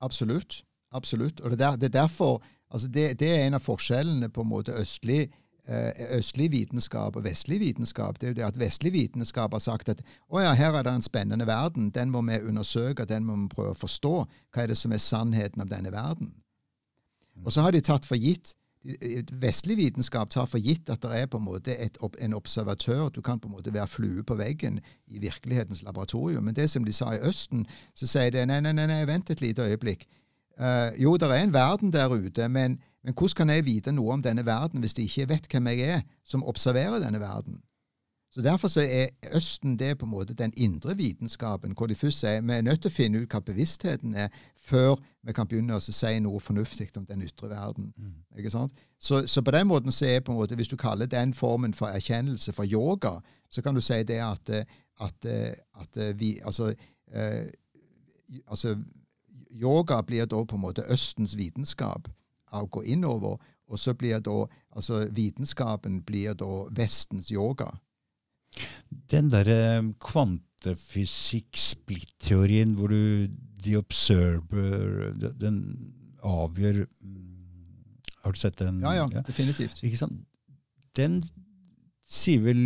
Absolutt. 0.00 0.62
Absolutt. 0.92 1.40
Og 1.40 1.52
det, 1.52 1.58
der, 1.58 1.76
det 1.76 1.90
er 1.90 2.00
derfor 2.02 2.42
altså 2.70 2.88
det, 2.88 3.20
det 3.20 3.28
er 3.30 3.46
en 3.46 3.58
av 3.58 3.62
forskjellene 3.64 4.30
på 4.32 4.42
en 4.42 4.50
måte 4.50 4.74
østlig 4.78 5.20
eh, 5.68 6.16
østlig 6.16 6.50
vitenskap 6.52 7.16
og 7.16 7.24
vestlig 7.24 7.60
vitenskap, 7.60 8.18
det 8.18 8.26
er 8.26 8.32
jo 8.32 8.38
det 8.40 8.46
at 8.48 8.60
vestlig 8.60 8.92
vitenskap 8.92 9.54
har 9.54 9.62
sagt 9.62 9.92
at 9.92 10.02
å 10.28 10.42
ja, 10.42 10.54
her 10.58 10.78
er 10.78 10.86
det 10.86 10.94
en 10.98 11.06
spennende 11.06 11.46
verden, 11.46 11.90
den 11.94 12.10
må 12.10 12.22
vi 12.26 12.40
undersøke, 12.40 13.06
den 13.06 13.26
må 13.28 13.36
vi 13.44 13.50
prøve 13.54 13.74
å 13.74 13.78
forstå. 13.78 14.14
Hva 14.50 14.64
er 14.64 14.72
det 14.72 14.78
som 14.80 14.94
er 14.94 15.02
sannheten 15.04 15.62
av 15.62 15.70
denne 15.70 15.92
verden? 15.94 16.34
Og 17.44 17.52
så 17.54 17.62
har 17.64 17.72
de 17.72 17.80
tatt 17.84 18.08
for 18.08 18.20
gitt 18.20 18.54
Vestlig 19.42 19.76
vitenskap 19.76 20.30
tar 20.32 20.46
for 20.48 20.58
gitt 20.58 20.88
at 20.88 21.02
det 21.02 21.12
er 21.12 21.26
på 21.28 21.36
en 21.36 21.44
måte 21.44 21.74
et, 21.76 21.98
en 22.00 22.34
observatør. 22.34 23.10
Du 23.12 23.20
kan 23.20 23.40
på 23.40 23.48
en 23.48 23.52
måte 23.58 23.74
være 23.74 23.86
flue 23.86 24.24
på 24.24 24.34
veggen 24.40 24.80
i 25.06 25.20
virkelighetens 25.20 25.82
laboratorium. 25.82 26.44
Men 26.44 26.56
det 26.56 26.70
som 26.70 26.84
de 26.84 26.92
sa 26.92 27.12
i 27.12 27.20
Østen, 27.28 27.66
så 27.94 28.08
sier 28.08 28.32
de 28.32 28.46
nei, 28.48 28.60
nei, 28.64 28.72
nei, 28.72 28.86
nei 28.88 29.02
vent 29.06 29.30
et 29.30 29.44
lite 29.44 29.68
øyeblikk. 29.68 30.06
Uh, 30.60 30.92
jo, 31.00 31.16
det 31.16 31.28
er 31.28 31.42
en 31.42 31.52
verden 31.52 31.92
der 31.92 32.08
ute, 32.08 32.48
men, 32.48 32.80
men, 33.04 33.14
hvordan 33.14 33.36
kan 33.36 33.50
jeg 33.50 33.64
vite 33.64 33.92
noe 33.92 34.12
om 34.12 34.22
denne 34.22 34.44
verden 34.46 34.80
hvis 34.80 34.94
de 34.96 35.06
ikke 35.08 35.28
vet 35.28 35.46
hvem 35.48 35.70
jeg 35.72 35.86
er, 35.88 36.02
som 36.24 36.44
observerer 36.44 37.00
denne 37.00 37.20
verden? 37.20 37.62
Så 38.32 38.42
Derfor 38.42 38.68
så 38.68 38.80
er 38.80 39.08
Østen 39.36 39.78
det 39.78 39.98
på 39.98 40.06
en 40.06 40.10
måte 40.10 40.34
den 40.34 40.52
indre 40.56 40.96
vitenskapen, 40.96 41.72
hvor 41.76 41.86
de 41.86 41.94
først 41.94 42.20
sier 42.20 42.40
vi 42.40 42.52
er 42.52 42.62
nødt 42.62 42.82
til 42.82 42.92
å 42.92 42.94
finne 42.94 43.22
ut 43.22 43.32
hva 43.32 43.40
bevisstheten 43.40 44.14
er, 44.14 44.28
før 44.60 44.96
vi 45.22 45.32
kan 45.32 45.48
begynne 45.48 45.76
å 45.76 45.82
si 45.82 46.12
noe 46.20 46.40
fornuftig 46.40 46.90
om 46.96 47.06
den 47.08 47.22
ytre 47.24 47.48
verden. 47.50 47.92
Mm. 47.96 48.70
Så, 48.98 49.26
så, 49.26 49.42
på 49.42 49.50
den 49.50 49.66
måten 49.66 49.92
så 49.92 50.06
er 50.06 50.20
på 50.20 50.32
en 50.32 50.38
måte, 50.38 50.56
Hvis 50.56 50.68
du 50.68 50.76
kaller 50.76 51.06
den 51.06 51.34
formen 51.34 51.74
for 51.74 51.86
erkjennelse 51.86 52.52
for 52.52 52.64
yoga, 52.64 53.20
så 53.50 53.62
kan 53.62 53.74
du 53.74 53.80
si 53.80 54.02
det 54.02 54.20
at, 54.20 54.50
at, 55.00 55.26
at 55.80 55.98
vi 56.20 56.38
altså, 56.44 56.74
eh, 57.12 57.46
altså 58.46 58.76
yoga 59.50 60.02
blir 60.02 60.26
da 60.26 60.44
på 60.44 60.56
en 60.56 60.62
måte 60.62 60.86
Østens 60.92 61.36
vitenskap 61.36 62.08
av 62.52 62.66
å 62.66 62.70
gå 62.70 62.82
innover. 62.82 63.38
Og 63.70 63.78
så 63.78 63.94
blir 63.94 64.18
da 64.18 64.46
altså 64.76 65.06
Vitenskapen 65.14 66.02
blir 66.02 66.34
da 66.34 66.66
Vestens 66.74 67.30
yoga. 67.30 67.70
Den 69.10 69.30
derre 69.30 69.94
kvantefysikk-splitt-teorien 70.02 72.74
hvor 72.78 72.88
du 72.92 73.02
the 73.62 73.76
observer 73.78 75.12
Den 75.40 75.56
avgjør 76.24 76.86
Har 78.24 78.32
du 78.32 78.38
sett 78.38 78.58
den? 78.58 78.80
Ja, 78.84 78.92
ja, 78.98 79.06
definitivt. 79.26 79.82
Ikke 79.82 79.96
sant? 79.96 80.12
Den 80.96 81.22
sier 82.10 82.42
vel 82.42 82.60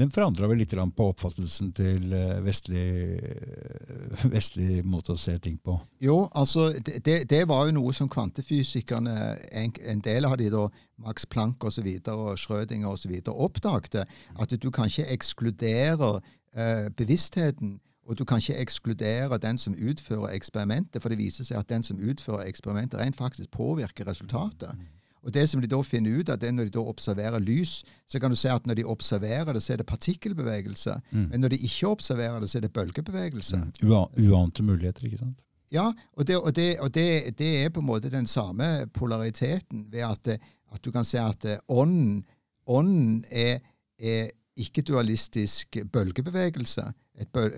Den 0.00 0.10
forandra 0.12 0.48
vel 0.48 0.62
litt 0.62 0.72
på 0.72 1.08
oppfattelsen 1.12 1.72
til 1.76 2.14
eh, 2.16 2.40
vestlig, 2.44 2.84
eh, 3.20 4.24
vestlig, 4.32 4.80
måte 4.88 5.12
å 5.14 5.20
se 5.20 5.36
ting 5.38 5.58
på? 5.60 5.76
Jo, 6.02 6.24
altså 6.32 6.70
det, 6.80 7.24
det 7.30 7.42
var 7.50 7.68
jo 7.68 7.76
noe 7.76 7.92
som 7.96 8.08
kvantefysikerne, 8.08 9.14
en, 9.52 9.74
en 9.92 10.02
del 10.04 10.28
av 10.28 10.38
de 10.40 10.48
da, 10.52 10.64
Max 11.04 11.26
Planck 11.26 11.64
osv. 11.64 11.86
Og, 11.86 12.00
så 12.06 12.16
og 12.16 12.40
Schrødinger 12.40 12.88
osv. 12.88 13.14
oppdagte. 13.28 14.06
At 14.40 14.56
du 14.56 14.70
kan 14.70 14.88
ikke 14.88 15.10
ekskludere 15.12 16.14
eh, 16.56 16.88
bevisstheten. 16.96 17.78
Og 18.04 18.18
du 18.18 18.24
kan 18.28 18.40
ikke 18.40 18.60
ekskludere 18.60 19.38
den 19.40 19.56
som 19.58 19.76
utfører 19.80 20.34
eksperimentet, 20.36 21.00
for 21.00 21.08
det 21.08 21.16
viser 21.16 21.46
seg 21.48 21.56
at 21.56 21.70
den 21.72 21.82
som 21.82 21.96
utfører 21.96 22.44
eksperimentet, 22.44 23.00
rent 23.00 23.16
faktisk 23.16 23.48
påvirker 23.56 24.04
resultatet. 24.08 24.76
Og 25.24 25.32
det 25.34 25.46
som 25.48 25.62
de 25.62 25.70
da 25.70 25.80
finner 25.86 26.20
ut 26.20 26.28
av, 26.28 26.38
det 26.40 26.50
er 26.50 26.56
når 26.56 26.68
de 26.68 26.74
da 26.76 26.84
observerer 26.84 27.40
lys, 27.42 27.78
så 28.10 28.20
kan 28.20 28.32
du 28.32 28.36
se 28.36 28.50
at 28.52 28.66
når 28.68 28.80
de 28.80 28.84
observerer 28.84 29.56
det, 29.56 29.62
så 29.64 29.74
er 29.74 29.80
det 29.80 29.88
partikkelbevegelse. 29.88 30.98
Mm. 31.10 31.24
Men 31.30 31.44
når 31.44 31.54
de 31.54 31.62
ikke 31.64 31.88
observerer 31.88 32.40
det, 32.40 32.50
så 32.50 32.58
er 32.60 32.66
det 32.66 32.72
bølgebevegelse. 32.76 33.62
Mm. 33.82 33.94
Uante 34.28 34.62
muligheter, 34.62 35.08
ikke 35.08 35.22
sant? 35.22 35.40
Ja, 35.72 35.88
og, 36.12 36.26
det, 36.28 36.36
og, 36.36 36.52
det, 36.56 36.68
og 36.80 36.94
det, 36.94 37.38
det, 37.38 37.50
er 37.64 37.72
på 37.72 37.80
en 37.80 37.88
måte 37.88 38.12
den 38.12 38.26
samme 38.30 38.86
polariteten 38.94 39.86
ved 39.90 40.04
at, 40.06 40.28
at 40.74 40.84
du 40.84 40.92
kan 40.92 41.04
se 41.08 41.18
at 41.18 41.46
ånden, 41.68 42.24
ånden 42.66 43.24
er, 43.30 43.58
er 43.98 44.28
ikke-dualistisk 44.56 45.76
bølgebevegelse. 45.92 46.82
Bøl 47.32 47.52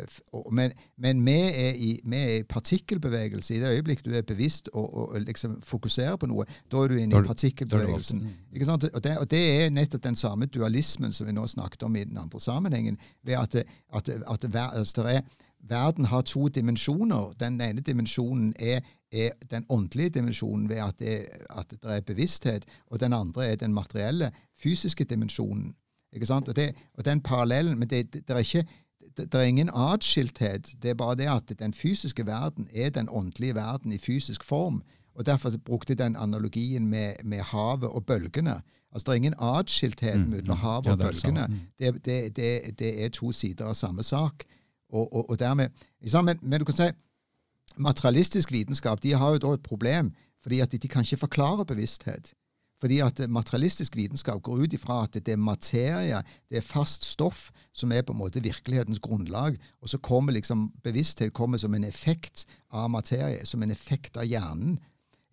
men, 0.52 0.72
men 1.00 1.20
vi, 1.26 1.32
er 1.32 1.74
i, 1.74 2.00
vi, 2.04 2.16
er 2.16 2.34
i, 2.38 2.42
partikkelbevegelse. 2.42 3.54
I 3.54 3.60
det 3.60 3.70
øyeblikk 3.78 4.04
du 4.04 4.10
er 4.12 4.22
bevisst 4.22 4.68
og, 4.72 4.94
og 4.94 5.20
liksom 5.20 5.62
fokuserer 5.64 6.16
på 6.20 6.28
noe, 6.28 6.44
da 6.72 6.82
er 6.82 6.92
du 6.92 6.98
inne 7.00 7.22
i 7.22 7.26
partikkelbevegelsen. 7.26 8.22
Og 8.22 9.04
det, 9.04 9.18
og, 9.18 9.30
det, 9.30 9.40
er 9.64 9.72
nettopp 9.72 10.04
den 10.04 10.16
samme 10.16 10.46
dualismen 10.46 11.12
som 11.12 11.28
vi 11.28 11.32
nå 11.32 11.46
snakket 11.48 11.82
om 11.88 11.96
i 11.96 12.04
den 12.04 12.18
andre 12.20 12.40
sammenhengen. 12.40 12.98
ved 13.24 13.34
at, 13.34 13.54
at, 13.54 14.08
at, 14.08 14.44
at 14.44 14.60
altså, 14.76 15.02
er, 15.02 15.20
verden 15.68 16.04
har 16.04 16.20
to 16.20 16.48
dimensjoner. 16.48 17.32
Den 17.40 17.60
ene 17.60 17.80
dimensjonen 17.80 18.54
er, 18.58 18.80
er 19.12 19.30
den 19.50 19.64
åndelige 19.68 20.10
dimensjonen 20.10 20.68
ved 20.68 20.76
at 20.76 20.98
det, 20.98 21.26
at 21.50 21.70
det 21.70 21.96
er 21.96 22.00
bevissthet, 22.00 22.64
og 22.86 23.00
den 23.00 23.12
andre 23.12 23.46
er 23.46 23.56
den 23.56 23.74
materielle, 23.74 24.30
fysiske 24.62 25.04
dimensjonen. 25.04 25.74
Ikke 26.16 26.26
sant? 26.26 26.48
Og, 26.48 26.56
det, 26.56 26.72
og 26.94 27.04
den 27.04 27.20
parallellen 27.20 27.78
Men 27.78 27.90
det, 27.90 28.12
det, 28.12 28.28
det, 28.28 28.34
er 28.34 28.38
ikke, 28.38 28.64
det, 29.16 29.34
er 29.34 29.42
ingen 29.42 29.70
atskilthet. 29.74 30.72
Det 30.82 30.90
er 30.90 30.94
bare 30.94 31.14
det 31.14 31.28
at 31.28 31.58
den 31.58 31.74
fysiske 31.74 32.26
verden 32.26 32.68
er 32.74 32.90
den 32.90 33.08
åndelige 33.10 33.54
verden 33.54 33.92
i 33.92 33.98
fysisk 33.98 34.44
form. 34.44 34.82
Og 35.14 35.26
Derfor 35.26 35.50
brukte 35.64 35.90
jeg 35.90 35.98
den 35.98 36.16
analogien 36.16 36.86
med, 36.86 37.14
med, 37.24 37.38
havet 37.38 37.88
og 37.90 38.06
bølgene. 38.06 38.60
Altså 38.92 39.04
Det 39.06 39.08
er 39.08 39.14
ingen 39.14 39.34
atskilthet 39.38 40.20
mm, 40.20 40.30
mellom 40.30 40.56
mm. 40.56 40.60
havet 40.60 40.86
og 40.86 40.98
ja, 40.98 41.06
bølgene. 41.06 41.46
Mm. 41.46 41.60
Det, 42.04 42.36
det, 42.78 43.04
er 43.04 43.08
to 43.08 43.32
sider 43.32 43.64
av 43.64 43.74
samme 43.74 44.02
sak. 44.02 44.44
Og, 44.92 45.14
og, 45.16 45.30
og 45.30 45.38
dermed, 45.38 45.68
men, 46.22 46.38
men, 46.42 46.60
du 46.60 46.64
kan 46.64 46.74
si 46.74 46.90
materialistisk 47.76 48.52
vitenskap 48.52 49.02
de 49.02 49.12
har 49.12 49.30
jo 49.30 49.38
da 49.38 49.52
et 49.52 49.62
problem, 49.62 50.12
fordi 50.42 50.60
at 50.60 50.72
de, 50.72 50.78
de 50.78 50.88
kan 50.88 51.02
ikke 51.02 51.16
forklare 51.16 51.66
bevissthet. 51.66 52.32
Fordi 52.80 52.98
at 53.00 53.20
materialistisk 53.28 53.96
vitenskap 53.96 54.42
går 54.42 54.66
ut 54.66 54.72
ifra 54.76 55.02
at 55.06 55.14
det 55.14 55.32
er 55.32 55.40
materie, 55.40 56.18
det 56.50 56.58
er 56.60 56.64
fast 56.64 57.04
stoff, 57.04 57.50
som 57.72 57.92
er 57.92 58.02
på 58.02 58.12
en 58.12 58.20
måte 58.20 58.42
virkelighetens 58.44 59.00
grunnlag. 59.00 59.56
Og 59.80 59.88
så 59.88 59.98
kommer 59.98 60.32
liksom 60.32 60.68
bevissthet 60.84 61.32
kommer 61.32 61.58
som 61.58 61.74
en 61.74 61.84
effekt 61.84 62.44
av 62.70 62.90
materie, 62.90 63.46
som 63.46 63.62
en 63.62 63.70
effekt 63.70 64.16
av 64.16 64.24
hjernen. 64.24 64.78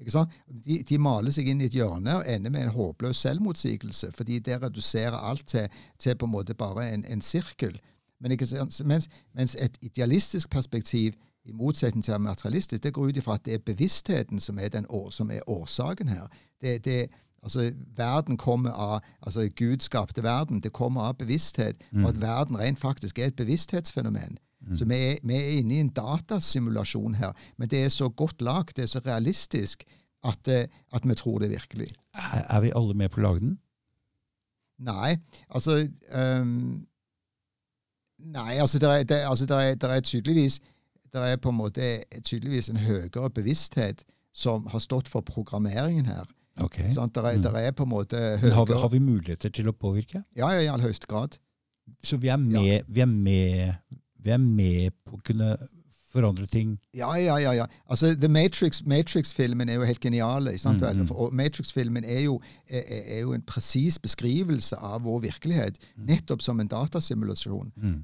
De, 0.03 0.83
de, 0.83 0.97
maler 0.99 1.31
seg 1.31 1.47
inn 1.47 1.61
i 1.61 1.67
et 1.69 1.75
hjørne 1.75 2.17
og 2.19 2.27
ender 2.27 2.51
med 2.51 2.65
en 2.65 2.75
håpløs 2.75 3.21
selvmotsigelse, 3.23 4.11
fordi 4.11 4.39
det 4.39 4.61
reduserer 4.61 5.15
alt 5.15 5.45
til, 5.47 5.67
til 5.99 6.17
på 6.17 6.27
en 6.27 6.33
måte 6.33 6.55
bare 6.55 6.89
en, 6.91 7.05
en 7.05 7.21
sirkel. 7.21 7.79
Men 8.19 8.37
mens, 8.85 9.09
mens, 9.33 9.55
et 9.59 9.77
idealistisk 9.81 10.49
perspektiv, 10.49 11.13
i 11.45 11.51
motsetning 11.51 12.03
til 12.03 12.19
materialistisk, 12.19 12.83
det 12.83 12.93
går 12.93 13.09
ut 13.11 13.17
ifra 13.17 13.33
at 13.35 13.45
det 13.45 13.53
er 13.53 13.65
bevisstheten 13.65 14.39
som 14.39 14.59
er, 14.59 14.69
den, 14.69 14.85
som 15.11 15.31
er 15.31 15.49
årsaken 15.49 16.07
her. 16.07 16.27
Det, 16.61 16.85
det, 16.85 17.09
Altså, 17.43 17.71
Verden 17.97 18.37
kommer 18.37 18.71
av 18.71 19.01
altså 19.21 19.49
Gud 19.55 19.83
skapte 19.83 20.23
verden. 20.23 20.61
Det 20.63 20.73
kommer 20.73 21.01
av 21.01 21.17
bevissthet. 21.17 21.75
Mm. 21.91 22.03
Og 22.03 22.09
at 22.09 22.21
verden 22.21 22.59
rent 22.59 22.79
faktisk 22.79 23.19
er 23.19 23.25
et 23.25 23.35
bevissthetsfenomen. 23.35 24.37
Mm. 24.61 24.77
Så 24.77 24.85
vi 24.85 24.95
er, 24.95 25.17
vi 25.23 25.35
er, 25.35 25.49
inne 25.59 25.75
i 25.75 25.81
en 25.83 25.89
datasimulasjon 25.89 27.15
her. 27.19 27.33
Men 27.57 27.69
det 27.69 27.83
er 27.83 27.89
så 27.89 28.09
godt 28.09 28.41
lagd, 28.41 28.75
det 28.75 28.83
er 28.83 28.87
så 28.87 29.01
realistisk, 29.05 29.83
at, 30.23 30.47
eh, 30.47 30.67
at 30.93 31.09
vi 31.09 31.15
tror 31.15 31.39
det 31.39 31.49
virkelig. 31.49 31.87
Er, 32.15 32.45
er 32.49 32.61
vi 32.61 32.71
alle 32.75 32.93
med 32.93 33.11
på 33.11 33.19
å 33.19 33.27
lage 33.27 33.43
den? 33.43 33.57
Nei. 34.79 35.17
Altså 35.49 35.87
um, 36.15 36.85
Nei, 38.23 38.53
altså 38.55 38.79
det 38.79 38.89
er, 38.89 39.03
det, 39.03 39.15
altså 39.27 39.45
det 39.45 39.55
er, 39.57 39.75
det 39.75 39.89
er 39.91 39.99
tydeligvis 39.99 40.61
det 41.13 41.21
er 41.31 41.37
på 41.37 41.49
en 41.49 41.57
måte 41.57 42.03
tydeligvis 42.25 42.69
en 42.69 42.79
høyere 42.81 43.29
bevissthet 43.29 44.01
som 44.33 44.65
har 44.67 44.81
stått 44.81 45.07
for 45.11 45.21
programmeringen 45.21 46.05
her. 46.05 46.25
Okay. 46.61 46.91
Sånn, 46.93 47.09
der, 47.15 47.31
er, 47.31 47.39
mm. 47.39 47.45
der 47.47 47.59
er 47.63 47.71
på 47.73 47.87
en 47.87 47.93
måte 47.93 48.19
høyere. 48.41 48.53
Har 48.53 48.67
vi, 48.69 48.79
har 48.83 48.91
vi, 48.93 49.01
muligheter 49.01 49.53
til 49.53 49.71
å 49.71 49.73
påvirke? 49.73 50.21
Ja, 50.37 50.51
ja 50.53 50.61
i 50.61 50.69
all 50.69 50.83
høyeste 50.83 51.09
grad. 51.09 51.39
Så 52.05 52.19
vi 52.21 52.29
er, 52.31 52.37
med, 52.39 52.61
ja. 52.61 52.83
vi, 52.87 53.01
er 53.03 53.09
med, 53.09 53.97
vi 54.23 54.35
er 54.35 54.43
med 54.43 54.93
på 55.03 55.17
å 55.17 55.23
kunne 55.25 55.55
forandre 56.13 56.45
ting? 56.45 56.75
Ja, 56.93 57.09
ja, 57.17 57.39
ja. 57.41 57.53
ja. 57.57 57.65
Altså, 57.89 58.13
The 58.19 58.29
Matrix-filmen 58.29 59.69
er 59.69 59.79
jo 59.79 59.87
helt 59.87 60.03
genial. 60.03 60.49
Mm, 60.51 61.01
mm. 61.01 61.11
Og 61.11 61.33
Matrix-filmen 61.33 62.05
er, 62.05 62.27
er, 62.69 62.83
er, 63.01 63.19
jo 63.23 63.33
en 63.33 63.45
presis 63.47 63.99
beskrivelse 63.99 64.77
av 64.77 65.03
vår 65.07 65.23
virkelighet, 65.27 65.79
mm. 65.95 66.05
nettopp 66.11 66.45
som 66.45 66.61
en 66.61 66.69
datasimulasjon. 66.69 67.73
Mm. 67.75 68.01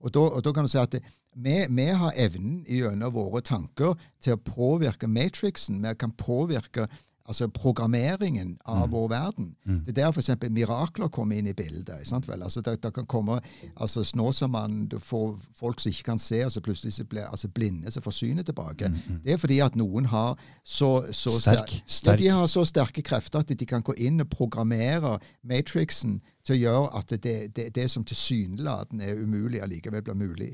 Og, 0.00 0.14
da, 0.14 0.20
og 0.20 0.44
da 0.44 0.54
kan 0.56 0.66
du 0.66 0.72
si 0.72 0.80
at 0.80 0.96
det, 0.96 1.04
vi, 1.36 1.60
vi, 1.70 1.86
har 1.94 2.16
evnen 2.18 2.64
gjennom 2.66 3.12
våre 3.14 3.42
tanker 3.46 3.94
til 4.22 4.34
å 4.34 4.42
påvirke 4.42 5.06
Matrixen. 5.06 5.78
Vi 5.84 5.94
kan 6.00 6.10
påvirke 6.18 6.88
altså 7.30 7.48
programmeringen 7.54 8.56
av 8.64 8.86
mm. 8.86 8.92
vår 8.92 9.08
verden. 9.12 9.50
Mm. 9.64 9.80
Det 9.86 9.92
er 9.92 9.98
der 10.00 10.14
f.eks. 10.14 10.30
mirakler 10.50 11.10
kommer 11.14 11.38
inn 11.38 11.50
i 11.50 11.54
bildet. 11.56 12.06
sant 12.08 12.28
vel? 12.28 12.42
Altså, 12.42 12.62
det, 12.66 12.80
det 12.82 12.92
kan 12.96 13.06
komme 13.10 13.38
altså 13.76 14.04
Snåsamann 14.04 14.88
får 14.98 15.36
folk 15.56 15.80
som 15.80 15.92
ikke 15.92 16.08
kan 16.10 16.22
se, 16.22 16.42
og 16.46 16.52
så 16.52 16.62
plutselig 16.64 16.96
så 16.96 17.06
blir 17.08 17.28
altså 17.28 17.48
blinde 17.48 17.90
som 17.90 18.02
får 18.02 18.16
synet 18.18 18.50
tilbake. 18.50 18.88
Mm, 18.88 18.98
mm. 19.06 19.20
Det 19.24 19.34
er 19.34 19.42
fordi 19.42 19.60
at 19.64 19.78
noen 19.78 20.10
har 20.10 20.34
så, 20.64 20.90
så 21.12 21.36
sterk, 21.38 21.76
sterk. 21.86 22.20
Ja, 22.20 22.24
de 22.24 22.34
har 22.40 22.50
så 22.50 22.64
sterke 22.68 23.04
krefter 23.06 23.44
at 23.44 23.54
de 23.54 23.66
kan 23.66 23.84
gå 23.86 23.94
inn 23.98 24.20
og 24.20 24.30
programmere 24.32 25.18
matrixen 25.46 26.20
til 26.46 26.56
å 26.56 26.60
gjøre 26.60 26.90
at 26.98 27.14
det, 27.22 27.36
det, 27.56 27.70
det 27.76 27.86
som 27.92 28.04
tilsynelatende 28.04 29.06
er 29.06 29.22
umulig, 29.22 29.62
allikevel 29.62 30.02
blir 30.02 30.18
mulig. 30.18 30.52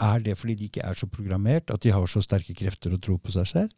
Er 0.00 0.18
det 0.24 0.38
fordi 0.40 0.54
de 0.54 0.70
ikke 0.70 0.84
er 0.84 0.96
så 0.96 1.06
programmert, 1.06 1.70
at 1.70 1.82
de 1.84 1.92
har 1.92 2.06
så 2.10 2.22
sterke 2.24 2.56
krefter 2.56 2.94
å 2.96 3.00
tro 3.00 3.18
på 3.20 3.32
seg 3.34 3.48
selv? 3.50 3.74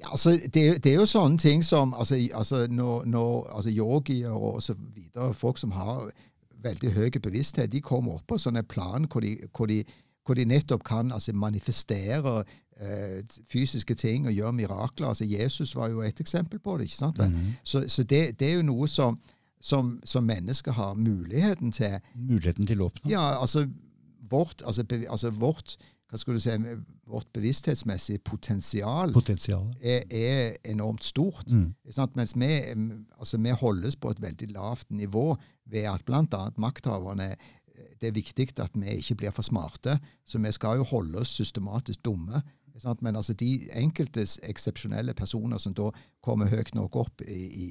Ja, 0.00 0.10
altså, 0.10 0.30
det, 0.54 0.84
det, 0.84 0.92
er 0.92 0.94
jo 1.00 1.06
sånne 1.06 1.38
ting 1.38 1.64
som 1.64 1.94
altså, 1.94 2.18
altså, 2.34 2.66
når, 2.70 3.04
når, 3.04 3.46
altså 3.56 3.70
yogier 3.70 4.30
og 4.30 4.62
så 4.62 4.74
videre, 4.94 5.34
folk 5.34 5.58
som 5.58 5.70
har 5.70 6.10
veldig 6.62 6.92
høy 6.92 7.10
bevissthet, 7.22 7.72
de 7.72 7.80
kommer 7.80 8.18
opp 8.18 8.26
på 8.28 8.38
sånne 8.38 8.62
plan 8.62 9.06
hvor 9.12 9.24
de, 9.24 9.36
hvor 9.56 9.70
de, 9.70 9.82
hvor 10.26 10.34
de 10.34 10.44
nettopp 10.44 10.84
kan 10.84 11.12
altså, 11.12 11.32
manifestere 11.32 12.44
eh, 12.80 13.22
fysiske 13.52 13.94
ting 13.94 14.26
og 14.26 14.32
gjøre 14.32 14.52
mirakler. 14.52 15.08
Altså, 15.08 15.24
Jesus 15.24 15.76
var 15.76 15.88
jo 15.88 16.02
et 16.04 16.20
eksempel 16.20 16.58
på 16.58 16.76
det. 16.78 16.82
ikke 16.90 16.96
sant? 16.96 17.18
Mm 17.18 17.24
-hmm. 17.34 17.50
Så, 17.62 17.84
så 17.88 18.02
det, 18.02 18.40
det, 18.40 18.50
er 18.50 18.54
jo 18.54 18.62
noe 18.62 18.88
som, 18.88 19.18
som, 19.60 20.00
som 20.04 20.24
mennesker 20.24 20.72
har 20.72 20.94
muligheten 20.94 21.72
til. 21.72 21.98
Muligheten 22.14 22.66
til 22.66 22.80
å 22.80 22.84
oppnå? 22.84 23.10
Ja, 23.10 23.40
altså 23.40 23.66
vårt, 24.30 24.62
altså, 24.66 24.84
altså 25.08 25.30
vårt 25.30 25.76
hva 26.06 26.18
skulle 26.20 26.38
du 26.38 26.44
si, 26.44 26.54
vårt 27.10 27.26
bevissthetsmessige 27.34 28.22
potensial, 28.24 29.12
potensial. 29.12 29.66
Er, 29.82 30.04
er, 30.10 30.56
enormt 30.70 31.04
stort. 31.04 31.50
Mm. 31.50 31.72
Mens 32.14 32.36
vi, 32.38 32.50
altså, 33.18 33.40
vi, 33.42 33.50
holdes 33.50 33.96
på 33.96 34.10
et 34.14 34.22
veldig 34.22 34.50
lavt 34.54 34.90
nivå 34.90 35.32
ved 35.66 35.88
at 35.90 36.04
bl.a. 36.06 36.42
makthaverne 36.56 37.34
det 38.00 38.08
er 38.08 38.16
viktig 38.16 38.48
at 38.60 38.70
vi 38.74 38.98
ikke 39.00 39.14
blir 39.14 39.34
for 39.34 39.42
smarte. 39.42 39.98
Så 40.24 40.38
vi 40.38 40.52
skal 40.52 40.80
jo 40.80 40.84
holde 40.84 41.18
oss 41.20 41.34
systematisk 41.36 42.04
dumme. 42.04 42.42
Men 43.00 43.16
altså 43.16 43.32
de 43.32 43.68
enkeltes 43.72 44.38
eksepsjonelle 44.42 45.14
personer 45.14 45.58
som 45.58 45.74
da 45.74 45.90
kommer 46.22 46.50
høyt 46.52 46.74
nok 46.74 46.96
opp 46.96 47.22
i, 47.24 47.40
i 47.64 47.68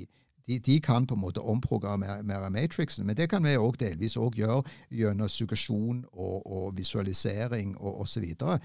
de, 0.47 0.59
de, 0.59 0.79
kan 0.81 1.07
på 1.07 1.15
en 1.15 1.21
måte 1.23 1.41
omprogrammere 1.41 2.49
matrixen, 2.53 3.05
men 3.05 3.17
det 3.17 3.29
kan 3.31 3.43
vi 3.43 3.55
også 3.57 3.81
delvis 3.85 4.17
også 4.17 4.37
gjøre 4.37 4.61
gjennom 4.93 5.29
suggesjon 5.29 6.03
og, 6.11 6.45
og 6.45 6.77
visualisering 6.77 7.75
og 7.77 8.01
osv. 8.01 8.13
Så, 8.13 8.21
videre. 8.21 8.59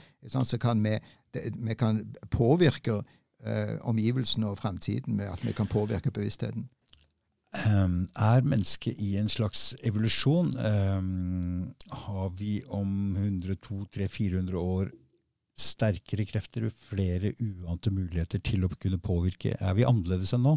så 0.45 0.59
kan 0.59 0.85
vi, 0.85 0.99
vi 1.57 1.75
kan 1.75 2.05
påvirke 2.31 3.01
eh, 3.47 3.79
omgivelsene 3.81 4.51
og 4.51 4.59
fremtiden 4.59 5.17
med 5.17 5.33
at 5.33 5.47
vi 5.47 5.53
kan 5.53 5.67
påvirke 5.67 6.11
bevisstheten. 6.11 6.69
Um, 7.51 8.07
er 8.15 8.45
mennesket 8.47 9.01
i 9.03 9.17
en 9.19 9.29
slags 9.29 9.73
evolusjon? 9.83 10.53
Um, 10.55 11.73
har 11.91 12.29
vi 12.39 12.61
om 12.69 13.17
100, 13.17 13.57
200, 13.57 14.07
400 14.09 14.59
år 14.59 14.93
sterkere 15.59 16.25
krefter, 16.31 16.69
flere 16.71 17.33
uante 17.43 17.91
muligheter 17.91 18.39
til 18.39 18.65
å 18.65 18.71
kunne 18.77 19.01
påvirke? 19.03 19.57
Er 19.59 19.75
vi 19.75 19.89
annerledes 19.89 20.31
enn 20.37 20.47
nå? 20.47 20.55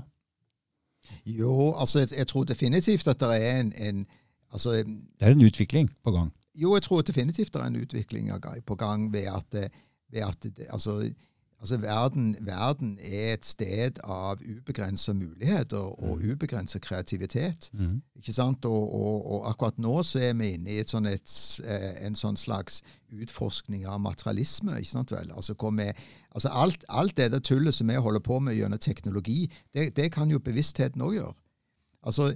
Jo, 1.25 1.73
altså 1.77 1.99
jeg, 1.99 2.07
jeg 2.17 2.27
tror 2.27 2.43
definitivt 2.43 3.07
at 3.07 3.19
det 3.19 3.45
er 3.45 3.59
en, 3.59 3.73
en 3.77 4.07
altså, 4.51 4.71
Det 4.71 5.27
er 5.27 5.31
en 5.31 5.45
utvikling 5.45 5.91
på 6.03 6.11
gang? 6.11 6.33
Jo, 6.55 6.73
jeg 6.73 6.81
tror 6.81 7.01
definitivt 7.01 7.53
det 7.53 7.61
er 7.61 7.65
en 7.65 7.81
utvikling 7.81 8.31
på 8.65 8.75
gang 8.75 9.13
ved 9.13 9.27
at, 9.27 9.71
ved 10.11 10.21
at 10.21 10.47
altså, 10.69 11.13
Altså, 11.63 11.77
verden, 11.79 12.35
verden, 12.43 12.97
er 12.99 13.37
et 13.37 13.45
sted 13.47 14.01
av 14.03 14.41
ubegrensa 14.43 15.13
muligheter 15.15 15.77
og 15.79 16.19
mm. 16.19 16.31
ubegrensa 16.31 16.79
kreativitet. 16.83 17.69
Mm. 17.73 18.01
ikke 18.19 18.33
sant? 18.35 18.65
Og, 18.65 18.95
og, 18.95 19.31
og, 19.31 19.45
akkurat 19.49 19.79
nå 19.79 19.93
så 20.03 20.19
er 20.19 20.33
vi 20.35 20.49
inne 20.57 20.73
i 20.75 20.83
sånn 20.83 21.07
et, 21.07 21.37
eh, 21.63 21.93
en 22.03 22.19
sånn 22.19 22.35
slags 22.35 22.81
utforskning 23.15 23.87
av 23.87 24.01
materialisme. 24.03 24.75
ikke 24.75 24.91
sant 24.91 25.15
vel? 25.15 25.31
Altså, 25.31 25.55
vi, 25.55 25.87
altså 26.35 26.51
alt, 26.51 26.83
alt 26.89 27.15
det 27.17 27.31
der 27.31 27.39
tullet 27.39 27.79
som 27.79 27.87
vi 27.87 27.95
holder 27.95 28.19
på 28.19 28.41
med 28.43 28.59
gjennom 28.59 28.83
teknologi, 28.83 29.47
det, 29.71 29.93
det 29.95 30.11
kan 30.11 30.35
jo 30.35 30.43
bevisstheten 30.43 31.07
òg 31.07 31.15
gjøre. 31.21 31.37
Altså, 32.03 32.33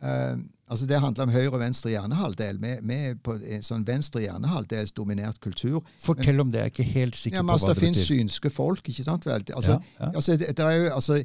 Uh, 0.00 0.40
altså 0.70 0.86
Det 0.86 1.00
handler 1.00 1.26
om 1.26 1.32
høyre 1.34 1.50
og 1.50 1.60
venstre 1.60 1.90
hjernehalvdel. 1.90 2.58
Vi, 2.62 2.94
er 2.94 3.14
på 3.24 3.34
en 3.34 3.62
sånn 3.66 3.84
venstre 3.86 4.22
hjernehalvdels 4.22 4.92
dominert 4.96 5.40
kultur. 5.42 5.80
Fortell 6.02 6.40
om 6.40 6.52
det. 6.52 6.58
Jeg 6.58 6.70
er 6.70 6.74
ikke 6.74 6.90
helt 6.92 7.16
sikker 7.18 7.40
ja, 7.40 7.42
men, 7.42 7.54
altså, 7.54 7.66
på 7.66 7.72
hva 7.72 7.74
det, 7.74 7.80
det 7.80 7.86
finnes 7.86 8.10
synske 8.10 8.52
folk, 8.54 8.90
ikke 8.92 9.06
sant 9.06 9.26
vel? 9.26 9.46
Altså, 9.56 9.78
ja, 9.78 9.96
ja. 10.00 10.10
altså, 10.14 10.36
det, 10.36 10.52
det, 10.56 10.66
er 10.66 10.76
jo 10.78 10.92
altså, 10.94 11.22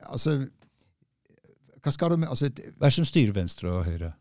altså 0.00 0.36
Hva 1.82 1.92
skal 1.92 2.10
du 2.14 2.22
med 2.22 2.32
altså, 2.32 2.48
Hva 2.48 2.86
er 2.86 2.94
det 2.94 2.98
som 2.98 3.08
styrer 3.10 3.36
venstre 3.36 3.72
og 3.72 3.84
høyre? 3.84 4.14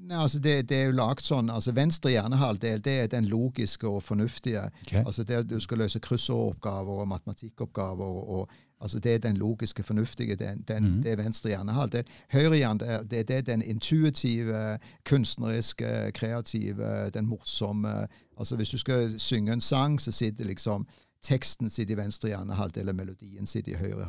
Nei, 0.00 0.16
altså 0.16 0.40
det, 0.40 0.54
det, 0.70 0.76
er 0.78 0.88
jo 0.88 0.96
lagt 0.96 1.26
sånn, 1.26 1.50
altså 1.52 1.74
Venstre 1.76 2.14
hjernehalvdel 2.14 2.80
det 2.80 2.94
er 3.02 3.08
den 3.12 3.26
logiske 3.28 3.84
og 3.84 4.00
fornuftige. 4.02 4.62
Okay. 4.86 5.04
altså 5.04 5.26
det 5.28 5.42
Du 5.50 5.58
skal 5.60 5.84
løse 5.84 6.00
kryssordoppgaver 6.00 7.02
og 7.04 7.08
matematikkoppgaver. 7.08 8.16
og, 8.16 8.30
og 8.38 8.50
Altså 8.80 8.98
Det 8.98 9.14
er 9.14 9.18
den 9.18 9.36
logiske, 9.36 9.82
fornuftige. 9.82 10.36
Den, 10.36 10.64
den, 10.68 10.84
mm. 10.84 11.02
Det 11.02 11.12
er 11.12 11.16
venstre 11.16 11.50
hjernehalvdel. 11.50 12.04
Høyre 12.32 12.56
hjerne 12.56 13.02
det, 13.10 13.28
det 13.28 13.36
er 13.36 13.40
den 13.40 13.62
intuitive, 13.62 14.78
kunstneriske, 15.04 16.12
kreative, 16.14 17.10
den 17.10 17.26
morsomme. 17.26 18.06
Altså 18.38 18.56
Hvis 18.56 18.68
du 18.68 18.78
skal 18.78 19.20
synge 19.20 19.52
en 19.52 19.60
sang, 19.60 20.00
så 20.00 20.12
sitter 20.12 20.44
liksom 20.44 20.86
teksten 21.22 21.70
sitter 21.70 21.94
i 21.94 21.96
venstre 21.96 22.28
hjernehalvdel, 22.28 22.88
og 22.88 22.96
melodien 22.96 23.46
sitter 23.46 23.72
i 23.72 23.76
høyre 23.76 24.04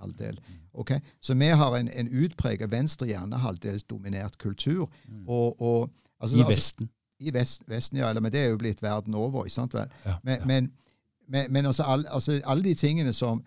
halvdel. 0.00 0.40
Mm. 0.48 0.54
Okay? 0.72 1.00
Så 1.22 1.34
vi 1.34 1.44
har 1.44 1.76
en, 1.76 1.90
en 1.92 2.08
utpreget 2.24 2.70
venstre 2.70 3.06
hjernehalvdelsdominert 3.06 4.38
kultur. 4.38 4.90
Mm. 5.08 5.28
Og, 5.28 5.62
og, 5.62 5.90
altså, 6.20 6.36
I 6.36 6.40
altså, 6.40 6.54
Vesten? 6.54 6.90
I 7.20 7.34
vest, 7.34 7.62
Vesten, 7.68 7.98
ja. 7.98 8.08
Eller, 8.08 8.20
men 8.20 8.32
det 8.32 8.40
er 8.40 8.48
jo 8.48 8.56
blitt 8.56 8.82
verden 8.82 9.14
over. 9.14 9.44
ikke 9.44 9.54
sant 9.54 9.74
vel? 9.74 9.88
Ja, 10.04 10.14
men, 10.22 10.38
ja. 10.40 10.46
men, 10.46 10.72
men, 11.28 11.52
men 11.52 11.66
altså, 11.66 11.82
all, 11.82 12.04
altså, 12.08 12.40
alle 12.44 12.64
de 12.64 12.74
tingene 12.74 13.12
som 13.12 13.44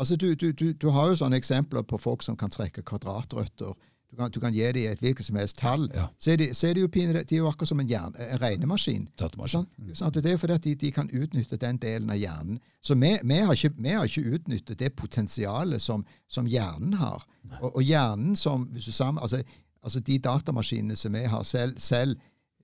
Altså, 0.00 0.16
du, 0.16 0.34
du, 0.34 0.52
du, 0.52 0.72
du, 0.72 0.88
har 0.96 1.10
jo 1.10 1.16
sånne 1.20 1.36
eksempler 1.36 1.84
på 1.84 1.98
folk 2.00 2.22
som 2.24 2.36
kan 2.40 2.52
trekke 2.52 2.82
kvadratrøtter. 2.88 3.74
Du 4.10 4.16
kan, 4.16 4.30
du 4.32 4.40
kan 4.42 4.54
gi 4.54 4.64
dem 4.74 4.88
et 4.90 5.02
hvilket 5.04 5.26
som 5.26 5.36
helst 5.38 5.58
tall. 5.60 5.84
Ja. 5.94 6.06
Så, 6.18 6.32
er 6.32 6.40
de, 6.40 6.46
så, 6.54 6.66
er 6.66 6.74
de, 6.74 6.82
jo 6.86 6.88
pine, 6.90 7.20
de 7.20 7.36
er 7.36 7.42
jo 7.42 7.50
akkurat 7.50 7.68
som 7.68 7.82
en, 7.82 7.90
hjerne, 7.90 8.16
en 8.32 8.40
regnemaskin. 8.40 9.04
Sånn? 9.20 9.68
Mm. 9.76 9.92
Sånn, 9.94 10.14
det 10.16 10.24
er 10.24 10.34
jo 10.34 10.40
fordi 10.42 10.56
at 10.56 10.64
de, 10.64 10.72
de, 10.80 10.90
kan 10.96 11.10
utnytte 11.12 11.60
den 11.60 11.78
delen 11.82 12.10
av 12.10 12.18
hjernen. 12.18 12.58
Så 12.82 12.96
vi, 12.96 13.12
vi, 13.22 13.38
har, 13.38 13.52
ikke, 13.54 13.74
vi 13.76 13.94
har, 13.94 14.08
ikke, 14.08 14.38
utnyttet 14.40 14.80
det 14.80 14.90
potensialet 14.98 15.84
som, 15.84 16.02
som 16.32 16.48
hjernen 16.48 16.96
har. 16.98 17.28
Og, 17.60 17.68
og, 17.68 17.82
hjernen 17.84 18.34
som 18.40 18.66
hvis 18.72 18.88
du 18.88 18.96
sammen, 18.96 19.22
altså, 19.22 19.44
altså 19.84 20.00
De 20.00 20.18
datamaskinene 20.18 20.96
som 20.96 21.14
vi 21.14 21.26
har 21.28 21.44
selv, 21.46 21.78
selv 21.78 22.16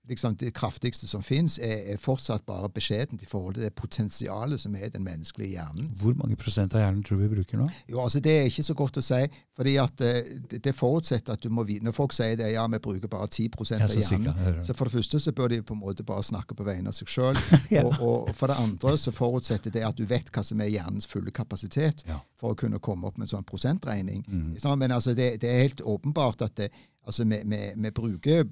liksom 0.08 0.36
det 0.36 0.52
kraftigste 0.54 1.08
som 1.08 1.22
fins, 1.22 1.58
er, 1.58 1.92
er, 1.92 1.98
fortsatt 2.00 2.44
bare 2.46 2.68
beskjedent 2.72 3.22
i 3.22 3.28
forhold 3.28 3.56
til 3.56 3.66
det 3.66 3.72
potensialet 3.74 4.60
som 4.60 4.74
er 4.78 4.90
den 4.94 5.04
menneskelige 5.04 5.56
hjernen. 5.56 5.88
Hvor 6.00 6.14
mange 6.18 6.36
prosent 6.38 6.74
av 6.74 6.84
hjernen 6.84 7.02
tror 7.06 7.20
vi 7.24 7.30
bruker 7.32 7.60
nå? 7.60 7.66
Jo, 7.90 8.00
altså 8.04 8.20
Det 8.22 8.34
er 8.36 8.46
ikke 8.50 8.66
så 8.66 8.76
godt 8.78 9.00
å 9.00 9.04
si. 9.04 9.20
fordi 9.56 9.76
at 9.82 9.98
det, 9.98 10.60
det, 10.64 10.74
forutsetter 10.76 11.32
at 11.32 11.42
du 11.42 11.48
må 11.48 11.64
vite 11.64 11.84
Når 11.84 11.92
folk 11.96 12.12
sier 12.12 12.36
det, 12.36 12.52
ja, 12.52 12.66
vi 12.66 12.78
bruker 12.78 13.08
bare 13.08 13.26
10% 13.26 13.82
av 13.82 13.90
hjernen, 13.90 14.04
sikker, 14.04 14.62
så 14.64 14.74
for 14.74 14.86
det 14.86 14.98
første 14.98 15.20
så 15.20 15.32
bør 15.32 15.48
de 15.48 15.62
på 15.62 15.74
en 15.74 15.80
måte 15.80 16.04
bare 16.04 16.22
snakke 16.22 16.54
på 16.54 16.66
vegne 16.66 16.92
av 16.92 16.96
seg 16.96 17.10
sjøl. 17.10 17.38
ja. 17.74 17.84
og, 17.84 17.98
og, 18.00 18.34
for 18.36 18.52
det 18.52 18.58
andre 18.62 18.96
så 19.00 19.14
forutsetter 19.14 19.74
det 19.74 19.84
at 19.86 19.98
du 19.98 20.06
vet 20.06 20.30
hva 20.30 20.44
som 20.46 20.60
er 20.60 20.70
hjernens 20.70 21.08
fulle 21.10 21.34
kapasitet 21.34 22.04
ja. 22.06 22.20
for 22.38 22.54
å 22.54 22.58
kunne 22.58 22.78
komme 22.78 23.08
opp 23.08 23.18
med 23.18 23.26
en 23.26 23.36
sånn 23.36 23.48
prosentregning. 23.48 24.22
Mm. 24.28 24.54
Men 24.78 24.92
altså, 24.92 25.14
det, 25.14 25.40
det, 25.42 25.50
er 25.50 25.66
helt 25.66 25.80
åpenbart 25.80 26.46
at 26.46 26.56
det, 26.60 26.70
altså, 27.06 27.24
vi, 27.24 27.42
vi, 27.48 27.62
vi 27.74 27.94
bruker 27.96 28.44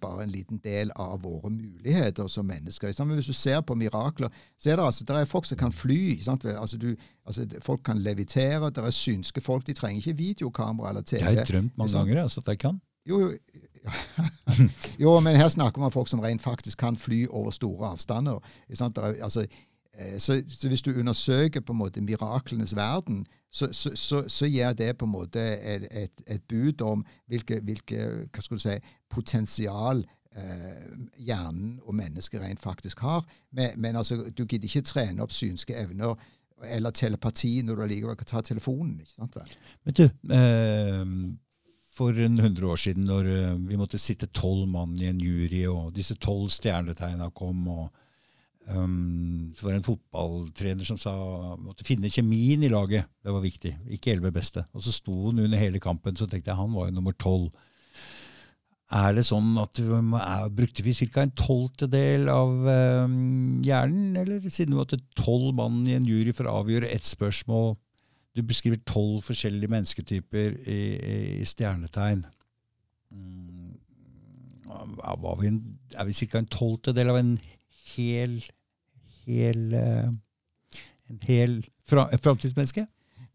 bare 0.00 0.22
en 0.22 0.30
liten 0.30 0.60
del 0.64 0.90
av 0.96 1.22
våre 1.22 1.50
muligheter 1.50 2.28
som 2.28 2.46
mennesker. 2.46 2.92
Men 3.04 3.18
hvis 3.18 3.26
du 3.26 3.32
ser 3.32 3.60
på 3.60 3.74
mirakler, 3.74 4.28
så 4.58 4.70
er 4.70 4.76
det 4.76 4.84
altså, 4.84 5.04
det 5.04 5.16
er 5.16 5.24
folk 5.30 5.44
som 5.44 5.58
kan 5.58 5.72
fly. 5.72 6.18
Altså 6.28 6.78
du, 6.78 6.94
altså 7.26 7.46
folk 7.62 7.82
kan 7.84 7.98
levitere. 7.98 8.70
Det 8.70 8.84
er 8.84 8.90
synske 8.90 9.40
folk. 9.40 9.66
De 9.66 9.72
trenger 9.72 10.02
ikke 10.02 10.16
videokamera 10.16 10.88
eller 10.88 11.02
TV. 11.02 11.20
Jeg 11.20 11.36
har 11.36 11.44
drømt 11.44 11.78
mange 11.78 11.98
ganger 11.98 12.22
altså, 12.22 12.40
at 12.40 12.48
jeg 12.48 12.58
kan. 12.58 12.80
Jo, 13.08 13.20
jo. 13.20 13.32
jo, 15.04 15.20
men 15.20 15.36
her 15.36 15.48
snakker 15.48 15.78
man 15.78 15.86
om 15.86 15.92
folk 15.92 16.08
som 16.08 16.20
rent 16.20 16.42
faktisk 16.42 16.78
kan 16.78 16.96
fly 16.96 17.26
over 17.30 17.50
store 17.50 17.90
avstander. 17.92 18.40
Er, 18.70 19.14
altså, 19.22 19.46
Eh, 19.98 20.18
så, 20.18 20.42
så, 20.48 20.68
hvis 20.68 20.82
du 20.82 20.98
undersøker 20.98 21.60
på 21.60 21.72
en 21.72 21.78
måte 21.78 22.00
miraklenes 22.00 22.76
verden, 22.76 23.26
så, 23.54 23.68
så, 23.72 23.92
så, 23.94 24.24
så 24.28 24.48
gir 24.50 24.74
det 24.74 24.96
på 24.98 25.06
en 25.06 25.14
måte 25.14 25.42
et, 25.62 25.86
et, 25.94 26.22
et 26.26 26.42
bud 26.50 26.82
om 26.82 27.04
hvilke, 27.30 27.60
hvilke 27.62 28.06
si, 28.58 28.74
potensial 29.10 30.02
eh, 30.34 30.88
hjernen 31.22 31.76
og 31.84 31.94
mennesket 31.94 32.42
rent 32.42 32.62
faktisk 32.62 33.04
har. 33.06 33.22
Men, 33.54 33.76
men 33.78 34.00
altså, 34.00 34.24
du 34.34 34.42
gidder 34.42 34.66
ikke 34.66 34.82
trene 34.90 35.22
opp 35.22 35.34
synske 35.34 35.76
evner 35.78 36.18
eller 36.64 36.94
telepati 36.94 37.60
når 37.62 37.76
du 37.76 37.86
allikevel 37.86 38.18
kan 38.18 38.32
ta 38.32 38.42
telefonen. 38.42 38.98
ikke 39.00 39.14
sant 39.14 39.38
vel? 39.38 39.56
Vet 39.86 40.02
du, 40.02 40.04
eh, 40.34 41.04
for 41.94 42.24
en 42.26 42.38
hundre 42.42 42.72
år 42.74 42.80
siden, 42.88 43.06
når 43.06 43.30
eh, 43.36 43.52
vi 43.68 43.78
måtte 43.78 44.02
sitte 44.02 44.32
tolv 44.34 44.66
mann 44.70 44.98
i 44.98 45.12
en 45.12 45.20
jury, 45.22 45.62
og 45.70 45.92
disse 45.94 46.18
tolv 46.18 46.50
stjernetegna 46.50 47.30
kom 47.38 47.68
og 47.70 47.86
Um, 48.64 49.52
så 49.52 49.66
var 49.66 49.74
det 49.74 49.82
en 49.82 49.86
fotballtrener 49.90 50.86
som 50.88 50.96
sa 51.00 51.12
måtte 51.60 51.84
finne 51.84 52.08
kjemien 52.08 52.62
i 52.64 52.72
laget. 52.72 53.10
Det 53.20 53.34
var 53.34 53.44
viktig. 53.44 53.74
Ikke 53.92 54.14
elleve 54.14 54.32
beste. 54.32 54.64
Og 54.72 54.84
så 54.84 54.94
sto 54.94 55.14
han 55.26 55.42
under 55.44 55.60
hele 55.60 55.82
kampen, 55.82 56.16
så 56.16 56.28
tenkte 56.28 56.50
jeg 56.50 56.60
han 56.60 56.72
var 56.72 56.88
jo 56.88 56.96
nummer 56.96 57.16
tolv. 57.20 57.50
Er 58.94 59.14
det 59.16 59.24
sånn 59.26 59.56
at 59.58 59.80
er, 59.80 60.48
Brukte 60.54 60.84
vi 60.84 60.94
ca. 60.94 61.24
en 61.24 61.34
tolvtedel 61.36 62.28
av 62.32 62.52
um, 63.04 63.62
hjernen? 63.64 64.16
Eller 64.20 64.44
siden 64.48 64.74
vi 64.74 64.80
måtte 64.80 65.00
tolv 65.18 65.54
mann 65.56 65.82
i 65.88 65.96
en 65.96 66.08
jury 66.08 66.32
for 66.36 66.48
å 66.48 66.60
avgjøre 66.62 66.92
ett 66.92 67.08
spørsmål? 67.08 67.74
Du 68.34 68.42
beskriver 68.42 68.80
tolv 68.88 69.22
forskjellige 69.28 69.72
mennesketyper 69.72 70.56
i, 70.66 70.80
i 71.40 71.48
stjernetegn. 71.48 72.24
Um, 73.12 73.74
er 74.74 75.40
vi, 75.40 75.52
er 75.94 76.08
vi 76.08 76.16
ca. 76.24 76.40
en 76.40 76.50
tolvtedel 76.50 77.12
av 77.12 77.20
en 77.20 77.36
hel, 77.94 78.40
hel 79.24 79.62
uh, 79.74 80.10
en 81.10 81.22
hel 81.28 81.62
fra, 81.88 82.08
framtidsmenneske? 82.16 82.86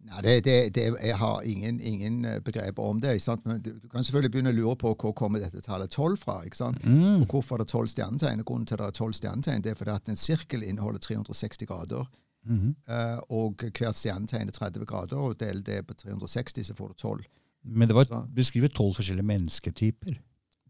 Nei, 0.09 0.21
det, 0.23 0.33
det, 0.45 0.75
det, 0.75 0.83
Jeg 1.03 1.17
har 1.17 1.41
ingen, 1.41 1.79
ingen 1.79 2.25
eh, 2.25 2.39
begreper 2.41 2.83
om 2.83 3.01
det. 3.01 3.19
Men 3.45 3.61
du, 3.61 3.71
du 3.83 3.87
kan 3.91 4.03
selvfølgelig 4.03 4.31
begynne 4.31 4.53
å 4.53 4.57
lure 4.57 4.75
på 4.79 4.93
hvor 4.95 5.13
kommer 5.13 5.43
dette 5.43 5.61
tallet 5.61 5.91
tolv 5.91 6.17
fra. 6.17 6.39
ikke 6.45 6.57
sant? 6.57 6.85
Mm. 6.85 7.21
Og 7.21 7.27
hvorfor 7.33 7.57
er 7.57 7.63
det 7.63 7.73
tolv 7.73 7.91
stjernetegn? 7.91 8.45
Grunnen 8.47 8.65
til 8.65 8.79
at 8.79 8.85
det 8.85 8.87
er 8.87 8.97
tolv 9.01 9.17
stjernetegn, 9.17 9.65
det 9.65 9.73
er 9.73 9.77
fordi 9.79 9.97
at 9.97 10.09
en 10.09 10.19
sirkel 10.19 10.63
inneholder 10.65 11.03
360 11.03 11.69
grader. 11.69 12.07
Mhm. 12.47 12.71
eh, 12.87 13.19
og 13.35 13.59
hvert 13.67 13.97
stjernetegn 13.99 14.47
er 14.47 14.55
30 14.55 14.85
grader, 14.87 15.19
og 15.19 15.35
Del 15.39 15.59
det 15.65 15.83
på 15.87 15.93
360, 15.93 16.71
så 16.71 16.73
får 16.73 16.87
du 16.87 16.93
12. 16.93 17.25
Men 17.63 17.89
det 17.89 17.95
var 17.95 18.07
beskriver 18.35 18.71
tolv 18.71 18.95
forskjellige 18.95 19.27
mennesketyper. 19.27 20.15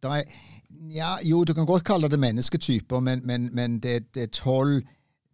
Er, 0.03 0.23
ja, 0.93 1.15
jo, 1.23 1.43
du 1.43 1.53
kan 1.53 1.65
godt 1.65 1.83
kalle 1.83 2.09
det 2.09 2.19
mennesketyper, 2.19 2.99
men, 2.99 3.21
men, 3.23 3.49
men 3.53 3.79
det, 3.79 4.15
det 4.15 4.23
er 4.23 4.33
tolv 4.33 4.81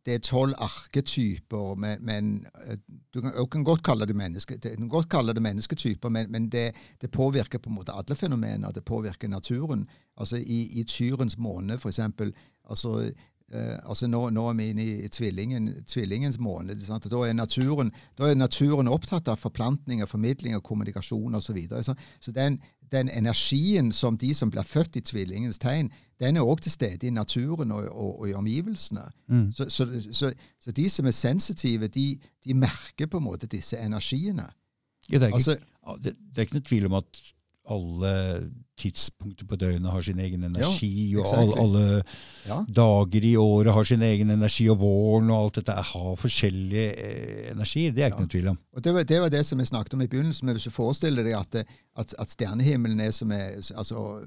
er 0.06 0.54
arketyper, 0.62 1.76
men, 1.76 1.98
men 2.06 2.48
eh, 2.68 2.78
du 3.14 3.22
kan, 3.22 3.32
du 3.38 3.46
kan 3.46 3.64
godt 3.64 3.84
kalle 3.84 4.06
det, 4.06 4.16
menneske, 4.16 4.60
godt 4.90 5.10
kalle 5.10 5.34
det 5.34 5.42
mennesketyper, 5.42 6.10
men, 6.10 6.32
men 6.32 6.50
det, 6.50 6.76
det 7.02 7.12
påvirker 7.12 7.60
på 7.60 7.70
en 7.70 7.76
måte 7.76 7.92
alle 7.92 8.16
fenomener. 8.16 8.72
Det 8.72 8.86
påvirker 8.86 9.28
naturen. 9.28 9.88
Altså 10.18 10.38
I, 10.38 10.80
i 10.80 10.84
tyrens 10.84 11.38
måne, 11.38 11.80
for 11.80 11.90
eksempel. 11.90 12.34
Altså, 12.70 13.12
eh, 13.54 13.76
altså 13.84 14.08
nå, 14.08 14.30
nå 14.34 14.46
er 14.50 14.58
vi 14.60 14.70
inne 14.72 14.86
i 15.06 15.10
tvillingen, 15.12 15.70
tvillingens 15.90 16.40
måned. 16.40 16.82
Da 17.10 17.22
er, 17.26 17.34
naturen, 17.34 17.92
da 18.18 18.30
er 18.30 18.40
naturen 18.40 18.90
opptatt 18.92 19.28
av 19.32 19.42
forplantning, 19.42 20.04
og 20.04 20.10
formidling 20.10 20.58
og 20.58 20.64
kommunikasjon 20.64 21.36
osv. 21.36 21.46
Så, 21.46 21.54
videre, 21.58 21.84
så 22.20 22.34
den, 22.36 22.60
den 22.92 23.10
energien 23.10 23.92
som 23.92 24.18
de 24.18 24.34
som 24.34 24.52
blir 24.52 24.66
født 24.66 25.00
i 25.00 25.06
tvillingens 25.06 25.60
tegn, 25.62 25.92
den 26.20 26.38
er 26.38 26.48
òg 26.48 26.62
til 26.64 26.72
stede 26.72 27.08
i 27.08 27.14
naturen 27.14 27.72
og, 27.76 27.90
og, 27.92 28.20
og 28.20 28.30
i 28.30 28.34
omgivelsene. 28.34 29.04
Mm. 29.28 29.48
Så, 29.54 29.70
så, 29.70 29.88
så, 30.12 30.32
så 30.62 30.72
de 30.72 30.90
som 30.90 31.06
er 31.06 31.16
sensitive, 31.16 31.88
de, 31.88 32.18
de 32.46 32.54
merker 32.54 33.10
på 33.12 33.20
en 33.20 33.28
måte 33.28 33.52
disse 33.52 33.78
energiene. 33.78 34.48
Ja, 35.10 35.20
det, 35.20 35.24
er 35.24 35.28
ikke, 35.28 35.36
Altså, 35.36 35.58
det, 36.04 36.16
det 36.16 36.38
er 36.38 36.48
ikke 36.48 36.60
noe 36.60 36.70
tvil 36.70 36.88
om 36.90 36.98
at 37.02 37.20
alle 37.72 38.12
tidspunkter 38.78 39.48
på 39.48 39.56
døgnet 39.56 39.92
har 39.92 40.02
sin 40.04 40.20
egen 40.20 40.44
energi, 40.44 41.16
og 41.16 41.30
alle, 41.32 41.56
alle 41.62 41.84
ja. 42.48 42.58
dager 42.68 43.24
i 43.24 43.36
året 43.40 43.74
har 43.74 43.84
sin 43.88 44.02
egen 44.04 44.30
energi, 44.30 44.68
og 44.70 44.80
våren 44.82 45.30
og 45.32 45.46
alt 45.46 45.56
dette 45.62 45.76
har 45.92 46.16
forskjellig 46.20 46.86
eh, 46.92 47.52
energi. 47.54 47.90
Det 47.92 48.04
er 48.04 48.12
ikke 48.12 48.20
Ja. 48.20 48.26
noe 48.28 48.34
tvil 48.36 48.48
om. 48.52 48.60
Og 48.76 48.84
det 48.84 48.94
var, 48.94 49.04
det 49.04 49.22
var 49.22 49.30
det 49.30 49.46
som 49.46 49.60
jeg 49.60 49.68
snakket 49.72 49.94
om 49.94 50.02
i 50.02 50.08
begynnelsen. 50.08 50.46
men 50.46 50.56
Hvis 50.56 50.68
du 50.68 50.76
forestiller 50.76 51.24
deg 51.24 51.34
at, 51.40 51.56
at, 51.96 52.16
at 52.20 52.30
stjernehimmelen 52.30 53.00
er 53.00 53.12
som 53.12 53.32
er, 53.32 53.56
altså 53.76 54.26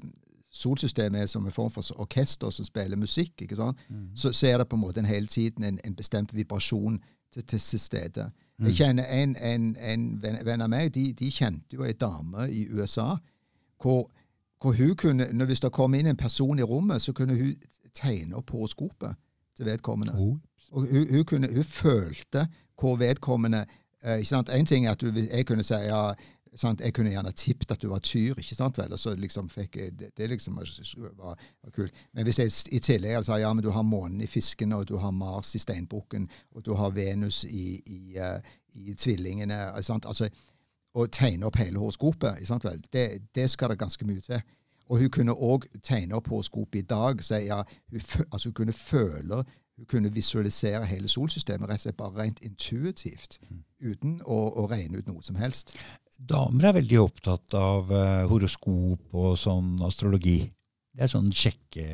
Solsystemet 0.51 1.21
er 1.23 1.27
som 1.27 1.45
en 1.47 1.53
form 1.53 1.71
for 1.71 1.85
orkester 2.01 2.51
som 2.51 2.65
spiller 2.65 2.97
musikk, 2.97 3.43
sant? 3.57 3.77
Så, 4.15 4.33
så 4.33 4.47
er 4.47 4.59
det 4.59 4.69
på 4.69 4.77
en 4.77 4.81
måte 4.81 5.01
en 5.01 5.07
hele 5.07 5.27
tiden 5.27 5.65
en, 5.65 5.79
en 5.85 5.95
bestemt 5.95 6.33
vibrasjon 6.35 6.97
til, 7.35 7.45
til 7.45 7.81
stede. 7.81 8.31
Jeg 8.59 8.75
kjenner 8.75 9.05
en, 9.15 9.37
en, 9.37 9.77
en 9.77 10.07
venn, 10.23 10.61
av 10.61 10.71
meg, 10.71 10.91
de, 10.95 11.13
de 11.15 11.31
kjente 11.31 11.77
jo 11.77 11.85
ei 11.87 11.95
dame 11.95 12.49
i 12.51 12.65
USA 12.75 13.13
hvor, 13.79 14.09
hvor 14.59 14.75
hun 14.75 14.97
kunne, 14.99 15.29
når 15.33 15.47
Hvis 15.47 15.61
det 15.61 15.73
kom 15.73 15.95
inn 15.95 16.07
en 16.11 16.17
person 16.19 16.59
i 16.59 16.63
rommet, 16.67 17.03
så 17.03 17.13
kunne 17.13 17.37
hun 17.39 17.55
tegne 17.95 18.37
opp 18.37 18.51
horoskopet 18.51 19.15
til 19.57 19.67
vedkommende. 19.67 20.15
Og 20.71 20.87
hun, 20.91 21.07
hun, 21.11 21.25
kunne, 21.25 21.49
hun 21.55 21.65
følte 21.65 22.47
hvor 22.81 22.97
vedkommende 22.97 23.65
eh, 24.05 24.19
ikke 24.19 24.29
sant? 24.29 24.49
En 24.49 24.67
ting 24.67 24.87
er 24.87 24.91
at 24.91 25.01
du, 25.01 25.13
jeg 25.15 25.47
kunne 25.47 25.63
si 25.63 25.75
ja, 25.75 26.13
sant? 26.59 26.83
jeg 26.85 26.95
kunne 26.95 27.13
gjerne 27.13 27.33
tippet 27.33 27.73
at 27.73 27.83
du 27.83 27.89
var 27.93 28.03
tyr, 28.05 28.39
ikke 28.39 28.57
sant 28.57 28.79
vel? 28.81 28.93
Og 28.93 29.01
så 29.01 29.15
liksom 29.19 29.49
fikk 29.53 29.79
jeg, 29.81 29.95
det, 29.99 30.11
det 30.17 30.29
liksom 30.33 30.59
var, 30.59 30.71
var, 31.19 31.49
var 31.63 31.75
kult. 31.75 32.05
Men 32.13 32.29
hvis 32.29 32.41
jeg 32.43 32.77
i 32.77 32.83
tillegg 32.85 33.19
hadde 33.19 33.29
sagt 33.29 33.43
ja, 33.43 33.53
men 33.55 33.65
du 33.65 33.71
har 33.75 33.87
månen 33.87 34.21
i 34.25 34.31
fisken, 34.31 34.75
og 34.77 34.87
du 34.89 34.97
har 35.03 35.15
Mars 35.15 35.55
i 35.55 35.63
steinbukken, 35.63 36.29
og 36.55 36.65
du 36.67 36.75
har 36.79 36.95
Venus 36.97 37.45
i, 37.45 37.81
i, 37.87 38.01
eh, 38.19 38.55
i 38.75 38.95
tvillingene 38.95 39.61
sant? 39.83 40.07
Altså, 40.07 40.29
Og 40.99 41.11
tegne 41.13 41.47
opp 41.47 41.59
hele 41.61 41.79
horoskopet, 41.79 42.41
sant 42.49 42.65
vel? 42.65 42.81
Det, 42.93 43.21
det 43.35 43.51
skal 43.51 43.71
det 43.71 43.79
ganske 43.79 44.07
mye 44.09 44.21
til. 44.25 44.41
Og 44.89 44.99
hun 44.99 45.11
kunne 45.13 45.35
òg 45.37 45.67
tegne 45.85 46.17
opp 46.17 46.31
horoskopet 46.33 46.81
i 46.81 46.87
dag. 46.89 47.21
Så 47.23 47.43
ja, 47.45 47.61
hun, 47.93 48.01
altså 48.33 48.49
hun 48.49 48.55
kunne 48.57 48.73
føle 48.73 49.43
hun 49.79 49.87
kunne 49.87 50.11
visualisere 50.15 50.83
hele 50.91 51.09
solsystemet 51.09 51.71
rett 51.71 51.79
og 51.79 51.87
slett 51.87 51.99
bare 52.01 52.25
rent 52.25 52.43
intuitivt, 52.43 53.39
uten 53.79 54.19
å, 54.27 54.39
å 54.59 54.67
regne 54.71 54.99
ut 54.99 55.09
noe 55.11 55.23
som 55.23 55.39
helst. 55.39 55.75
Damer 56.19 56.71
er 56.71 56.79
veldig 56.81 56.99
opptatt 56.99 57.55
av 57.55 57.93
eh, 57.95 58.25
horoskop 58.27 59.15
og 59.15 59.37
sånn 59.39 59.77
astrologi. 59.87 60.41
Det 60.99 61.05
er 61.07 61.11
sånn 61.13 61.29
sjekke... 61.31 61.85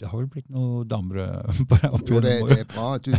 Det 0.00 0.08
har 0.08 0.14
vel 0.16 0.28
blitt 0.32 0.46
noen 0.48 0.88
damer 0.88 1.18
eh, 1.20 1.58
bare 1.70 1.90
opp 1.92 2.08
Jo, 2.08 2.22
det, 2.24 2.38
det 2.48 2.56
er 2.62 2.68
bra. 2.70 2.94
Du, 2.96 3.12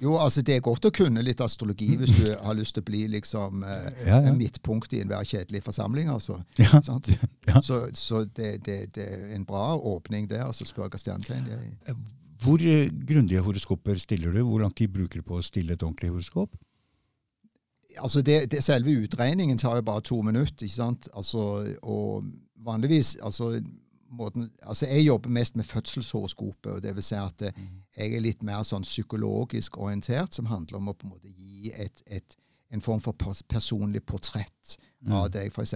jo, 0.00 0.14
altså 0.16 0.40
det 0.46 0.54
er 0.56 0.64
godt 0.64 0.88
å 0.88 0.92
kunne 0.96 1.20
litt 1.26 1.42
astrologi 1.44 1.90
hvis 2.00 2.14
du 2.16 2.30
har 2.40 2.56
lyst 2.56 2.78
til 2.78 2.86
å 2.86 2.88
bli 2.88 3.02
liksom 3.18 3.66
eh, 3.68 3.90
Ja, 4.06 4.14
ja. 4.14 4.22
en 4.30 4.38
midtpunkt 4.40 4.96
i 4.96 5.02
enhver 5.04 5.28
kjedelig 5.28 5.60
forsamling, 5.66 6.08
altså. 6.14 6.40
Ja. 7.48 7.60
Så, 7.64 7.82
så 7.96 8.24
det, 8.36 8.62
det, 8.64 8.78
det 8.96 9.04
er 9.12 9.36
en 9.36 9.44
bra 9.48 9.74
åpning 9.76 10.26
der, 10.28 10.46
altså 10.46 10.64
spør 10.68 10.88
hva 10.88 11.00
stjernetegn 11.00 11.46
det 11.48 11.58
er. 11.58 12.00
Hvor 12.42 12.62
eh, 12.62 12.90
grundige 13.08 13.42
horoskoper 13.42 13.98
stiller 13.98 14.32
du? 14.32 14.42
Hvor 14.46 14.62
lang 14.62 14.74
tid 14.76 14.92
bruker 14.94 15.20
du 15.20 15.26
på 15.26 15.38
å 15.38 15.44
stille 15.44 15.74
et 15.74 15.82
ordentlig 15.82 16.12
horoskop? 16.12 16.56
Altså 17.98 18.22
det, 18.22 18.50
det, 18.52 18.62
selve 18.62 18.94
utregningen 18.94 19.58
tar 19.58 19.80
jo 19.80 19.86
bare 19.86 20.04
to 20.06 20.20
minutter, 20.22 20.66
ikke 20.66 20.74
sant? 20.74 21.08
Altså, 21.18 21.74
og 21.82 22.28
vanligvis 22.62 23.16
altså, 23.22 23.56
måten, 24.10 24.50
altså 24.62 24.86
Jeg 24.86 25.06
jobber 25.06 25.30
mest 25.30 25.56
med 25.56 25.64
fødselshoroskopet, 25.64 26.72
og 26.72 26.82
det 26.82 26.94
vil 26.94 27.02
si 27.02 27.14
at 27.18 27.42
eh, 27.42 27.62
jeg 27.96 28.14
er 28.14 28.22
litt 28.22 28.42
mer 28.46 28.62
sånn 28.62 28.86
psykologisk 28.86 29.78
orientert, 29.78 30.34
som 30.34 30.46
handler 30.46 30.78
om 30.78 30.92
å 30.92 30.94
på 30.94 31.08
en 31.08 31.16
måte 31.16 31.32
gi 31.32 31.72
et, 31.74 32.02
et, 32.06 32.38
en 32.70 32.84
form 32.84 33.00
for 33.02 33.18
personlig 33.48 34.04
portrett 34.06 34.78
av 35.08 35.30
deg, 35.32 35.50
f.eks. 35.50 35.74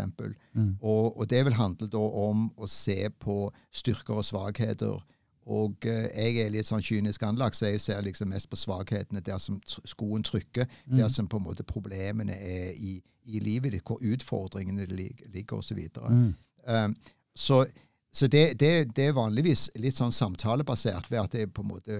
Mm. 0.54 0.76
Og, 0.80 1.18
og 1.18 1.26
det 1.30 1.42
vil 1.46 1.56
handle 1.56 1.88
da 1.90 2.02
om 2.02 2.46
å 2.56 2.68
se 2.70 3.08
på 3.22 3.46
styrker 3.74 4.20
og 4.20 4.26
svakheter. 4.26 5.02
Og 5.46 5.86
eh, 5.90 6.08
jeg 6.14 6.44
er 6.46 6.50
litt 6.54 6.66
sånn 6.68 6.82
kynisk 6.84 7.22
anlagt, 7.26 7.56
så 7.58 7.66
jeg 7.72 7.80
ser 7.82 8.02
liksom 8.06 8.28
mest 8.30 8.50
på 8.50 8.56
svakhetene 8.60 9.20
der 9.26 9.38
som 9.42 9.56
skoen 9.66 10.22
trykker. 10.22 10.66
Der 10.86 11.08
som 11.10 11.26
på 11.28 11.36
en 11.40 11.46
måte 11.48 11.64
problemene 11.66 12.36
er 12.38 12.72
i, 12.78 13.00
i 13.26 13.40
livet 13.42 13.72
ditt, 13.72 13.82
hvor 13.86 13.98
utfordringene 14.02 14.86
ligger, 14.86 15.56
osv. 15.58 15.80
Så, 15.94 16.08
Mm. 16.10 16.34
um, 16.68 16.96
så 17.34 17.64
så 18.14 18.26
det, 18.28 18.60
det, 18.60 18.90
det 18.96 19.06
er 19.08 19.14
vanligvis 19.16 19.70
litt 19.80 19.96
sånn 19.96 20.12
samtalebasert, 20.12 21.06
ved 21.08 21.18
at 21.22 21.32
det 21.32 21.46
på 21.56 21.62
en 21.64 21.68
måte 21.70 21.96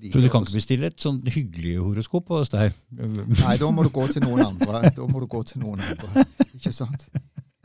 liker 0.00 0.14
Så 0.14 0.22
du 0.24 0.28
kan 0.32 0.46
ikke 0.46 0.54
bestille 0.56 0.88
et 0.88 0.96
sånn 1.04 1.18
hyggelig 1.28 1.74
horoskop 1.76 2.30
hos 2.32 2.48
deg? 2.48 2.72
Nei, 2.96 3.58
da 3.60 3.68
må 3.68 3.84
du 3.84 3.90
gå 3.92 4.06
til 4.08 4.24
noen 4.24 4.46
andre. 4.46 4.80
Da 4.96 5.04
må 5.12 5.20
du 5.20 5.26
gå 5.28 5.42
til 5.44 5.60
noen 5.60 5.82
andre. 5.84 6.24
Ikke 6.56 6.72
sant? 6.72 7.04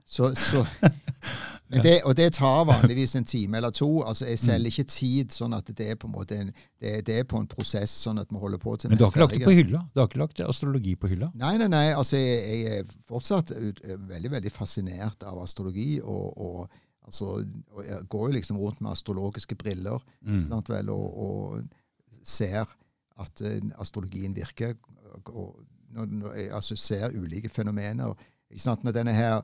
Så, 0.08 0.30
så 0.40 0.62
det, 1.84 1.98
Og 2.08 2.14
det 2.16 2.30
tar 2.38 2.62
vanligvis 2.66 3.16
en 3.20 3.26
time 3.28 3.58
eller 3.60 3.74
to. 3.76 3.90
Altså, 4.08 4.26
Jeg 4.26 4.40
selger 4.40 4.72
ikke 4.72 4.84
tid, 4.88 5.34
sånn 5.36 5.54
at 5.58 5.68
det 5.78 5.90
er 5.92 5.98
på 6.00 6.08
en 6.08 6.14
måte 6.16 6.38
en, 6.40 6.52
det, 6.80 6.94
det 7.10 7.18
er 7.20 7.28
på 7.28 7.42
en 7.42 7.48
prosess, 7.52 7.92
sånn 8.06 8.22
at 8.22 8.32
vi 8.32 8.40
holder 8.40 8.62
på 8.64 8.78
til 8.80 8.94
Men 8.94 9.02
du 9.02 9.04
har 9.04 9.12
ikke 9.12 9.26
lagt 9.26 9.36
det 9.36 9.50
på 9.50 9.56
hylla? 9.58 9.84
Du 9.94 10.00
har 10.02 10.08
ikke 10.08 10.22
lagt 10.24 10.44
astrologi 10.48 10.96
på 10.96 11.12
hylla? 11.12 11.32
Nei, 11.36 11.58
nei, 11.60 11.68
nei. 11.74 11.86
altså 11.92 12.22
Jeg, 12.22 12.62
jeg 12.64 12.80
er 12.86 12.98
fortsatt 13.12 13.52
er 13.58 14.00
veldig 14.14 14.32
veldig 14.38 14.54
fascinert 14.56 15.28
av 15.28 15.42
astrologi. 15.44 15.90
Og, 16.00 16.32
og, 16.40 16.80
altså, 17.06 17.42
og 17.76 17.84
jeg 17.86 18.08
går 18.16 18.26
jo 18.30 18.38
liksom 18.40 18.64
rundt 18.64 18.82
med 18.82 18.96
astrologiske 18.96 19.60
briller 19.60 20.00
Mm. 20.28 20.48
sant 20.48 20.70
vel, 20.72 20.90
og, 20.90 21.20
og 21.28 22.24
ser 22.28 22.66
at 23.20 23.42
eh, 23.44 23.60
astrologien 23.80 24.36
virker. 24.36 24.76
Og 25.26 25.60
når, 25.96 26.06
når 26.06 26.42
altså, 26.56 26.76
ser 26.80 27.12
ulike 27.16 27.50
fenomener. 27.50 28.16
Ikke 28.52 28.64
sant? 28.64 28.84
Når 28.84 28.96
denne 28.96 29.14
her 29.16 29.38
eh, 29.38 29.44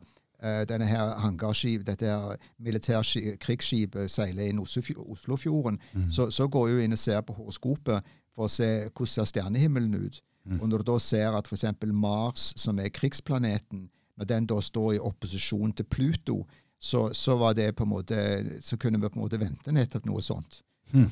denne 0.67 0.85
her 0.89 1.13
hangarskip, 1.23 1.85
dette 1.87 2.09
her 2.09 2.35
militærkrigsskipet 2.59 4.11
seiler 4.11 4.49
inn 4.49 4.59
Oslofjorden, 4.59 5.79
mm. 5.93 6.09
så, 6.11 6.27
så 6.31 6.47
går 6.51 6.73
hun 6.73 6.81
inn 6.83 6.97
og 6.97 6.99
ser 6.99 7.21
på 7.23 7.35
horoskopet 7.37 8.03
for 8.35 8.49
å 8.49 8.51
se 8.51 8.67
hvordan 8.89 9.13
ser 9.13 9.29
stjernehimmelen 9.29 9.95
ut. 9.95 10.19
Og 10.59 10.69
når 10.69 10.83
du 10.83 10.91
da 10.91 10.97
ser 10.99 11.35
at 11.37 11.47
f.eks. 11.47 11.65
Mars, 11.95 12.51
som 12.59 12.79
er 12.79 12.91
krigsplaneten, 12.91 13.87
når 14.19 14.29
den 14.29 14.47
da 14.49 14.59
står 14.61 14.93
i 14.93 14.99
opposisjon 14.99 15.71
til 15.73 15.87
Pluto, 15.87 16.43
så, 16.79 17.13
så, 17.15 17.37
var 17.39 17.53
det 17.55 17.75
på 17.75 17.85
en 17.85 17.89
måte, 17.93 18.17
så 18.61 18.77
kunne 18.77 18.99
vi 18.99 19.07
på 19.07 19.19
en 19.19 19.23
måte 19.23 19.39
vente 19.39 19.71
nettopp 19.71 20.05
noe 20.05 20.21
sånt. 20.21 20.59
Mm. 20.91 21.07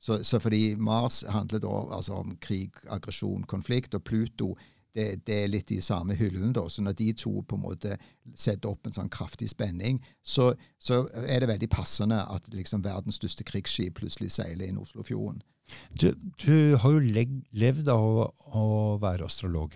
Så, 0.00 0.18
så 0.24 0.38
fordi 0.38 0.74
Mars 0.76 1.22
handler 1.28 1.62
da 1.64 1.72
altså 1.96 2.20
om 2.20 2.36
krig, 2.36 2.76
aggresjon, 2.92 3.46
konflikt, 3.48 3.94
og 3.96 4.04
Pluto 4.04 4.50
det, 4.96 5.06
det 5.28 5.36
er 5.42 5.50
litt 5.52 5.70
i 5.74 5.82
samme 5.84 6.16
hyllen. 6.18 6.54
da, 6.56 6.66
Så 6.72 6.82
når 6.82 6.96
de 6.98 7.10
to 7.20 7.32
på 7.42 7.58
en 7.58 7.64
måte 7.66 7.96
setter 8.34 8.72
opp 8.72 8.88
en 8.88 8.96
sånn 8.96 9.12
kraftig 9.12 9.50
spenning, 9.52 10.00
så, 10.24 10.52
så 10.78 11.04
er 11.26 11.42
det 11.42 11.52
veldig 11.52 11.70
passende 11.72 12.22
at 12.32 12.48
liksom 12.54 12.84
verdens 12.86 13.20
største 13.20 13.46
krigsskip 13.46 14.00
plutselig 14.00 14.32
seiler 14.38 14.68
inn 14.68 14.80
Oslofjorden. 14.80 15.42
Du, 15.98 16.12
du 16.38 16.76
har 16.78 16.94
jo 16.94 17.02
levd 17.58 17.90
av 17.90 18.06
å, 18.54 18.64
være 19.02 19.26
astrolog. 19.26 19.74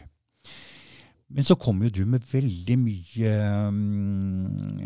Men 1.30 1.46
så 1.46 1.54
kommer 1.58 1.86
jo 1.86 2.00
du 2.00 2.10
med 2.10 2.24
veldig 2.26 2.76
mye 2.78 3.32
um, 3.70 4.80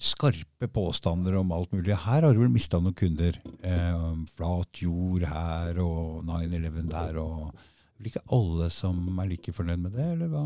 skarpe 0.00 0.68
påstander 0.68 1.38
om 1.40 1.54
alt 1.56 1.72
mulig. 1.72 1.94
Her 1.96 2.26
har 2.26 2.36
du 2.36 2.42
vel 2.42 2.52
mista 2.52 2.80
noen 2.80 2.96
kunder. 2.96 3.38
Um, 3.64 4.26
flat 4.28 4.82
jord 4.82 5.24
her 5.28 5.80
og 5.80 6.26
9-11 6.28 6.90
der 6.92 7.20
og 7.22 7.54
vel 8.00 8.10
ikke 8.10 8.24
alle 8.32 8.70
som 8.72 9.18
er 9.20 9.28
like 9.30 9.52
fornøyd 9.54 9.82
med 9.84 9.96
det, 9.96 10.06
eller, 10.16 10.30
hva, 10.32 10.44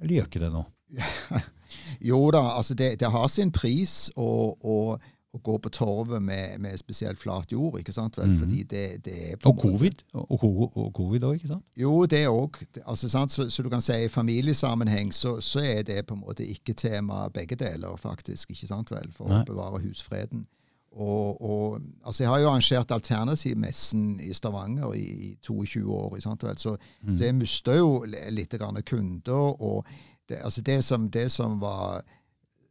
eller 0.00 0.16
gjør 0.18 0.30
ikke 0.30 0.44
det 0.44 0.52
nå? 0.54 0.62
jo 2.10 2.20
da, 2.30 2.46
altså 2.56 2.76
det, 2.78 2.94
det 3.00 3.10
har 3.10 3.28
sin 3.32 3.52
pris 3.52 4.08
å, 4.16 4.96
gå 5.42 5.56
på 5.58 5.70
torvet 5.74 6.22
med, 6.22 6.60
med, 6.62 6.78
spesielt 6.78 7.18
flat 7.18 7.50
jord. 7.50 7.80
ikke 7.80 7.92
sant? 7.92 8.14
Vel? 8.20 8.30
Mm. 8.30 8.38
Fordi 8.38 8.62
det, 8.70 8.84
det 9.04 9.14
er 9.32 9.40
og 9.42 9.56
covid 9.58 10.04
og, 10.14 10.92
covid 10.94 11.26
òg, 11.26 11.40
ikke 11.40 11.50
sant? 11.50 11.64
Jo, 11.76 12.04
det 12.06 12.20
òg. 12.30 12.60
Altså, 12.84 13.10
så, 13.10 13.48
så, 13.50 13.62
du 13.62 13.68
kan 13.72 13.82
si 13.82 13.96
i 14.04 14.08
familiesammenheng 14.08 15.10
så, 15.12 15.40
så, 15.42 15.64
er 15.64 15.82
det 15.82 16.04
på 16.06 16.14
en 16.14 16.22
måte 16.22 16.46
ikke 16.46 16.76
tema 16.78 17.26
begge 17.34 17.58
deler, 17.58 17.96
faktisk. 17.98 18.54
ikke 18.54 18.70
sant 18.70 18.94
vel? 18.94 19.10
For 19.16 19.26
Nei. 19.26 19.42
å 19.42 19.50
bevare 19.50 19.82
husfreden. 19.82 20.46
Og, 20.94 21.42
og, 21.42 21.80
altså 22.06 22.22
Jeg 22.22 22.30
har 22.30 22.38
jo 22.38 22.48
arrangert 22.48 22.90
Alternativmessen 22.90 24.20
i 24.20 24.32
Stavanger 24.32 24.94
i, 24.94 25.04
i 25.30 25.36
22 25.42 25.94
år. 25.94 26.18
Så, 26.20 26.76
mm. 27.02 27.16
så, 27.16 27.24
jeg 27.24 27.34
mista 27.34 27.74
jo 27.74 28.04
litt 28.30 28.54
kunder. 28.86 29.62
og 29.62 29.86
det, 30.28 30.38
altså 30.44 30.60
det, 30.60 30.84
som, 30.84 31.10
det 31.10 31.32
som 31.32 31.60
var 31.60 32.02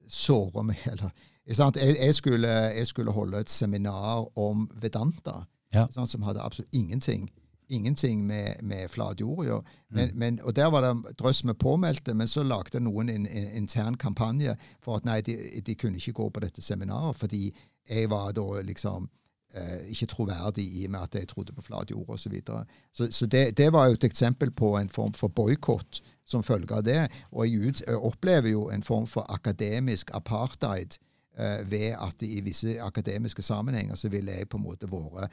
såra 0.07 0.63
meg 0.63 0.77
eller, 0.91 1.09
jeg, 1.45 1.95
jeg, 1.99 2.15
skulle, 2.15 2.47
jeg, 2.47 2.87
skulle, 2.87 3.11
holde 3.11 3.39
et 3.39 3.49
seminar 3.49 4.37
om 4.39 4.69
Vedanta, 4.81 5.43
ja. 5.73 5.87
som 5.91 6.23
hadde 6.23 6.41
absolutt 6.41 6.73
ingenting 6.73 7.29
ingenting 7.67 8.27
med, 8.27 8.55
med 8.61 8.89
flat 8.89 9.19
jord. 9.19 9.65
Men, 9.89 10.09
mm. 10.09 10.17
men, 10.17 10.39
og 10.43 10.55
Der 10.55 10.65
var 10.65 10.81
det 10.81 11.17
drøss 11.19 11.43
med 11.43 11.53
påmeldte, 11.53 12.13
men 12.13 12.27
så 12.27 12.43
lagde 12.43 12.79
noen 12.79 13.09
en, 13.09 13.27
en, 13.27 13.49
intern 13.53 13.97
kampanje 13.97 14.55
for 14.81 14.97
at 14.97 15.05
nei, 15.05 15.21
de, 15.21 15.37
de, 15.65 15.75
kunne 15.75 15.97
ikke 15.97 16.13
gå 16.13 16.29
på 16.29 16.39
dette 16.43 16.61
seminaret 16.61 17.15
fordi 17.15 17.53
jeg 17.89 18.09
var 18.09 18.31
da 18.31 18.61
liksom 18.61 19.09
eh, 19.53 19.91
ikke 19.91 20.05
troverdig 20.05 20.65
i 20.65 20.85
og 20.85 20.91
med 20.91 20.99
at 20.99 21.15
jeg 21.15 21.27
trodde 21.27 21.53
på 21.53 21.61
flat 21.61 21.91
jord 21.91 22.09
osv. 22.09 22.17
Så, 22.17 22.29
videre. 22.29 22.65
så 22.93 23.11
Så 23.11 23.25
det, 23.25 23.57
det, 23.57 23.73
var 23.73 23.87
jo 23.87 23.93
et 23.93 24.03
eksempel 24.03 24.51
på 24.51 24.77
en 24.77 24.89
form 24.89 25.13
for 25.13 25.27
boikott 25.27 26.01
som 26.25 26.43
følge 26.43 26.75
av 26.75 26.83
det. 26.83 27.11
Og 27.31 27.47
jeg, 27.47 27.75
jeg 27.87 27.95
opplever 27.97 28.49
jo 28.49 28.69
en 28.69 28.83
form 28.83 29.07
for 29.07 29.25
akademisk 29.29 30.11
apartheid 30.13 30.97
eh, 31.37 31.71
ved 31.71 31.95
at 31.99 32.21
i 32.21 32.41
visse 32.41 32.81
akademiske 32.81 33.41
sammenhenger 33.41 33.95
så 33.95 34.09
ville 34.09 34.31
jeg 34.31 34.49
på 34.49 34.57
en 34.57 34.63
måte 34.63 34.91
vært 34.91 35.31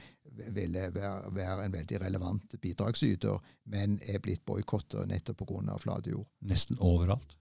ville 0.54 0.80
være, 0.94 1.34
være, 1.34 1.64
en 1.64 1.72
veldig 1.72 2.00
relevant 2.00 2.54
bidragsyter, 2.62 3.38
men 3.66 4.00
er 4.06 4.18
blitt 4.22 4.44
boikotta 4.46 5.04
nettopp 5.06 5.42
pga. 5.44 5.76
flat 5.78 6.06
jord. 6.06 6.26
Nesten 6.40 6.78
overalt? 6.80 7.36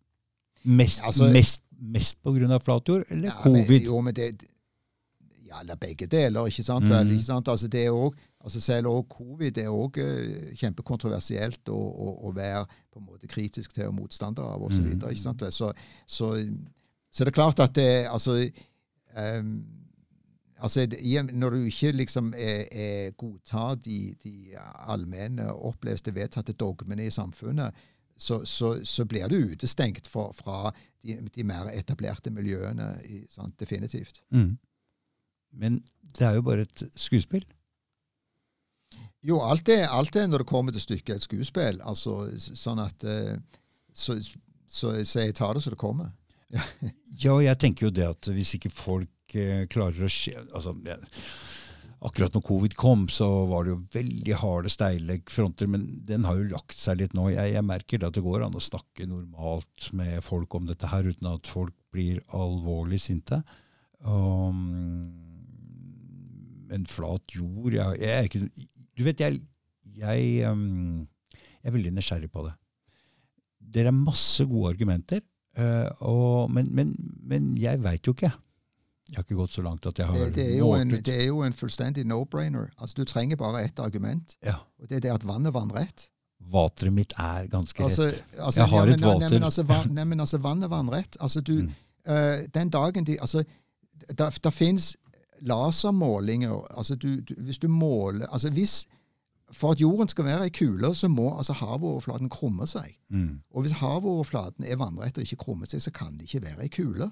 Mest, 0.64 1.02
altså, 1.04 1.30
mest, 1.32 1.64
mest 1.72 2.18
pga. 2.24 2.58
flat 2.58 2.88
jord, 2.88 3.04
eller 3.10 3.30
ja, 3.30 3.42
covid? 3.44 3.70
Men, 3.70 3.86
jo, 3.86 4.02
men 4.02 4.16
det, 4.16 4.32
ja, 5.50 5.62
eller 5.62 5.76
begge 5.76 6.08
deler. 6.08 6.48
ikke 6.48 6.64
sant? 6.64 6.86
Mm. 6.86 6.94
Vel, 6.94 7.12
ikke 7.16 7.26
sant? 7.26 7.48
Altså, 7.48 7.68
det 7.68 7.86
er 7.86 7.92
også, 7.92 8.18
altså 8.44 8.62
Selv 8.62 8.88
også 8.88 9.10
covid 9.10 9.58
er 9.58 9.70
også 9.70 10.06
uh, 10.06 10.54
kjempekontroversielt 10.62 11.70
å, 11.70 11.80
å, 11.80 12.14
å, 12.28 12.32
være 12.36 12.66
på 12.92 13.02
en 13.02 13.10
måte 13.10 13.28
kritisk 13.28 13.74
til 13.74 13.90
og 13.90 13.98
motstander 13.98 14.44
av 14.44 14.64
osv. 14.64 14.86
Mm. 14.94 15.02
så, 15.02 15.52
så, 15.52 15.74
så, 16.06 16.32
så 17.12 17.26
det 17.26 17.34
er 17.34 17.38
klart 17.42 17.60
at 17.60 17.76
det 17.76 18.08
altså, 18.08 18.38
um, 19.18 19.54
altså 20.60 20.88
Når 21.34 21.50
du 21.50 21.64
ikke 21.64 21.92
liksom 21.92 22.34
er, 22.38 22.66
er 22.72 23.12
godtar 23.18 23.76
de, 23.76 24.16
de 24.24 24.56
allmenne, 24.88 25.54
oppleste, 25.54 26.16
vedtatte 26.16 26.54
dogmene 26.54 27.06
i 27.06 27.12
samfunnet, 27.12 27.76
så, 28.20 28.46
så, 28.46 28.86
så, 28.86 29.06
blir 29.06 29.28
du 29.28 29.36
utestengt 29.54 30.08
fra, 30.08 30.32
fra 30.36 30.72
de, 31.04 31.16
de, 31.36 31.44
mer 31.44 31.70
etablerte 31.72 32.30
miljøene. 32.30 32.90
Definitivt. 33.60 34.20
Mm. 34.30 34.58
Men 35.52 35.80
det 36.18 36.26
er 36.28 36.38
jo 36.38 36.46
bare 36.46 36.68
et 36.68 36.84
skuespill. 37.00 37.46
Jo, 39.26 39.42
alt 39.44 39.68
er, 39.72 39.90
alt 39.92 40.16
er 40.16 40.30
når 40.30 40.44
det 40.44 40.52
kommer 40.52 40.76
til 40.76 40.84
stykket, 40.84 41.18
et 41.18 41.26
skuespill. 41.26 41.82
Altså, 41.88 42.22
sånn 42.40 42.80
at 42.80 43.04
eh, 43.04 43.36
så, 43.92 44.16
så, 44.68 44.96
så, 45.04 45.26
jeg 45.26 45.36
tar 45.36 45.58
det 45.58 45.64
så 45.66 45.74
det 45.74 45.82
kommer. 45.82 46.14
ja, 47.26 47.36
jeg 47.44 47.60
tenker 47.60 47.90
jo 47.90 47.94
det 47.94 48.08
at 48.08 48.32
hvis 48.34 48.56
ikke 48.58 48.72
folk 48.74 49.36
eh, 49.38 49.66
klarer 49.70 50.08
å 50.08 50.12
skje 50.12 50.40
altså, 50.40 50.74
Akkurat 52.00 52.32
når 52.32 52.44
covid 52.48 52.76
kom, 52.80 53.02
så 53.12 53.26
var 53.50 53.66
det 53.66 53.74
jo 53.74 53.82
veldig 53.92 54.36
harde, 54.40 54.70
steile 54.72 55.18
fronter, 55.28 55.68
men 55.68 55.84
den 56.08 56.24
har 56.24 56.38
jo 56.40 56.46
lagt 56.54 56.78
seg 56.80 57.02
litt 57.02 57.12
nå. 57.18 57.26
Jeg, 57.34 57.52
jeg 57.58 57.66
merker 57.68 58.06
at 58.08 58.16
det 58.16 58.24
går 58.24 58.46
an 58.46 58.56
å 58.56 58.64
snakke 58.64 59.04
normalt 59.04 59.90
med 59.92 60.24
folk 60.24 60.56
om 60.56 60.70
dette 60.70 60.88
her 60.88 61.10
uten 61.12 61.28
at 61.28 61.52
folk 61.52 61.76
blir 61.92 62.22
alvorlig 62.32 63.02
sinte. 63.04 63.42
Um, 64.00 65.29
en 66.76 66.86
flat 66.90 67.36
jord 67.36 67.74
jeg, 67.74 68.02
jeg, 68.02 68.10
er 68.18 68.28
ikke 68.28 68.50
Du 68.98 69.06
vet, 69.06 69.24
jeg, 69.24 69.40
jeg, 69.98 70.52
um, 70.52 71.08
jeg 71.32 71.72
er 71.72 71.76
veldig 71.76 71.94
nysgjerrig 71.96 72.30
på 72.32 72.44
det. 72.48 72.54
Det 73.60 73.86
er 73.86 73.96
masse 73.96 74.46
gode 74.50 74.74
argumenter, 74.74 75.22
uh, 75.60 75.88
og, 76.00 76.52
men, 76.52 76.70
men, 76.76 76.94
men, 77.24 77.52
jeg 77.60 77.82
veit 77.84 78.08
jo 78.08 78.16
ikke. 78.16 78.32
Jeg 79.10 79.18
har 79.18 79.26
ikke 79.26 79.40
gått 79.40 79.56
så 79.58 79.64
langt 79.66 79.88
at 79.90 80.00
jeg 80.00 80.06
har 80.06 80.20
det, 80.20 80.34
det, 80.36 80.46
er, 80.58 80.76
en, 80.78 80.94
det 80.94 81.16
er 81.16 81.28
jo 81.28 81.42
en 81.46 81.56
fullstendig 81.56 82.06
no-brainer. 82.06 82.70
Altså, 82.78 83.00
Du 83.00 83.06
trenger 83.10 83.40
bare 83.40 83.64
ett 83.66 83.80
argument, 83.80 84.38
ja. 84.46 84.60
og 84.80 84.90
det 84.90 85.00
er 85.00 85.08
det 85.08 85.14
at 85.16 85.28
vannet 85.28 85.54
vannrett. 85.54 86.10
Vateret 86.50 86.94
mitt 86.94 87.14
er 87.20 87.50
ganske 87.52 87.84
altså, 87.84 88.10
rett. 88.10 88.36
Altså, 88.38 88.62
jeg 88.62 88.70
har 88.70 88.80
ja, 88.80 88.86
men, 88.86 88.94
et 88.94 89.06
vater. 89.06 89.26
Nei, 89.26 89.32
men 89.34 89.48
altså, 89.50 89.64
van, 89.70 89.94
nei, 89.96 90.06
men 90.12 90.26
altså 90.26 90.38
vannet 90.44 90.72
vannrett. 90.72 91.18
Altså, 91.20 91.42
du, 91.42 91.54
mm. 91.64 91.74
uh, 92.10 92.46
den 92.54 92.70
dagen 92.74 93.06
de 93.06 93.18
altså, 93.22 93.44
Det 94.44 94.54
fins 94.54 94.96
lasermålinger 95.42 96.78
altså 96.78 96.96
du, 96.96 97.20
du, 97.22 97.34
Hvis 97.38 97.58
du 97.58 97.68
måler 97.68 98.28
altså 98.28 98.50
hvis, 98.52 98.88
For 99.52 99.72
at 99.72 99.82
jorden 99.82 100.10
skal 100.10 100.26
være 100.26 100.44
ei 100.44 100.50
kule, 100.50 100.96
så 100.96 101.08
må 101.08 101.38
altså 101.38 101.54
havoverflaten 101.54 102.30
krumme 102.30 102.68
seg. 102.68 102.98
Mm. 103.10 103.40
Og 103.52 103.62
hvis 103.62 103.72
havoverflaten 103.72 104.64
er 104.64 104.78
vannrett 104.78 105.18
og 105.18 105.26
ikke 105.26 105.36
krummer 105.36 105.66
seg, 105.66 105.82
så 105.82 105.92
kan 105.92 106.18
det 106.18 106.28
ikke 106.28 106.46
være 106.46 106.64
ei 106.64 106.70
kule. 106.70 107.10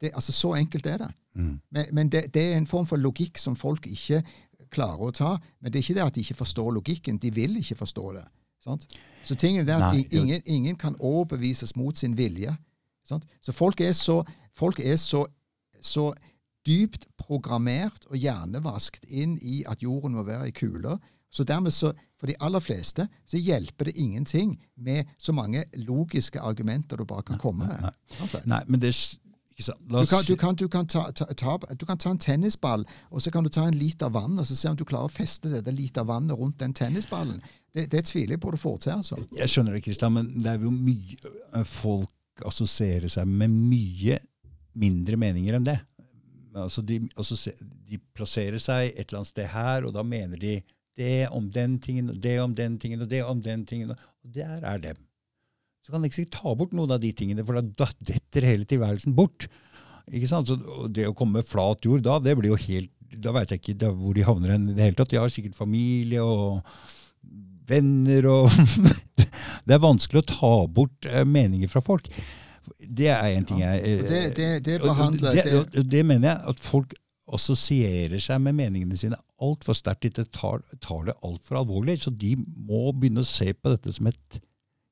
Det, 0.00 0.10
altså 0.14 0.32
Så 0.32 0.54
enkelt 0.54 0.86
er 0.86 0.96
det. 0.98 1.10
Mm. 1.34 1.60
Men, 1.70 1.86
men 1.92 2.08
det, 2.08 2.34
det, 2.34 2.52
er 2.52 2.56
en 2.56 2.66
form 2.66 2.86
for 2.86 2.96
logikk 2.96 3.38
som 3.38 3.56
folk 3.56 3.86
ikke 3.86 4.22
klarer 4.70 5.02
å 5.02 5.10
ta. 5.10 5.32
Men 5.60 5.72
det 5.72 5.78
er 5.78 5.82
ikke 5.82 5.98
det 5.98 6.06
at 6.06 6.14
de 6.14 6.20
ikke 6.20 6.38
forstår 6.44 6.70
logikken. 6.78 7.18
De 7.18 7.34
vil 7.34 7.56
ikke 7.56 7.76
forstå 7.82 8.12
det. 8.12 8.24
Sant? 8.64 8.86
Så 9.24 9.34
tingen 9.34 9.68
er 9.68 9.74
at 9.76 9.94
Nei, 9.94 10.06
ingen, 10.12 10.42
ingen, 10.46 10.76
kan 10.76 10.96
overbevises 10.98 11.76
mot 11.76 11.96
sin 11.96 12.16
vilje. 12.16 12.54
Sant? 13.04 13.26
Så 13.40 13.52
folk 13.52 13.80
er 13.80 13.92
så, 13.92 14.22
folk 14.56 14.80
er 14.80 14.96
så, 14.96 15.24
så 15.82 16.12
dypt 16.66 17.06
programmert 17.20 18.04
og 18.10 18.18
hjernevaskt 18.20 19.06
inn 19.08 19.38
i 19.40 19.62
at 19.68 19.82
jorden 19.84 20.16
må 20.18 20.26
være 20.26 20.50
i 20.50 20.54
kuler 20.56 20.98
Så 21.30 21.44
dermed 21.44 21.70
så, 21.70 21.92
For 22.18 22.26
de 22.26 22.34
aller 22.40 22.60
fleste 22.60 23.06
så 23.26 23.38
hjelper 23.38 23.84
det 23.84 23.96
ingenting 23.96 24.58
med 24.76 25.06
så 25.18 25.32
mange 25.32 25.64
logiske 25.74 26.40
argumenter 26.40 26.96
du 26.96 27.04
bare 27.04 27.22
kan 27.22 27.38
komme 27.38 27.66
med. 27.66 27.80
Nei, 27.80 27.92
nei. 28.20 28.40
nei 28.46 28.62
men 28.66 28.80
det 28.80 28.92
du 29.60 30.06
kan, 30.06 30.22
du, 30.26 30.36
kan, 30.36 30.54
du, 30.54 30.68
kan 30.68 30.86
ta, 30.86 31.10
ta, 31.12 31.24
ta, 31.24 31.58
du 31.76 31.86
kan 31.86 31.98
ta 31.98 32.10
en 32.10 32.18
tennisball, 32.18 32.86
og 33.10 33.22
så 33.22 33.30
kan 33.30 33.44
du 33.44 33.50
ta 33.52 33.66
en 33.68 33.76
liter 33.76 34.08
vann 34.08 34.38
og 34.38 34.46
så 34.48 34.56
se 34.56 34.70
om 34.70 34.76
du 34.76 34.86
klarer 34.88 35.10
å 35.10 35.12
feste 35.12 35.50
dette 35.52 35.74
liter 35.74 36.06
vannet 36.08 36.38
rundt 36.38 36.58
den 36.62 36.72
tennisballen. 36.72 37.42
Det, 37.74 37.84
det 37.92 38.06
tviler 38.08 38.38
jeg 38.38 38.40
på 38.40 38.54
du 38.54 38.56
får 38.56 38.78
til. 38.86 38.92
altså. 38.92 39.18
Jeg 39.36 39.52
skjønner 39.52 39.76
det, 39.76 39.82
Kristian, 39.84 40.16
men 40.16 40.32
det 40.40 40.54
er 40.54 40.64
jo 40.64 40.72
mye 40.72 41.34
eh, 41.52 41.66
folk 41.68 42.46
assosierer 42.48 43.12
seg 43.12 43.28
med 43.28 43.52
mye 43.52 44.16
mindre 44.80 45.18
meninger 45.20 45.58
enn 45.58 45.66
det 45.66 45.76
altså 46.56 46.82
de, 46.86 46.98
altså 47.16 47.36
de, 47.88 47.98
plasserer 48.16 48.58
seg 48.62 48.90
et 48.90 49.06
eller 49.06 49.20
annet 49.20 49.32
sted 49.32 49.50
her, 49.52 49.86
og 49.86 49.94
da 49.96 50.04
mener 50.06 50.40
de 50.40 50.58
det 50.98 51.28
om 51.32 51.46
den 51.52 51.78
tingen, 51.80 52.10
det 52.20 52.36
om 52.42 52.54
den 52.56 52.76
tingen, 52.80 53.02
og 53.04 53.08
det 53.08 53.22
om 53.24 53.40
den 53.42 53.64
tingen. 53.68 53.92
Og 53.94 54.34
der 54.34 54.60
er 54.66 54.82
dem. 54.82 54.98
Så 55.80 55.92
kan 55.92 56.02
de 56.02 56.10
ikke 56.10 56.28
ta 56.34 56.52
bort 56.58 56.74
noen 56.76 56.92
av 56.92 57.00
de 57.00 57.12
tingene, 57.16 57.44
for 57.46 57.56
da 57.56 57.88
detter 58.04 58.44
hele 58.44 58.68
tilværelsen 58.68 59.14
bort. 59.16 59.46
Ikke 60.10 60.28
sant? 60.28 60.50
Så 60.50 60.88
det 60.92 61.06
å 61.08 61.14
komme 61.16 61.40
med 61.40 61.48
flat 61.48 61.86
jord 61.86 62.02
da, 62.04 62.18
det 62.22 62.36
blir 62.38 62.52
jo 62.52 62.64
helt 62.68 62.90
Da 63.20 63.32
veit 63.34 63.50
jeg 63.50 63.58
ikke 63.62 63.88
hvor 63.98 64.14
de 64.14 64.22
havner 64.22 64.52
hen 64.54 64.68
i 64.70 64.74
det 64.74 64.84
hele 64.84 64.98
tatt. 64.98 65.10
De 65.10 65.18
har 65.18 65.30
sikkert 65.32 65.56
familie 65.58 66.22
og 66.22 66.60
venner 67.70 68.28
og 68.30 68.46
Det 69.66 69.74
er 69.74 69.82
vanskelig 69.82 70.22
å 70.22 70.28
ta 70.30 70.52
bort 70.70 71.06
eh, 71.06 71.26
meninger 71.26 71.70
fra 71.70 71.82
folk. 71.84 72.06
Det 72.78 73.08
er 73.12 73.26
en 73.34 73.46
ting 73.46 73.60
jeg 73.62 73.82
ja. 73.84 73.96
det, 74.08 74.20
det, 74.36 74.48
det, 74.66 74.80
behandler, 74.82 75.42
det, 75.42 75.84
det, 75.90 76.02
mener 76.06 76.28
jeg 76.28 76.52
at 76.52 76.60
folk 76.62 76.94
assosierer 77.30 78.18
seg 78.22 78.40
med 78.42 78.56
meningene 78.58 78.98
sine 78.98 79.18
altfor 79.42 79.76
sterkt. 79.78 80.08
De 80.16 80.24
tar, 80.24 80.64
tar 80.82 81.04
det 81.08 81.14
altfor 81.26 81.60
alvorlig. 81.62 82.00
Så 82.02 82.10
de 82.10 82.34
må 82.38 82.90
begynne 82.92 83.22
å 83.22 83.28
se 83.28 83.52
på 83.54 83.72
dette 83.72 83.94
som 83.94 84.10
et 84.10 84.40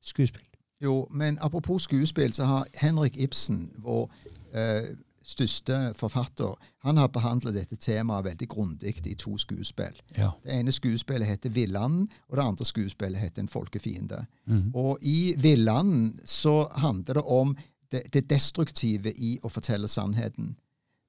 skuespill. 0.05 0.45
Jo, 0.83 1.01
men 1.11 1.39
apropos 1.43 1.89
skuespill, 1.89 2.33
så 2.33 2.47
har 2.47 2.69
Henrik 2.79 3.19
Ibsen, 3.19 3.65
vår 3.83 4.07
eh, 4.55 4.93
største 5.29 5.93
forfatter, 5.97 6.55
han 6.85 6.97
har 6.97 7.11
behandlet 7.13 7.55
dette 7.55 7.77
temaet 7.77 8.25
veldig 8.25 8.49
grundig 8.49 8.95
i 9.07 9.15
to 9.15 9.37
skuespill. 9.39 9.97
Ja. 10.17 10.31
Det 10.45 10.55
ene 10.55 10.73
skuespillet 10.73 11.29
heter 11.29 11.51
'Villanden', 11.51 12.09
og 12.29 12.37
det 12.37 12.45
andre 12.45 12.65
skuespillet 12.65 13.21
heter 13.21 13.43
'En 13.43 13.49
folkefiende'. 13.49 14.25
Mm. 14.47 14.71
Og 14.75 14.99
i 15.03 15.35
'Villanden' 15.37 16.21
så 16.25 16.69
handler 16.77 17.15
det 17.15 17.23
om 17.23 17.57
det, 17.93 18.03
det 18.13 18.31
destruktive 18.31 19.13
i 19.17 19.39
å 19.43 19.49
fortelle 19.49 19.89
sannheten. 19.89 20.57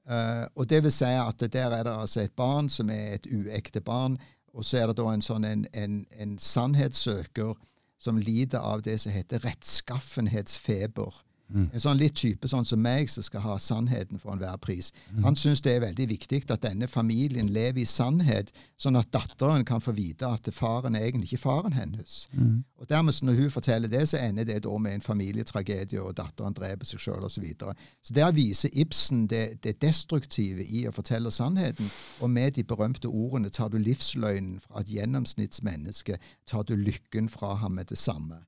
Uh, 0.10 0.48
og 0.56 0.70
det 0.70 0.84
vil 0.84 0.92
si 0.92 1.06
at 1.06 1.54
der 1.54 1.70
er 1.70 1.84
det 1.84 1.94
altså 2.02 2.22
et 2.22 2.32
barn 2.32 2.70
som 2.70 2.90
er 2.90 3.14
et 3.14 3.28
uekte 3.32 3.82
barn, 3.82 4.18
og 4.54 4.66
så 4.66 4.78
er 4.78 4.88
det 4.88 4.98
da 4.98 5.14
en 5.14 5.22
sånn 5.22 5.46
en, 5.46 5.68
en, 5.74 6.06
en 6.18 6.38
sannhetssøker 6.40 7.54
som 8.00 8.18
lider 8.18 8.60
av 8.60 8.82
det 8.82 8.98
som 9.02 9.12
heter 9.12 9.44
rettskaffenhetsfeber. 9.46 11.14
Mm. 11.50 11.70
En 11.74 11.82
sånn 11.82 11.98
litt 11.98 12.16
type 12.20 12.48
sånn 12.50 12.68
som 12.68 12.82
meg, 12.82 13.10
som 13.10 13.26
skal 13.26 13.42
ha 13.42 13.56
sannheten 13.62 14.22
for 14.22 14.34
enhver 14.34 14.58
pris. 14.62 14.92
Mm. 15.10 15.24
Han 15.26 15.38
syns 15.40 15.64
det 15.66 15.76
er 15.76 15.86
veldig 15.88 16.08
viktig 16.12 16.44
at 16.50 16.62
denne 16.62 16.88
familien 16.88 17.50
lever 17.54 17.82
i 17.82 17.88
sannhet, 17.90 18.52
sånn 18.78 19.00
at 19.00 19.10
datteren 19.14 19.66
kan 19.66 19.82
få 19.82 19.94
vite 19.98 20.30
at 20.30 20.50
faren 20.54 20.96
er 20.96 21.08
egentlig 21.08 21.34
ikke 21.34 21.44
faren 21.48 21.74
hennes. 21.74 22.28
Mm. 22.34 22.64
Og 22.80 22.90
dermed, 22.90 23.18
når 23.26 23.40
hun 23.42 23.54
forteller 23.54 23.92
det, 23.92 24.06
så 24.10 24.22
ender 24.22 24.48
det 24.48 24.62
da 24.64 24.78
med 24.78 25.00
en 25.00 25.06
familietragedie, 25.06 26.02
og 26.02 26.16
datteren 26.18 26.56
dreper 26.56 26.88
seg 26.88 27.02
sjøl 27.04 27.26
osv. 27.26 27.40
Så, 27.40 27.42
videre. 27.42 27.74
så 28.04 28.14
der 28.14 28.34
viser 28.36 28.70
Ibsen 28.74 29.26
det, 29.32 29.62
det 29.64 29.78
destruktive 29.82 30.66
i 30.66 30.86
å 30.90 30.92
fortelle 30.92 31.32
sannheten. 31.32 31.88
Og 32.20 32.30
med 32.30 32.58
de 32.58 32.66
berømte 32.68 33.08
ordene 33.08 33.50
tar 33.50 33.72
du 33.72 33.80
livsløgnen 33.80 34.60
fra 34.60 34.84
et 34.84 34.92
gjennomsnittsmenneske, 34.92 36.20
tar 36.48 36.68
du 36.68 36.76
lykken 36.76 37.30
fra 37.32 37.56
ham 37.64 37.80
med 37.80 37.90
det 37.94 37.98
samme. 37.98 38.44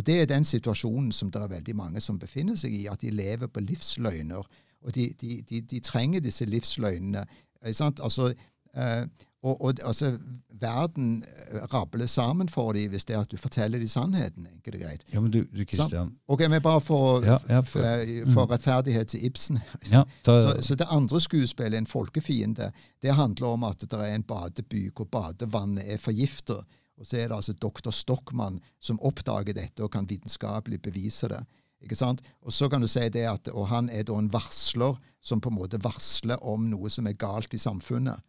Og 0.00 0.06
Det 0.06 0.20
er 0.20 0.26
den 0.26 0.44
situasjonen 0.44 1.12
som 1.12 1.28
det 1.30 1.42
er 1.42 1.50
veldig 1.52 1.76
mange 1.76 2.00
som 2.00 2.18
befinner 2.18 2.56
seg 2.56 2.72
i, 2.72 2.86
at 2.88 3.02
de 3.04 3.10
lever 3.12 3.50
på 3.52 3.60
livsløgner. 3.60 4.46
Og 4.80 4.94
de, 4.96 5.10
de, 5.20 5.42
de, 5.50 5.60
de 5.60 5.80
trenger 5.84 6.22
disse 6.24 6.46
livsløgnene. 6.48 7.26
Altså, 7.60 8.30
eh, 8.76 9.04
og, 9.42 9.60
og 9.60 9.74
altså, 9.84 10.14
Verden 10.60 11.24
eh, 11.52 11.60
rabler 11.74 12.06
sammen 12.06 12.48
for 12.48 12.72
dem 12.72 12.88
hvis 12.90 13.04
det 13.04 13.16
er 13.16 13.20
at 13.20 13.30
du 13.30 13.36
forteller 13.36 13.78
dem 13.78 13.92
sannheten. 13.92 14.46
enkelt 14.46 14.74
og 14.74 14.80
greit. 14.80 15.04
Ja, 15.12 15.20
men 15.20 15.30
du, 15.30 15.44
du 15.44 15.64
Christian 15.64 16.16
Ok, 16.28 16.48
men 16.48 16.62
Bare 16.62 16.80
for, 16.80 17.24
ja, 17.24 17.36
ja, 17.48 17.60
for, 17.60 17.80
mm. 18.24 18.32
for 18.32 18.50
rettferdighet 18.50 19.08
til 19.08 19.24
Ibsen. 19.24 19.60
Ja, 19.92 20.02
da, 20.26 20.40
så, 20.42 20.62
så, 20.62 20.74
det 20.74 20.86
andre 20.90 21.20
skuespillet, 21.20 21.78
'En 21.78 21.86
folkefiende', 21.86 22.70
det 23.02 23.14
handler 23.14 23.46
om 23.46 23.64
at 23.64 23.80
det 23.80 23.92
er 23.92 24.14
en 24.14 24.22
badeby 24.22 24.92
hvor 24.96 25.04
badevannet 25.04 25.92
er 25.92 25.96
forgiftet. 25.96 26.64
Og 27.00 27.08
så 27.08 27.16
er 27.16 27.30
det 27.30 27.38
altså 27.38 27.56
doktor 27.56 27.94
Stockmann 27.96 28.60
som 28.78 29.00
oppdager 29.00 29.56
dette 29.56 29.82
og 29.84 29.92
kan 29.94 30.08
vitenskapelig 30.08 30.82
bevise 30.84 31.30
det. 31.32 31.40
Ikke 31.80 31.96
sant? 31.96 32.20
Og 32.44 32.52
så 32.52 32.68
kan 32.68 32.82
du 32.84 32.88
si 32.92 33.06
det 33.08 33.24
at, 33.24 33.48
og 33.56 33.70
han 33.70 33.88
er 33.88 34.04
da 34.04 34.18
en 34.20 34.28
varsler 34.32 34.98
som 35.24 35.40
på 35.40 35.48
en 35.48 35.56
måte 35.56 35.80
varsler 35.80 36.40
om 36.44 36.68
noe 36.68 36.92
som 36.92 37.08
er 37.08 37.16
galt 37.16 37.56
i 37.56 37.60
samfunnet. 37.60 38.20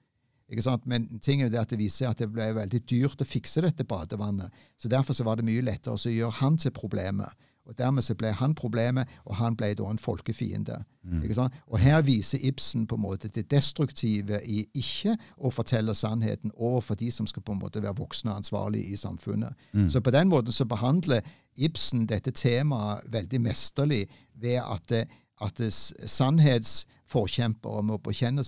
Ikke 0.51 0.63
sant? 0.63 0.87
Men 0.87 1.07
tingen 1.23 1.47
er 1.47 1.51
det 1.51 1.61
at 1.61 1.71
det 1.71 1.79
viser 1.79 2.09
at 2.09 2.19
det 2.19 2.31
ble 2.31 2.49
veldig 2.55 2.81
dyrt 2.87 3.23
å 3.23 3.27
fikse 3.27 3.63
dette 3.63 3.87
badevannet. 3.87 4.51
Så 4.79 4.91
Derfor 4.91 5.15
så 5.15 5.27
var 5.27 5.39
det 5.39 5.47
mye 5.47 5.63
lettere 5.63 5.95
å 5.95 6.15
gjøre 6.15 6.39
han 6.39 6.59
til 6.59 6.75
problemet. 6.75 7.31
Og 7.65 7.77
Dermed 7.77 8.01
så 8.01 8.15
ble 8.15 8.31
han 8.31 8.55
problemet, 8.55 9.07
og 9.25 9.35
han 9.35 9.55
ble 9.55 9.73
da 9.77 9.85
en 9.89 9.99
folkefiende. 10.01 10.83
Mm. 11.03 11.23
Og 11.67 11.79
Her 11.79 12.01
viser 12.01 12.39
Ibsen 12.41 12.87
på 12.87 12.95
en 12.95 13.01
måte 13.01 13.27
det 13.27 13.51
destruktive 13.51 14.41
i 14.45 14.65
ikke 14.73 15.17
å 15.37 15.51
fortelle 15.51 15.95
sannheten 15.95 16.51
overfor 16.55 16.95
de 16.95 17.11
som 17.11 17.27
skal 17.27 17.43
på 17.45 17.51
en 17.51 17.59
måte 17.59 17.83
være 17.83 17.95
voksne 17.97 18.31
og 18.31 18.37
ansvarlige 18.37 18.93
i 18.93 18.95
samfunnet. 18.95 19.53
Mm. 19.73 19.89
Så 19.89 20.01
på 20.01 20.11
den 20.11 20.27
måten 20.27 20.51
så 20.51 20.65
behandler 20.65 21.21
Ibsen 21.57 22.05
dette 22.05 22.31
temaet 22.31 23.01
veldig 23.11 23.41
mesterlig 23.41 24.07
ved 24.35 24.61
at, 24.61 25.07
at 25.41 25.61
sannhetsforkjempere 26.05 27.83
må, 27.83 27.99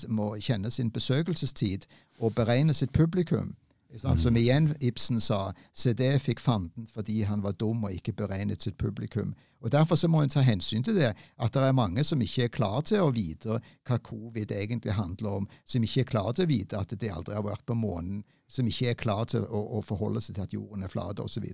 må 0.07 0.36
kjenne 0.39 0.72
sin 0.72 0.91
besøkelsestid 0.91 1.86
og 2.20 2.36
beregne 2.36 2.74
sitt 2.74 2.91
publikum. 2.91 3.55
Mm. 3.94 4.18
Som 4.18 4.38
igjen 4.38 4.76
Ibsen 4.82 5.20
sa, 5.22 5.54
det 5.84 6.22
fikk 6.24 6.39
fanden 6.41 6.88
fordi 6.89 7.24
han 7.30 7.44
var 7.44 7.54
dum 7.54 7.84
og 7.86 7.94
ikke 7.94 8.16
beregnet 8.18 8.66
sitt 8.66 8.78
publikum. 8.78 9.36
Og 9.64 9.72
Derfor 9.72 9.96
så 9.96 10.10
må 10.12 10.24
en 10.24 10.32
ta 10.34 10.41
hensyn 10.44 10.84
til 10.84 10.98
det, 10.98 11.14
at 11.14 11.54
det 11.54 11.62
er 11.62 11.76
mange 11.78 12.04
som 12.04 12.22
ikke 12.22 12.48
er 12.48 12.52
klar 12.52 12.82
til 12.84 13.06
å 13.06 13.14
vite 13.14 13.60
hva 13.88 14.00
covid 14.04 14.52
egentlig 14.52 14.98
handler 14.98 15.38
om, 15.39 15.48
som 15.66 15.86
ikke 15.86 16.04
er 16.04 16.10
klar 16.10 16.34
til 16.34 16.48
å 16.48 16.52
vite 16.52 16.80
at 16.80 16.96
de 17.00 17.12
aldri 17.14 17.38
har 17.38 17.46
vært 17.46 17.66
på 17.70 17.78
månen, 17.78 18.24
som 18.50 18.68
ikke 18.68 18.91
er 18.91 19.00
klar 19.00 19.24
til 19.30 19.46
å, 19.46 19.62
å 19.78 19.82
forholde 19.86 20.22
seg 20.22 20.36
til 20.36 20.48
at 20.48 20.58
jorden 20.58 20.84
er 20.84 20.91
flat 20.91 21.22
osv. 21.24 21.48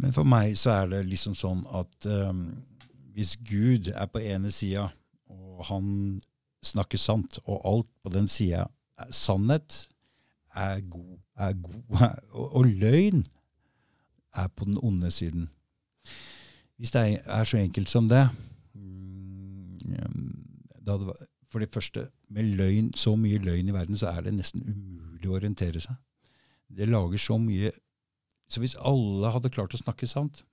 Men 0.00 0.16
for 0.16 0.24
meg 0.24 0.56
så 0.58 0.78
er 0.78 0.94
det 0.94 1.04
liksom 1.10 1.36
sånn 1.36 1.60
at 1.76 2.08
um, 2.08 2.46
hvis 3.12 3.36
Gud 3.44 3.92
er 3.92 4.08
på 4.08 4.22
ene 4.22 4.54
sida, 4.54 4.88
og 5.28 5.64
han 5.68 6.20
snakker 6.64 7.00
sant, 7.00 7.40
og 7.44 7.60
alt 7.68 7.90
på 8.00 8.14
den 8.14 8.28
sida 8.30 8.64
er 9.00 9.12
sannhet, 9.12 9.89
er 10.54 10.80
god, 10.80 11.18
er 11.36 11.52
god 11.52 11.82
og, 12.38 12.56
og, 12.56 12.64
løgn 12.64 13.24
er 14.34 14.48
på 14.48 14.64
den 14.64 14.78
onde 14.82 15.10
siden. 15.10 15.48
Hvis 16.76 16.90
det 16.90 17.20
er 17.26 17.44
så 17.44 17.56
enkelt 17.56 17.90
som 17.90 18.08
det 18.08 18.28
da 20.86 20.98
det, 20.98 21.14
For 21.50 21.58
det 21.58 21.72
første, 21.72 22.08
med 22.28 22.42
løgn, 22.42 22.92
så 22.94 23.16
mye 23.16 23.38
løgn 23.38 23.68
i 23.68 23.72
verden, 23.74 23.96
så 23.96 24.06
er 24.06 24.20
det 24.22 24.36
nesten 24.36 24.62
umulig 24.62 25.26
å 25.26 25.34
orientere 25.34 25.80
seg. 25.82 25.96
Det 26.70 26.86
lager 26.88 27.18
så 27.18 27.38
mye 27.42 27.72
Så 28.50 28.60
hvis 28.62 28.76
alle 28.86 29.30
hadde 29.30 29.50
klart 29.50 29.74
å 29.74 29.78
snakke 29.78 30.06
sant, 30.10 30.44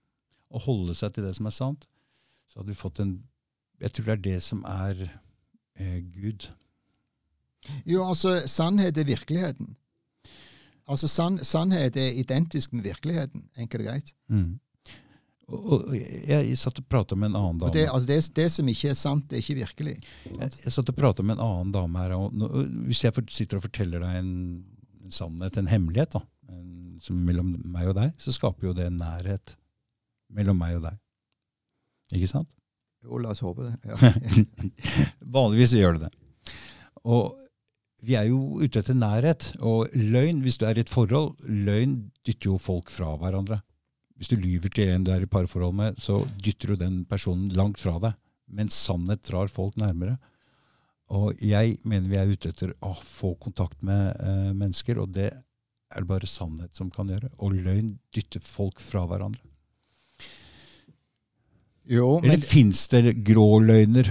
og 0.49 0.61
holde 0.61 0.93
seg 0.95 1.13
til 1.13 1.25
det 1.25 1.35
som 1.35 1.47
er 1.49 1.53
sant, 1.53 1.87
så 2.47 2.59
hadde 2.59 2.69
vi 2.69 2.77
fått 2.77 2.99
en 2.99 3.23
Jeg 3.81 3.91
tror 3.93 4.05
det 4.05 4.13
er 4.13 4.23
det 4.25 4.41
som 4.43 4.63
er 4.65 5.01
eh, 5.77 6.01
Gud. 6.01 6.47
Jo, 7.85 8.07
altså, 8.07 8.39
sannhet 8.47 8.97
er 8.97 9.05
virkeligheten. 9.05 9.75
Altså, 10.87 11.09
sann, 11.11 11.41
Sannhet 11.43 11.97
er 11.99 12.15
identisk 12.15 12.71
med 12.75 12.87
virkeligheten, 12.87 13.43
enkelt 13.59 13.83
og 13.83 13.89
greit. 13.89 14.13
Mm. 14.31 14.55
Og, 15.47 15.67
og 15.71 15.93
jeg, 15.95 16.55
satt 16.59 16.79
og 16.81 16.87
prata 16.91 17.15
med 17.15 17.31
en 17.31 17.37
annen 17.39 17.59
dame. 17.61 17.71
Det, 17.75 17.85
altså 17.87 18.09
det, 18.09 18.17
det, 18.35 18.47
som 18.51 18.67
ikke 18.71 18.91
er 18.91 18.97
sant, 18.99 19.29
det 19.29 19.37
er 19.37 19.43
ikke 19.45 19.59
virkelig. 19.61 19.93
Jeg, 20.27 20.49
jeg 20.65 20.73
satt 20.75 20.91
og 20.91 20.97
prata 20.97 21.23
med 21.23 21.37
en 21.37 21.45
annen 21.45 21.71
dame 21.75 22.01
her. 22.03 22.15
Og, 22.17 22.35
nå, 22.35 22.49
hvis 22.87 23.05
jeg 23.05 23.15
sitter 23.31 23.59
og 23.59 23.63
forteller 23.67 24.03
deg 24.03 24.19
en, 24.19 24.33
en 25.03 25.15
sannhet, 25.15 25.59
en 25.59 25.71
hemmelighet, 25.71 26.17
da, 26.17 26.23
en, 26.51 26.97
som 27.03 27.19
mellom 27.23 27.53
meg 27.63 27.93
og 27.93 27.95
deg, 27.99 28.15
så 28.19 28.35
skaper 28.35 28.69
jo 28.69 28.75
det 28.75 28.89
en 28.89 28.99
nærhet 28.99 29.55
mellom 30.35 30.59
meg 30.59 30.79
og 30.79 30.87
deg. 30.89 30.99
Ikke 32.15 32.31
sant? 32.31 32.51
Jo, 33.03 33.19
la 33.23 33.31
oss 33.31 33.43
håpe 33.43 33.67
det. 33.67 33.75
Ja. 33.87 34.11
Vanligvis 35.37 35.75
gjør 35.77 35.95
det 35.95 36.07
det. 36.07 36.55
Og 37.07 37.37
vi 38.05 38.17
er 38.17 38.27
jo 38.29 38.59
ute 38.61 38.81
etter 38.81 38.97
nærhet. 38.97 39.51
Og 39.65 39.93
løgn, 39.95 40.43
hvis 40.45 40.59
du 40.59 40.67
er 40.67 40.77
i 40.77 40.83
et 40.85 40.91
forhold, 40.91 41.35
løgn 41.45 41.99
dytter 42.27 42.51
jo 42.51 42.61
folk 42.61 42.91
fra 42.93 43.15
hverandre. 43.19 43.61
Hvis 44.17 44.31
du 44.31 44.37
lyver 44.41 44.71
til 44.73 44.89
en 44.89 45.05
du 45.05 45.11
er 45.13 45.25
i 45.25 45.29
parforhold 45.29 45.75
med, 45.77 45.99
så 46.01 46.23
dytter 46.41 46.73
du 46.73 46.81
den 46.81 47.03
personen 47.09 47.49
langt 47.57 47.81
fra 47.81 47.97
deg. 48.01 48.17
Men 48.47 48.71
sannhet 48.73 49.25
drar 49.27 49.51
folk 49.51 49.77
nærmere. 49.77 50.17
Og 51.13 51.39
jeg 51.39 51.77
mener 51.87 52.09
vi 52.11 52.19
er 52.19 52.31
ute 52.31 52.51
etter 52.51 52.73
å 52.83 52.93
få 52.99 53.35
kontakt 53.39 53.83
med 53.85 54.09
eh, 54.19 54.49
mennesker, 54.51 54.99
og 54.99 55.13
det 55.15 55.29
er 55.31 56.03
det 56.03 56.09
bare 56.09 56.27
sannhet 56.27 56.75
som 56.75 56.89
kan 56.91 57.09
gjøre. 57.11 57.31
Og 57.39 57.55
løgn 57.55 57.93
dytter 58.15 58.43
folk 58.43 58.81
fra 58.83 59.05
hverandre. 59.07 59.43
Jo, 61.87 62.17
Eller 62.19 62.43
fins 62.43 62.89
det 62.91 63.21
grå 63.23 63.61
løgner? 63.63 64.09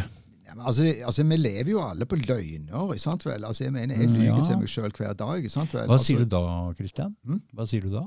Altså, 0.60 0.86
altså, 1.04 1.24
Vi 1.24 1.36
lever 1.36 1.70
jo 1.70 1.80
alle 1.82 2.06
på 2.06 2.16
løgner. 2.16 2.98
sant 2.98 3.26
vel? 3.26 3.44
Altså, 3.44 3.64
Jeg 3.64 3.72
mener, 3.72 3.96
jeg 3.96 4.12
lyver 4.14 4.38
ja. 4.38 4.44
til 4.44 4.58
meg 4.58 4.68
sjøl 4.68 4.92
hver 4.92 5.12
dag. 5.12 5.50
sant 5.50 5.74
vel? 5.74 5.86
Hva 5.86 5.98
sier 5.98 6.20
altså, 6.20 6.24
du 6.24 6.36
da, 6.36 6.72
Kristian? 6.78 7.16
Mm? 7.24 7.42
Hva 7.52 7.66
sier 7.66 7.82
du 7.82 7.92
da? 7.92 8.06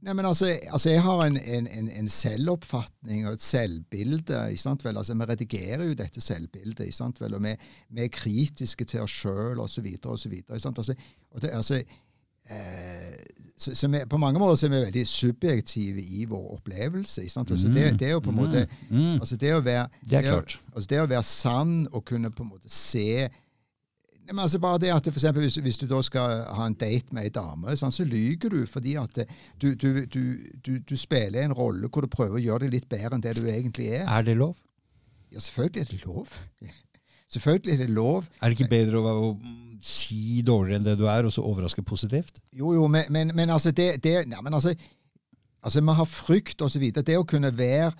Nei, 0.00 0.14
men 0.16 0.24
altså, 0.24 0.46
altså 0.72 0.90
Jeg 0.90 1.02
har 1.02 1.22
en, 1.26 1.36
en, 1.36 1.66
en, 1.68 1.88
en, 1.90 2.08
selvoppfatning 2.08 3.26
og 3.26 3.36
et 3.36 3.42
selvbilde. 3.44 4.38
ikke 4.50 4.62
sant 4.62 4.84
vel? 4.84 4.96
Altså, 4.96 5.14
Vi 5.14 5.28
redigerer 5.28 5.84
jo 5.84 5.94
dette 5.94 6.20
selvbildet. 6.20 6.86
ikke 6.86 6.96
sant 6.96 7.20
vel? 7.20 7.34
Og 7.34 7.42
vi, 7.44 7.56
vi 7.90 8.04
er 8.04 8.08
kritiske 8.08 8.84
til 8.84 9.04
oss 9.04 9.10
sjøl 9.22 9.60
osv. 9.60 9.86
Altså, 10.08 10.72
altså, 11.52 11.82
så, 13.60 13.74
så 13.76 13.88
vi, 13.88 14.00
på 14.08 14.18
mange 14.18 14.40
måter 14.40 14.56
så 14.56 14.66
er 14.66 14.72
vi 14.72 14.80
veldig 14.86 15.04
subjektive 15.06 16.02
i 16.02 16.24
vår 16.28 16.46
opplevelse. 16.56 17.26
Altså 17.36 17.68
det, 17.68 17.98
det, 18.00 18.08
er 18.08 18.16
jo 18.16 18.24
på 18.24 18.32
en 18.32 18.40
måte 18.40 18.64
mm. 18.88 18.96
mm. 18.96 19.20
altså 19.20 19.36
det, 19.36 19.52
å 19.54 19.60
være, 19.60 19.86
det, 20.00 20.16
er 20.18 20.26
klart. 20.30 20.56
Altså 20.72 20.90
det 20.90 21.00
å 21.02 21.10
være 21.10 21.28
sann 21.28 21.76
og 21.92 22.04
kunne 22.08 22.32
på 22.32 22.46
en 22.46 22.52
måte 22.54 22.72
se 22.72 23.28
men 24.30 24.44
altså 24.44 24.60
bare 24.62 24.78
det 24.78 24.92
at 24.94 25.08
for 25.08 25.18
eksempel, 25.18 25.42
hvis, 25.42 25.56
hvis, 25.58 25.78
du 25.80 25.88
da 25.90 25.98
skal 26.06 26.44
ha 26.54 26.66
en 26.68 26.76
date 26.78 27.10
med 27.10 27.26
ei 27.26 27.32
dame, 27.34 27.72
sånn, 27.74 27.90
så 27.90 28.04
lyver 28.06 28.52
du 28.52 28.60
fordi 28.70 28.92
at 29.00 29.24
du, 29.58 29.72
du, 29.74 30.04
du, 30.06 30.76
du, 30.86 30.94
spiller 30.98 31.42
en 31.42 31.54
rolle 31.56 31.90
hvor 31.90 32.06
du 32.06 32.12
prøver 32.12 32.38
å 32.38 32.42
gjøre 32.44 32.68
det 32.68 32.76
litt 32.76 32.86
bedre 32.92 33.16
enn 33.16 33.24
det 33.24 33.34
du 33.40 33.42
egentlig 33.50 33.88
er. 33.98 34.04
Er 34.06 34.28
det 34.28 34.36
lov? 34.38 34.54
Ja, 35.34 35.42
selvfølgelig 35.42 35.82
er 35.82 35.90
det 35.90 36.06
lov. 36.06 36.38
Selvfølgelig 37.30 37.74
er 37.74 37.82
det 37.84 37.92
lov. 37.94 38.30
Er 38.40 38.50
det 38.50 38.56
ikke 38.58 38.70
bedre 38.70 38.98
å, 38.98 39.10
å 39.30 39.34
si 39.84 40.42
dårligere 40.46 40.80
enn 40.80 40.86
det 40.86 40.98
du 41.00 41.06
er, 41.08 41.26
og 41.26 41.32
så 41.34 41.44
overraske 41.46 41.82
positivt? 41.86 42.40
Jo, 42.52 42.74
jo, 42.76 42.86
men, 42.88 43.08
men, 43.10 43.32
men 43.34 43.50
altså 43.50 43.72
det, 43.72 44.02
det 44.04 44.14
ja, 44.24 44.40
men 44.40 44.54
altså, 44.54 44.74
altså 45.62 45.80
Vi 45.80 45.96
har 45.98 46.08
frykt 46.08 46.62
osv. 46.62 46.86
Det 46.92 47.18
å 47.18 47.26
kunne 47.28 47.52
være 47.56 47.92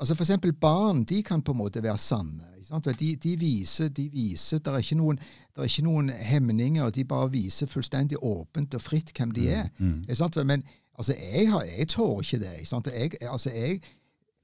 altså 0.00 0.14
For 0.14 0.24
eksempel 0.24 0.52
barn 0.52 1.04
de 1.04 1.22
kan 1.22 1.42
på 1.42 1.52
en 1.52 1.60
måte 1.60 1.82
være 1.82 1.98
sanne. 1.98 2.46
De, 2.70 3.16
de, 3.16 3.36
viser, 3.36 3.88
de 3.88 4.08
viser 4.08 4.58
Det 4.58 4.72
er 4.72 4.78
ikke 4.78 4.96
noen, 4.96 5.18
er 5.56 5.66
ikke 5.66 5.84
noen 5.84 6.10
hemninger. 6.10 6.90
De 6.90 7.04
bare 7.04 7.30
viser 7.32 7.66
fullstendig 7.66 8.20
åpent 8.22 8.74
og 8.74 8.82
fritt 8.82 9.12
hvem 9.16 9.32
de 9.36 9.48
er. 9.50 9.68
Mm, 9.78 10.04
mm. 10.08 10.46
Men 10.46 10.62
altså, 10.98 11.14
jeg, 11.18 11.50
har, 11.50 11.64
jeg 11.78 11.88
tåler 11.88 12.20
ikke 12.20 12.38
det. 12.38 12.52
Jeg, 12.94 13.10
altså, 13.30 13.50
jeg, 13.50 13.80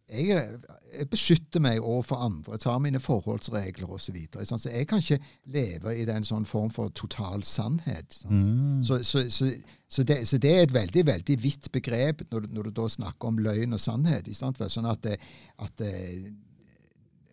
jeg, 0.06 0.58
jeg 0.98 1.08
beskytter 1.10 1.62
meg 1.62 1.80
overfor 1.82 2.20
andre, 2.28 2.58
tar 2.62 2.78
mine 2.82 3.00
forholdsregler 3.02 3.90
osv. 3.90 4.06
Så, 4.06 4.12
videre, 4.14 4.46
så 4.46 4.70
jeg 4.70 4.86
kan 4.86 5.02
ikke 5.02 5.18
leve 5.50 5.94
i 5.98 6.04
den 6.06 6.26
sånn 6.26 6.46
form 6.46 6.70
for 6.70 6.92
total 6.94 7.42
sannhet. 7.46 8.20
Mm. 8.30 8.84
Så, 8.86 9.00
så, 9.02 9.24
så, 9.28 10.04
det, 10.06 10.20
så, 10.28 10.38
det, 10.38 10.52
er 10.52 10.68
et 10.68 10.74
veldig 10.74 11.06
veldig 11.10 11.38
vidt 11.42 11.70
begrep 11.74 12.22
når, 12.30 12.46
når, 12.54 12.70
du 12.70 12.78
da 12.80 12.88
snakker 12.96 13.32
om 13.32 13.40
løgn 13.42 13.74
og 13.74 13.82
sannhet. 13.82 14.30
Sånn 14.36 14.86
at, 14.86 15.02
det, 15.02 15.18
at 15.58 15.86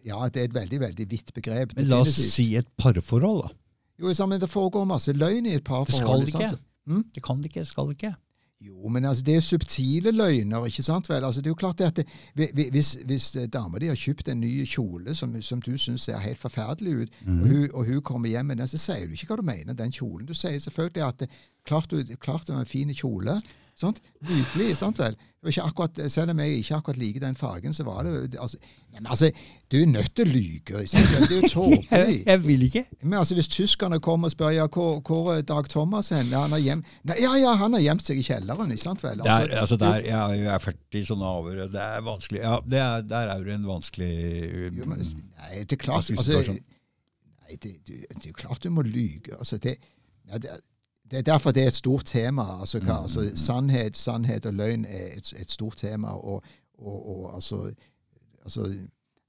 Ja, 0.03 0.25
det 0.27 0.41
er 0.41 0.49
et 0.49 0.57
veldig 0.57 0.81
veldig 0.87 1.09
vidt 1.11 1.33
begrep. 1.37 1.77
Men 1.77 1.91
la 1.91 2.01
oss 2.03 2.17
si 2.17 2.55
et 2.57 2.69
parforhold, 2.77 3.45
da. 3.45 3.55
Jo, 4.01 4.13
men 4.27 4.41
Det 4.41 4.49
foregår 4.49 4.89
masse 4.89 5.13
løgn 5.13 5.45
i 5.45 5.57
et 5.59 5.63
parforhold. 5.63 6.25
Det 6.25 6.33
skal 6.33 6.49
det 6.49 6.57
ikke. 6.57 6.63
Mm? 6.89 7.03
Det 7.13 7.23
kan 7.23 7.41
det 7.41 7.53
ikke. 7.53 7.65
Skal 7.69 7.91
det 7.91 8.01
ikke. 8.01 8.15
Jo, 8.63 8.87
men 8.87 9.05
altså, 9.05 9.23
det 9.27 9.35
er 9.35 9.41
subtile 9.43 10.11
løgner. 10.11 10.65
ikke 10.65 10.83
sant 10.83 11.09
vel? 11.09 11.23
Altså, 11.23 11.41
det 11.41 11.47
er 11.47 11.51
jo 11.51 11.59
klart 11.59 11.81
at 11.81 11.95
det, 11.95 12.05
Hvis, 12.71 12.93
hvis 13.05 13.37
dama 13.53 13.79
di 13.79 13.89
har 13.91 13.99
kjøpt 13.99 14.29
en 14.31 14.39
ny 14.39 14.65
kjole 14.65 15.15
som, 15.15 15.35
som 15.41 15.61
du 15.61 15.77
syns 15.77 16.07
ser 16.07 16.17
helt 16.17 16.39
forferdelig 16.39 16.93
ut, 16.95 17.17
mm. 17.25 17.41
og, 17.41 17.47
hun, 17.47 17.69
og, 17.73 17.85
hun, 17.85 18.01
kommer 18.01 18.29
hjem 18.29 18.45
med 18.45 18.57
den, 18.57 18.67
så 18.67 18.77
sier 18.77 19.07
du 19.07 19.17
ikke 19.17 19.33
hva 19.33 19.41
du 19.41 19.45
mener 19.47 19.73
den 19.73 19.91
kjolen. 19.91 20.27
Du 20.27 20.33
sier 20.33 20.59
selvfølgelig 20.59 21.03
at 21.03 21.19
det, 21.19 21.29
klart, 21.67 21.91
du, 21.91 22.15
klart 22.15 22.47
det 22.47 22.55
var 22.55 22.63
en 22.63 22.71
fin 22.71 22.93
kjole, 22.95 23.41
Sant? 23.73 24.01
Nydelig, 24.21 24.75
sant 24.77 24.99
vel? 25.01 25.15
Akkurat, 25.59 25.97
selv 26.11 26.31
om 26.31 26.39
jeg 26.39 26.59
ikke 26.61 26.75
akkurat 26.77 26.97
liker 27.01 27.23
den 27.23 27.35
fargen, 27.35 27.73
så 27.75 27.83
var 27.83 28.05
det 28.05 28.37
altså, 28.39 28.57
men 28.93 29.07
altså, 29.09 29.31
Du 29.71 29.77
er 29.81 29.87
nødt 29.89 30.13
til 30.15 30.29
å 30.29 30.31
lyve. 30.31 30.83
Det 30.87 30.99
er 31.25 31.33
jo 31.33 31.49
tåpelig. 31.55 32.19
jeg 32.25 32.43
vil 32.45 32.65
ikke. 32.67 32.83
Men 33.01 33.17
altså, 33.19 33.35
Hvis 33.35 33.49
tyskerne 33.51 33.99
kommer 33.99 34.29
og 34.29 34.35
spør 34.35 34.53
ja, 34.55 34.67
hvor, 34.71 35.01
hvor 35.01 35.41
Dag 35.41 35.69
Thomas 35.69 36.13
hen? 36.13 36.29
Ja, 36.31 36.45
han 36.45 36.55
har 36.55 36.61
hjem, 36.63 36.83
nei, 37.09 37.17
ja, 37.23 37.33
ja, 37.41 37.55
han 37.59 37.75
har 37.75 37.83
gjemt 37.83 38.05
seg 38.05 38.21
i 38.21 38.25
kjelleren. 38.27 38.71
ikke 38.71 38.85
sant 38.85 39.03
vel? 39.03 39.23
Altså, 39.23 39.47
der, 39.49 39.57
altså 39.63 39.79
der, 39.81 40.05
ja, 40.07 40.25
jeg 40.37 40.51
er 40.53 40.65
40 40.69 41.07
sånne 41.09 41.31
avhør. 41.39 41.63
Det 41.73 41.87
er 41.87 42.05
vanskelig. 42.07 42.43
Ja, 42.45 42.59
det 42.65 42.83
er, 42.83 43.07
Der 43.13 43.33
er 43.33 43.47
det 43.47 43.57
en 43.57 43.65
vanskelig 43.67 44.11
jo, 44.77 44.85
men, 44.85 45.01
Nei, 45.01 45.63
det 45.65 45.75
er 45.75 45.81
klart 45.81 46.13
altså, 46.13 46.53
Nei, 46.53 47.57
det, 47.57 47.73
det, 47.87 48.05
det, 48.07 48.21
er 48.21 48.29
jo 48.29 48.37
klart 48.37 48.63
du 48.63 48.69
må 48.71 48.85
lyve. 48.85 49.35
altså 49.37 49.57
det, 49.57 49.75
ja, 50.29 50.37
det 50.39 50.53
det 51.11 51.17
er 51.19 51.21
derfor 51.21 51.51
det 51.51 51.63
er 51.63 51.67
et 51.67 51.75
stort 51.75 52.05
tema. 52.05 52.59
Altså, 52.59 52.79
hva, 52.79 53.01
altså, 53.01 53.21
mm. 53.21 53.35
sannhet, 53.35 53.97
sannhet 53.97 54.45
og 54.45 54.53
løgn 54.53 54.85
er 54.85 55.17
et, 55.17 55.33
et 55.39 55.51
stort 55.51 55.77
tema. 55.77 56.07
Og, 56.07 56.43
og, 56.77 57.09
og 57.17 57.35
altså, 57.35 57.73
altså, 58.43 58.73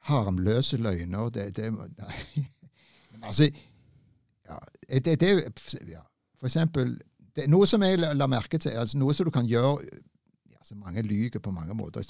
harmløse 0.01 0.77
løgner 0.77 1.29
det, 1.29 1.57
det 1.57 1.72
Nei. 1.72 2.47
altså, 3.27 3.51
ja, 4.49 4.59
det, 4.99 5.20
det, 5.20 5.29
ja, 5.89 6.01
For 6.39 6.47
eksempel 6.47 7.01
det, 7.37 7.49
Noe 7.51 7.66
som 7.66 7.83
jeg 7.83 7.99
la 7.99 8.27
merke 8.27 8.59
til, 8.59 8.77
altså, 8.79 8.99
noe 8.99 9.14
som 9.14 9.27
du 9.27 9.33
kan 9.35 9.47
gjøre 9.47 9.79
altså 10.65 10.79
Mange 10.81 11.03
lyver 11.05 11.43
på 11.45 11.53
mange 11.53 11.75
måter. 11.77 12.05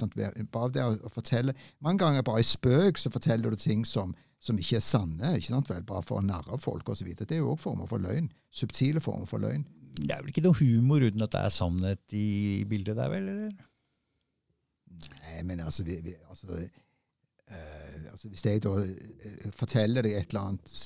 Bare 0.53 0.71
det 0.73 0.85
å 0.85 1.11
fortelle, 1.11 1.55
Mange 1.83 2.05
ganger 2.05 2.23
bare 2.23 2.41
i 2.41 2.47
spøk 2.47 3.01
så 3.01 3.11
forteller 3.11 3.51
du 3.51 3.57
ting 3.61 3.85
som 3.89 4.15
som 4.45 4.59
ikke 4.61 4.77
er 4.77 4.85
sanne, 4.85 5.31
ikke 5.39 5.49
sant 5.55 5.71
vel, 5.73 5.85
bare 5.89 6.05
for 6.05 6.21
å 6.21 6.25
narre 6.25 6.59
folk 6.61 6.91
osv. 6.93 7.07
Det 7.17 7.33
er 7.33 7.41
jo 7.41 7.55
òg 7.55 7.63
former 7.63 7.89
for 7.89 8.03
løgn. 8.03 8.27
Subtile 8.53 9.01
former 9.01 9.25
for 9.31 9.41
løgn. 9.41 9.63
Det 9.97 10.11
er 10.11 10.21
vel 10.21 10.35
ikke 10.35 10.45
noe 10.45 10.59
humor 10.59 11.01
uten 11.01 11.25
at 11.25 11.33
det 11.33 11.41
er 11.47 11.55
sannhet 11.55 12.17
i 12.19 12.65
bildet 12.69 12.99
der, 12.99 13.09
vel? 13.09 13.31
eller? 13.33 13.55
Nei, 15.07 15.39
men 15.49 15.63
altså, 15.65 15.87
vi, 15.89 15.97
vi, 16.05 16.13
altså, 16.29 16.61
øh, 16.61 18.05
altså 18.11 18.29
Hvis 18.29 18.45
jeg 18.45 18.63
da 18.67 18.75
øh, 18.85 19.49
forteller 19.57 20.05
deg 20.05 20.19
et 20.19 20.35
eller 20.35 20.51
annet 20.51 20.77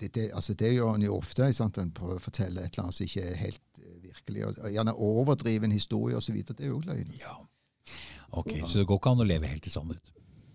det, 0.00 0.10
det, 0.16 0.30
altså 0.34 0.54
det 0.58 0.74
gjør 0.74 0.96
en 0.96 1.06
jo 1.06 1.16
ofte. 1.16 1.52
Sant? 1.54 1.78
En 1.78 1.94
prøver 1.94 2.18
å 2.18 2.26
fortelle 2.26 2.64
et 2.64 2.74
eller 2.74 2.88
annet 2.88 2.98
som 2.98 3.06
ikke 3.06 3.28
er 3.30 3.38
helt 3.38 3.73
virkelig. 4.24 4.46
Og, 4.46 4.72
gjerne 4.72 4.94
overdrive 4.94 5.64
en 5.64 5.72
historie 5.72 6.16
osv. 6.16 6.34
Det 6.34 6.60
er 6.60 6.68
jo 6.68 6.80
løgn. 6.80 7.14
Ja. 7.20 7.36
Ok, 8.30 8.50
Så 8.66 8.78
det 8.78 8.86
går 8.86 8.98
ikke 8.98 9.10
an 9.10 9.20
å 9.20 9.24
leve 9.24 9.46
helt 9.46 9.66
i 9.66 9.70
sannhet? 9.70 10.10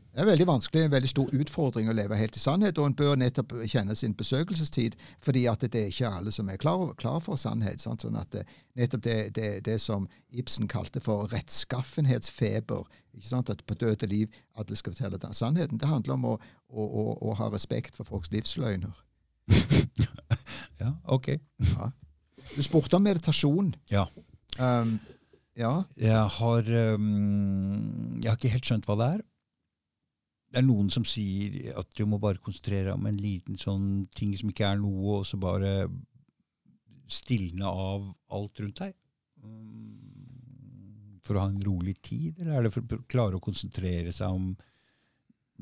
Det 0.09 0.23
er 0.23 0.25
veldig 0.25 0.47
vanskelig, 0.47 0.83
en 0.83 0.91
veldig 0.91 1.09
stor 1.09 1.29
utfordring 1.31 1.89
å 1.89 1.93
leve 1.93 2.15
helt 2.17 2.35
i 2.35 2.39
sannhet. 2.39 2.77
Og 2.77 2.85
en 2.89 2.95
bør 2.95 3.15
nettopp 3.15 3.53
kjenne 3.69 3.95
sin 3.95 4.15
besøkelsestid, 4.17 4.97
fordi 5.21 5.45
at 5.47 5.61
det 5.61 5.79
er 5.79 5.93
ikke 5.93 6.09
alle 6.09 6.31
som 6.31 6.49
er 6.49 6.57
klar, 6.57 6.93
klar 6.97 7.19
for 7.23 7.37
sannhet. 7.37 7.79
Sant? 7.79 8.01
Sånn 8.01 8.17
at 8.19 8.31
det, 8.33 8.43
nettopp 8.75 9.03
det, 9.05 9.35
det, 9.35 9.65
det, 9.65 9.77
som 9.79 10.09
Ibsen 10.31 10.67
kalte 10.67 10.99
for 10.99 11.29
rettskaffenhetsfeber, 11.31 12.89
ikke 13.15 13.29
sant? 13.29 13.49
at 13.49 13.63
på 13.65 13.77
døde 13.79 14.09
liv 14.09 14.33
alle 14.57 14.75
skal 14.75 14.97
fortelle 14.97 15.21
den 15.21 15.33
sannheten, 15.33 15.79
det 15.79 15.87
handler 15.87 16.17
om 16.17 16.25
å, 16.33 16.35
å, 16.67 16.83
å, 16.83 17.05
å 17.29 17.37
ha 17.39 17.53
respekt 17.53 17.95
for 17.95 18.03
folks 18.03 18.33
livsløgner. 18.33 19.05
ja, 20.81 20.95
ok. 21.05 21.37
Ja. 21.77 21.93
Du 22.55 22.61
spurte 22.65 22.97
om 22.97 23.05
meditasjon. 23.05 23.73
Ja. 23.91 24.07
Um, 24.57 24.97
ja. 25.59 25.73
Jeg 25.99 26.23
har, 26.39 26.71
um, 26.95 28.19
jeg 28.21 28.29
har 28.29 28.37
ikke 28.39 28.53
helt 28.53 28.69
skjønt 28.71 28.89
hva 28.89 28.97
det 28.99 29.11
er 29.17 29.25
det 30.49 30.61
er 30.63 30.65
noen 30.65 30.89
som 30.93 31.05
sier 31.05 31.75
at 31.77 31.89
du 31.97 32.05
må 32.09 32.17
bare 32.21 32.41
konsentrere 32.41 32.89
deg 32.89 32.95
om 32.95 33.05
en 33.09 33.19
liten 33.21 33.59
sånn 33.61 33.89
ting 34.15 34.33
som 34.37 34.49
ikke 34.49 34.65
er 34.65 34.79
noe, 34.81 35.19
og 35.19 35.27
så 35.29 35.37
bare 35.41 35.83
stilne 37.09 37.69
av 37.69 38.07
alt 38.33 38.61
rundt 38.63 38.81
deg. 38.81 38.95
Mm, 39.43 41.19
for 41.25 41.37
å 41.37 41.45
ha 41.45 41.51
en 41.51 41.61
rolig 41.65 41.99
tid, 42.05 42.39
eller 42.39 42.57
er 42.57 42.65
det 42.65 42.73
for 42.73 42.97
å 42.97 43.03
klare 43.09 43.37
å 43.37 43.43
konsentrere 43.43 44.13
seg 44.15 44.35
om 44.35 44.53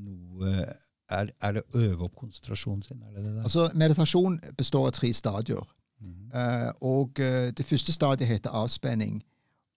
noe 0.08 0.68
Er, 1.08 1.30
er 1.40 1.54
det 1.56 1.62
å 1.64 1.80
øve 1.80 2.04
opp 2.04 2.18
konsentrasjonen 2.20 2.82
sin? 2.84 3.00
Er 3.00 3.14
det 3.16 3.22
det 3.24 3.44
altså, 3.48 3.70
meditasjon 3.80 4.34
består 4.60 4.90
av 4.90 4.98
tre 4.98 5.08
stadier. 5.16 5.62
Uh, 6.04 6.70
og 6.82 7.20
uh, 7.20 7.50
Det 7.58 7.66
første 7.66 7.92
stadiet 7.92 8.28
heter 8.28 8.50
avspenning. 8.50 9.24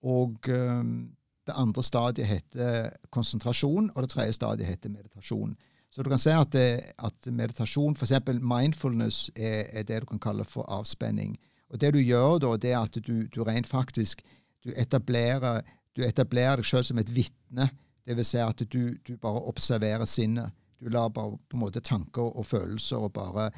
Og 0.03 0.37
um, 0.49 1.11
det 1.47 1.53
andre 1.55 1.83
stadiet 1.83 2.27
heter 2.27 2.89
konsentrasjon, 3.09 3.91
og 3.95 4.01
det 4.01 4.09
tredje 4.09 4.33
stadiet 4.33 4.67
heter 4.67 4.89
meditasjon. 4.89 5.55
Så 5.91 6.03
du 6.03 6.09
kan 6.09 6.19
se 6.19 6.31
at, 6.31 6.53
det, 6.53 6.81
at 7.03 7.33
meditasjon, 7.33 7.95
f.eks. 7.95 8.11
mindfulness, 8.41 9.31
er, 9.35 9.65
er, 9.73 9.83
det 9.83 10.01
du 10.01 10.05
kan 10.05 10.19
kalle 10.19 10.45
for 10.45 10.63
avspenning. 10.63 11.37
Og 11.69 11.81
Det 11.81 11.93
du 11.93 11.99
gjør 11.99 12.37
da, 12.39 12.57
det 12.57 12.71
er 12.71 12.79
at 12.79 12.97
du, 13.07 13.27
du 13.27 13.43
rent 13.43 13.67
faktisk 13.67 14.21
du 14.63 14.71
etablerer, 14.77 15.61
du 15.95 16.03
etablerer 16.05 16.61
deg 16.61 16.65
selv 16.65 16.85
som 16.87 16.99
et 17.01 17.15
vitne. 17.15 17.69
Dvs. 18.07 18.27
Si 18.27 18.37
at 18.41 18.63
du, 18.73 18.95
du 19.07 19.17
bare 19.17 19.41
observerer 19.49 20.05
sinnet. 20.05 20.53
Du 20.81 20.89
lar 20.89 21.09
bare 21.09 21.37
på 21.49 21.57
en 21.57 21.61
måte 21.61 21.81
tanker 21.85 22.31
og 22.37 22.45
følelser 22.45 22.97
og 22.97 23.13
bare 23.13 23.49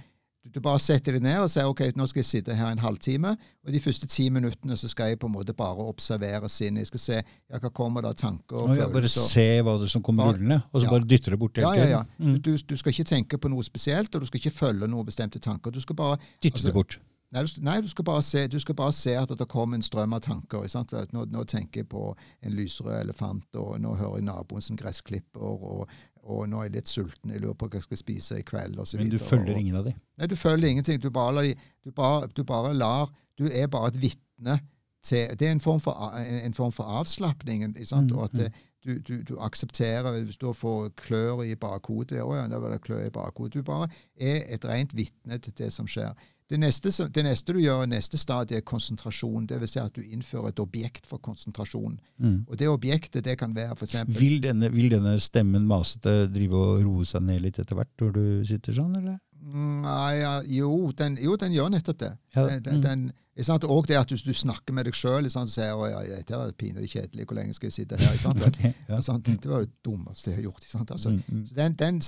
du 0.43 0.59
bare 0.59 0.79
setter 0.83 1.15
deg 1.15 1.23
ned 1.23 1.39
og 1.39 1.51
sier 1.51 1.69
ok, 1.69 1.85
nå 1.95 2.05
skal 2.09 2.19
jeg 2.19 2.27
sitte 2.27 2.55
her 2.57 2.73
en 2.73 2.81
halvtime. 2.83 3.31
Og 3.63 3.71
de 3.71 3.79
første 3.79 4.09
ti 4.11 4.25
minuttene 4.33 4.75
så 4.79 4.89
skal 4.91 5.13
jeg 5.13 5.19
på 5.21 5.29
en 5.29 5.35
måte 5.37 5.55
bare 5.55 5.85
observere 5.87 6.49
sinnet. 6.51 6.83
Jeg 6.83 6.91
skal 6.91 7.03
se 7.03 7.19
ja, 7.21 7.61
hva 7.63 7.71
kommer 7.71 8.03
da 8.03 8.11
tanker 8.17 8.59
og 8.59 8.75
ja, 8.75 8.89
Bare 8.91 9.07
se 9.07 9.47
hva 9.63 9.77
det 9.79 9.87
som 9.93 10.03
kommer 10.03 10.33
rullende, 10.33 10.59
og 10.71 10.81
så 10.81 10.89
ja. 10.89 10.91
bare 10.91 11.07
dytter 11.07 11.35
det 11.35 11.39
bort 11.39 11.61
hele 11.61 11.71
tiden. 11.71 11.93
Ja, 11.93 12.01
ja, 12.01 12.03
ja. 12.03 12.27
Mm. 12.27 12.35
Du, 12.43 12.51
du, 12.57 12.75
skal 12.79 12.91
ikke 12.91 13.07
tenke 13.07 13.39
på 13.39 13.51
noe 13.53 13.63
spesielt, 13.63 14.11
og 14.11 14.25
du 14.25 14.29
skal 14.29 14.43
ikke 14.43 14.55
følge 14.57 14.91
noen 14.91 15.07
bestemte 15.07 15.39
tanker. 15.39 15.71
Du 15.71 15.79
skal 15.83 15.99
bare 15.99 16.19
Dytte 16.43 16.57
altså, 16.57 16.67
det 16.67 16.75
bort. 16.75 16.99
Nei, 17.33 17.41
du, 17.47 17.61
nei 17.65 17.79
du, 17.81 17.87
skal 17.89 18.05
bare 18.05 18.21
se, 18.21 18.43
du 18.51 18.59
skal 18.61 18.75
bare 18.77 18.93
se 18.93 19.15
at 19.17 19.31
det 19.39 19.47
kommer 19.49 19.79
en 19.79 19.85
strøm 19.85 20.13
av 20.13 20.21
tanker. 20.27 20.67
Nå, 21.15 21.23
nå, 21.31 21.45
tenker 21.49 21.81
jeg 21.81 21.89
på 21.89 22.11
en 22.43 22.53
lyserød 22.53 22.99
elefant, 22.99 23.47
og 23.57 23.79
nå 23.81 23.95
hører 23.97 24.21
jeg 24.21 24.67
sin 24.67 24.77
gressklipper, 24.77 25.41
og 25.41 25.87
og 26.23 26.45
nå 26.49 26.59
er 26.61 26.69
jeg 26.69 26.75
litt 26.77 26.91
sulten, 26.91 27.31
jeg 27.33 27.41
lurer 27.43 27.55
på 27.59 27.67
hva 27.67 27.79
jeg 27.79 27.87
skal 27.87 27.99
spise 27.99 28.37
i 28.39 28.45
kveld. 28.47 28.77
Og 28.79 28.87
så 28.87 28.97
Men 28.97 29.09
du 29.11 29.17
følger 29.19 29.55
og, 29.55 29.59
ingen 29.59 29.79
av 29.79 29.87
dem? 29.89 29.95
Nei, 30.19 30.27
du 30.31 30.35
følger 30.39 30.69
ingenting. 30.69 31.01
Du 31.03 31.09
bare, 31.11 31.43
du 31.83 31.91
bare, 31.91 32.29
du 32.31 32.43
bare 32.47 32.73
lar 32.73 33.11
Du 33.37 33.47
er 33.49 33.67
bare 33.67 33.87
et 33.87 34.01
vitne 34.01 34.59
til 35.03 35.33
Det 35.39 35.47
er 35.47 35.51
en 35.51 35.59
form 35.59 35.81
for, 35.83 36.13
en, 36.15 36.39
en 36.45 36.53
form 36.53 36.71
for 36.71 36.83
avslapning. 36.83 37.65
Mm, 37.67 38.15
og 38.15 38.23
at 38.23 38.31
det, 38.31 38.51
mm. 38.53 38.69
du, 38.85 38.99
du, 38.99 39.21
du, 39.21 39.39
aksepterer 39.39 40.23
Hvis 40.23 40.37
du 40.37 40.53
får 40.53 40.89
klør 40.95 41.43
i 41.43 41.55
bakhodet 41.55 42.21
Å 42.21 42.35
ja, 42.35 42.47
da 42.47 42.61
var 42.61 42.71
det 42.71 42.81
klør 42.85 43.03
i 43.07 43.11
bakhodet. 43.11 43.53
Du 43.53 43.63
bare 43.67 43.89
er 44.15 44.45
et 44.47 44.65
rent 44.65 44.95
vitne 44.95 45.37
til 45.37 45.53
det 45.57 45.73
som 45.73 45.87
skjer. 45.87 46.13
Det 46.53 46.59
neste, 46.61 46.91
det 47.09 47.23
neste, 47.25 47.53
du 47.55 47.63
gjør, 47.63 47.87
neste 47.89 48.19
stadie, 48.21 48.59
er 48.59 48.65
konsentrasjon. 48.67 49.47
Dvs. 49.49 49.71
Si 49.73 49.79
at 49.81 49.95
du 49.95 50.03
innfører 50.05 50.51
et 50.51 50.59
objekt 50.61 51.07
for 51.09 51.17
konsentrasjon. 51.23 51.95
Mm. 52.21 52.43
Og 52.45 52.59
det 52.61 52.67
objektet 52.69 53.25
det 53.25 53.39
kan 53.41 53.55
være 53.57 53.73
f.eks. 53.73 53.95
Vil, 54.19 54.37
denne, 54.43 54.69
vil 54.69 54.91
denne 54.93 55.15
stemmen 55.23 55.65
masete 55.65 56.27
drive 56.29 56.59
og 56.59 56.83
roe 56.85 57.07
seg 57.09 57.25
ned 57.25 57.41
litt 57.47 57.57
etter 57.57 57.79
hvert 57.79 58.03
når 58.03 58.13
du 58.19 58.25
sitter 58.51 58.77
sånn, 58.77 58.93
eller? 59.01 59.17
Nei, 59.53 60.11
ja, 60.21 60.33
jo, 60.45 60.69
den, 60.97 61.17
jo, 61.19 61.33
den, 61.41 61.55
gjør 61.57 61.71
nettopp 61.73 61.99
det. 61.99 62.11
Ja. 62.35 62.45
Den, 62.61 62.83
den, 62.83 63.01
mm. 63.09 63.65
og 63.65 63.89
det 63.89 63.97
at 63.97 64.13
du, 64.13 64.15
du, 64.15 64.33
snakker 64.37 64.77
med 64.77 64.85
deg 64.87 64.95
sjøl 64.95 65.25
og 65.25 65.49
sier 65.51 65.73
at 65.73 65.89
ja, 65.89 66.19
dette 66.21 66.37
er 66.37 66.53
pinlig 66.59 66.91
kjedelig, 66.93 67.25
hvor 67.25 67.39
lenge 67.39 67.57
skal 67.57 67.71
jeg 67.71 67.79
sitte 67.81 67.97
her? 67.97 68.13
okay, 68.47 68.75
ja. 68.87 69.01
Dette 69.01 69.49
var 69.49 69.65
det 69.65 69.73
dummeste 69.81 70.31
jeg 70.31 70.43
har 70.43 70.51
gjort. 70.51 70.69
Altså, 70.85 71.17
mm, 71.17 71.25
mm. 71.27 71.43
den, 71.57 71.79
den, 71.81 71.99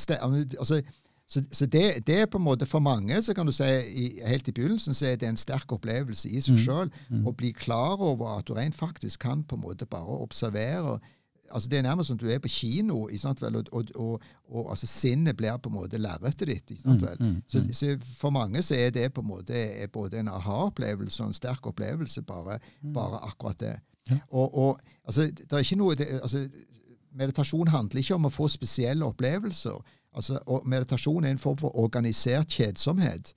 altså, 0.60 0.80
så, 1.28 1.42
så 1.52 1.66
det, 1.66 2.08
det, 2.08 2.20
er 2.22 2.26
på 2.26 2.38
en 2.38 2.44
måte 2.44 2.66
For 2.66 2.80
mange 2.80 3.22
så 3.22 3.34
kan 3.34 3.46
du 3.46 3.52
si 3.52 3.66
i, 3.66 4.06
helt 4.28 4.48
i 4.48 4.54
begynnelsen 4.54 4.94
så 4.94 5.06
er 5.10 5.16
det 5.18 5.30
en 5.30 5.40
sterk 5.40 5.72
opplevelse 5.74 6.30
i 6.30 6.42
seg 6.42 6.54
mm. 6.54 6.62
sjøl 6.62 6.92
mm. 7.10 7.26
å 7.26 7.34
bli 7.34 7.50
klar 7.58 7.98
over 7.98 8.38
at 8.38 8.46
du 8.48 8.54
rent 8.54 8.78
faktisk 8.78 9.24
kan 9.26 9.42
på 9.44 9.58
en 9.58 9.64
måte 9.66 9.88
bare 9.90 10.20
observere. 10.22 11.00
altså 11.50 11.70
Det 11.70 11.80
er 11.80 11.88
nærmest 11.88 12.08
som 12.08 12.20
du 12.22 12.28
er 12.30 12.40
på 12.40 12.48
kino. 12.48 13.08
Vel, 13.42 13.56
og, 13.56 13.66
og, 13.72 13.90
og, 13.96 14.22
og 14.50 14.70
altså 14.70 14.88
sinnet 14.88 15.38
blir 15.38 15.58
på 15.58 15.70
en 15.70 15.76
måte 15.80 15.98
lerretet 15.98 16.48
ditt. 16.48 16.86
Mm, 16.86 17.02
mm, 17.20 17.42
så, 17.48 17.60
mm. 17.64 17.74
så, 17.74 17.98
For 18.20 18.30
mange 18.30 18.62
så 18.62 18.76
er 18.76 18.90
det 18.90 19.14
på 19.14 19.22
en 19.22 19.28
måte 19.28 19.66
både 19.94 20.20
en 20.20 20.30
aha-opplevelse 20.30 21.24
og 21.24 21.34
en 21.34 21.34
sterk 21.42 21.66
opplevelse, 21.68 22.22
bare, 22.22 22.60
bare 22.94 23.26
akkurat 23.26 23.60
det. 23.60 23.76
Ja. 24.12 24.18
Og, 24.30 24.80
altså, 25.06 25.22
det 25.22 25.52
er 25.52 25.58
ikke 25.58 25.82
noe 25.82 25.96
det, 25.96 26.08
altså, 26.22 26.46
meditasjon 27.18 27.72
handler 27.72 28.02
ikke 28.02 28.16
om 28.16 28.28
å 28.28 28.34
få 28.34 28.48
spesielle 28.52 29.08
opplevelser. 29.08 29.82
Altså, 30.16 30.40
meditasjon 30.66 31.24
er 31.24 31.36
en 31.36 31.42
form 31.42 31.58
for 31.58 31.76
organisert 31.80 32.48
kjedsomhet. 32.48 33.34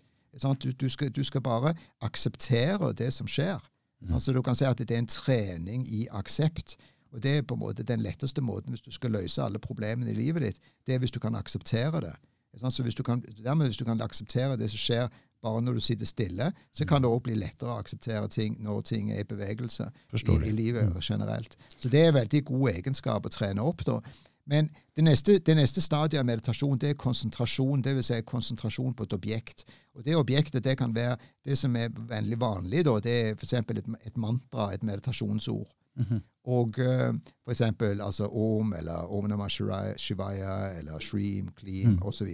Du, 0.63 0.71
du, 0.71 0.89
skal, 0.89 1.11
du, 1.11 1.25
skal, 1.25 1.41
bare 1.43 1.75
akseptere 2.01 2.93
det 2.93 3.13
som 3.13 3.27
skjer. 3.27 3.59
Mm. 4.01 4.15
Altså, 4.15 4.33
du 4.33 4.43
kan 4.43 4.55
si 4.55 4.65
at 4.65 4.79
det 4.79 4.91
er 4.91 5.03
en 5.03 5.11
trening 5.11 5.89
i 5.89 6.07
aksept. 6.11 6.77
Og 7.13 7.23
Det 7.23 7.37
er 7.37 7.43
på 7.43 7.55
en 7.55 7.61
måte 7.61 7.83
den 7.83 8.01
letteste 8.01 8.41
måten 8.41 8.71
hvis 8.71 8.85
du 8.85 8.91
skal 8.93 9.11
løse 9.11 9.43
alle 9.43 9.59
problemene 9.59 10.11
i 10.11 10.15
livet 10.15 10.43
ditt. 10.43 10.61
Det 10.87 10.95
er 10.95 10.99
hvis 10.99 11.11
du 11.11 11.19
kan 11.19 11.35
akseptere 11.35 12.01
det. 12.01 12.15
Så 12.59 12.83
hvis 12.83 12.95
du 12.95 13.03
kan, 13.03 13.25
dermed 13.45 13.67
hvis 13.67 13.77
du 13.77 13.85
kan 13.85 14.01
akseptere 14.01 14.57
det 14.57 14.71
som 14.71 14.79
skjer 14.79 15.09
bare 15.43 15.63
når 15.63 15.79
du 15.79 15.81
sitter 15.81 16.07
stille, 16.07 16.53
så 16.75 16.85
kan 16.85 17.03
det 17.03 17.11
òg 17.11 17.21
bli 17.23 17.37
lettere 17.39 17.71
å 17.71 17.79
akseptere 17.79 18.29
ting 18.29 18.57
når 18.63 18.81
ting 18.89 19.13
er 19.13 19.23
i 19.23 19.29
bevegelse 19.29 19.91
i, 20.13 20.23
i, 20.49 20.53
livet 20.53 20.89
mm. 20.89 21.01
generelt. 21.03 21.55
Så 21.77 21.89
det 21.89 22.07
er 22.07 22.17
veldig 22.17 22.45
god 22.45 22.71
egenskap 22.73 23.27
å 23.27 23.33
trene 23.33 23.63
opp. 23.63 23.85
da. 23.87 24.01
Men 24.49 24.71
det 24.97 25.05
neste, 25.05 25.39
det 25.45 25.55
neste 25.59 25.83
stadiet 25.85 26.23
av 26.23 26.27
meditasjon 26.27 26.79
det 26.81 26.95
er 26.95 27.01
konsentrasjon. 27.01 27.83
det 27.85 27.95
vil 27.99 28.05
Si 28.05 28.21
konsentrasjon 28.25 28.95
på 28.95 29.05
et 29.05 29.13
objekt. 29.13 29.65
Og 29.95 30.05
Det 30.05 30.17
objektet 30.17 30.65
det 30.65 30.79
kan 30.79 30.95
være 30.95 31.17
det 31.45 31.59
som 31.59 31.77
er 31.77 31.89
veldig 31.89 32.41
vanlig. 32.41 32.85
da, 32.85 32.99
Det 33.01 33.13
er 33.13 33.35
f.eks. 33.35 33.53
Et, 33.53 33.85
et 34.07 34.17
mantra, 34.17 34.73
et 34.73 34.83
meditasjonsord. 34.83 35.69
Mm 35.99 36.05
-hmm. 36.05 36.21
Og 36.45 36.69
uh, 36.79 37.15
for 37.45 37.51
eksempel 37.51 38.01
altså 38.01 38.27
Om 38.27 38.73
eller 38.73 39.13
Om 39.13 39.25
Namah 39.25 39.49
Shivaya 39.97 40.79
eller 40.79 40.99
Shreem, 41.01 41.49
Klim 41.57 41.89
mm. 41.89 42.03
osv. 42.03 42.29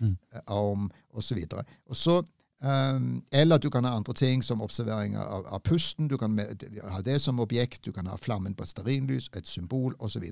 Mm. 0.00 0.16
Uh, 0.50 0.88
så, 1.20 1.34
videre. 1.34 1.64
Og 1.86 1.96
så 1.96 2.22
Um, 2.60 3.22
eller 3.32 3.58
du 3.58 3.70
kan 3.70 3.84
ha 3.84 3.94
andre 3.96 4.12
ting, 4.12 4.44
som 4.44 4.60
observering 4.60 5.16
av, 5.16 5.46
av 5.46 5.60
pusten. 5.64 6.08
Du 6.08 6.16
kan 6.16 6.40
ha 6.82 7.00
det 7.00 7.20
som 7.20 7.40
objekt. 7.40 7.84
Du 7.84 7.92
kan 7.92 8.06
ha 8.06 8.16
flammen 8.16 8.54
på 8.54 8.62
et 8.62 8.68
stearinlys, 8.68 9.30
et 9.36 9.48
symbol 9.48 9.94
osv. 9.98 10.24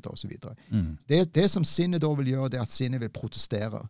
Mm. 0.71 0.99
Det, 1.09 1.35
det 1.35 1.51
som 1.51 1.65
sinnet 1.65 2.03
da 2.03 2.13
vil 2.13 2.29
gjøre, 2.29 2.49
det 2.49 2.59
er 2.59 2.67
at 2.69 2.73
sinnet 2.73 3.01
vil 3.01 3.09
protestere. 3.09 3.87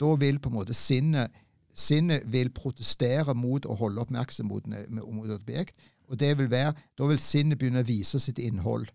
Da 0.00 0.14
vil 0.20 0.38
på 0.38 0.48
en 0.48 0.60
måte 0.60 0.74
sinnet 0.74 1.30
Sinnet 1.74 2.22
vil 2.28 2.50
protestere 2.52 3.32
mot 3.34 3.64
å 3.64 3.74
holde 3.80 4.02
oppmerksomhet 4.02 4.66
mot, 4.68 5.06
mot 5.08 5.30
et 5.30 5.38
objekt. 5.38 5.76
Og 6.08 6.20
det 6.20 6.38
vil 6.38 6.50
være, 6.50 6.74
Da 6.98 7.06
vil 7.06 7.18
sinnet 7.18 7.58
begynne 7.58 7.80
å 7.80 7.88
vise 7.88 8.20
sitt 8.20 8.38
innhold. 8.38 8.90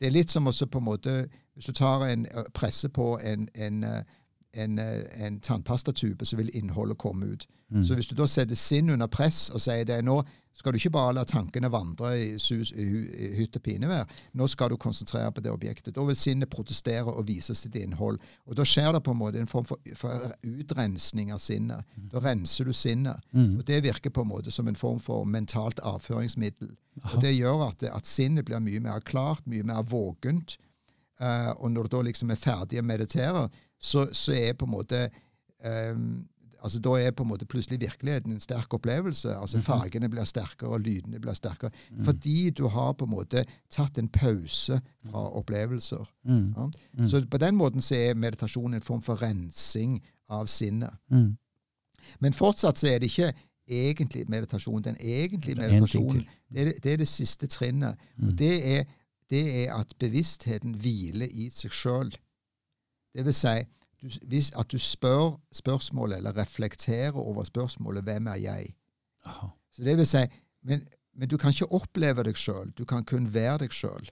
Det 0.00 0.06
er 0.06 0.10
litt 0.10 0.30
som 0.30 0.46
også 0.46 0.66
på 0.66 0.78
en 0.78 0.84
måte 0.84 1.28
Hvis 1.54 1.66
du 1.66 1.72
tar 1.72 2.02
en, 2.02 2.26
presser 2.54 2.88
på 2.88 3.18
en, 3.22 3.48
en 3.54 3.84
en, 4.54 4.78
eh, 4.78 5.26
en 5.26 5.40
tannpastatube, 5.40 6.24
så 6.24 6.36
vil 6.36 6.50
innholdet 6.56 6.98
komme 6.98 7.26
ut. 7.26 7.46
Mm. 7.70 7.84
Så 7.84 7.94
hvis 7.94 8.06
du 8.06 8.14
da 8.14 8.26
setter 8.26 8.54
sinn 8.54 8.90
under 8.90 9.06
press 9.06 9.48
og 9.50 9.60
sier 9.60 9.84
det 9.84 10.02
nå 10.04 10.22
skal 10.54 10.72
du 10.72 10.78
ikke 10.78 10.92
bare 10.94 11.14
la 11.16 11.24
tankene 11.26 11.66
vandre 11.72 12.12
i, 12.14 12.26
sus, 12.38 12.70
i, 12.78 12.84
i 13.26 13.30
hytt 13.34 13.56
og 13.58 13.62
pinevær. 13.66 14.10
Nå 14.38 14.46
skal 14.50 14.70
du 14.70 14.76
konsentrere 14.78 15.32
på 15.34 15.42
det 15.42 15.50
objektet. 15.50 15.96
Da 15.96 16.04
vil 16.06 16.18
sinnet 16.18 16.50
protestere 16.52 17.10
og 17.10 17.26
vise 17.26 17.56
sitt 17.58 17.74
innhold. 17.74 18.20
Og 18.46 18.54
Da 18.54 18.66
skjer 18.68 18.92
det 18.94 19.02
på 19.02 19.10
en 19.10 19.18
måte 19.18 19.42
en 19.42 19.50
form 19.50 19.66
for, 19.66 19.82
for 19.98 20.30
utrensning 20.46 21.32
av 21.34 21.42
sinnet. 21.42 21.82
Mm. 21.96 22.06
Da 22.12 22.22
renser 22.22 22.70
du 22.70 22.72
sinnet. 22.72 23.26
Mm. 23.34 23.58
Og 23.58 23.66
Det 23.66 23.82
virker 23.82 24.14
på 24.14 24.22
en 24.22 24.30
måte 24.30 24.54
som 24.54 24.70
en 24.70 24.78
form 24.78 25.02
for 25.02 25.26
mentalt 25.26 25.82
avføringsmiddel. 25.82 26.70
Aha. 27.02 27.16
Og 27.16 27.26
Det 27.26 27.34
gjør 27.34 27.66
at, 27.72 27.82
at 27.90 28.06
sinnet 28.06 28.46
blir 28.46 28.62
mye 28.62 28.84
mer 28.84 29.02
klart, 29.02 29.42
mye 29.50 29.66
mer 29.66 29.82
vågent. 29.82 30.54
Uh, 31.18 31.50
og 31.62 31.70
når 31.70 31.82
du 31.86 31.96
da 31.96 32.06
liksom 32.06 32.30
er 32.30 32.38
ferdig 32.38 32.78
å 32.78 32.86
meditere, 32.86 33.48
så, 33.84 34.06
så 34.16 34.32
er 34.32 34.56
på 34.58 34.68
en 34.68 34.72
måte 34.72 35.08
um, 35.64 36.24
altså 36.64 36.80
Da 36.80 36.94
er 36.96 37.10
på 37.12 37.22
en 37.22 37.28
måte 37.28 37.46
plutselig 37.46 37.80
virkeligheten 37.80 38.32
en 38.32 38.40
sterk 38.40 38.74
opplevelse. 38.74 39.34
altså 39.36 39.56
mhm. 39.56 39.64
Fargene 39.64 40.08
blir 40.08 40.24
sterkere, 40.24 40.70
og 40.70 40.80
lydene 40.80 41.20
blir 41.20 41.34
sterkere. 41.34 41.70
Mm. 41.90 42.04
Fordi 42.04 42.50
du 42.50 42.66
har 42.66 42.92
på 42.92 43.04
en 43.04 43.10
måte 43.10 43.44
tatt 43.70 43.98
en 43.98 44.08
pause 44.08 44.80
fra 45.10 45.24
opplevelser. 45.36 46.08
Mm. 46.24 46.54
Ja? 46.56 46.68
Mm. 46.98 47.08
Så 47.08 47.26
på 47.30 47.38
den 47.38 47.56
måten 47.56 47.80
så 47.80 47.94
er 47.94 48.14
meditasjon 48.14 48.74
en 48.74 48.80
form 48.80 49.02
for 49.02 49.22
rensing 49.22 50.00
av 50.28 50.46
sinnet. 50.46 50.94
Mm. 51.10 51.36
Men 52.20 52.32
fortsatt 52.32 52.78
så 52.78 52.86
er 52.86 52.98
det 52.98 53.12
ikke 53.12 53.32
egentlig 53.68 54.24
meditasjon. 54.28 54.82
Den 54.82 54.96
egentlige 55.00 55.60
meditasjonen, 55.60 56.24
det 56.50 56.60
er 56.60 56.64
det, 56.64 56.74
det, 56.82 56.92
er 56.92 56.96
det 56.96 57.08
siste 57.08 57.46
trinnet. 57.46 57.96
Og 58.18 58.24
mm. 58.24 58.36
det 58.36 58.76
er, 58.76 58.84
det 59.30 59.64
er 59.64 59.74
at 59.74 59.94
bevisstheten 59.98 60.74
hviler 60.74 61.28
i 61.30 61.50
seg 61.50 61.72
sjøl. 61.72 62.14
Det 63.14 63.24
vil 63.24 63.34
si 63.34 63.56
hvis, 64.22 64.52
at 64.58 64.72
du 64.72 64.78
spør 64.78 65.40
spørsmålet, 65.52 66.16
eller 66.16 66.36
reflekterer 66.36 67.12
over 67.12 67.44
spørsmålet 67.44 68.02
'Hvem 68.02 68.26
er 68.26 68.34
jeg?' 68.34 68.74
Aha. 69.24 69.46
Så 69.72 69.84
det 69.84 69.96
vil 69.96 70.06
si, 70.06 70.18
men, 70.62 70.88
men 71.14 71.28
du 71.28 71.36
kan 71.36 71.50
ikke 71.50 71.72
oppleve 71.72 72.22
deg 72.22 72.36
sjøl. 72.36 72.70
Du 72.70 72.84
kan 72.84 73.04
kun 73.04 73.34
være 73.34 73.58
deg 73.58 73.72
sjøl. 73.72 74.10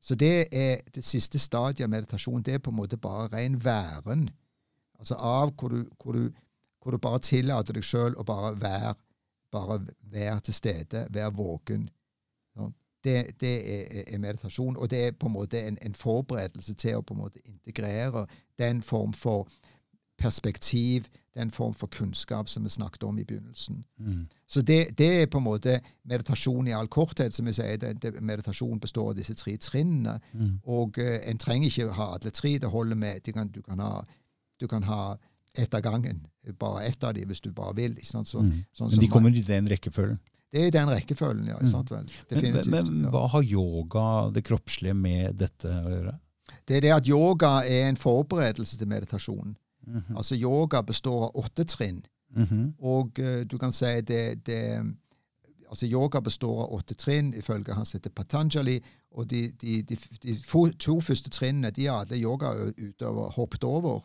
Så 0.00 0.14
det 0.14 0.46
er 0.52 0.80
det 0.94 1.04
siste 1.04 1.38
stadiet 1.38 1.84
av 1.84 1.90
meditasjon. 1.90 2.42
Det 2.42 2.54
er 2.54 2.58
på 2.58 2.70
en 2.70 2.76
måte 2.76 2.96
bare 2.96 3.28
ren 3.36 3.64
væren. 3.64 4.30
Altså 4.98 5.14
av 5.14 5.52
hvor 5.60 5.68
du, 5.68 5.84
hvor 6.02 6.12
du, 6.12 6.30
hvor 6.82 6.90
du 6.90 6.98
bare 6.98 7.18
tillater 7.18 7.72
deg 7.72 7.84
sjøl 7.84 8.16
å 8.16 8.24
bare 8.24 8.60
være, 8.60 8.94
bare 9.52 9.80
være 10.00 10.40
til 10.40 10.54
stede, 10.54 11.06
være 11.10 11.34
våken 11.34 11.90
det, 13.04 13.40
det 13.40 13.54
er, 13.80 14.02
er, 14.12 14.18
meditasjon. 14.18 14.76
Og 14.76 14.90
det 14.90 15.06
er 15.06 15.10
på 15.12 15.26
en 15.26 15.32
måte 15.32 15.60
en, 15.66 15.78
en, 15.82 15.94
forberedelse 15.94 16.74
til 16.74 16.96
å 16.96 17.00
på 17.00 17.14
en 17.14 17.20
måte 17.20 17.40
integrere 17.46 18.26
den 18.58 18.82
form 18.82 19.12
for 19.12 19.48
perspektiv, 20.20 21.08
den 21.34 21.50
form 21.50 21.74
for 21.74 21.86
kunnskap 21.86 22.48
som 22.48 22.64
vi 22.64 22.68
snakket 22.68 23.02
om 23.02 23.18
i 23.18 23.24
begynnelsen. 23.24 23.84
Mm. 23.98 24.26
Så 24.46 24.62
det, 24.62 24.98
det, 24.98 25.22
er 25.22 25.26
på 25.26 25.38
en 25.38 25.44
måte 25.44 25.80
meditasjon 26.04 26.68
i 26.68 26.74
all 26.76 26.88
korthet. 26.88 27.34
som 27.34 27.46
jeg 27.46 27.54
sier, 27.54 27.76
det, 27.76 28.02
det, 28.02 28.20
Meditasjon 28.20 28.80
består 28.80 29.08
av 29.08 29.16
disse 29.16 29.34
tre 29.34 29.56
trinnene. 29.56 30.20
Mm. 30.32 30.58
Og 30.64 30.98
uh, 30.98 31.18
en 31.30 31.38
trenger 31.38 31.68
ikke 31.68 31.92
ha 31.96 32.12
alle 32.14 32.30
tre. 32.30 32.58
Det 32.58 32.68
holder 32.68 32.96
med 32.96 33.20
du 33.26 33.32
kan, 33.32 33.48
du 33.48 33.62
kan 33.62 33.78
ha, 33.78 34.04
du 34.60 34.66
kan 34.66 34.82
ha 34.82 35.16
ett 35.56 35.74
av 35.74 35.80
gangen. 35.80 36.26
Bare 36.58 36.84
ett 36.84 37.04
av 37.04 37.14
dem 37.14 37.28
hvis 37.28 37.40
du 37.40 37.52
bare 37.52 37.76
vil. 37.76 37.96
Sånn, 38.04 38.26
mm. 38.26 38.64
sånn, 38.72 38.90
Men 38.90 39.00
de 39.00 39.08
kommer 39.08 39.36
i 39.36 39.42
den 39.46 39.70
rekkefølgen? 39.70 40.20
Det 40.52 40.66
er 40.66 40.72
den 40.74 40.90
rekkefølgen, 40.90 41.46
ja. 41.46 41.58
Vel? 41.60 42.08
Men, 42.42 42.70
men, 42.70 43.04
hva 43.12 43.26
har 43.30 43.44
yoga, 43.46 44.04
det 44.34 44.42
kroppslige, 44.48 44.96
med 44.98 45.38
dette 45.38 45.70
å 45.70 45.92
gjøre? 45.92 46.14
Det 46.66 46.76
er 46.76 46.86
det 46.86 46.94
at 46.94 47.08
yoga 47.08 47.52
er 47.66 47.88
en 47.88 47.98
forberedelse 47.98 48.78
til 48.78 48.88
meditasjon. 48.90 49.56
Mm 49.86 50.00
-hmm. 50.00 50.16
Altså 50.16 50.34
Yoga 50.34 50.82
består 50.82 51.24
av 51.24 51.30
åtte 51.34 51.64
trinn. 51.64 52.06
Mm 52.36 52.44
-hmm. 52.44 52.72
Og 52.78 53.18
uh, 53.18 53.40
du 53.50 53.58
kan 53.58 53.72
si 53.72 54.00
det, 54.00 54.46
det 54.46 54.82
altså 55.68 55.86
Yoga 55.86 56.20
består 56.20 56.62
av 56.62 56.74
åtte 56.74 56.94
trinn, 56.94 57.34
ifølge 57.34 57.74
han 57.74 57.86
heter 57.92 58.10
Patanjali. 58.10 58.80
Og 59.10 59.30
de, 59.30 59.50
de, 59.60 59.82
de, 59.82 59.96
de, 60.22 60.36
to 60.78 61.00
første 61.00 61.30
trinnene 61.30 61.70
de 61.70 61.86
har 61.86 62.00
alle 62.00 62.22
yogautøvere 62.22 63.30
hoppet 63.30 63.64
over. 63.64 64.00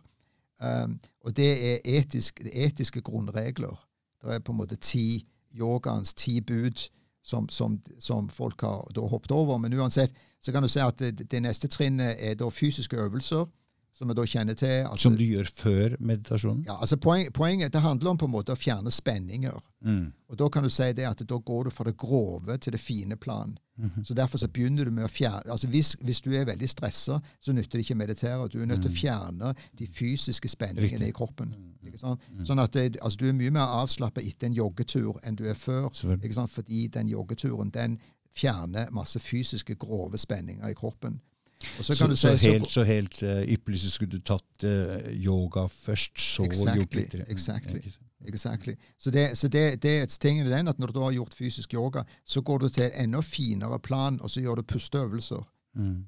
Um, 0.61 0.99
og 1.21 1.37
det 1.37 1.73
er 1.73 1.79
etisk, 1.83 2.41
etiske 2.53 3.01
grunnregler. 3.01 3.87
Det 4.23 4.35
er 4.35 4.39
på 4.39 4.51
en 4.51 4.57
måte 4.57 4.75
ti 4.75 5.27
yogaens 5.55 6.13
ti 6.13 6.39
bud 6.41 6.87
som, 7.25 7.49
som, 7.49 7.81
som, 7.99 8.29
folk 8.29 8.61
har 8.61 8.91
da 8.93 9.07
hoppet 9.09 9.31
over. 9.31 9.57
Men 9.57 9.73
uansett 9.73 10.13
så 10.39 10.53
kan 10.53 10.63
du 10.63 10.69
si 10.69 10.81
at 10.83 10.99
det, 11.01 11.25
det 11.31 11.41
neste 11.41 11.69
trinnet 11.71 12.21
er 12.21 12.35
da 12.37 12.51
fysiske 12.53 12.99
øvelser 13.01 13.47
som 13.95 14.11
vi 14.11 14.15
da 14.17 14.25
kjenner 14.27 14.57
til. 14.59 14.83
Altså, 14.85 15.07
som 15.07 15.15
du 15.15 15.23
gjør 15.23 15.49
før 15.55 15.95
meditasjonen? 15.99 16.65
Ja, 16.67 16.75
altså 16.83 16.97
poen, 17.01 17.31
Poenget 17.33 17.73
det 17.73 17.81
handler 17.81 18.11
om 18.11 18.19
på 18.19 18.27
en 18.27 18.33
måte 18.33 18.53
å 18.53 18.59
fjerne 18.59 18.91
spenninger. 18.91 19.55
Mm. 19.87 20.09
Og 20.29 20.37
Da 20.37 20.49
kan 20.51 20.67
du 20.67 20.69
si 20.69 20.91
det 20.93 21.07
at 21.07 21.23
da 21.23 21.37
går 21.37 21.69
du 21.69 21.71
fra 21.71 21.87
det 21.87 21.95
grove 21.97 22.57
til 22.59 22.75
det 22.75 22.81
fine 22.83 23.15
plan. 23.17 23.55
Mm 23.77 23.89
-hmm. 23.89 24.05
Så 24.05 24.13
Derfor 24.13 24.37
så 24.37 24.47
begynner 24.47 24.83
du 24.83 24.91
med 24.91 25.03
å 25.03 25.07
fjerne 25.07 25.51
altså 25.51 25.67
hvis, 25.67 25.97
hvis 26.01 26.21
du 26.21 26.31
er 26.31 26.45
veldig 26.45 26.69
stressa, 26.69 27.19
så 27.41 27.51
nytter 27.51 27.71
det 27.71 27.79
ikke 27.79 27.93
å 27.93 27.97
meditere. 27.97 28.47
Du 28.47 28.61
er 28.61 28.65
nødt 28.65 28.81
til 28.81 28.89
å 28.89 28.93
mm. 28.93 28.97
fjerne 28.97 29.53
de 29.79 29.87
fysiske 29.87 30.47
spenningene 30.47 30.91
Riktig. 30.91 31.07
i 31.07 31.11
kroppen. 31.11 31.55
Mm. 31.57 31.87
Ikke 31.87 31.97
sant? 31.97 32.21
Sånn 32.43 32.59
at 32.59 32.73
det, 32.73 32.97
altså 33.01 33.17
Du 33.17 33.27
er 33.27 33.33
mye 33.33 33.51
mer 33.51 33.67
avslappa 33.81 34.21
etter 34.21 34.47
en 34.47 34.53
joggetur 34.53 35.19
enn 35.23 35.35
du 35.35 35.45
er 35.45 35.53
før. 35.53 35.89
Ikke 36.23 36.33
sant? 36.33 36.51
Fordi 36.51 36.87
den 36.87 37.09
joggeturen 37.09 37.69
den 37.69 37.99
fjerner 38.35 38.91
masse 38.91 39.19
fysiske, 39.19 39.75
grove 39.75 40.17
spenninger 40.17 40.67
i 40.67 40.73
kroppen. 40.73 41.21
Så, 41.81 41.93
så, 41.93 42.15
så, 42.15 42.27
helt, 42.27 42.71
så 42.71 42.83
helt 42.83 43.23
uh, 43.23 43.41
ypperlig 43.41 43.79
så 43.81 43.89
skulle 43.89 44.11
du 44.11 44.19
tatt 44.19 44.63
uh, 44.63 45.23
yoga 45.25 45.67
først, 45.71 46.19
så 46.19 46.43
exactly, 46.43 47.01
litt 47.01 47.29
Exactly. 47.29 47.93
Exactly. 48.27 48.75
Så, 48.97 49.11
det, 49.11 49.37
så 49.37 49.47
det, 49.47 49.83
det 49.83 50.01
er 50.01 50.05
tingen 50.05 50.47
den 50.47 50.67
at 50.67 50.79
når 50.79 50.93
du 50.93 50.99
har 51.03 51.11
gjort 51.11 51.33
fysisk 51.33 51.73
yoga, 51.73 52.03
så 52.25 52.41
går 52.41 52.57
du 52.57 52.69
til 52.69 52.83
et 52.87 52.99
enda 53.03 53.21
finere 53.21 53.79
plan, 53.79 54.19
og 54.21 54.29
så 54.29 54.41
gjør 54.41 54.55
du 54.61 54.63
pusteøvelser. 54.63 55.43
Mm. 55.75 56.05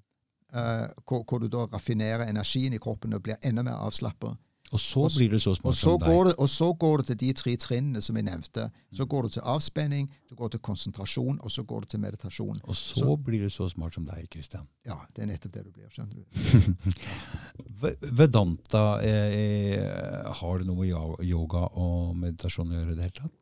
Uh, 0.53 0.88
hvor, 1.07 1.23
hvor, 1.27 1.39
du 1.44 1.48
da 1.52 1.65
raffinerer 1.65 2.30
energien 2.30 2.73
i 2.73 2.80
kroppen 2.80 3.14
og 3.14 3.23
blir 3.23 3.35
enda 3.44 3.65
mer 3.68 3.81
avslappa. 3.84 4.31
Og 4.76 4.80
så 4.84 5.06
blir 5.15 5.31
det 5.31 5.39
så 5.41 5.53
smart 5.56 5.77
som 5.80 5.99
deg. 6.02 6.11
Det, 6.27 6.34
og 6.44 6.49
så 6.52 6.68
går 6.76 7.02
det 7.02 7.06
til 7.07 7.18
de 7.22 7.30
tre 7.39 7.53
trinnene 7.61 8.02
som 8.03 8.18
jeg 8.19 8.26
nevnte. 8.27 8.65
Så 8.95 9.06
går 9.07 9.27
det 9.27 9.31
til 9.38 9.45
avspenning, 9.48 10.10
du 10.30 10.35
går 10.35 10.52
til 10.56 10.61
konsentrasjon, 10.68 11.39
og 11.39 11.53
så 11.53 11.64
går 11.64 11.85
det 11.85 11.89
til 11.94 12.02
meditasjon. 12.03 12.60
Og 12.64 12.76
så, 12.76 12.99
så 12.99 13.15
blir 13.15 13.45
det 13.45 13.52
så 13.56 13.69
smart 13.72 13.95
som 13.95 14.07
deg, 14.07 14.27
Kristian. 14.34 14.68
Ja, 14.88 14.99
det 15.15 15.23
er 15.23 15.31
nettopp 15.31 15.56
det 15.56 15.64
du 15.68 15.72
blir. 15.72 15.88
skjønner 15.94 16.19
du. 16.19 16.26
Vedanta, 18.19 18.84
eh, 19.06 19.39
eh, 19.39 20.34
har 20.41 20.60
det 20.60 20.68
noe 20.68 20.84
med 20.84 21.23
yoga 21.27 21.64
og 21.80 22.18
meditasjon 22.19 22.73
å 22.73 22.81
gjøre 22.81 22.91
i 22.91 22.99
det 22.99 23.07
hele 23.07 23.19
tatt? 23.22 23.38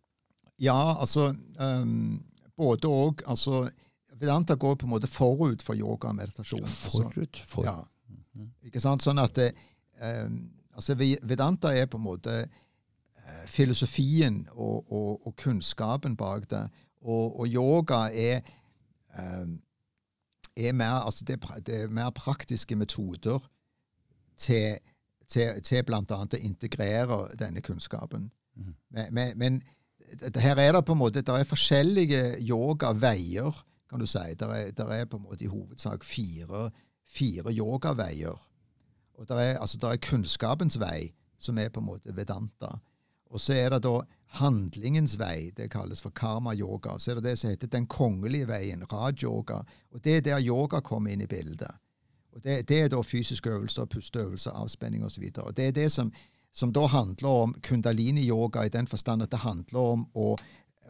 Ja, 0.62 0.78
altså 1.02 1.34
um, 1.60 2.24
Både 2.56 2.88
òg. 2.88 3.26
Altså, 3.28 3.66
Vedanta 4.16 4.56
går 4.56 4.78
på 4.80 4.88
en 4.88 4.94
måte 4.94 5.10
forut 5.12 5.64
for 5.66 5.76
yoga 5.76 6.14
og 6.14 6.20
meditasjon. 6.22 6.64
Altså, 6.64 7.02
Forut 7.02 7.42
for. 7.50 7.68
ja. 7.68 7.82
Ikke 8.68 8.82
sant? 8.84 9.04
Sånn 9.04 9.20
at 9.20 9.36
det, 9.36 9.50
eh, 10.04 10.28
altså 10.76 10.96
Vedanta 11.24 11.72
er 11.74 11.86
på 11.90 11.98
en 11.98 12.04
måte 12.04 12.34
eh, 12.46 13.46
filosofien 13.48 14.48
og, 14.52 14.92
og, 14.92 15.28
og 15.28 15.36
kunnskapen 15.36 16.16
bak 16.18 16.50
det. 16.52 16.66
Og, 17.02 17.40
og 17.40 17.48
yoga 17.48 18.06
er, 18.14 18.42
eh, 19.18 19.48
er 20.58 20.74
mer, 20.74 21.02
altså 21.06 21.26
det, 21.26 21.40
det 21.66 21.82
er 21.84 21.88
mer 21.94 22.10
praktiske 22.10 22.76
metoder 22.76 23.40
til, 24.38 24.78
til, 25.28 25.62
til 25.64 25.84
bl.a. 25.86 26.02
å 26.02 26.26
integrere 26.42 27.22
denne 27.40 27.62
kunnskapen. 27.62 28.32
Mm. 28.56 28.74
Men, 28.90 29.14
men, 29.14 29.38
men 29.38 29.62
det- 30.22 30.42
her 30.42 30.56
er 30.60 30.72
det 30.72 30.86
på 30.86 30.94
en 30.96 31.00
måte 31.00 31.22
det 31.22 31.30
er 31.30 31.44
forskjellige 31.48 32.24
yogaveier, 32.50 33.64
kan 33.90 34.00
du 34.00 34.08
si. 34.10 34.20
Det 34.40 34.48
er, 34.50 34.92
er 34.92 35.06
på 35.06 35.18
en 35.18 35.24
måte 35.24 35.44
i 35.46 35.52
hovedsak 35.52 36.04
fire, 36.04 36.70
fire 37.06 37.54
yogaveier. 37.54 38.36
Og 39.16 39.28
det 39.30 39.38
er, 39.42 39.58
altså, 39.60 39.78
der 39.78 39.96
er 39.96 40.02
kunnskapens 40.10 40.80
vei, 40.80 41.14
som 41.40 41.58
er 41.58 41.70
på 41.70 41.80
en 41.80 41.90
måte 41.90 42.16
vedanta. 42.16 42.76
Og 43.32 43.42
så 43.42 43.54
er 43.54 43.70
det 43.74 43.84
da 43.84 44.00
handlingens 44.40 45.18
vei, 45.20 45.52
det 45.56 45.72
kalles 45.72 46.02
for 46.02 46.14
karma-yoga. 46.16 46.98
Så 47.00 47.12
er 47.12 47.20
det 47.20 47.30
det 47.30 47.40
som 47.40 47.50
heter 47.50 47.72
den 47.72 47.88
kongelige 47.88 48.48
veien, 48.48 48.84
raj-yoga. 48.92 49.62
Og 49.92 50.04
det 50.04 50.18
er 50.18 50.22
der 50.22 50.44
yoga 50.44 50.82
kommer 50.82 51.12
inn 51.12 51.24
i 51.24 51.30
bildet. 51.32 51.72
Og 52.36 52.44
det, 52.44 52.68
det 52.70 52.82
er 52.82 52.90
da 52.92 53.02
fysiske 53.02 53.50
øvelser, 53.50 53.86
pusteøvelser, 53.86 54.52
avspenning 54.52 55.06
osv. 55.06 55.24
Og, 55.38 55.44
og 55.44 55.58
det 55.58 55.68
er 55.68 55.72
det 55.72 55.92
som, 55.92 56.12
som 56.54 56.74
da 56.74 56.86
handler 56.92 57.30
om 57.30 57.56
kundalini-yoga 57.64 58.66
i 58.66 58.74
den 58.74 58.88
forstand 58.88 59.24
at 59.24 59.32
det 59.32 59.40
handler 59.40 59.80
om 59.96 60.06
å, 60.14 60.36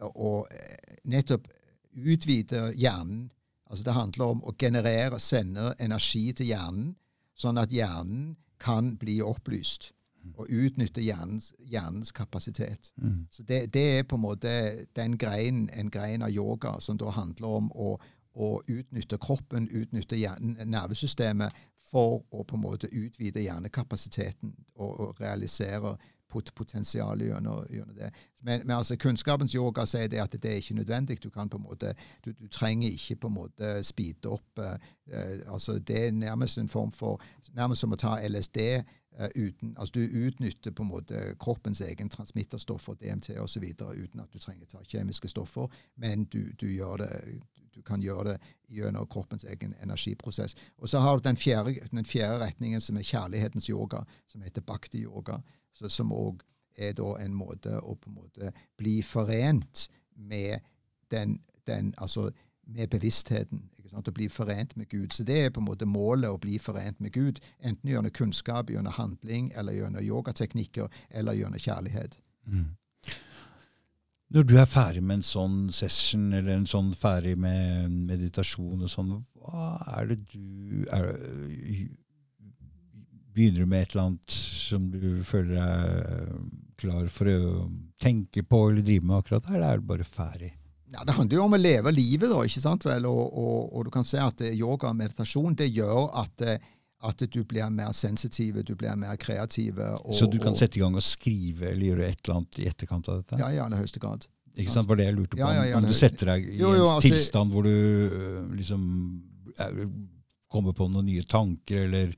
å 0.02 0.32
nettopp 1.04 1.46
utvide 1.96 2.72
hjernen. 2.74 3.30
Altså 3.70 3.84
Det 3.84 3.94
handler 3.94 4.24
om 4.24 4.42
å 4.46 4.54
generere, 4.58 5.18
sende 5.18 5.72
energi 5.78 6.32
til 6.32 6.50
hjernen, 6.50 6.94
sånn 7.36 7.60
at 7.60 7.72
hjernen 7.72 8.34
kan 8.62 8.96
bli 9.00 9.20
opplyst. 9.22 9.92
Og 10.34 10.48
utnytte 10.50 11.00
hjernens, 11.04 11.52
hjernens 11.70 12.10
kapasitet. 12.12 12.90
Mm. 12.98 13.28
Så 13.30 13.44
det, 13.46 13.60
det 13.74 13.84
er 13.98 14.02
på 14.02 14.16
en 14.18 14.24
måte 14.24 14.50
den 14.98 15.14
grein, 15.18 15.68
en 15.70 15.90
grein 15.90 16.24
av 16.26 16.32
yoga 16.34 16.72
som 16.82 16.98
da 16.98 17.12
handler 17.14 17.60
om 17.60 17.68
å, 17.70 17.92
å 18.34 18.48
utnytte 18.66 19.20
kroppen, 19.22 19.68
utnytte 19.70 20.18
hjernen, 20.18 20.58
nervesystemet, 20.66 21.54
for 21.86 22.24
å 22.34 22.42
på 22.42 22.58
en 22.58 22.64
måte 22.64 22.90
utvide 22.90 23.44
hjernekapasiteten 23.44 24.50
og, 24.74 25.00
og 25.00 25.20
realisere 25.22 25.94
pot 25.94 26.15
potensialet 26.54 27.30
gjennom, 27.30 27.66
gjennom 27.70 27.96
det. 27.96 28.10
Men, 28.42 28.66
men 28.66 28.76
altså 28.76 28.96
kunnskapens 28.96 29.54
yoga 29.54 29.86
sier 29.86 30.08
det 30.08 30.20
at 30.22 30.36
det 30.42 30.50
er 30.50 30.60
ikke 30.60 30.74
nødvendig. 30.74 31.18
Du 31.22 31.30
kan 31.30 31.48
på 31.48 31.56
en 31.56 31.64
måte, 31.66 31.94
du, 32.24 32.32
du 32.32 32.48
trenger 32.48 32.88
ikke 32.88 33.16
på 33.16 33.30
en 33.30 33.34
måte 33.34 33.72
speede 33.84 34.30
opp 34.30 34.60
uh, 34.60 34.76
eh, 35.10 35.40
altså 35.46 35.78
Det 35.78 36.06
er 36.06 36.12
nærmest 36.12 36.58
en 36.58 36.68
form 36.68 36.92
for 36.92 37.22
Nærmest 37.56 37.80
som 37.80 37.92
å 37.92 37.96
ta 37.96 38.18
LSD. 38.28 38.58
Uh, 39.16 39.28
uten, 39.34 39.74
altså 39.78 39.92
Du 39.94 40.00
utnytter 40.26 40.70
på 40.70 40.82
en 40.82 40.90
måte 40.90 41.20
kroppens 41.40 41.80
egen 41.80 42.08
transmitterstoffer, 42.12 42.94
DMT 42.94 43.30
osv., 43.40 43.64
uten 43.80 44.20
at 44.20 44.32
du 44.32 44.38
trenger 44.38 44.66
ta 44.66 44.82
kjemiske 44.84 45.28
stoffer, 45.28 45.72
men 45.96 46.24
du, 46.24 46.52
du, 46.60 46.66
gjør 46.68 47.00
det, 47.00 47.10
du 47.74 47.82
kan 47.82 48.02
gjøre 48.02 48.34
det 48.34 48.38
gjennom 48.76 49.06
kroppens 49.08 49.44
egen 49.44 49.74
energiprosess. 49.82 50.54
Og 50.78 50.88
så 50.88 51.00
har 51.00 51.16
du 51.16 51.28
den 51.28 51.36
fjerde, 51.36 51.78
den 51.90 52.04
fjerde 52.04 52.44
retningen, 52.44 52.80
som 52.80 52.96
er 52.96 53.08
kjærlighetens 53.08 53.70
yoga, 53.70 54.04
som 54.28 54.44
heter 54.44 54.60
bhakti-yoga, 54.60 55.40
så, 55.76 55.90
som 55.92 56.12
òg 56.16 56.42
er 56.76 56.96
da 56.96 57.14
en 57.20 57.36
måte 57.36 57.76
å 57.80 57.94
på 57.96 58.10
en 58.10 58.18
måte 58.18 58.52
bli 58.80 58.98
forent 59.04 59.86
med 60.16 60.64
den, 61.12 61.38
den 61.68 61.94
altså 61.96 62.30
med 62.66 62.90
bevisstheten. 62.92 63.68
Å 63.96 64.02
bli 64.12 64.26
forent 64.28 64.74
med 64.76 64.90
Gud. 64.90 65.14
Så 65.14 65.24
det 65.24 65.36
er 65.40 65.52
på 65.54 65.62
en 65.62 65.68
måte 65.70 65.86
målet, 65.88 66.28
å 66.28 66.40
bli 66.40 66.58
forent 66.60 66.98
med 67.00 67.14
Gud. 67.14 67.38
Enten 67.64 67.88
gjennom 67.88 68.12
kunnskap, 68.12 68.68
gjennom 68.70 68.92
handling, 68.92 69.52
eller 69.56 69.72
gjennom 69.72 70.04
yogateknikker, 70.04 70.90
eller 71.10 71.38
gjennom 71.38 71.62
kjærlighet. 71.62 72.18
Mm. 72.50 72.74
Når 74.34 74.42
du 74.42 74.56
er 74.58 74.66
ferdig 74.66 75.04
med 75.06 75.20
en 75.20 75.24
sånn 75.24 75.58
session, 75.72 76.32
eller 76.34 76.58
en 76.58 76.66
sånn 76.68 76.90
ferdig 76.98 77.36
med 77.38 77.92
meditasjon 78.10 78.82
og 78.82 78.90
sånn, 78.90 79.14
hva 79.38 79.68
er 79.94 80.10
det 80.10 80.18
du 80.32 80.82
er, 80.92 81.12
Begynner 83.36 83.66
du 83.66 83.68
med 83.68 83.82
et 83.84 83.92
eller 83.92 84.06
annet 84.08 84.36
som 84.36 84.86
du 84.90 85.22
føler 85.28 85.58
er 85.60 86.28
klar 86.80 87.08
for 87.12 87.28
å 87.28 87.66
tenke 88.00 88.42
på 88.48 88.60
eller 88.70 88.84
drive 88.86 89.04
med 89.04 89.18
akkurat 89.18 89.44
der, 89.44 89.58
eller 89.58 89.74
er 89.74 89.82
du 89.82 89.90
bare 89.90 90.06
ferdig? 90.08 90.54
Ja, 90.94 91.02
Det 91.04 91.16
handler 91.18 91.36
jo 91.36 91.44
om 91.44 91.56
å 91.56 91.60
leve 91.60 91.92
livet, 91.92 92.30
da, 92.30 92.38
ikke 92.46 92.62
sant 92.62 92.86
vel? 92.86 93.08
Og, 93.10 93.24
og, 93.26 93.58
og 93.76 93.84
du 93.88 93.90
kan 93.92 94.06
se 94.08 94.20
at 94.22 94.40
eh, 94.46 94.54
yoga 94.56 94.88
og 94.92 94.96
meditasjon 94.96 95.56
det 95.58 95.68
gjør 95.74 96.08
at, 96.22 96.46
eh, 96.46 96.64
at 97.10 97.26
du 97.32 97.40
blir 97.44 97.68
mer 97.74 97.92
sensitiv, 97.96 98.62
du 98.64 98.72
blir 98.78 98.96
mer 98.96 99.18
kreativ. 99.20 99.82
Og, 99.98 100.14
Så 100.16 100.30
du 100.30 100.38
kan 100.40 100.56
sette 100.56 100.78
i 100.78 100.84
gang 100.84 100.96
og 100.96 101.04
skrive 101.04 101.72
eller 101.74 101.90
gjøre 101.90 102.08
et 102.08 102.22
eller 102.24 102.38
annet 102.38 102.60
i 102.62 102.68
etterkant 102.70 103.12
av 103.12 103.20
dette? 103.20 103.40
Ja, 103.42 103.52
i 103.52 103.60
aller 103.60 103.82
høyeste 103.82 104.00
grad. 104.00 104.28
Ikke 104.56 104.72
sant? 104.72 104.88
var 104.88 104.96
det 104.96 105.10
jeg 105.10 105.18
lurte 105.18 105.36
på. 105.36 105.42
Ja, 105.42 105.52
ja, 105.58 105.64
ja, 105.74 105.76
om 105.82 105.84
du 105.84 105.92
setter 105.92 106.32
deg 106.32 106.46
i 106.54 106.60
Jo, 106.62 106.72
jo, 106.72 106.86
en 106.88 106.94
altså- 106.96 107.12
tilstand 107.12 107.52
hvor 107.52 107.66
du 107.66 108.54
liksom 108.56 108.86
er, 109.60 109.82
kommer 110.48 110.72
på 110.72 110.88
noen 110.88 111.10
nye 111.10 111.26
tanker, 111.28 111.84
eller 111.90 112.14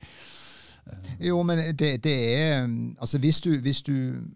Jo, 1.19 1.41
men 1.43 1.59
det, 1.79 2.03
det 2.03 2.15
er 2.37 2.63
Altså, 2.99 3.19
hvis 3.19 3.39
du, 3.39 3.49
hvis 3.59 3.81
du 3.81 3.91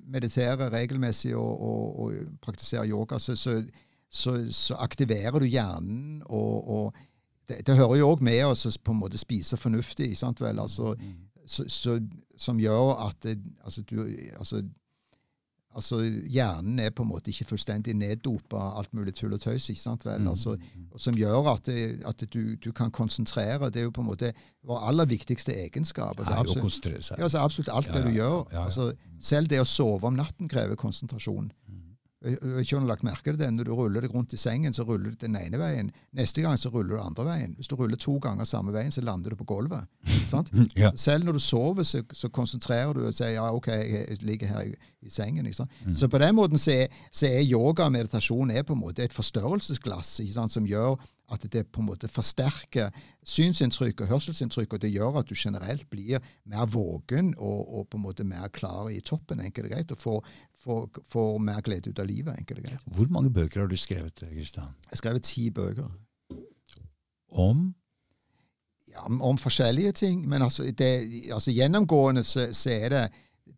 mediterer 0.08 0.70
regelmessig 0.74 1.36
og, 1.36 1.62
og, 1.62 2.00
og 2.00 2.14
praktiserer 2.42 2.90
yoga, 2.90 3.20
så, 3.20 3.36
så, 3.36 3.64
så, 4.12 4.52
så 4.52 4.76
aktiverer 4.80 5.40
du 5.40 5.46
hjernen, 5.46 6.22
og, 6.26 6.70
og 6.70 6.94
det, 7.50 7.68
det 7.68 7.76
hører 7.76 7.96
jo 8.00 8.12
òg 8.14 8.24
med 8.24 8.44
å 8.46 8.54
på 8.84 8.94
en 8.94 9.00
måte 9.00 9.18
spise 9.18 9.58
fornuftig, 9.58 10.12
ikke 10.12 10.22
sant 10.22 10.42
vel? 10.42 10.60
Altså, 10.60 10.96
så, 11.46 11.66
så, 11.68 11.98
som 12.38 12.60
gjør 12.60 12.96
at 13.08 13.28
altså, 13.64 13.82
du, 13.82 14.06
altså, 14.38 14.64
altså, 15.76 16.00
hjernen 16.04 16.80
er 16.80 16.94
på 16.96 17.04
en 17.04 17.10
måte 17.10 17.32
ikke 17.32 17.48
fullstendig 17.52 17.96
neddopa 17.98 18.60
av 18.60 18.82
alt 18.82 18.94
mulig 18.94 19.16
tull 19.18 19.34
og 19.36 19.42
tøys. 19.44 19.70
ikke 19.70 19.82
sant 19.82 20.06
vel? 20.06 20.22
Mm. 20.22 20.30
Altså, 20.34 20.56
som 20.98 21.18
gjør 21.18 21.50
at, 21.54 21.66
det, 21.66 22.04
at 22.10 22.26
du, 22.34 22.56
du 22.56 22.72
kan 22.72 22.92
konsentrere. 22.92 23.70
Det 23.70 23.82
er 23.82 23.88
jo 23.90 23.96
på 23.96 24.04
en 24.04 24.10
måte 24.12 24.34
vår 24.68 24.86
aller 24.90 25.10
viktigste 25.10 25.56
egenskap. 25.66 26.20
Altså, 26.20 26.34
absolutt, 26.34 26.86
ja, 26.86 27.24
altså, 27.24 27.40
absolutt 27.40 27.74
alt 27.74 27.94
det 27.94 28.06
du 28.06 28.14
gjør. 28.16 28.46
Altså, 28.66 28.92
selv 29.22 29.50
det 29.52 29.62
å 29.64 29.68
sove 29.68 30.08
om 30.10 30.18
natten 30.20 30.52
krever 30.52 30.80
konsentrasjon. 30.80 31.52
Jeg 32.24 32.38
ikke 32.64 32.80
har 32.80 32.88
lagt 32.88 33.04
merke 33.04 33.26
til 33.32 33.38
det. 33.40 33.50
Når 33.52 33.68
du 33.68 33.74
ruller 33.76 34.06
deg 34.06 34.14
rundt 34.16 34.34
i 34.34 34.40
sengen, 34.40 34.74
så 34.74 34.86
ruller 34.88 35.12
du 35.12 35.18
den 35.20 35.36
ene 35.36 35.60
veien. 35.60 35.90
Neste 36.16 36.44
gang 36.46 36.58
så 36.60 36.72
ruller 36.72 36.96
du 36.96 37.02
andre 37.02 37.26
veien. 37.28 37.56
Hvis 37.58 37.68
du 37.68 37.76
ruller 37.76 38.00
to 38.00 38.16
ganger 38.24 38.48
samme 38.48 38.72
veien, 38.76 38.92
så 38.96 39.04
lander 39.04 39.34
du 39.34 39.40
på 39.40 39.48
gulvet. 39.50 39.90
sant? 40.30 40.52
Ja. 40.76 40.90
Selv 40.98 41.26
når 41.26 41.38
du 41.38 41.40
sover, 41.40 41.84
så, 41.84 42.02
så 42.14 42.30
konsentrerer 42.34 42.94
du 42.96 43.04
og 43.06 43.14
sier 43.14 43.36
ja, 43.36 43.50
OK, 43.54 43.68
jeg 43.68 44.18
ligger 44.26 44.48
her 44.48 44.72
i, 44.72 44.74
i 45.06 45.10
sengen. 45.12 45.46
Mm. 45.46 45.96
Så 45.96 46.08
på 46.08 46.18
den 46.18 46.36
måten 46.36 46.58
så 46.58 46.72
er, 46.72 46.96
så 47.12 47.28
er 47.28 47.44
yoga 47.44 47.86
og 47.86 47.94
meditasjon 47.94 48.52
er 48.52 48.64
på 48.64 48.74
en 48.74 48.82
måte 48.82 49.04
et 49.04 49.14
forstørrelsesglass 49.14 50.16
som 50.50 50.66
gjør 50.68 50.98
at 51.34 51.46
det 51.52 51.66
på 51.74 51.82
en 51.82 51.90
måte 51.90 52.10
forsterker 52.12 52.94
synsinntrykk 53.26 54.06
og 54.06 54.14
hørselsinntrykk, 54.14 54.78
og 54.78 54.84
det 54.84 54.94
gjør 54.94 55.20
at 55.22 55.30
du 55.30 55.36
generelt 55.38 55.86
blir 55.92 56.24
mer 56.50 56.66
våken 56.70 57.34
og, 57.38 57.62
og 57.80 57.88
på 57.90 58.00
en 58.00 58.06
måte 58.06 58.28
mer 58.28 58.48
klar 58.54 58.90
i 58.94 59.02
toppen, 59.02 59.44
enkelt 59.44 59.70
og 59.70 59.76
greit, 59.76 59.94
og 59.94 60.02
får, 60.02 60.34
får, 60.64 61.04
får 61.12 61.38
mer 61.44 61.62
glede 61.66 61.92
ut 61.92 62.00
av 62.00 62.10
livet. 62.10 62.38
enkelt 62.38 62.64
og 62.64 62.72
greit. 62.72 62.90
Hvor 62.96 63.14
mange 63.14 63.34
bøker 63.34 63.66
har 63.66 63.72
du 63.72 63.78
skrevet, 63.78 64.26
Kristian? 64.32 64.76
Jeg 64.86 64.96
har 64.96 65.04
skrevet 65.04 65.24
ti 65.24 65.50
bøker. 65.50 65.92
Om? 67.34 67.74
ja, 68.94 69.06
om, 69.06 69.22
om 69.22 69.38
forskjellige 69.38 69.92
ting. 69.92 70.28
Men 70.30 70.42
altså, 70.42 70.64
det, 70.64 70.92
altså 71.34 71.52
gjennomgående 71.52 72.24
så, 72.24 72.48
så 72.54 72.70
er 72.70 72.90
det, 72.90 73.04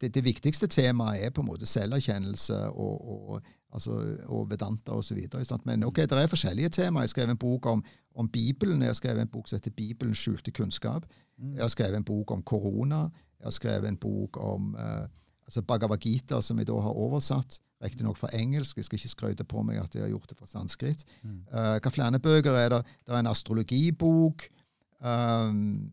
det 0.02 0.14
Det 0.16 0.26
viktigste 0.26 0.68
temaet 0.68 1.26
er 1.26 1.30
på 1.30 1.42
en 1.42 1.48
måte 1.48 1.66
selverkjennelse 1.66 2.58
og, 2.70 3.30
og, 3.30 3.42
altså, 3.74 4.18
og 4.26 4.50
vedanta 4.50 4.92
osv. 4.92 5.18
Men 5.64 5.84
ok, 5.84 5.96
det 5.96 6.12
er 6.12 6.28
forskjellige 6.28 6.70
temaer. 6.70 7.04
Jeg 7.04 7.10
skrev 7.10 7.30
en 7.30 7.38
bok 7.38 7.66
om, 7.66 7.84
om 8.16 8.30
Bibelen. 8.30 8.82
Jeg 8.82 8.90
har 8.90 8.94
skrevet 8.94 9.22
en 9.22 9.28
bok 9.28 9.48
som 9.48 9.58
heter 9.58 9.72
'Bibelen 9.72 10.16
skjulte 10.16 10.52
kunnskap'. 10.52 11.06
Jeg 11.38 11.62
har 11.62 11.68
skrevet 11.68 11.96
en 11.96 12.04
bok 12.04 12.32
om 12.32 12.44
korona. 12.44 13.02
Jeg 13.40 13.46
har 13.46 13.52
skrevet 13.52 13.88
en 13.88 13.98
bok 13.98 14.38
om 14.38 14.76
eh, 14.76 15.08
altså 15.46 15.62
Bhagavad 15.62 15.98
Gita, 15.98 16.42
som 16.42 16.58
jeg 16.58 16.68
da 16.68 16.80
har 16.80 16.90
oversatt. 16.90 17.60
Riktignok 17.84 18.18
fra 18.18 18.30
engelsk. 18.34 18.78
Jeg 18.78 18.86
skal 18.86 19.00
ikke 19.00 19.10
skryte 19.10 19.44
på 19.44 19.62
meg 19.62 19.78
at 19.78 19.96
jeg 19.96 20.02
har 20.02 20.10
gjort 20.10 20.30
det 20.30 20.38
fra 20.38 20.48
sanskrit. 20.48 21.06
Eh, 21.52 21.78
hva 21.84 21.92
flere 21.92 22.20
bøker 22.20 22.52
er 22.52 22.70
det? 22.70 22.82
Det 23.06 23.14
er 23.14 23.20
en 23.20 23.28
astrologibok. 23.28 24.48
Um, 25.06 25.92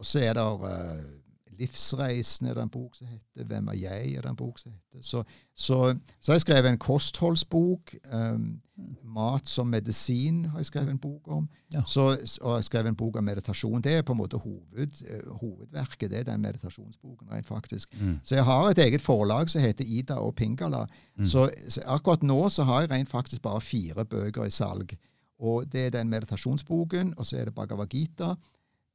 og 0.00 0.06
så 0.06 0.22
er 0.24 0.34
det 0.34 0.42
uh, 0.42 1.19
Livsreisen 1.60 2.48
er 2.48 2.56
det 2.56 2.62
en 2.62 2.72
bok 2.72 2.96
som 2.96 3.06
heter. 3.06 3.44
Hvem 3.44 3.68
er 3.68 3.78
jeg? 3.78 4.14
er 4.14 4.24
det 4.24 4.30
en 4.30 4.36
bok 4.36 4.58
som 4.58 4.72
heter. 4.72 5.02
Så, 5.02 5.22
så, 5.54 5.94
så 6.20 6.32
har 6.32 6.38
jeg 6.38 6.46
skrevet 6.46 6.70
en 6.70 6.78
kostholdsbok. 6.78 7.94
Um, 8.12 8.60
mat 9.04 9.48
som 9.48 9.68
medisin 9.68 10.44
har 10.44 10.58
jeg 10.58 10.70
skrevet 10.70 10.90
en 10.94 10.98
bok 10.98 11.28
om. 11.28 11.48
Ja. 11.74 11.82
Så, 11.86 12.00
og 12.40 12.50
jeg 12.50 12.54
har 12.54 12.62
skrevet 12.64 12.88
en 12.88 12.96
bok 12.96 13.18
om 13.20 13.24
meditasjon. 13.24 13.82
Det 13.84 13.94
er 13.98 14.06
på 14.06 14.14
en 14.14 14.20
måte 14.22 14.40
hoved, 14.40 15.02
eh, 15.04 15.26
hovedverket. 15.42 16.10
Det 16.10 16.18
er 16.18 16.28
den 16.30 16.40
meditasjonsboken, 16.40 17.28
rent 17.32 17.46
faktisk. 17.46 17.92
Mm. 18.00 18.18
Så 18.24 18.34
jeg 18.34 18.44
har 18.44 18.70
et 18.70 18.78
eget 18.78 19.00
forlag 19.04 19.50
som 19.50 19.60
heter 19.60 19.84
Ida 19.84 20.14
og 20.14 20.34
Pingala. 20.34 20.86
Mm. 21.16 21.26
Så, 21.26 21.50
så 21.68 21.84
akkurat 21.86 22.22
nå 22.22 22.48
så 22.48 22.64
har 22.64 22.80
jeg 22.80 22.90
rent 22.90 23.08
faktisk 23.08 23.42
bare 23.42 23.60
fire 23.60 24.04
bøker 24.04 24.44
i 24.44 24.50
salg. 24.50 24.96
Og 25.40 25.72
det 25.72 25.86
er 25.86 25.90
den 25.90 26.08
meditasjonsboken, 26.08 27.14
og 27.16 27.26
så 27.26 27.36
er 27.36 27.44
det 27.44 27.54
Bhagavad 27.54 27.88
Gita. 27.88 28.34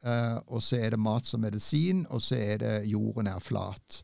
Eh, 0.03 0.37
og 0.47 0.63
så 0.63 0.81
er 0.81 0.95
det 0.95 0.99
Mat 0.99 1.25
som 1.25 1.41
medisin, 1.41 2.05
og 2.09 2.21
så 2.21 2.35
er 2.35 2.57
det 2.57 2.73
Jorden 2.89 3.27
er 3.27 3.39
flat. 3.39 4.03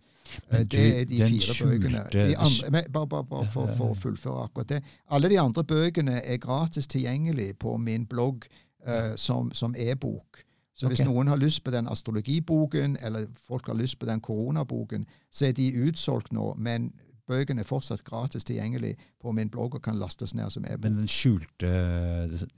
Eh, 0.50 0.58
Men 0.58 0.68
det 0.68 1.02
er 1.02 1.06
de 1.06 1.18
fire 1.18 1.70
bøkene. 1.70 2.04
De 2.12 2.38
andre, 2.38 2.72
men 2.72 2.84
bare 2.94 3.08
bare, 3.08 3.26
bare 3.26 3.46
for, 3.46 3.74
for 3.78 3.96
å 3.96 3.98
fullføre 3.98 4.46
akkurat 4.46 4.70
det. 4.70 4.82
Alle 5.12 5.30
de 5.30 5.40
andre 5.40 5.64
bøkene 5.64 6.22
er 6.22 6.38
gratis 6.38 6.88
tilgjengelig 6.88 7.58
på 7.60 7.78
min 7.78 8.06
blogg 8.06 8.48
uh, 8.88 9.16
som, 9.16 9.52
som 9.52 9.76
e-bok. 9.78 10.44
Så 10.76 10.88
hvis 10.88 11.02
okay. 11.04 11.12
noen 11.12 11.28
har 11.28 11.38
lyst 11.38 11.64
på 11.64 11.72
den 11.72 11.88
astrologiboken, 11.88 12.98
eller 13.02 13.28
folk 13.48 13.68
har 13.68 13.78
lyst 13.78 14.00
på 14.00 14.08
den 14.10 14.22
koronaboken, 14.22 15.06
så 15.32 15.46
er 15.46 15.52
de 15.52 15.68
utsolgt 15.84 16.32
nå. 16.34 16.54
Men 16.58 16.94
bøkene 17.30 17.62
er 17.62 17.68
fortsatt 17.68 18.04
gratis 18.08 18.48
tilgjengelig 18.48 18.96
på 19.22 19.32
min 19.36 19.52
blogg 19.52 19.76
og 19.78 19.84
kan 19.86 20.00
lastes 20.00 20.34
ned 20.34 20.50
som 20.50 20.66
e-bok. 20.66 20.88
Men 20.88 21.04
den 21.04 21.12
skjulte 21.12 21.70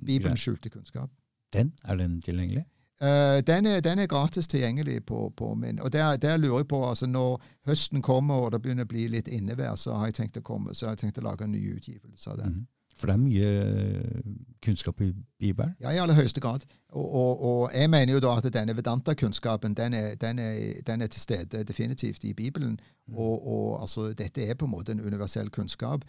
Bibelens 0.05 0.45
skjulte 0.45 0.69
kunnskap. 0.69 1.11
Den, 1.53 1.73
er 1.83 1.99
den 1.99 2.21
tilgjengelig? 2.21 2.63
Eh, 3.01 3.41
den, 3.47 3.65
er, 3.65 3.79
den 3.79 3.99
er 3.99 4.07
gratis 4.07 4.47
tilgjengelig 4.47 5.05
på, 5.05 5.33
på 5.37 5.53
min. 5.55 5.81
Og 5.81 5.93
der, 5.93 6.17
der 6.17 6.37
lurer 6.37 6.57
jeg 6.57 6.67
på, 6.67 6.89
altså 6.89 7.05
Når 7.05 7.41
høsten 7.65 8.01
kommer 8.01 8.35
og 8.35 8.51
det 8.51 8.61
begynner 8.61 8.85
å 8.85 8.93
bli 8.93 9.07
litt 9.07 9.27
innevær, 9.27 9.75
så 9.75 9.97
har 9.97 10.11
jeg 10.11 10.21
tenkt 10.21 10.37
å 10.37 10.45
komme, 10.45 10.75
så 10.75 10.85
har 10.85 10.95
jeg 10.95 11.07
tenkt 11.07 11.17
å 11.17 11.25
lage 11.25 11.43
en 11.43 11.51
ny 11.51 11.63
utgivelse 11.73 12.29
av 12.29 12.37
den. 12.37 12.53
Mm. 12.53 12.69
For 12.93 13.09
det 13.09 13.13
er 13.13 13.21
mye 13.23 13.47
eh, 13.49 14.33
kunnskap 14.61 15.01
i 15.01 15.09
Bibelen. 15.41 15.73
Ja, 15.81 15.91
i 15.91 15.97
aller 15.97 16.13
høyeste 16.13 16.41
grad. 16.41 16.65
Og, 16.91 17.07
og, 17.09 17.41
og 17.41 17.71
jeg 17.73 17.89
mener 17.89 18.13
jo 18.13 18.21
da 18.21 18.35
at 18.37 18.47
denne 18.53 18.75
Vedanta-kunnskapen 18.77 19.73
den 19.73 19.95
den, 20.21 20.41
den 20.87 21.01
er 21.01 21.07
til 21.07 21.21
stede 21.21 21.63
definitivt 21.63 22.23
i 22.23 22.33
Bibelen. 22.33 22.77
Mm. 23.07 23.17
Og, 23.17 23.47
og 23.47 23.81
altså, 23.81 24.11
dette 24.13 24.45
er 24.45 24.53
på 24.53 24.69
en 24.69 24.75
måte 24.75 24.93
en 24.93 25.01
universell 25.01 25.49
kunnskap, 25.49 26.05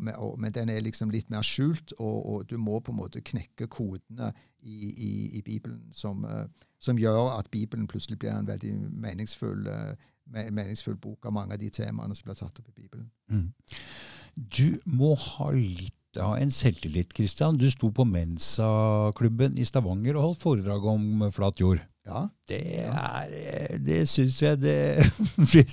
men 0.00 0.54
den 0.54 0.68
er 0.68 0.80
liksom 0.80 1.10
litt 1.10 1.30
mer 1.30 1.42
skjult, 1.42 1.92
og, 1.98 2.26
og 2.26 2.50
du 2.50 2.56
må 2.58 2.78
på 2.80 2.92
en 2.92 3.02
måte 3.02 3.20
knekke 3.20 3.66
kodene 3.66 4.32
i, 4.62 4.90
i, 4.90 5.12
i 5.38 5.42
Bibelen 5.42 5.82
som, 5.92 6.24
eh, 6.24 6.46
som 6.80 6.98
gjør 6.98 7.38
at 7.38 7.50
Bibelen 7.50 7.88
plutselig 7.90 8.18
blir 8.18 8.32
en 8.34 8.48
veldig 8.48 8.74
meningsfull, 8.90 9.66
eh, 9.66 9.94
meningsfull 10.50 10.96
bok 11.00 11.26
av 11.26 11.32
mange 11.36 11.56
av 11.56 11.62
de 11.62 11.70
temaene 11.70 12.16
som 12.16 12.28
blir 12.28 12.38
tatt 12.38 12.60
opp 12.60 12.68
i 12.68 12.82
Bibelen. 12.82 13.10
Mm. 13.30 13.52
Du 14.36 14.78
må 14.86 15.14
ha 15.18 15.50
litt 15.54 15.94
av 16.18 16.36
en 16.40 16.50
selvtillit, 16.50 17.12
Kristian. 17.14 17.58
Du 17.58 17.68
sto 17.70 17.90
på 17.94 18.04
Mensa-klubben 18.08 19.58
i 19.58 19.66
Stavanger 19.68 20.18
og 20.18 20.30
holdt 20.30 20.42
foredrag 20.42 20.86
om 20.90 21.30
flat 21.34 21.60
jord. 21.62 21.82
Ja, 22.06 22.28
Det 22.48 22.60
er 22.88 23.78
Det 23.78 24.08
syns 24.08 24.38
jeg 24.42 24.60
det, 24.62 25.04
det 25.52 25.66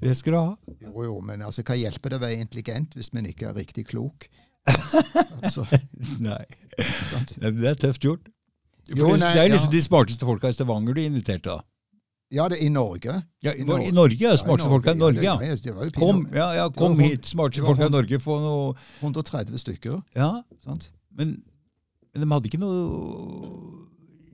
Det 0.00 0.16
skal 0.16 0.32
du 0.32 0.38
ha. 0.38 0.56
jo 0.82 1.04
jo, 1.06 1.20
men 1.24 1.42
altså, 1.42 1.64
hva 1.64 1.78
hjelper 1.78 2.12
det 2.12 2.18
å 2.20 2.24
være 2.26 2.42
intelligent 2.42 2.94
hvis 2.98 3.12
man 3.16 3.26
ikke 3.26 3.48
er 3.48 3.56
riktig 3.56 3.86
klok? 3.88 4.28
Altså, 5.42 5.66
Nei. 6.28 6.44
Det 7.38 7.68
er 7.72 7.78
tøft 7.78 8.04
gjort. 8.04 8.30
Jo, 8.92 9.12
nei, 9.14 9.30
det 9.36 9.44
er 9.44 9.52
liksom 9.52 9.70
ja. 9.70 9.76
de 9.76 9.82
smarteste 9.84 10.26
folka 10.26 10.50
i 10.50 10.56
Stavanger 10.56 10.96
du 10.96 11.00
inviterte, 11.02 11.54
da. 11.54 11.60
Ja, 12.32 12.46
det 12.48 12.58
er 12.58 12.66
i 12.66 12.68
Norge. 12.72 13.14
Ja, 13.44 13.52
I 13.52 13.64
Norge. 13.68 13.92
Norge, 13.92 14.16
ja. 14.16 14.30
Ja, 14.32 14.36
Smarteste 14.40 14.70
folka 14.72 14.94
i 14.94 14.98
Norge, 14.98 15.20
ja. 15.22 15.34
ja, 15.44 15.56
det 15.56 15.74
var 15.76 15.84
jo 15.84 15.92
Kom, 15.98 16.22
ja, 16.32 16.46
ja, 16.56 16.68
kom 16.72 16.96
var 16.96 17.10
hit, 17.10 17.28
smarteste 17.28 17.66
folka 17.66 17.90
i 17.90 17.92
Norge. 17.92 18.20
Få 18.24 18.38
noe 18.40 18.70
130 19.02 19.60
stykker. 19.60 19.98
Ja, 20.16 20.30
sant? 20.64 20.88
men, 21.12 21.36
men 22.14 22.24
de 22.24 22.30
hadde 22.32 22.48
ikke 22.48 22.62
noe 22.62 22.78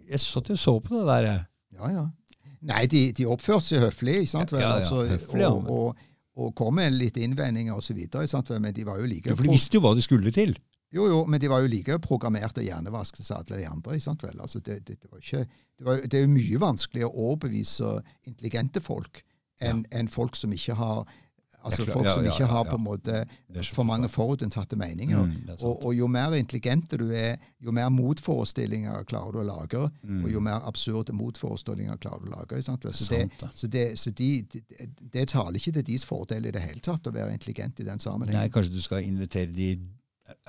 Jeg 0.09 0.23
satt 0.23 0.53
jo 0.53 0.55
og 0.55 0.63
så 0.63 0.77
på 0.85 0.95
det 0.95 1.03
der. 1.09 1.29
Ja, 1.75 1.91
ja. 1.97 2.07
Nei, 2.69 2.85
de, 2.91 3.09
de 3.15 3.27
oppførte 3.31 3.67
seg 3.67 3.83
høflig, 3.83 4.21
ikke 4.23 4.35
sant? 4.37 4.55
vel? 4.55 4.63
Ja, 4.63 4.71
ja, 4.71 4.85
Altså, 4.85 5.03
høflig, 5.07 5.43
ja, 5.43 5.51
og, 5.51 5.69
og, 5.71 6.08
og 6.39 6.55
kom 6.59 6.77
med 6.79 6.95
litt 6.95 7.19
innvendinger 7.19 7.77
vel? 7.83 8.61
men 8.63 8.75
de 8.75 8.87
var 8.87 9.01
jo 9.01 9.09
like 9.11 9.31
Ja, 9.31 9.37
for 9.37 9.49
de 9.49 9.55
visste 9.57 9.79
jo 9.79 9.85
hva 9.85 9.95
de 9.99 10.05
skulle 10.05 10.33
til. 10.35 10.55
Jo, 10.95 11.05
jo, 11.11 11.17
men 11.29 11.41
de 11.41 11.51
var 11.53 11.61
jo 11.61 11.69
like 11.69 11.99
programmerte 12.01 12.63
og 12.63 12.69
hjernevasket 12.69 13.27
som 13.27 13.43
alle 13.43 13.59
de 13.61 13.67
andre. 13.69 13.97
ikke 13.97 14.07
sant 14.07 14.23
vel? 14.25 14.39
Altså, 14.41 14.61
det, 14.65 14.79
det, 14.87 15.01
det, 15.03 15.11
var 15.11 15.21
ikke, 15.21 15.45
det, 15.45 15.85
var, 15.85 16.05
det 16.05 16.19
er 16.21 16.25
jo 16.25 16.33
mye 16.33 16.61
vanskeligere 16.63 17.11
å 17.11 17.27
overbevise 17.33 17.97
intelligente 18.29 18.81
folk 18.85 19.25
enn 19.61 19.83
enn 19.91 20.07
folk 20.07 20.39
som 20.39 20.53
ikke 20.55 20.77
har 20.79 21.03
altså 21.69 21.87
Ja, 21.87 21.93
folk 21.95 22.09
som 22.11 22.27
ikke 22.27 22.49
har 22.51 22.65
på 22.69 22.77
en 22.77 22.85
måte 22.85 23.21
for 23.71 23.87
mange 23.87 24.09
klart. 24.09 24.15
forutinntatte 24.17 24.79
meninger. 24.81 25.25
Mm. 25.25 25.53
Og, 25.61 25.85
og 25.87 25.95
jo 25.97 26.09
mer 26.11 26.35
intelligente 26.39 26.99
du 27.01 27.09
er, 27.15 27.37
jo 27.61 27.75
mer 27.75 27.89
motforestillinger 27.95 29.05
klarer 29.09 29.37
du 29.37 29.43
å 29.43 29.47
lage. 29.47 29.85
Mm. 30.03 30.25
Og 30.25 30.33
jo 30.33 30.43
mer 30.45 30.67
absurde 30.69 31.15
motforestillinger 31.17 32.01
klarer 32.03 32.25
du 32.25 32.33
å 32.33 32.39
lage. 32.41 32.63
Så, 32.63 32.77
det, 33.11 33.29
så, 33.55 33.67
det, 33.67 33.87
så 33.99 34.11
de, 34.11 34.31
de, 34.53 34.63
det 35.13 35.29
taler 35.35 35.61
ikke 35.61 35.77
til 35.79 35.87
deres 35.93 36.09
fordel 36.09 36.49
i 36.49 36.55
det 36.55 36.65
hele 36.65 36.83
tatt 36.85 37.07
å 37.07 37.15
være 37.15 37.37
intelligent 37.37 37.81
i 37.81 37.87
den 37.89 38.03
sammenhengen. 38.03 38.41
Nei, 38.41 38.53
kanskje 38.53 38.75
du 38.75 38.83
skal 38.83 39.07
invitere 39.07 39.53
de 39.55 39.77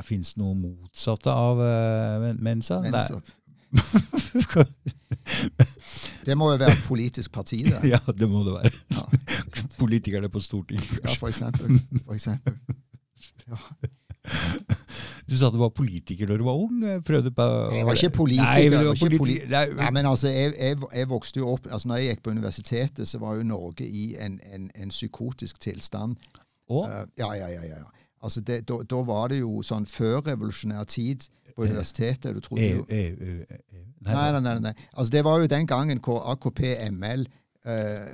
Fins 0.03 0.33
det 0.35 0.41
noe 0.41 0.57
motsatte 0.59 1.31
av 1.31 1.59
uh, 1.63 2.25
Mensa? 2.35 2.81
mensa. 2.83 3.21
det 6.27 6.35
må 6.37 6.51
jo 6.51 6.57
være 6.57 6.71
et 6.73 6.83
politisk 6.87 7.31
parti, 7.31 7.63
det. 7.67 7.79
ja, 7.93 7.99
det 8.17 8.29
må 8.29 8.39
det 8.47 8.53
være. 8.57 8.71
Ja, 8.95 9.01
Politikerne 9.79 10.29
på 10.29 10.39
Stortinget. 10.39 10.99
ja 11.03 11.09
for 11.19 11.27
eksempel. 11.27 11.79
For 12.05 12.13
eksempel. 12.13 12.53
Ja. 13.49 13.55
Du 15.29 15.37
sa 15.37 15.49
du 15.53 15.57
var 15.61 15.69
politiker 15.69 16.25
da 16.27 16.37
du 16.37 16.43
var 16.43 16.53
ung? 16.57 16.83
Jeg 16.83 17.03
Prøvde 17.05 17.31
på 17.31 17.43
Jeg 17.75 17.85
var 17.85 17.93
ikke 17.93 18.09
politiker. 18.09 18.49
Nei, 18.49 18.69
men 18.69 18.79
politi- 19.09 19.49
Nei, 19.49 19.65
altså, 20.09 20.27
jeg 20.29 21.09
vokste 21.09 21.39
jo 21.39 21.47
opp 21.53 21.67
altså 21.71 21.87
når 21.87 21.95
jeg 22.01 22.05
gikk 22.15 22.23
på 22.23 22.29
universitetet, 22.33 23.07
så 23.07 23.17
var 23.21 23.35
jo 23.37 23.43
Norge 23.43 23.85
i 23.87 24.15
en, 24.19 24.39
en, 24.53 24.71
en 24.75 24.89
psykotisk 24.89 25.59
tilstand. 25.61 26.15
Å? 26.69 26.83
Uh, 26.85 27.05
ja, 27.17 27.33
ja, 27.33 27.47
ja. 27.53 27.61
ja. 27.65 27.83
Altså, 28.23 28.41
det, 28.41 28.61
da, 28.67 28.81
da 28.89 29.01
var 29.07 29.29
det 29.31 29.39
jo 29.39 29.61
sånn 29.63 29.85
før 29.87 30.19
revolusjonær 30.27 30.87
tid 30.91 31.27
på 31.55 31.63
universitetet. 31.63 32.33
Du 32.35 32.41
trodde 32.43 32.65
jo 32.65 32.83
EU, 32.89 33.13
EU, 33.19 33.37
EU. 33.47 33.85
Nei, 34.07 34.31
nei, 34.35 34.41
nei. 34.43 34.55
nei. 34.63 34.73
Altså, 34.93 35.11
det 35.15 35.23
var 35.27 35.39
jo 35.39 35.51
den 35.51 35.67
gangen 35.67 36.01
hvor 36.03 36.21
AKP-ML, 36.33 37.25
eh, 37.65 38.11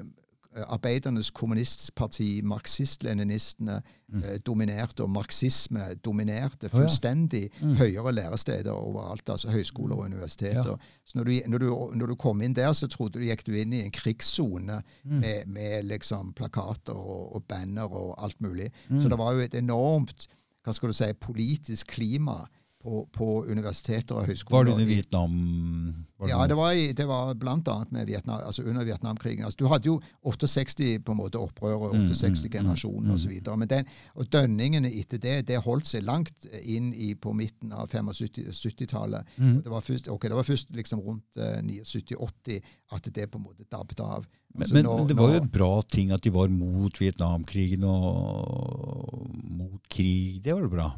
Arbeidernes 0.56 1.32
kommunistparti, 1.36 2.42
marxist-leninistene, 2.44 3.82
eh, 4.14 4.38
dominerte, 4.46 5.04
og 5.04 5.10
marxisme 5.10 5.96
dominerte 6.06 6.68
Å, 6.68 6.70
ja. 6.70 6.78
fullstendig 6.78 7.50
Mm. 7.62 7.76
høyere 7.76 8.12
læresteder 8.14 8.72
overalt, 8.72 9.30
altså 9.30 9.50
høyskoler 9.52 9.96
og 9.96 10.06
universiteter. 10.06 10.72
Ja. 10.78 10.78
Så 11.06 11.18
når 11.18 11.24
du, 11.24 11.32
når, 11.48 11.58
du, 11.60 11.96
når 11.96 12.06
du 12.08 12.16
kom 12.16 12.42
inn 12.42 12.54
der, 12.54 12.74
så 12.74 12.88
trodde 12.88 13.20
du 13.20 13.26
gikk 13.26 13.44
du 13.46 13.54
inn 13.54 13.74
i 13.74 13.84
en 13.84 13.92
krigssone 13.92 14.82
Mm. 15.04 15.20
med, 15.20 15.48
med 15.48 15.84
liksom 15.86 16.34
plakater 16.34 16.94
og, 16.96 17.36
og 17.36 17.44
banner 17.48 17.92
og 17.92 18.16
alt 18.24 18.40
mulig. 18.42 18.72
Mm. 18.90 19.02
Så 19.02 19.10
det 19.10 19.18
var 19.18 19.34
jo 19.34 19.40
et 19.40 19.54
enormt 19.56 20.28
hva 20.66 20.74
skal 20.74 20.90
du 20.90 20.94
si, 20.98 21.14
politisk 21.14 21.88
klima 21.94 22.48
på, 22.86 23.08
på 23.12 23.28
universiteter 23.50 24.20
og 24.20 24.28
høyskoler. 24.30 24.58
Var 24.58 24.66
det 24.68 24.74
under 24.76 24.86
Vietnam? 24.86 25.38
Det 26.22 26.30
ja, 26.30 26.44
det 26.48 26.56
var, 26.58 26.72
i, 26.78 26.92
det 26.94 27.08
var 27.10 27.34
blant 27.40 27.68
annet 27.68 27.92
med 27.92 28.06
Vietnam, 28.08 28.44
altså 28.46 28.64
under 28.64 28.86
Vietnamkrigen. 28.86 29.46
Altså, 29.46 29.58
du 29.60 29.68
hadde 29.72 29.90
jo 29.90 29.96
68 30.22 31.00
på 31.06 31.16
en 31.16 31.20
måte 31.20 31.42
opprøret, 31.42 31.96
Mm, 31.96 32.08
68 32.12 32.46
mm, 32.46 32.52
generasjoner 32.52 33.10
mm, 33.10 33.16
osv. 33.16 33.34
Men 33.58 33.70
den, 33.72 33.90
og 34.16 34.30
dønningene 34.32 34.92
etter 35.00 35.22
det 35.22 35.36
det 35.50 35.60
holdt 35.66 35.90
seg 35.90 36.06
langt 36.06 36.48
inn 36.62 36.92
i 36.94 37.14
på 37.16 37.34
midten 37.36 37.74
av 37.74 37.90
75-70-tallet. 37.90 39.36
Mm. 39.38 39.60
Det 39.66 39.74
var 39.74 39.86
først, 39.86 40.10
okay, 40.14 40.30
det 40.32 40.40
var 40.40 40.48
først 40.48 40.74
liksom 40.76 41.02
rundt 41.06 41.42
uh, 41.42 41.60
79-80 41.66 42.60
at 42.96 43.10
det 43.16 43.30
på 43.32 43.42
en 43.42 43.48
måte 43.48 43.66
dabbet 43.72 44.04
av. 44.06 44.28
Men, 44.54 44.62
Altså, 44.62 44.76
men, 44.78 44.86
når, 44.88 45.00
men 45.00 45.08
det 45.10 45.18
var 45.20 45.34
jo 45.34 45.40
et 45.42 45.48
en 45.50 45.56
bra 45.58 45.74
ting 45.92 46.12
at 46.16 46.24
de 46.24 46.32
var 46.32 46.54
mot 46.54 47.02
Vietnamkrigen 47.02 47.84
og 47.90 49.26
mot 49.52 49.82
krig. 49.92 50.40
Det 50.46 50.54
var 50.54 50.64
jo 50.64 50.72
bra. 50.78 50.92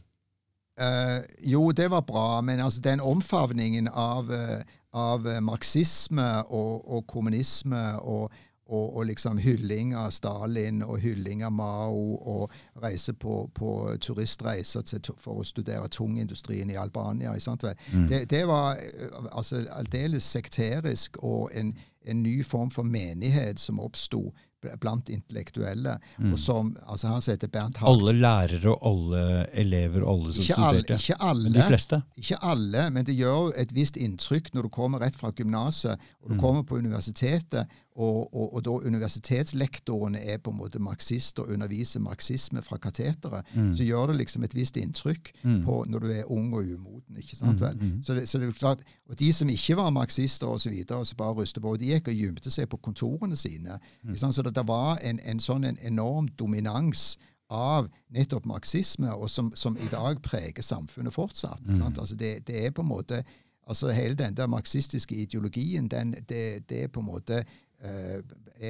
Eh, 0.80 1.24
jo, 1.40 1.72
det 1.72 1.88
var 1.91 2.02
bra, 2.02 2.41
men 2.41 2.60
altså 2.60 2.82
den 2.82 2.99
omfavningen 3.02 3.88
av, 3.88 4.32
uh, 4.32 4.62
av 4.94 5.28
eh, 5.28 5.40
marxisme 5.41 6.44
og, 6.54 6.91
og 6.94 7.08
kommunisme 7.08 7.99
og, 7.99 8.32
og, 8.68 8.98
og 8.98 9.06
liksom 9.06 9.38
hylling 9.38 9.95
av 9.95 10.12
Stalin 10.14 10.84
og 10.84 10.99
hylling 11.02 11.41
av 11.44 11.52
Mao 11.52 12.16
og 12.16 12.52
reise 12.84 13.14
på, 13.14 13.49
på 13.54 13.95
turistreiser 14.02 14.86
til, 14.86 15.02
for 15.18 15.41
å 15.41 15.48
studere 15.48 15.90
tungindustrien 15.90 16.70
i 16.70 16.78
Albania. 16.78 17.34
Mm. 17.34 18.08
Det, 18.08 18.30
det 18.30 18.45
var 18.48 18.78
altså 19.32 19.66
aldeles 19.72 20.30
sekterisk 20.30 21.18
og 21.24 21.49
en, 21.54 21.74
en 22.06 22.24
ny 22.24 22.44
form 22.45 22.70
for 22.72 22.84
menighet 22.84 23.60
som 23.60 23.80
oppsto 23.80 24.28
blant 24.82 25.10
intellektuelle. 25.14 25.98
Mm. 26.18 26.32
og 26.34 26.40
som, 26.40 26.72
altså 26.90 27.08
Han 27.08 27.22
heter 27.22 27.48
Bernt 27.48 27.78
Hart 27.78 27.90
Alle 27.92 28.14
lærere 28.18 28.72
og 28.74 28.80
alle 28.90 29.46
elever 29.54 30.04
og 30.04 30.14
alle 30.16 30.34
som 30.34 30.42
ikke 30.44 30.58
alle, 30.58 30.80
studerte. 30.82 31.02
ikke 31.04 31.18
alle, 31.30 31.44
Men 31.44 31.54
de 31.54 31.62
fleste. 31.68 32.02
ikke 32.18 32.38
alle, 32.42 32.90
men 32.92 33.06
det 33.06 33.16
gjør 33.20 33.52
et 33.62 33.74
visst 33.76 33.98
inntrykk 33.98 34.54
når 34.54 34.62
du 34.64 34.70
kommer 34.70 35.00
rett 35.06 35.16
fra 35.16 35.32
gymnaset 35.32 35.94
og 36.24 36.30
du 36.30 36.36
Mm. 36.36 36.40
kommer 36.42 36.64
på 36.64 36.78
universitetet, 36.78 37.68
og, 37.98 38.28
og, 38.34 38.53
og 38.53 38.61
da 38.65 38.69
universitetslektorene 38.88 40.19
er 40.22 40.38
på 40.38 40.52
en 40.52 40.57
måte 40.60 40.80
marxister 40.80 41.44
og 41.44 41.53
underviser 41.56 41.99
marxisme 41.99 42.61
fra 42.61 42.78
kateteret, 42.78 43.45
Mm. 43.56 43.76
så 43.76 43.84
gjør 43.84 44.07
det 44.07 44.15
liksom 44.18 44.44
et 44.44 44.56
visst 44.56 44.78
inntrykk 44.78 45.32
Mm. 45.44 45.64
på 45.65 45.86
når 45.88 45.99
du 45.99 46.07
er 46.11 46.32
ung 46.32 46.53
og 46.53 46.64
umoden. 46.64 47.18
ikke 47.18 47.36
sant 47.36 47.61
vel? 47.61 47.76
Mm, 47.76 47.88
mm. 47.95 48.03
Så, 48.03 48.14
det, 48.14 48.30
så 48.30 48.38
det 48.40 48.48
er 48.48 48.52
klart, 48.52 48.80
Og 49.10 49.19
de 49.19 49.34
som 49.34 49.49
ikke 49.49 49.76
var 49.78 49.90
marxister 49.90 50.48
og 50.48 50.61
så 50.61 50.69
videre, 50.69 50.98
og 50.98 51.07
så 51.07 51.15
bare 51.15 51.34
rustet 51.34 51.61
på, 51.64 51.76
de 51.78 51.86
gikk 51.86 52.07
og 52.07 52.14
gjemte 52.14 52.52
seg 52.52 52.69
på 52.69 52.78
kontorene 52.78 53.36
sine. 53.36 53.80
Mm. 54.03 54.10
ikke 54.10 54.19
sant? 54.19 54.36
Så 54.36 54.41
det, 54.41 54.56
det 54.56 54.68
var 54.68 54.98
en, 55.03 55.19
en 55.24 55.40
sånn 55.40 55.64
en 55.64 55.78
enorm 55.82 56.28
dominans 56.40 57.18
av 57.49 57.88
nettopp 58.11 58.45
marxisme, 58.45 59.10
og 59.15 59.30
som, 59.30 59.52
som 59.56 59.78
i 59.78 59.88
dag 59.91 60.22
preger 60.22 60.61
samfunnet 60.61 61.14
fortsatt. 61.14 61.61
Mm. 61.65 61.82
Altså 61.99 62.15
det, 62.15 62.48
det, 62.48 62.65
er 62.65 62.72
på 62.72 62.82
en 62.82 62.88
måte 62.90 63.24
altså 63.69 63.90
Hele 63.91 64.15
den 64.15 64.34
der 64.36 64.48
marxistiske 64.48 65.15
ideologien, 65.15 65.88
den, 65.88 66.11
det, 66.30 66.69
det 66.69 66.84
er 66.84 66.88
på 66.88 66.99
en 66.99 67.06
måte 67.06 67.44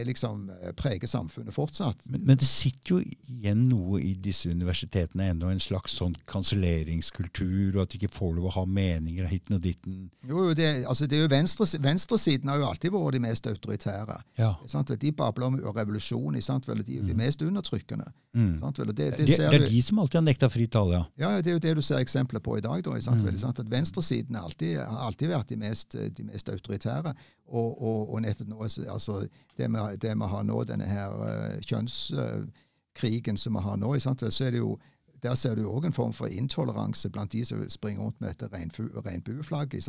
liksom 0.07 0.49
uh, 0.49 0.71
preger 0.75 1.07
samfunnet 1.07 1.55
fortsatt. 1.55 2.05
Men, 2.05 2.21
men, 2.25 2.37
det 2.37 2.47
sitter 2.47 2.97
jo 2.97 2.99
igjen 3.31 3.63
noe 3.69 4.01
i 4.03 4.13
disse 4.19 4.49
universitetene 4.51 5.29
ennå, 5.31 5.49
en 5.51 5.61
slags 5.63 5.95
sånn 5.97 6.15
kanselleringskultur, 6.27 7.77
og 7.77 7.83
at 7.85 7.93
de 7.93 8.01
ikke 8.01 8.11
får 8.13 8.35
lov 8.35 8.49
å 8.49 8.53
ha 8.57 8.65
meninger 8.67 9.29
hit 9.31 9.51
og 9.51 9.61
ditten. 9.63 10.09
Jo, 10.27 10.49
det, 10.57 10.85
altså 10.89 11.07
det 11.07 11.19
er 11.19 11.25
jo 11.25 11.31
venstre, 11.31 11.67
Venstresiden 11.83 12.51
har 12.51 12.59
jo 12.61 12.67
alltid 12.67 12.93
vært 12.93 13.17
de 13.17 13.23
mest 13.23 13.47
autoritære. 13.47 14.19
Ja. 14.39 14.51
De 14.97 15.11
babler 15.15 15.47
om 15.47 15.59
revolusjon. 15.61 16.35
Sant? 16.43 16.67
Vel, 16.67 16.83
de 16.83 16.99
er 16.99 17.07
de 17.07 17.13
Mm. 17.15 17.17
mest 17.23 17.41
undertrykkende. 17.41 18.11
Mm. 18.35 18.59
Sant? 18.59 18.79
Vel, 18.79 18.91
det, 18.93 19.11
Det, 19.17 19.25
det, 19.25 19.35
ser 19.35 19.49
det 19.49 19.59
du, 19.59 19.65
er 19.65 19.69
de 19.69 19.81
som 19.81 19.99
alltid 19.99 20.19
har 20.19 20.25
nekta 20.27 20.49
fri 20.49 20.67
tale, 20.67 20.99
ja. 20.99 21.03
ja, 21.23 21.41
det 21.41 21.51
er 21.51 21.57
jo 21.57 21.63
det 21.63 21.75
du 21.79 21.81
ser 21.81 22.03
eksempler 22.03 22.43
på 22.43 22.57
i 22.57 22.61
dag. 22.61 22.83
Da, 22.83 22.99
sant? 23.01 23.23
Mm. 23.23 23.31
Vel, 23.31 23.71
Venstresiden 23.71 24.35
har 24.35 24.43
alltid, 24.43 24.77
har 24.77 25.07
alltid 25.07 25.31
vært 25.31 25.49
de 25.49 25.57
mest, 25.63 25.95
de 25.95 26.23
mest 26.27 26.49
autoritære. 26.49 27.15
Og, 27.47 27.81
og, 27.81 28.13
og 28.13 28.21
nettopp 28.21 28.49
nå, 28.51 28.61
altså, 28.63 29.19
det, 29.57 29.69
vi, 29.71 29.83
det 30.01 30.15
vi 30.19 30.27
har 30.33 30.43
nå, 30.43 30.63
denne 30.67 30.85
her 30.85 31.13
uh, 31.15 31.59
kjønnskrigen 31.63 33.39
som 33.39 33.55
vi 33.55 33.63
har 33.63 33.77
nå, 33.79 33.93
sant? 34.03 34.25
Så 34.29 34.49
er 34.49 34.51
det 34.51 34.63
jo 34.63 34.75
der 35.23 35.35
ser 35.35 35.55
du 35.55 35.65
òg 35.65 35.85
en 35.85 35.93
form 35.93 36.13
for 36.13 36.29
intoleranse 36.29 37.09
blant 37.09 37.31
de 37.31 37.43
som 37.45 37.63
springer 37.69 38.01
rundt 38.01 38.21
med 38.21 38.29
dette 38.29 38.49
regnbueflagget. 38.53 39.87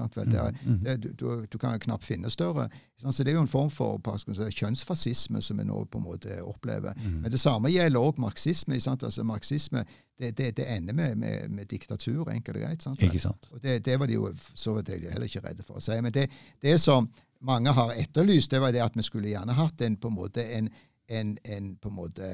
Mm. 0.64 0.78
det, 0.85 1.20
du, 1.20 1.47
du, 1.52 1.59
kan 1.59 1.72
jo 1.72 1.78
knapt 1.78 2.05
finne 2.05 2.30
større. 2.30 2.68
Så 2.98 3.22
Det 3.24 3.30
er 3.30 3.36
jo 3.36 3.40
en 3.40 3.48
form 3.48 3.70
for 3.70 4.01
si, 4.18 4.51
kjønnsfascisme 4.51 5.43
som 5.43 5.59
vi 5.59 5.64
nå 5.64 5.85
på 5.85 5.98
en 5.98 6.05
måte 6.05 6.43
opplever. 6.43 6.94
Mm. 6.97 7.20
Men 7.22 7.30
det 7.30 7.40
samme 7.40 7.70
gjelder 7.70 8.01
òg 8.01 8.18
marxisme. 8.18 8.80
Sant? 8.80 9.02
Altså 9.02 9.22
Marxisme 9.22 9.85
det, 10.18 10.39
det, 10.39 10.56
det 10.56 10.76
ender 10.76 10.94
med, 10.94 11.16
med, 11.16 11.48
med 11.48 11.66
diktatur, 11.66 12.30
enkelt 12.30 12.56
og 12.56 12.62
greit. 12.62 12.82
Sant? 12.82 13.02
Ikke 13.02 13.20
sant? 13.20 13.48
Og 13.52 13.62
det, 13.62 13.85
det 13.85 14.01
var 14.01 14.06
de 14.06 14.14
jo 14.14 14.32
så 14.55 14.72
var 14.72 14.82
de 14.82 14.93
heller 14.93 15.28
ikke 15.28 15.44
redde 15.48 15.62
for 15.62 15.78
å 15.78 15.80
si. 15.80 16.01
Men 16.01 16.12
det, 16.12 16.30
det 16.62 16.80
som 16.80 17.09
mange 17.40 17.73
har 17.74 17.94
etterlyst, 17.97 18.51
det 18.51 18.60
var 18.62 18.73
det 18.74 18.82
at 18.85 18.97
vi 18.97 19.05
skulle 19.06 19.31
gjerne 19.31 19.56
hatt 19.56 19.82
en 19.86 19.97
på 20.01 20.10
en 20.10 20.19
måte 20.19 20.44
en, 20.56 20.70
en, 21.09 21.36
en 21.44 21.70
på 21.77 21.90
en 21.90 21.98
måte 21.98 22.31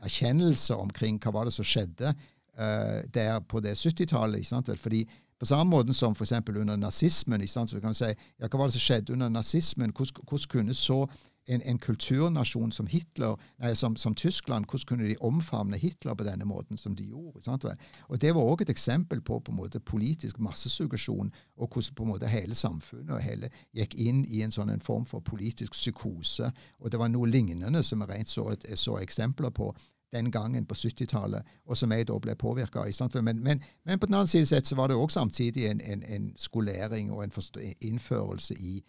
erkjennelse 0.00 0.76
omkring 0.76 1.18
hva 1.20 1.32
var 1.34 1.48
det 1.48 1.54
som 1.56 1.66
skjedde 1.66 2.12
uh, 2.12 3.00
der 3.12 3.40
på 3.48 3.60
det 3.64 3.76
70-tallet. 3.78 4.78
Fordi 4.80 5.04
på 5.40 5.46
samme 5.48 5.70
måte 5.70 5.94
som 5.96 6.12
f.eks. 6.12 6.32
under 6.48 6.76
nazismen 6.76 7.46
så 7.48 7.64
vi 7.64 7.94
si, 7.94 8.14
ja, 8.38 8.48
Hva 8.48 8.58
var 8.58 8.68
det 8.68 8.76
som 8.76 8.84
skjedde 8.84 9.12
under 9.12 9.28
nazismen? 9.28 9.92
Hvordan, 9.96 10.24
hvordan 10.28 10.48
kunne 10.52 10.74
så 10.74 11.06
en, 11.48 11.62
en, 11.62 11.78
kulturnasjon 11.78 12.72
som 12.72 12.86
Hitler, 12.86 13.36
nei, 13.58 13.72
som, 13.74 13.96
som, 13.96 14.14
Tyskland, 14.14 14.66
hvordan 14.68 14.86
kunne 14.86 15.08
de 15.08 15.16
omfavne 15.20 15.78
Hitler 15.80 16.14
på 16.14 16.24
denne 16.24 16.44
måten 16.44 16.78
som 16.78 16.94
de 16.96 17.08
gjorde? 17.08 17.42
Sant? 17.44 17.64
Og 18.08 18.20
Det 18.20 18.34
var 18.34 18.46
òg 18.46 18.62
et 18.62 18.70
eksempel 18.70 19.20
på, 19.20 19.40
på 19.40 19.52
måte, 19.52 19.80
politisk 19.80 20.38
massesuggesjon, 20.38 21.32
og 21.56 21.68
hvordan 21.68 21.94
på 21.96 22.04
en 22.04 22.12
måte 22.12 22.30
hele 22.30 22.54
samfunnet 22.54 23.14
og 23.16 23.24
hele 23.24 23.50
gikk 23.76 23.96
inn 23.96 24.24
i 24.28 24.42
en 24.44 24.54
sånn 24.54 24.70
en 24.70 24.84
form 24.84 25.06
for 25.06 25.24
politisk 25.24 25.72
psykose. 25.72 26.52
Og 26.78 26.90
Det 26.90 27.00
var 27.00 27.08
noe 27.08 27.30
lignende 27.30 27.82
som 27.82 28.04
jeg 28.04 28.12
rent 28.12 28.28
så, 28.28 28.46
så 28.74 29.00
eksempler 29.00 29.50
på 29.50 29.72
den 30.12 30.30
gangen 30.30 30.66
på 30.66 30.74
70-tallet, 30.74 31.46
og 31.64 31.76
som 31.78 31.92
jeg 31.92 32.08
da 32.08 32.16
ble 32.18 32.34
påvirka 32.38 32.82
av. 32.82 33.22
Men, 33.22 33.42
men, 33.42 33.62
men, 33.84 33.98
på 33.98 34.06
den 34.06 34.16
annen 34.18 34.30
side 34.30 34.46
sett 34.46 34.66
så 34.66 34.78
var 34.78 34.90
det 34.90 34.98
òg 34.98 35.12
samtidig 35.14 35.68
en, 35.70 35.80
en, 35.80 36.02
en, 36.02 36.32
skolering 36.36 37.12
og 37.12 37.24
en 37.24 37.32
innførelse 37.80 38.54
i 38.58 38.80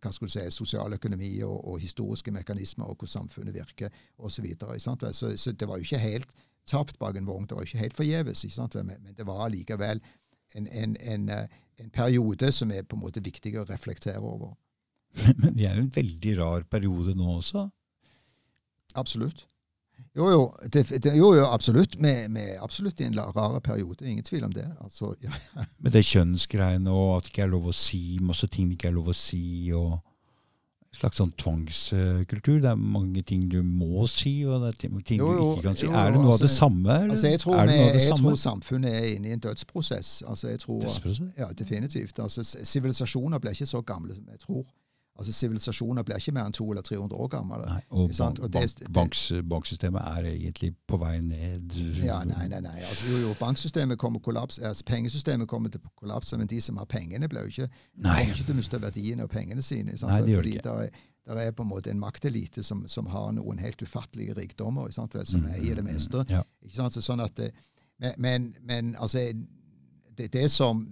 hva 0.00 0.10
skulle 0.10 0.32
du 0.32 0.34
si, 0.34 0.50
sosialøkonomi 0.50 1.30
og, 1.46 1.58
og 1.70 1.78
historiske 1.78 2.32
mekanismer, 2.34 2.88
og 2.88 2.96
hvordan 2.96 3.12
samfunnet 3.12 3.54
virker 3.54 3.92
osv. 4.18 4.46
Så, 4.78 4.96
så, 5.12 5.36
så 5.36 5.52
det 5.52 5.68
var 5.68 5.78
jo 5.78 5.86
ikke 5.86 6.02
helt 6.02 6.34
tapt 6.66 6.98
bak 6.98 7.16
en 7.16 7.28
vogn. 7.28 7.46
Det 7.46 7.56
var 7.56 7.68
ikke 7.68 7.82
helt 7.82 7.96
forgjeves, 7.96 8.44
men, 8.74 8.92
men 9.04 9.14
det 9.14 9.26
var 9.26 9.48
likevel 9.52 10.00
en, 10.54 10.66
en, 10.66 10.96
en, 11.00 11.30
en, 11.78 11.90
periode 11.92 12.52
som 12.52 12.70
er 12.70 12.82
på 12.82 12.96
en 12.96 13.04
måte 13.04 13.22
viktig 13.24 13.54
å 13.60 13.66
reflektere 13.68 14.22
over. 14.22 14.54
Men 15.40 15.54
det 15.54 15.68
er 15.68 15.76
jo 15.78 15.84
en 15.84 15.94
veldig 15.94 16.38
rar 16.40 16.64
periode 16.70 17.14
nå 17.14 17.36
også? 17.36 17.68
Absolutt. 18.98 19.46
Jo, 20.14 20.30
jo, 20.30 20.42
det, 20.70 20.84
det, 21.02 21.16
jo, 21.18 21.32
jo 21.34 21.44
absolutt. 21.50 21.96
Vi 21.98 22.10
er 22.40 22.62
absolutt 22.62 23.00
i 23.02 23.08
en 23.08 23.16
rar 23.18 23.60
periode. 23.60 24.06
Ingen 24.06 24.24
tvil 24.24 24.44
om 24.46 24.52
det. 24.54 24.66
Altså, 24.80 25.14
ja. 25.22 25.30
Men 25.82 25.92
det 25.92 26.04
er 26.04 26.10
kjønnsgreiene 26.12 26.90
og 26.90 27.16
at 27.16 27.26
det 27.26 27.34
ikke 27.34 27.46
er 27.48 27.50
lov 27.50 27.70
å 27.72 27.74
si, 27.74 28.18
masse 28.22 28.46
ting 28.46 28.70
det 28.70 28.78
ikke 28.78 28.92
er 28.92 28.94
lov 29.00 29.10
å 29.10 29.16
si, 29.18 29.72
og 29.74 29.96
en 30.94 31.00
slags 31.00 31.18
sånn 31.18 31.32
tvangskultur. 31.42 32.60
Det 32.62 32.70
er 32.70 32.78
mange 32.78 33.24
ting 33.26 33.48
du 33.50 33.58
må 33.66 34.06
si, 34.10 34.36
og 34.46 34.62
det 34.62 34.70
er 34.70 34.78
ting 34.84 34.94
du 34.94 35.00
ikke 35.02 35.64
kan 35.66 35.80
si. 35.80 35.90
Er 35.90 36.14
det 36.14 36.22
noe 36.22 36.30
altså, 36.30 36.36
av 36.36 36.44
det 36.44 36.52
samme? 36.54 36.94
Eller? 36.94 37.16
Altså, 37.16 37.32
jeg 37.34 37.42
tror, 37.42 37.58
av 37.58 37.74
jeg 37.74 38.06
samme? 38.06 38.20
tror 38.22 38.40
samfunnet 38.44 38.94
er 39.00 39.10
inne 39.16 39.32
i 39.32 39.34
en 39.34 39.42
dødsprosess. 39.42 40.14
Altså, 40.30 40.52
jeg 40.52 40.62
tror 40.62 40.80
Dødsprosess? 40.86 41.34
At, 41.34 41.42
ja, 41.42 41.50
definitivt. 41.58 42.22
Altså, 42.22 42.46
Sivilisasjoner 42.46 43.42
blir 43.42 43.58
ikke 43.58 43.66
så 43.66 43.82
gamle 43.82 44.14
som 44.14 44.30
jeg 44.30 44.46
tror. 44.46 44.62
Altså 45.16 45.32
Sivilisasjoner 45.32 46.02
blir 46.02 46.16
ikke 46.18 46.32
mer 46.34 46.48
enn 46.48 46.52
200 46.52 46.72
eller 46.74 46.82
300 46.82 47.16
år 47.22 47.28
gamle. 47.30 47.58
Nei, 47.68 47.82
og, 47.90 48.10
bank, 48.18 48.38
Og 48.42 48.52
det- 48.52 48.92
bank, 48.92 49.14
banksystemet 49.48 50.02
er 50.02 50.24
egentlig 50.32 50.72
på 50.88 50.96
vei 50.98 51.20
ned. 51.20 51.70
Ja, 52.02 52.24
nei, 52.24 52.48
nei, 52.48 52.60
nei. 52.60 52.80
Altså, 52.88 53.06
jo, 53.12 53.16
jo, 53.28 53.34
banksystemet 53.38 53.98
kommer 53.98 54.18
kollaps, 54.20 54.58
altså, 54.58 54.82
Pengesystemet 54.84 55.46
kommer 55.48 55.70
til 55.70 55.80
å 55.80 55.90
kollapse, 56.02 56.36
men 56.38 56.46
de 56.50 56.60
som 56.60 56.76
har 56.76 56.86
pengene, 56.86 57.28
blir 57.28 57.46
jo 57.46 57.46
ikke, 57.46 57.68
kommer 58.02 58.22
ikke 58.34 58.44
til 58.44 58.54
å 58.54 58.56
miste 58.58 58.80
verdiene 58.82 59.22
og 59.22 59.30
pengene 59.30 59.62
sine. 59.62 59.96
Sant? 59.96 60.10
Nei, 60.12 60.20
det 60.22 60.28
gjør 60.34 60.42
Fordi 60.42 60.56
ikke. 60.56 60.62
der 60.62 60.82
er, 60.82 60.90
der 61.26 61.36
er 61.46 61.50
på 61.52 61.62
en 61.62 61.68
måte 61.70 61.90
en 61.90 62.00
maktelite 62.00 62.62
som, 62.64 62.82
som 62.88 63.06
har 63.06 63.30
noen 63.32 63.58
helt 63.58 63.78
ufattelige 63.82 64.34
rikdommer, 64.36 64.90
sant? 64.92 65.14
vel, 65.14 65.26
som 65.26 65.40
Mm, 65.40 65.54
eier 65.54 65.74
det 65.76 65.84
meste. 65.84 66.24
Ja. 66.28 66.42
Ikke 66.64 66.74
sant? 66.74 66.92
Så 66.92 67.00
sånn 67.06 67.22
at 67.22 67.38
men, 68.18 68.56
men 68.62 68.96
altså 68.98 69.18
det, 70.18 70.32
det 70.32 70.50
som 70.50 70.88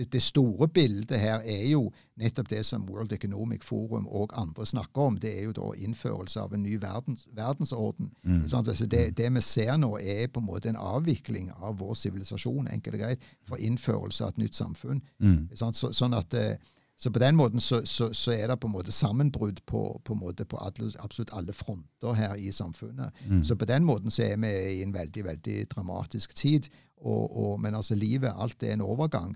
det, 0.00 0.12
det 0.12 0.22
store 0.22 0.68
bildet 0.68 1.18
her 1.20 1.42
er 1.44 1.66
jo 1.68 1.90
nettopp 2.20 2.48
det 2.48 2.62
som 2.66 2.86
World 2.88 3.12
Economic 3.12 3.64
Forum 3.64 4.06
og 4.08 4.32
andre 4.40 4.66
snakker 4.66 5.02
om. 5.02 5.18
Det 5.20 5.32
er 5.38 5.44
jo 5.44 5.52
da 5.56 5.68
innførelse 5.76 6.40
av 6.40 6.54
en 6.56 6.62
ny 6.64 6.78
verdens, 6.80 7.26
verdensorden. 7.36 8.10
Mm. 8.24 8.48
Sånn, 8.48 8.64
Altså 8.70 8.86
det, 8.86 9.16
det 9.18 9.28
vi 9.34 9.44
ser 9.44 9.76
nå, 9.76 9.96
er 9.98 10.28
på 10.32 10.40
en 10.40 10.48
måte 10.48 10.72
en 10.72 10.80
avvikling 10.80 11.50
av 11.58 11.80
vår 11.82 11.94
sivilisasjon 11.98 12.70
enkelt 12.72 12.96
og 12.96 13.04
greit, 13.04 13.30
for 13.48 13.60
innførelse 13.60 14.24
av 14.24 14.34
et 14.34 14.44
nytt 14.44 14.56
samfunn. 14.56 15.02
Mm. 15.18 15.48
Sånn, 15.54 15.76
Så, 15.76 15.92
sånn 15.96 16.16
at 16.16 16.34
eh, 16.38 16.56
så 17.00 17.10
på 17.10 17.18
den 17.18 17.36
måten 17.36 17.60
så, 17.60 17.80
så, 17.88 18.10
så 18.12 18.32
er 18.32 18.50
det 18.50 18.58
på 18.60 18.68
en 18.68 18.74
måte 18.74 18.92
sammenbrudd 18.92 19.62
på, 19.66 20.00
på, 20.04 20.14
måte 20.14 20.44
på 20.44 20.58
alle, 20.60 20.90
absolutt 21.00 21.32
alle 21.32 21.52
fronter 21.56 22.12
her 22.12 22.34
i 22.36 22.52
samfunnet. 22.52 23.16
Mm. 23.24 23.40
Så 23.44 23.56
på 23.56 23.64
den 23.64 23.86
måten 23.88 24.12
så 24.12 24.26
er 24.26 24.36
vi 24.36 24.50
i 24.74 24.82
en 24.84 24.92
veldig 24.92 25.24
veldig 25.24 25.62
dramatisk 25.72 26.34
tid. 26.36 26.68
Og, 27.00 27.36
og, 27.36 27.60
men 27.60 27.74
altså 27.74 27.96
livet, 27.96 28.34
alt 28.36 28.62
er 28.62 28.76
en 28.76 28.84
overgang. 28.84 29.32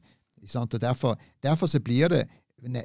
Og 0.75 0.81
derfor, 0.81 1.19
derfor 1.43 1.67
så 1.67 1.81
blir 1.81 2.09
det 2.09 2.25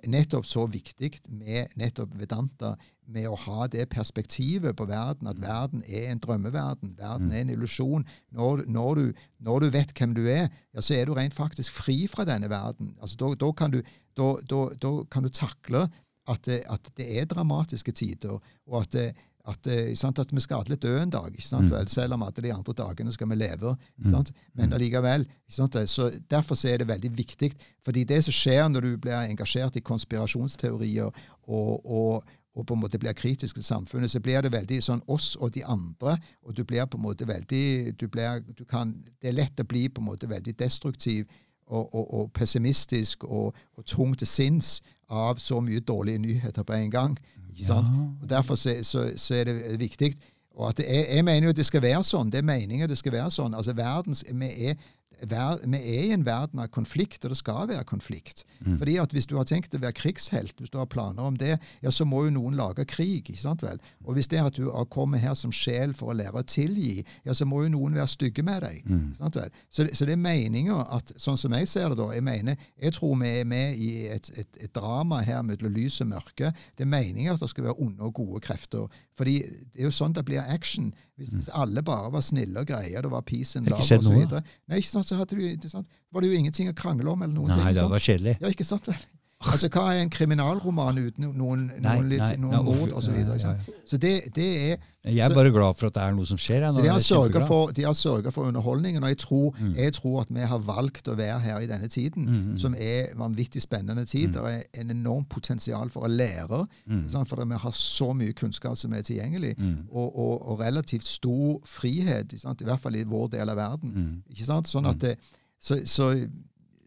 nettopp 0.08 0.46
så 0.46 0.66
viktig 0.68 1.12
med 1.28 1.72
nettopp 1.80 2.16
Vedanta, 2.20 2.74
med 3.10 3.26
å 3.30 3.38
ha 3.46 3.68
det 3.72 3.88
perspektivet 3.90 4.76
på 4.78 4.86
verden, 4.90 5.28
at 5.28 5.40
verden 5.42 5.84
er 5.88 6.12
en 6.12 6.20
drømmeverden. 6.20 6.96
Verden 6.98 7.28
Mm. 7.28 7.34
er 7.34 7.42
en 7.42 7.50
illusjon. 7.50 8.06
Når, 8.32 8.66
når, 8.68 8.96
du, 8.96 9.14
når 9.40 9.60
du 9.60 9.70
vet 9.70 9.94
hvem 9.98 10.14
du 10.14 10.28
er, 10.28 10.50
ja, 10.74 10.82
så 10.82 10.94
er 10.94 11.06
du 11.06 11.14
rent 11.14 11.34
faktisk 11.34 11.74
fri 11.74 12.08
fra 12.08 12.26
denne 12.26 12.50
verden. 12.50 12.96
Altså, 13.02 13.18
da, 13.18 13.34
da, 13.34 13.52
kan 13.52 13.72
du, 13.72 13.82
da, 14.18 14.36
da, 14.50 15.04
kan 15.10 15.24
du 15.24 15.30
takle 15.30 15.90
at 16.30 16.48
at 16.70 16.92
det 16.98 17.08
er 17.20 17.26
dramatiske 17.26 17.92
tider, 17.92 18.38
og 18.68 18.82
at, 18.82 18.92
det, 18.94 19.16
at, 19.50 19.68
sant, 19.98 20.20
at 20.20 20.32
vi 20.34 20.40
skal 20.42 20.64
alle 20.64 20.76
dø 20.78 20.94
en 21.02 21.10
dag. 21.10 21.36
Sant, 21.42 21.70
Mm. 21.70 21.76
vel? 21.78 21.88
Selv 21.88 22.14
om 22.14 22.24
alle 22.24 22.42
de 22.46 22.54
andre 22.54 22.74
dagene 22.74 23.12
skal 23.12 23.28
vi 23.30 23.36
leve. 23.36 23.76
Mm. 23.98 24.12
Men 24.56 24.70
Mm. 24.70 24.74
allikevel. 24.74 25.26
Sant? 25.50 25.74
Så 25.90 26.10
Derfor 26.30 26.56
så 26.56 26.70
er 26.74 26.78
det 26.78 26.88
veldig 26.88 27.12
viktig. 27.18 27.54
fordi 27.86 28.04
det 28.04 28.24
som 28.24 28.32
skjer 28.32 28.68
når 28.70 28.82
du 28.82 28.98
blir 28.98 29.14
engasjert 29.30 29.76
i 29.76 29.80
konspirasjonsteorier 29.80 31.12
og, 31.48 31.86
og, 31.86 32.24
og 32.56 32.66
på 32.66 32.74
en 32.74 32.82
måte 32.82 33.00
blir 33.00 33.14
kritisk 33.14 33.56
til 33.56 33.64
samfunnet, 33.64 34.12
så 34.12 34.20
blir 34.20 34.42
det 34.42 34.52
veldig 34.52 34.80
sånn 34.84 35.02
oss 35.08 35.36
og 35.40 35.52
de 35.56 35.64
andre. 35.66 36.18
Og 36.44 36.56
du 36.56 36.64
blir 36.64 36.86
på 36.86 36.98
en 36.98 37.04
måte 37.04 37.26
veldig 37.28 37.98
du 37.98 38.08
blir, 38.08 38.42
du 38.58 38.66
kan, 38.66 38.94
Det 39.22 39.30
er 39.30 39.38
lett 39.38 39.60
å 39.60 39.64
bli 39.68 39.88
på 39.90 40.02
en 40.02 40.08
måte 40.10 40.28
veldig 40.30 40.56
destruktiv 40.60 41.26
og, 41.68 41.90
og, 42.14 42.32
pessimistisk 42.34 43.24
og, 43.24 43.54
og 43.78 43.86
tung 43.86 44.16
til 44.18 44.28
sinns 44.28 44.82
av 45.10 45.38
så 45.38 45.60
mye 45.62 45.80
dårlige 45.80 46.20
nyheter 46.20 46.64
på 46.64 46.74
en 46.74 46.90
gang. 46.90 47.18
Ikke 47.60 47.68
sant? 47.68 47.90
Og 48.22 48.30
Derfor 48.30 48.56
så, 48.56 48.78
så, 48.88 49.10
så 49.20 49.36
er 49.36 49.50
det 49.50 49.80
viktig. 49.80 50.14
Og 50.56 50.70
at 50.70 50.78
det 50.78 50.86
er, 50.88 51.16
Jeg 51.16 51.26
mener 51.26 51.50
jo 51.50 51.50
at 51.50 51.60
det 51.60 51.66
skal 51.68 51.84
være 51.84 52.04
sånn. 52.08 52.32
Det 52.32 52.40
er 52.40 52.48
meningen 52.48 52.90
det 52.90 52.98
skal 53.00 53.16
være 53.16 53.32
sånn. 53.36 53.56
Altså 53.56 53.76
verdens, 53.76 54.24
vi 54.32 54.52
er, 54.72 54.80
vi 55.22 55.80
er 55.80 56.04
i 56.08 56.12
en 56.14 56.26
verden 56.26 56.62
av 56.64 56.70
konflikt, 56.72 57.24
og 57.24 57.34
det 57.34 57.38
skal 57.40 57.68
være 57.70 57.84
konflikt. 57.88 58.46
Mm. 58.60 58.78
Fordi 58.78 58.98
at 58.98 59.12
Hvis 59.12 59.28
du 59.28 59.36
har 59.38 59.44
tenkt 59.44 59.74
å 59.76 59.82
være 59.82 59.94
krigshelt, 59.94 60.56
hvis 60.60 60.70
du 60.70 60.78
har 60.78 60.86
planer 60.86 61.24
om 61.24 61.36
det, 61.38 61.58
ja, 61.84 61.92
så 61.92 62.06
må 62.06 62.24
jo 62.26 62.32
noen 62.32 62.56
lage 62.56 62.86
krig. 62.86 63.30
ikke 63.30 63.42
sant 63.42 63.64
vel? 63.64 63.80
Og 64.06 64.14
hvis 64.14 64.28
det 64.28 64.40
er 64.40 64.46
at 64.46 64.56
du 64.56 64.70
har 64.72 64.86
kommet 64.86 65.20
her 65.20 65.34
som 65.34 65.52
sjel 65.52 65.94
for 65.94 66.12
å 66.12 66.18
lære 66.18 66.40
å 66.40 66.46
tilgi, 66.46 67.04
ja, 67.26 67.34
så 67.34 67.46
må 67.46 67.64
jo 67.64 67.74
noen 67.74 67.96
være 67.96 68.08
stygge 68.08 68.44
med 68.44 68.62
deg. 68.64 68.84
Mm. 68.86 69.10
ikke 69.10 69.18
sant 69.18 69.36
vel? 69.36 69.50
Så, 69.70 69.88
så 69.94 70.06
det 70.06 70.16
er 70.16 70.24
meninga 70.24 70.84
at 70.90 71.14
Sånn 71.20 71.38
som 71.38 71.52
jeg 71.54 71.68
ser 71.68 71.90
det, 71.90 71.98
da 72.00 72.14
Jeg 72.14 72.24
mener, 72.24 72.56
jeg 72.80 72.94
tror 72.96 73.18
vi 73.20 73.30
er 73.42 73.46
med 73.46 73.78
i 73.78 74.08
et, 74.08 74.30
et, 74.38 74.50
et 74.64 74.74
drama 74.76 75.20
her 75.26 75.42
mellom 75.44 75.74
lys 75.74 76.00
og 76.02 76.08
mørke. 76.14 76.54
Det 76.78 76.86
er 76.86 76.90
meninga 76.90 77.34
at 77.34 77.44
det 77.44 77.50
skal 77.52 77.66
være 77.68 77.80
onde 77.82 78.08
og 78.08 78.14
gode 78.14 78.40
krefter. 78.46 78.88
Fordi 79.18 79.42
det 79.44 79.82
er 79.82 79.90
jo 79.90 79.94
sånn 79.94 80.16
det 80.16 80.24
blir 80.28 80.40
action. 80.48 80.94
Hvis, 81.20 81.34
hvis 81.34 81.50
alle 81.52 81.84
bare 81.84 82.12
var 82.14 82.24
snille 82.24 82.62
og 82.62 82.70
greie, 82.70 83.02
det 83.04 83.12
var 83.12 83.26
peace 83.28 83.60
and 83.60 83.68
love 83.68 83.84
osv. 83.84 84.38
Nei, 84.70 84.80
ikke 84.80 84.92
sant, 84.94 85.09
så 85.10 85.18
hadde 85.20 85.38
du, 85.40 85.70
var 86.14 86.24
det 86.24 86.30
jo 86.32 86.38
ingenting 86.40 86.70
å 86.72 86.76
krangle 86.78 87.10
om. 87.12 87.24
eller 87.26 87.34
noen 87.36 87.50
Nei, 87.52 87.58
ting. 87.64 87.80
det 87.80 87.88
var 87.96 88.06
kjedelig. 88.06 88.36
Ja, 88.44 88.52
ikke 88.54 88.68
sant 88.68 88.88
vel? 88.92 89.02
Altså, 89.40 89.70
Hva 89.72 89.86
er 89.96 90.02
en 90.04 90.10
kriminalroman 90.12 90.98
uten 91.00 91.30
noen, 91.40 91.62
Nei, 91.80 91.94
noen, 91.96 92.10
litt, 92.12 92.20
nei, 92.20 92.36
noen 92.36 92.52
nei, 92.58 92.64
mord 92.66 92.92
osv.? 92.92 93.14
ja, 93.16 93.38
ja, 93.38 93.38
Så, 93.40 93.76
så 93.88 93.98
det, 93.98 94.34
det 94.36 94.48
er 94.72 94.78
Jeg 95.06 95.18
er 95.24 95.30
Så- 95.30 95.34
bare 95.36 95.50
glad 95.52 95.74
for 95.78 95.88
at 95.88 95.94
det 95.94 96.04
er 96.04 96.12
noe 96.12 96.26
som 96.26 96.38
skjer. 96.38 96.60
jeg. 96.60 96.74
så 96.74 96.82
de 96.84 96.90
har 96.90 97.00
sørget 97.00 97.48
for, 97.48 97.72
de 97.72 97.84
har 97.84 97.94
sørget 97.94 98.34
for 98.34 98.44
underholdningen, 98.50 99.02
og 99.04 99.10
jeg 99.10 99.18
tror, 99.18 99.56
Mm. 99.58 99.76
jeg 99.78 99.94
tror 99.94 100.22
at 100.22 100.28
vi 100.30 100.40
har 100.42 100.58
valgt 100.60 101.08
å 101.08 101.16
være 101.16 101.40
her 101.40 101.60
i 101.60 101.68
denne 101.68 101.88
tiden, 101.88 102.26
Mm, 102.26 102.52
mm. 102.52 102.58
som 102.60 102.76
er 102.78 103.16
vanvittig 103.16 103.62
spennende 103.62 104.06
tid. 104.06 104.28
Mm. 104.28 104.34
Det 104.34 104.42
er 104.44 104.82
en 104.82 104.92
enormt 104.92 105.30
potensial 105.30 105.90
for 105.90 106.02
å 106.02 106.08
lære, 106.10 106.68
Mm. 106.88 107.10
for 107.26 107.46
vi 107.46 107.56
har 107.56 107.72
så 107.72 108.14
mye 108.14 108.34
kunnskap 108.34 108.76
som 108.78 108.92
er 108.94 109.02
tilgjengelig, 109.02 109.56
Mm. 109.58 109.88
og, 109.90 110.20
og, 110.20 110.50
og 110.52 110.60
relativt 110.60 111.06
stor 111.06 111.62
frihet, 111.64 112.34
i 112.34 112.64
hvert 112.66 112.80
fall 112.82 112.96
i 112.96 113.04
vår 113.04 113.28
del 113.32 113.50
av 113.50 113.56
verden. 113.56 114.22
Mm. 114.28 114.64
Sånn 114.66 114.86
at 114.86 115.00
det, 115.00 115.16
så, 115.62 115.76
så, 115.86 116.28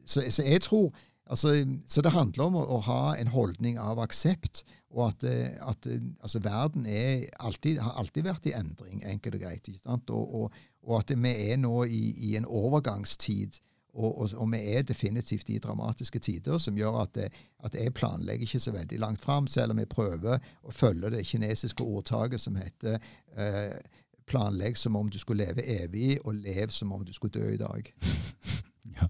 så, 0.04 0.20
så 0.30 0.42
jeg 0.44 0.60
tror 0.60 0.92
altså, 1.32 1.54
Så 1.88 2.04
det 2.04 2.12
handler 2.14 2.44
om 2.46 2.60
å, 2.60 2.66
å 2.76 2.78
ha 2.86 3.02
en 3.16 3.32
holdning 3.32 3.80
av 3.80 4.00
aksept, 4.02 4.62
og 4.92 5.08
at, 5.08 5.26
eh, 5.28 5.56
at 5.64 5.88
eh, 5.88 6.04
altså, 6.20 6.42
verden 6.44 6.86
er 6.86 7.26
alltid, 7.40 7.80
har 7.80 7.96
alltid 8.00 8.28
vært 8.28 8.48
i 8.50 8.54
endring, 8.56 9.02
enkelt 9.08 9.38
og 9.38 9.44
greit. 9.44 9.70
Og, 9.86 10.22
og, 10.42 10.62
og 10.84 10.98
at 11.00 11.12
vi 11.16 11.34
er 11.50 11.60
nå 11.60 11.84
i, 11.84 12.02
i 12.28 12.34
en 12.40 12.48
overgangstid. 12.48 13.60
Og, 13.92 14.30
vi 14.48 14.58
er 14.72 14.86
definitivt 14.88 15.50
i 15.52 15.58
dramatiske 15.60 16.18
tider, 16.24 16.56
som 16.58 16.76
gjør 16.78 17.02
at, 17.02 17.10
det, 17.12 17.26
at 17.60 17.74
jeg 17.76 17.92
planlegger 17.92 18.46
ikke 18.46 18.60
så 18.64 18.72
veldig 18.72 19.00
langt 19.02 19.20
fram, 19.20 19.46
selv 19.46 19.74
om 19.74 19.82
jeg 19.82 19.90
prøver 19.92 20.40
å 20.64 20.72
følge 20.72 21.10
det 21.12 21.26
kinesiske 21.28 21.84
ordtaket 21.84 22.40
som 22.40 22.56
heter 22.56 22.96
eh, 23.36 23.76
planlegg 24.24 24.80
som 24.80 24.96
om 24.96 25.10
du 25.12 25.18
skulle 25.20 25.44
leve 25.44 25.66
evig, 25.76 26.16
og 26.24 26.40
lev 26.40 26.72
som 26.72 26.92
om 26.96 27.04
du 27.04 27.12
skulle 27.12 27.36
dø 27.36 27.54
i 27.54 27.60
dag. 27.60 27.92
Ja. 28.92 29.06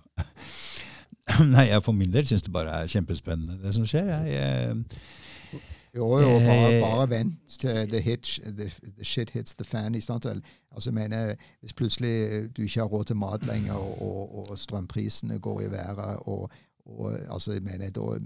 Nei, 1.55 1.69
jeg 1.70 1.82
for 1.82 1.94
min 1.97 2.12
del 2.12 2.27
syns 2.27 2.43
det 2.43 2.53
bare 2.53 2.82
er 2.82 2.90
kjempespennende, 2.90 3.59
det 3.62 3.74
som 3.74 3.86
skjer. 3.86 4.09
Jeg, 4.11 4.73
eh, 4.73 4.77
Jo, 5.94 6.07
jo, 6.20 6.28
bare, 6.40 6.73
Eh. 6.73 6.81
bare 6.81 7.11
vent 7.11 7.35
til 7.61 7.89
the, 7.89 8.01
hitch, 8.01 8.40
the, 8.40 8.70
the 8.97 9.05
shit 9.05 9.31
hits 9.31 9.55
the 9.55 9.65
fan. 9.65 9.94
i 9.94 10.01
stand 10.01 10.23
til. 10.23 10.43
Altså, 10.74 10.90
jeg 10.90 10.94
mener, 10.94 11.35
Hvis 11.61 11.73
plutselig 11.73 12.49
du 12.57 12.62
ikke 12.62 12.81
har 12.81 12.86
råd 12.86 13.05
til 13.05 13.16
mat 13.16 13.47
lenger, 13.47 13.74
og, 14.03 14.51
og, 14.51 14.59
strømprisene 14.59 15.39
går 15.39 15.61
i 15.61 15.70
været 15.70 16.16
og, 16.20 16.51
og 16.86 17.12
altså, 17.31 17.53
jeg 17.53 17.62
mener, 17.62 17.90
da, 17.90 18.19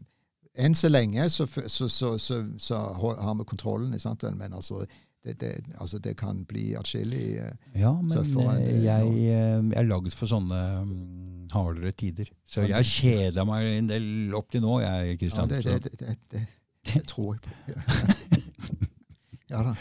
Enn 0.59 0.75
så 0.75 0.89
lenge 0.89 1.29
så, 1.29 1.47
så, 1.69 1.89
så, 1.89 2.19
så, 2.59 2.77
har 3.21 3.35
vi 3.35 3.45
kontrollen, 3.45 3.95
i 3.95 3.99
vel, 4.23 4.37
men 4.37 4.55
altså 4.55 4.87
det, 5.25 5.41
det, 5.41 5.65
altså, 5.81 5.99
det 5.99 6.17
kan 6.17 6.45
bli 6.45 6.75
atskillig. 6.75 7.37
eh, 7.37 7.81
ja, 7.81 7.93
men 8.03 8.19
jeg, 8.85 8.85
jeg 8.85 9.73
er 9.77 9.83
lagd 9.83 10.15
for 10.15 10.27
sånne 10.27 10.85
mm, 10.85 11.36
hardere 11.53 11.93
tider. 11.93 12.29
Så 12.49 12.63
jeg 12.67 12.85
kjeda 12.91 13.45
meg 13.49 13.65
en 13.79 13.89
del 13.91 14.07
opp 14.37 14.51
til 14.55 14.61
nå, 14.65 14.75
jeg, 14.83 15.07
Ja, 15.13 15.17
Kristian. 15.21 15.49
det, 15.49 15.61
det, 15.65 15.77
det, 15.85 15.93
det, 16.01 16.17
det, 16.33 16.43
det 16.93 17.03
tror 17.11 17.29
jeg 17.37 17.43
på. 17.47 17.51
Ja, 17.71 17.79
ja 19.57 19.61
da. 19.69 19.73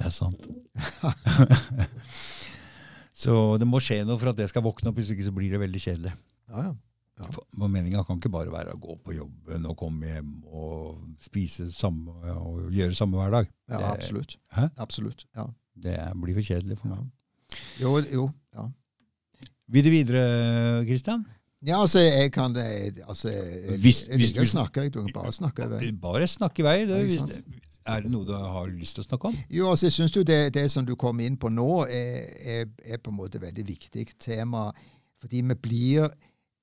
Det 0.00 0.06
er 0.06 0.12
sant. 0.14 0.42
så 3.22 3.32
det 3.60 3.66
må 3.68 3.78
skje 3.82 3.98
noe 4.08 4.18
for 4.20 4.28
at 4.32 4.38
jeg 4.40 4.48
skal 4.52 4.64
våkne 4.64 4.90
opp, 4.92 4.98
hvis 5.00 5.10
ikke 5.14 5.26
så 5.26 5.34
blir 5.36 5.50
det 5.52 5.60
veldig 5.62 5.80
kjedelig. 5.82 6.12
Ja, 6.50 6.58
ja. 6.70 6.74
For 7.34 7.68
Meninga 7.68 8.00
kan 8.08 8.16
ikke 8.16 8.30
bare 8.32 8.48
være 8.48 8.72
å 8.72 8.78
gå 8.80 8.94
på 9.04 9.12
jobben 9.12 9.66
og 9.68 9.74
komme 9.76 10.08
hjem 10.08 10.28
og 10.48 11.02
spise 11.20 11.66
samme 11.76 12.14
og 12.32 12.70
gjøre 12.72 12.96
samme 12.96 13.18
hver 13.20 13.34
dag. 13.34 13.50
ja 13.68 13.76
absolutt. 13.90 14.38
Hæ? 14.56 14.70
Absolutt. 14.80 15.26
ja. 15.36 15.44
Det 15.80 15.96
blir 16.20 16.34
for 16.38 16.44
kjedelig 16.48 16.76
for 16.80 16.88
Ja. 16.88 16.94
meg. 16.96 17.04
Jo, 17.80 17.90
jo. 18.08 18.24
ja. 18.56 18.64
Vil 19.70 19.86
du 19.86 19.90
videre, 19.92 20.22
Kristian? 20.88 21.22
Ja, 21.62 21.76
altså, 21.82 22.00
jeg 22.00 22.32
kan 22.32 22.54
det 22.56 23.02
altså, 23.06 23.28
Jeg, 23.28 23.78
Hvis- 23.82 24.06
jeg 24.08 24.18
liker 24.18 24.42
å 24.42 24.48
snakke, 24.48 24.82
jeg. 24.86 24.92
Du 24.94 25.02
kan 25.04 25.12
bare 25.12 25.32
snakke 25.32 25.66
over. 25.66 25.92
Bare 26.00 26.26
snakke 26.26 26.62
i 26.62 26.64
vei. 26.64 26.76
Du. 26.88 26.94
Ja, 27.86 27.96
Er 27.96 28.00
det 28.04 28.10
noe 28.12 28.24
du 28.24 28.32
har 28.32 28.66
lyst 28.68 28.94
til 28.96 29.04
å 29.04 29.08
snakke 29.08 29.28
om? 29.28 29.36
Jo, 29.50 29.70
altså, 29.70 29.86
jeg 29.86 29.92
syns 29.92 30.16
jo 30.16 30.22
det, 30.22 30.52
det 30.54 30.70
som 30.70 30.84
du 30.86 30.94
kom 30.96 31.20
inn 31.20 31.36
på 31.36 31.48
nå, 31.52 31.84
er, 31.88 32.26
er, 32.40 32.66
er 32.84 32.98
på 32.98 33.10
en 33.12 33.16
måte 33.16 33.36
et 33.36 33.44
veldig 33.44 33.66
viktig 33.66 34.06
tema. 34.18 34.70
Fordi 35.20 35.40
vi 35.40 35.54
blir, 35.54 36.08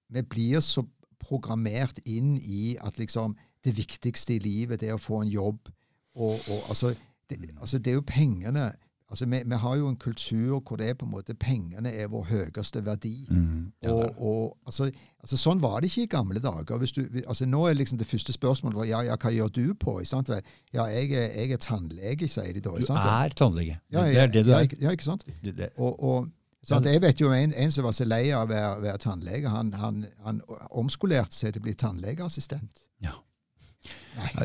vi 0.09 0.21
blir 0.21 0.61
så 0.65 0.83
programmert 1.19 1.99
inn 2.05 2.37
i 2.41 2.77
at 2.81 2.97
liksom 2.97 3.35
det 3.65 3.73
viktigste 3.77 4.35
i 4.37 4.39
livet 4.39 4.79
det 4.79 4.89
er 4.89 4.97
å 4.97 5.01
få 5.01 5.21
en 5.23 5.29
jobb. 5.29 5.69
Og, 6.17 6.39
og 6.49 6.69
altså, 6.69 6.93
det, 7.29 7.37
altså, 7.59 7.77
det 7.77 7.91
er 7.91 7.99
jo 7.99 8.05
pengene. 8.07 8.71
Altså, 9.09 9.25
vi, 9.25 9.37
vi 9.45 9.55
har 9.55 9.75
jo 9.79 9.87
en 9.87 9.95
kultur 9.95 10.59
hvor 10.59 10.75
det 10.75 10.89
er 10.89 10.95
på 10.99 11.05
en 11.05 11.11
måte 11.11 11.33
pengene 11.33 11.91
er 11.95 12.09
vår 12.11 12.25
høyeste 12.27 12.81
verdi. 12.85 13.27
Mm. 13.31 13.71
Ja, 13.83 13.91
og, 13.93 14.17
og, 14.19 14.57
altså, 14.65 14.89
altså, 15.23 15.37
sånn 15.39 15.61
var 15.63 15.79
det 15.79 15.91
ikke 15.93 16.03
i 16.03 16.09
gamle 16.11 16.41
dager. 16.43 16.79
Hvis 16.81 16.91
du, 16.91 17.05
altså, 17.23 17.47
nå 17.47 17.61
er 17.69 17.77
liksom 17.79 18.01
det 18.01 18.07
første 18.07 18.35
spørsmålet 18.35 18.89
ja, 18.89 19.05
ja, 19.07 19.15
hva 19.15 19.31
gjør 19.31 19.53
du 19.55 19.63
på? 19.79 20.01
Sant? 20.03 20.31
Ja, 20.75 20.89
jeg 20.91 21.13
er, 21.15 21.29
jeg 21.39 21.55
er 21.55 21.61
tannlege, 21.63 22.27
sier 22.27 22.51
de 22.51 22.63
da. 22.65 22.73
du 22.75 22.87
sant? 22.89 22.99
er 22.99 23.37
tannlege. 23.39 23.77
ja, 23.91 24.03
det 24.03 24.23
er 24.25 24.33
det 24.33 24.43
du 24.49 24.51
er. 24.51 24.67
Ja, 24.81 24.91
ikke 24.91 25.07
sant? 25.07 25.23
Det, 25.43 25.55
det, 25.55 25.69
Og, 25.77 26.03
og 26.03 26.27
sant? 26.67 26.91
Jeg 26.91 27.01
vet 27.01 27.23
jo 27.23 27.31
en, 27.31 27.55
en 27.55 27.71
som 27.71 27.87
var 27.87 27.95
så 27.95 28.07
lei 28.07 28.25
av 28.35 28.43
å 28.43 28.51
være, 28.51 28.75
være 28.89 29.03
tannlege. 29.07 29.55
Han, 29.55 29.71
han, 29.79 30.03
han 30.27 30.43
omskolerte 30.75 31.35
seg 31.37 31.55
til 31.55 31.63
å 31.63 31.69
bli 31.69 31.77
tannlegeassistent. 31.79 32.83
Ja. 33.03 33.15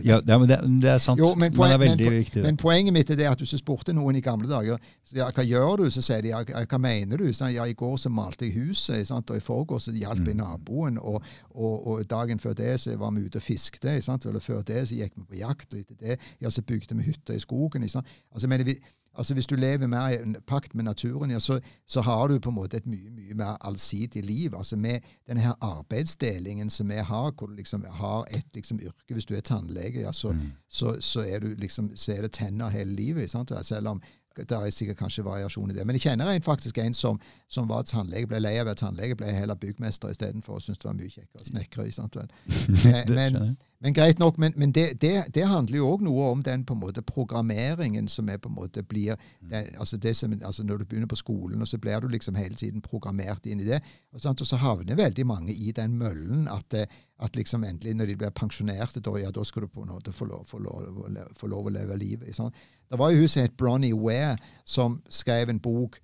Ja, 0.04 0.18
det, 0.20 0.36
men 0.36 0.48
det, 0.82 0.88
er 0.90 0.98
sant. 1.00 1.16
Jo, 1.20 1.30
men, 1.32 1.52
men 1.56 1.70
det 1.70 1.74
er 1.74 1.78
men, 1.80 1.88
veldig 1.94 2.10
viktig. 2.12 2.34
det. 2.34 2.42
men 2.44 2.58
poenget 2.60 2.92
mitt 2.92 3.10
er 3.10 3.16
det 3.16 3.28
at 3.30 3.40
hvis 3.40 3.54
du 3.54 3.56
spurte 3.56 3.94
noen 3.96 4.18
i 4.18 4.20
gamle 4.20 4.44
dager 4.50 4.76
ja, 5.16 5.30
hva 5.32 5.44
gjør 5.48 5.80
du, 5.80 5.84
så 5.90 6.02
sier 6.04 6.20
de 6.20 6.28
ja, 6.28 6.42
hva 6.44 6.78
mener 6.82 7.16
du? 7.22 7.30
Så, 7.32 7.48
ja, 7.54 7.64
I 7.64 7.72
går 7.78 7.96
så 8.02 8.12
malte 8.12 8.44
jeg 8.44 8.58
huset, 8.58 9.06
sant? 9.08 9.32
og 9.32 9.40
i 9.40 9.44
forgårs 9.44 9.88
så 9.88 9.94
hjalp 9.96 10.26
jeg 10.28 10.36
Mm. 10.36 10.42
naboen. 10.44 10.98
Og, 11.00 11.22
og, 11.54 11.86
og 11.86 12.04
dagen 12.10 12.38
før 12.38 12.52
det 12.58 12.74
så 12.80 12.96
var 13.00 13.10
vi 13.16 13.24
ute 13.24 13.40
og 13.40 13.42
fiskte, 13.48 13.96
sant? 14.04 14.26
Eller 14.28 14.40
før 14.44 14.60
det 14.62 14.88
så 14.88 14.94
gikk 15.00 15.16
vi 15.16 15.24
på 15.30 15.40
jakt. 15.40 15.72
Og 15.72 15.80
etter 15.80 15.96
det 16.00 16.18
ja, 16.40 16.50
så 16.50 16.62
bygde 16.62 16.96
vi 17.00 17.08
hytter 17.08 17.34
i 17.34 17.40
skogen. 17.40 17.88
sant? 17.88 18.06
Altså, 18.32 18.48
mener 18.48 18.68
vi, 18.68 18.76
altså 19.18 19.34
Hvis 19.34 19.46
du 19.46 19.54
lever 19.56 19.86
mer 19.86 20.08
i 20.08 20.22
en 20.22 20.36
pakt 20.46 20.74
med 20.74 20.84
naturen, 20.84 21.30
ja, 21.30 21.38
så, 21.38 21.60
så 21.88 22.00
har 22.00 22.28
du 22.28 22.38
på 22.40 22.48
en 22.50 22.54
måte 22.56 22.76
et 22.76 22.86
mye 22.86 23.10
mye 23.10 23.34
mer 23.34 23.56
allsidig 23.60 24.24
liv. 24.24 24.54
altså 24.56 24.76
Med 24.76 25.00
denne 25.28 25.40
her 25.40 25.52
arbeidsdelingen 25.60 26.70
som 26.70 26.88
vi 26.88 26.94
har, 26.94 27.32
hvor 27.38 27.46
du 27.46 27.54
liksom 27.54 27.84
har 27.90 28.24
et 28.30 28.46
liksom 28.54 28.80
yrke 28.80 29.12
Hvis 29.14 29.24
du 29.24 29.34
er 29.34 29.40
tannlege, 29.40 30.00
ja, 30.00 30.12
så, 30.12 30.32
Mm. 30.32 30.52
så, 30.70 30.96
så, 31.00 31.20
er 31.20 31.38
du 31.40 31.54
liksom, 31.54 31.90
så 31.96 32.12
er 32.12 32.22
det 32.22 32.32
tenner 32.32 32.68
hele 32.68 32.94
livet. 32.94 33.30
Sant? 33.30 33.52
Selv 33.62 33.88
om 33.88 34.02
det 34.36 34.50
er 34.56 34.70
sikkert 34.70 34.98
kanskje 35.02 35.24
variasjon 35.26 35.70
i 35.70 35.74
det. 35.76 35.86
Men 35.86 35.96
jeg 35.98 36.06
kjenner 36.08 36.30
en, 36.32 36.42
faktisk 36.42 36.78
en 36.78 36.94
som, 36.94 37.20
som 37.48 37.68
var 37.68 37.82
tannlege, 37.88 38.26
ble 38.30 38.40
lei 38.40 38.54
av 38.58 38.66
å 38.66 38.70
være 38.72 38.80
tannlege, 38.84 39.16
ble 39.20 39.32
heller 39.32 39.58
byggmester 39.60 40.10
istedenfor 40.14 40.56
og 40.58 40.62
syntes 40.64 40.82
det 40.82 40.88
var 40.90 40.96
mye 41.00 41.10
kjekkere 41.12 41.42
å 41.44 41.50
snekre. 41.50 41.86
ikke 41.88 41.98
sant 42.00 42.16
vel? 42.16 42.32
det 42.86 43.04
men- 43.10 43.56
Men 43.82 43.94
greit 43.96 44.20
nok, 44.22 44.36
men, 44.38 44.52
men 44.56 44.70
det, 44.70 45.00
det, 45.02 45.24
det 45.34 45.42
handler 45.50 45.76
jo 45.80 45.88
òg 45.96 46.02
noe 46.06 46.28
om 46.30 46.42
den 46.46 46.60
på 46.64 46.76
en 46.76 46.78
måte 46.84 47.02
programmeringen 47.02 48.06
som 48.08 48.28
er 48.30 48.38
på 48.38 48.46
en 48.46 48.54
måte 48.54 48.84
blir 48.86 49.16
den, 49.40 49.72
altså 49.74 49.96
det 49.98 50.12
som, 50.14 50.30
altså 50.38 50.62
Når 50.62 50.78
du 50.78 50.84
begynner 50.84 51.10
på 51.10 51.18
skolen, 51.18 51.60
og 51.60 51.66
så 51.68 51.80
blir 51.82 51.98
du 52.00 52.06
liksom 52.12 52.38
hele 52.38 52.54
tiden 52.54 52.80
programmert 52.80 53.46
inn 53.50 53.58
i 53.60 53.66
det. 53.66 53.80
Og, 54.14 54.20
sant? 54.22 54.40
og 54.40 54.46
så 54.46 54.56
havner 54.62 54.94
veldig 54.94 55.26
mange 55.26 55.50
i 55.52 55.72
den 55.74 55.96
møllen 55.98 56.46
at, 56.46 56.76
at 57.18 57.36
liksom 57.36 57.64
endelig 57.66 57.96
når 57.98 58.06
de 58.12 58.16
blir 58.22 58.30
pensjonerte, 58.30 59.02
da, 59.02 59.16
ja, 59.18 59.30
da 59.34 59.42
skal 59.44 59.66
du 59.66 59.72
på 59.74 59.82
en 59.82 59.90
måte 59.96 60.14
få 60.14 60.30
lov, 60.30 60.46
få 60.46 60.62
lov, 60.62 60.86
få 61.34 61.50
lov 61.50 61.66
å 61.66 61.74
leve 61.74 61.98
livet. 61.98 62.36
sant? 62.38 62.54
Det 62.92 62.98
var 63.00 63.10
jo 63.10 63.22
hun 63.22 63.28
som 63.32 63.46
het 63.46 63.56
Bronnie 63.56 63.96
Ware, 63.96 64.36
som 64.68 64.98
skrev 65.08 65.48
en 65.48 65.60
bok 65.64 65.96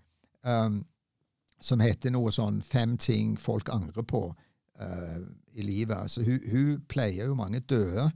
um, 0.44 0.80
som 1.60 1.82
heter 1.84 2.14
noe 2.14 2.32
sånn 2.32 2.62
'Fem 2.62 2.96
ting 2.96 3.36
folk 3.36 3.68
angrer 3.68 4.02
på' 4.02 4.32
uh, 4.80 5.20
i 5.52 5.62
livet. 5.62 5.96
Altså, 5.96 6.22
hun, 6.22 6.40
hun 6.50 6.80
pleier 6.88 7.26
jo 7.26 7.34
mange 7.34 7.60
døde. 7.60 8.10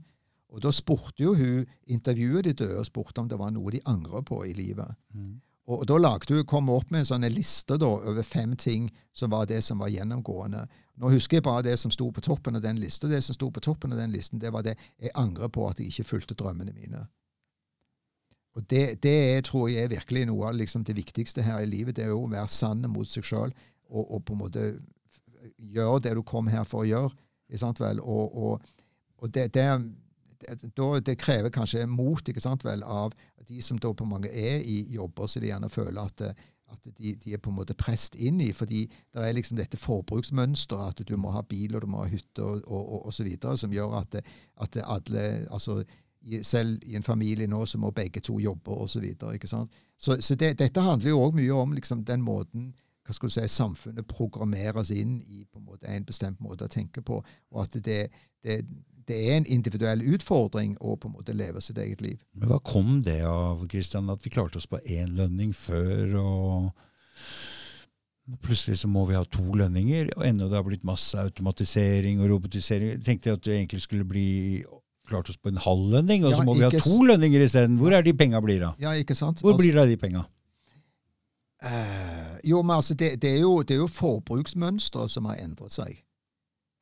Og 0.53 0.61
da 0.61 0.71
spurte 0.71 1.23
jo 1.23 1.33
hun, 1.33 1.65
intervjuet 1.85 2.45
de 2.45 2.53
døde 2.53 2.79
og 2.79 2.85
spurte 2.85 3.21
om 3.21 3.29
det 3.29 3.39
var 3.39 3.51
noe 3.51 3.71
de 3.71 3.81
angrer 3.85 4.21
på 4.21 4.43
i 4.45 4.53
livet. 4.53 4.89
Mm. 5.13 5.41
Og, 5.65 5.79
og 5.79 5.87
da 5.87 5.97
lagde 5.97 6.33
hun, 6.33 6.45
kom 6.45 6.69
opp 6.69 6.91
med 6.91 7.03
en 7.03 7.09
sånn 7.09 7.25
liste 7.33 7.77
da, 7.77 7.87
over 7.87 8.25
fem 8.25 8.55
ting 8.55 8.89
som 9.13 9.31
var 9.33 9.47
det 9.49 9.63
som 9.63 9.81
var 9.81 9.89
gjennomgående. 9.93 10.67
Nå 11.01 11.09
husker 11.09 11.39
jeg 11.39 11.45
bare 11.47 11.65
det 11.65 11.77
som 11.79 11.91
sto 11.91 12.11
på 12.11 12.21
toppen 12.21 12.59
av 12.59 12.61
den 12.61 12.81
listen. 12.81 13.09
Det 13.09 13.21
som 13.25 13.37
sto 13.37 13.49
på 13.51 13.63
toppen 13.63 13.93
av 13.93 14.01
den 14.01 14.13
listen, 14.13 14.39
det 14.39 14.53
var 14.53 14.65
det 14.65 14.75
jeg 15.01 15.13
angrer 15.15 15.49
på 15.49 15.65
at 15.69 15.79
jeg 15.79 15.89
ikke 15.89 16.09
fulgte 16.11 16.37
drømmene 16.37 16.75
mine. 16.75 17.07
Og 18.53 18.69
det, 18.69 19.01
det 19.03 19.45
tror 19.47 19.67
jeg 19.71 19.87
er 19.87 19.93
virkelig 19.95 20.27
noe 20.29 20.51
av 20.51 20.57
liksom, 20.57 20.83
det 20.85 20.95
viktigste 20.97 21.41
her 21.41 21.63
i 21.63 21.69
livet. 21.69 21.95
Det 21.97 22.05
er 22.05 22.13
jo 22.13 22.25
å 22.27 22.31
være 22.31 22.51
sann 22.53 22.85
mot 22.91 23.09
seg 23.09 23.25
sjøl 23.25 23.53
og, 23.89 24.03
og 24.03 24.23
på 24.25 24.35
en 24.35 24.41
måte 24.43 24.67
gjøre 25.57 26.03
det 26.05 26.15
du 26.17 26.23
kom 26.25 26.49
her 26.51 26.65
for 26.67 26.83
å 26.83 26.89
gjøre. 26.89 27.13
Og, 28.01 28.37
og, 28.37 28.63
og 29.21 29.33
det, 29.33 29.51
det, 29.53 29.67
det 31.05 31.19
krever 31.21 31.53
kanskje 31.53 31.85
mot 31.85 32.29
av 32.83 33.13
de 33.47 33.61
som 33.61 33.77
da 33.77 33.91
på 33.93 34.07
mange 34.07 34.31
er 34.31 34.63
i 34.63 34.79
jobber 34.95 35.27
så 35.27 35.41
de 35.43 35.51
gjerne 35.51 35.69
føler 35.69 35.99
at, 36.01 36.23
at 36.71 36.87
de, 36.97 37.13
de, 37.13 37.33
er 37.33 37.41
på 37.43 37.51
en 37.51 37.59
måte 37.59 37.75
prest 37.77 38.15
inn 38.15 38.39
i. 38.41 38.53
fordi 38.53 38.87
det 38.87 39.21
er 39.21 39.35
liksom 39.35 39.57
dette 39.57 39.77
forbruksmønsteret, 39.77 41.01
at 41.01 41.07
du 41.07 41.17
må 41.17 41.33
ha 41.35 41.43
bil 41.45 41.75
og 41.75 41.83
du 41.83 41.91
må 41.91 42.05
ha 42.05 42.09
hytte 42.09 42.41
og 42.41 43.11
så 43.13 43.27
videre, 43.27 43.57
som 43.57 43.73
gjør 43.73 43.99
at, 43.99 44.21
at 44.61 44.79
alle 44.85 45.45
altså 45.51 45.83
selv 46.43 46.83
i 46.87 46.95
en 46.95 47.03
familie 47.03 47.47
nå 47.47 47.65
så 47.65 47.77
må 47.77 47.91
begge 47.91 48.21
to 48.23 48.39
jobbe 48.39 48.71
osv. 48.85 49.05
Så, 49.45 49.65
så, 49.97 50.17
så 50.21 50.35
det, 50.35 50.53
dette 50.59 50.81
handler 50.81 51.09
jo 51.09 51.21
òg 51.25 51.35
mye 51.35 51.59
om 51.59 51.75
liksom, 51.75 52.05
den 52.07 52.23
måten 52.23 52.71
hva 53.03 53.13
skal 53.15 53.29
du 53.29 53.35
si, 53.35 53.43
samfunnet 53.51 54.07
programmeres 54.07 54.91
inn 54.95 55.17
i 55.27 55.43
på 55.43 55.59
en 55.59 55.67
måte 55.67 55.91
en 55.91 56.05
bestemt 56.07 56.39
måte 56.39 56.69
å 56.69 56.71
tenke 56.71 57.03
på, 57.03 57.19
og 57.19 57.63
at 57.65 57.75
det, 57.83 58.05
det, 58.45 58.61
det 59.07 59.17
er 59.27 59.37
en 59.37 59.49
individuell 59.51 60.03
utfordring 60.15 60.77
å 60.79 60.95
på 60.95 61.09
en 61.09 61.17
måte 61.17 61.35
leve 61.35 61.61
sitt 61.61 61.79
eget 61.83 62.03
liv. 62.03 62.21
Men 62.31 62.51
Hva 62.51 62.61
kom 62.63 63.01
det 63.03 63.19
av, 63.27 63.65
Kristian, 63.71 64.11
at 64.13 64.23
vi 64.23 64.31
klarte 64.33 64.61
oss 64.61 64.69
på 64.69 64.79
én 64.87 65.17
lønning 65.17 65.51
før? 65.55 66.15
og 66.21 66.71
Plutselig 68.39 68.79
så 68.79 68.87
må 68.87 69.03
vi 69.09 69.17
ha 69.17 69.25
to 69.27 69.43
lønninger, 69.43 70.13
og 70.15 70.23
enda 70.23 70.47
det 70.47 70.55
har 70.55 70.63
blitt 70.63 70.87
masse 70.87 71.19
automatisering 71.19 72.21
og 72.23 72.31
robotisering. 72.31 72.93
Jeg 72.95 73.03
tenkte 73.03 73.35
at 73.35 73.43
det 73.43 73.57
egentlig 73.57 73.83
skulle 73.83 74.07
bli 74.07 74.63
klart 75.07 75.29
oss 75.29 75.37
på 75.37 75.51
en 75.51 75.59
halv 75.61 75.89
lønning, 75.91 76.25
og 76.25 76.35
så 76.35 76.43
må 76.47 76.55
vi 76.57 76.63
ha 76.65 76.71
to 76.71 77.01
lønninger 77.03 77.43
isteden. 77.43 77.77
Hvor 77.81 77.95
er 77.95 78.05
de 78.05 78.13
penga 78.17 78.41
blir 78.43 78.63
av? 78.69 78.79
Ja, 78.81 78.93
ikke 78.99 79.15
sant? 79.15 79.41
Hvor 79.43 79.53
altså, 79.53 79.63
blir 79.63 79.75
det 79.75 79.81
av 79.83 79.91
de 79.91 79.97
penga? 79.99 80.23
Uh, 81.63 82.39
jo, 82.43 82.61
men 82.61 82.75
altså, 82.75 82.93
det, 82.93 83.21
det, 83.21 83.35
er 83.37 83.41
jo, 83.41 83.61
det 83.63 83.75
er 83.75 83.83
jo 83.83 83.87
forbruksmønsteret 83.87 85.11
som 85.11 85.27
har 85.31 85.41
endret 85.43 85.75
seg. 85.75 85.99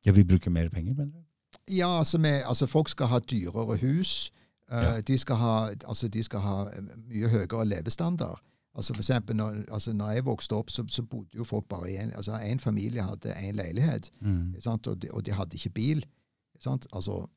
Ja, 0.06 0.12
Vi 0.12 0.24
bruker 0.24 0.50
mer 0.50 0.68
penger, 0.68 0.94
mener 0.94 1.12
du? 1.12 1.26
Ja, 1.70 1.98
altså, 1.98 2.18
med, 2.18 2.42
altså, 2.46 2.66
folk 2.66 2.88
skal 2.88 3.06
ha 3.06 3.18
dyrere 3.18 3.76
hus. 3.82 4.32
Uh, 4.72 4.82
ja. 4.82 5.00
de, 5.00 5.18
skal 5.18 5.36
ha, 5.36 5.54
altså, 5.88 6.08
de 6.08 6.22
skal 6.22 6.40
ha 6.40 6.56
mye 7.10 7.28
høyere 7.28 7.66
levestandard. 7.66 8.40
Altså 8.74 8.94
for 8.94 9.02
eksempel, 9.02 9.36
når, 9.36 9.56
altså 9.72 9.92
når 9.92 10.10
jeg 10.10 10.24
vokste 10.24 10.56
opp, 10.56 10.70
så, 10.70 10.84
så 10.88 11.02
bodde 11.02 11.36
jo 11.36 11.44
folk 11.44 11.66
bare 11.68 11.90
i 11.92 11.96
en 11.96 12.12
altså 12.16 12.38
en 12.40 12.60
familie 12.60 13.02
hadde 13.02 13.32
én 13.32 13.52
leilighet, 13.52 14.10
mm. 14.20 14.54
og, 14.66 15.02
de, 15.02 15.08
og, 15.10 15.26
de, 15.26 15.32
hadde 15.32 15.54
ikke 15.54 15.70
bil. 15.70 16.06
Sant? 16.60 16.86
Altså, 16.92 17.28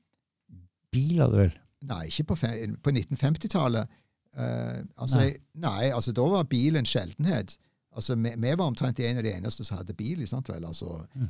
bil, 0.96 1.20
hadde 1.22 1.36
du 1.36 1.42
vel? 1.44 1.56
Nei, 1.86 2.02
ikke 2.10 2.32
på, 2.32 2.40
på 2.84 2.94
1950-tallet. 2.96 4.02
Uh, 4.36 4.84
altså, 5.00 5.22
nei. 5.22 5.34
nei. 5.64 5.92
altså 5.96 6.12
da 6.16 6.26
var 6.32 6.48
bil 6.52 6.76
en 6.80 6.88
sjeldenhet. 6.90 7.56
Altså, 7.96 8.16
vi, 8.16 8.34
vi, 8.36 8.52
var 8.58 8.66
omtrent 8.66 9.00
en 9.00 9.18
av 9.18 9.24
de 9.24 9.32
eneste 9.32 9.64
som 9.64 9.78
hadde 9.78 9.96
bil. 9.96 10.28
sant 10.28 10.50
vel? 10.52 10.66
Altså, 10.66 10.98
mm. 11.16 11.30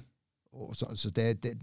og, 0.54 0.76
så, 0.76 0.90
så 0.96 1.10
det, 1.10 1.44
det, 1.44 1.54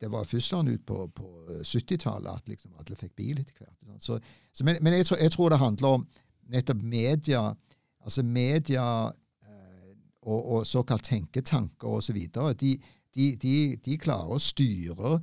det, 0.00 0.10
var 0.12 0.28
først 0.28 0.52
sånn 0.52 0.68
ut 0.68 0.84
på, 0.86 1.06
på 1.16 1.30
70-tallet 1.62 2.28
at 2.28 2.48
liksom 2.52 2.74
alle 2.80 2.98
fikk 3.00 3.14
bil 3.16 3.40
etter 3.40 3.62
hvert. 3.62 4.02
Så, 4.02 4.18
så, 4.52 4.66
men, 4.66 4.80
men 4.84 4.98
jeg, 4.98 5.06
tror, 5.08 5.22
jeg, 5.22 5.32
tror, 5.32 5.54
det 5.54 5.62
handler 5.62 6.00
om 6.00 6.06
nettopp 6.52 6.82
media. 6.82 7.46
Altså 8.04 8.22
media 8.22 8.84
uh, 9.08 9.94
og, 10.22 10.40
og 10.40 10.66
såkalt 10.68 11.08
tenketanker 11.08 11.88
osv. 11.88 12.20
Så 12.34 12.52
de, 12.60 12.74
de, 13.14 13.30
de, 13.40 13.56
de 13.84 13.98
klarer 13.98 14.36
å 14.36 14.42
styre 14.42 15.16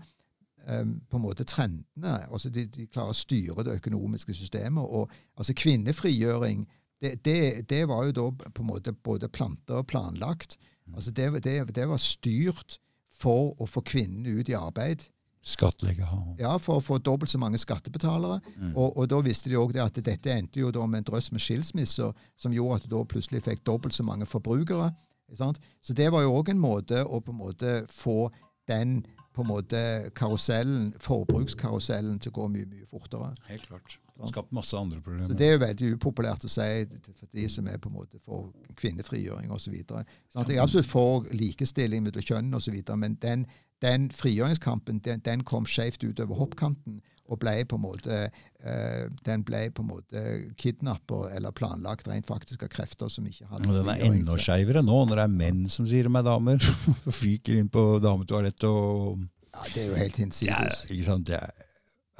på 1.09 1.17
en 1.17 1.23
måte 1.23 1.43
trendene. 1.43 2.17
altså 2.31 2.49
de, 2.49 2.65
de, 2.69 2.85
klarer 2.87 3.15
å 3.15 3.17
styre 3.17 3.63
det 3.65 3.79
økonomiske 3.81 4.33
systemet. 4.33 4.83
og 4.83 5.11
altså 5.37 5.53
Kvinnefrigjøring 5.57 6.67
det, 7.01 7.15
det, 7.25 7.69
det, 7.69 7.87
var 7.89 8.05
jo 8.05 8.11
da 8.11 8.27
på 8.51 8.61
en 8.61 8.69
måte 8.69 8.93
både 8.93 9.29
planta 9.29 9.79
og 9.81 9.87
planlagt. 9.87 10.57
altså 10.93 11.11
det, 11.11 11.43
det, 11.43 11.87
var 11.87 11.97
styrt 11.97 12.77
for 13.09 13.55
å 13.61 13.65
få 13.65 13.81
kvinnene 13.81 14.39
ut 14.39 14.49
i 14.49 14.57
arbeid. 14.57 15.07
Skattlegge. 15.41 16.05
Ja, 16.37 16.53
for 16.61 16.77
å 16.77 16.83
få 16.85 16.99
dobbelt 17.01 17.31
så 17.31 17.39
mange 17.41 17.57
skattebetalere. 17.57 18.37
Mm. 18.57 18.75
Og, 18.75 18.97
og, 18.97 19.07
da 19.09 19.21
visste 19.25 19.49
de 19.49 19.57
òg 19.57 19.73
at 19.81 19.97
dette 19.97 20.29
endte 20.29 20.61
jo 20.61 20.69
da 20.73 20.85
med 20.85 21.01
en 21.01 21.07
drøss 21.09 21.31
med 21.33 21.41
skilsmisser, 21.41 22.13
som 22.37 22.53
gjorde 22.53 22.77
at 22.77 22.85
du 22.85 22.93
da 22.93 23.01
plutselig 23.09 23.41
fikk 23.47 23.65
dobbelt 23.65 23.97
så 23.97 24.05
mange 24.05 24.29
forbrukere. 24.29 24.91
Så 25.33 25.95
det 25.95 26.11
var 26.11 26.25
jo 26.25 26.35
òg 26.35 26.51
en 26.51 26.61
måte 26.61 27.01
å 27.01 27.21
på 27.23 27.33
en 27.33 27.39
måte 27.39 27.75
få 27.89 28.29
den 28.69 28.99
på 29.33 29.41
en 29.43 29.47
måte 29.47 29.81
karusellen, 30.17 30.93
forbrukskarusellen 30.99 32.19
til 32.19 32.33
å 32.33 32.37
gå 32.41 32.47
mye 32.51 32.67
mye 32.67 32.87
fortere. 32.89 33.31
Helt 33.47 33.67
klart. 33.69 33.97
Skapt 34.29 34.51
masse 34.53 34.77
andre 34.77 35.01
problemer. 35.01 35.27
Så 35.27 35.33
Det 35.33 35.47
er 35.47 35.51
jo 35.51 35.61
veldig 35.63 35.91
upopulært 35.95 36.45
å 36.45 36.51
si 36.51 36.67
for 37.15 37.27
de 37.33 37.47
som 37.49 37.67
er 37.67 37.79
på 37.81 37.89
en 37.89 37.95
måte 37.95 38.19
for 38.25 38.51
kvinnefrigjøring 38.77 39.51
osv. 39.51 39.73
Jeg 39.73 40.05
er 40.35 40.61
absolutt 40.61 40.89
for 40.89 41.25
likestilling 41.31 42.03
mellom 42.03 42.27
kjønn 42.27 42.53
osv., 42.53 42.77
men 42.97 43.15
den, 43.23 43.47
den 43.81 44.11
frigjøringskampen 44.11 44.99
den, 44.99 45.23
den 45.25 45.43
kom 45.47 45.65
skjevt 45.65 46.03
utover 46.03 46.37
hoppkanten 46.37 47.01
og 47.31 47.39
ble 47.39 47.53
på 47.69 47.77
en 47.79 47.83
måte 47.85 48.17
uh, 48.27 49.03
den 49.25 49.43
ble 49.47 49.63
på 49.73 49.83
en 49.85 49.89
måte 49.93 50.23
kidnappa 50.59 51.23
eller 51.35 51.55
planlagt 51.55 52.09
rent 52.11 52.27
faktisk 52.27 52.65
av 52.67 52.71
krefter 52.73 53.11
som 53.11 53.27
ikke 53.27 53.47
hadde 53.49 53.69
og 53.69 53.77
Den 53.79 53.91
er 53.93 54.05
enda 54.09 54.37
skeivere 54.41 54.83
nå, 54.85 55.03
når 55.07 55.21
det 55.21 55.27
er 55.27 55.35
menn 55.43 55.61
som 55.71 55.87
sier 55.89 56.09
de 56.09 56.13
er 56.19 56.27
damer. 56.27 56.71
Fyker 57.21 57.59
inn 57.61 57.71
på 57.71 57.85
dametoalettet 58.03 58.67
og 58.69 59.21
Ja, 59.51 59.65
Det 59.73 59.81
er 59.81 59.87
jo 59.89 59.95
helt 59.99 60.17
hinsides. 60.17 60.83
Ja, 60.87 60.93
ikke 60.93 61.07
sant? 61.07 61.27
Det 61.27 61.35
er, 61.35 61.49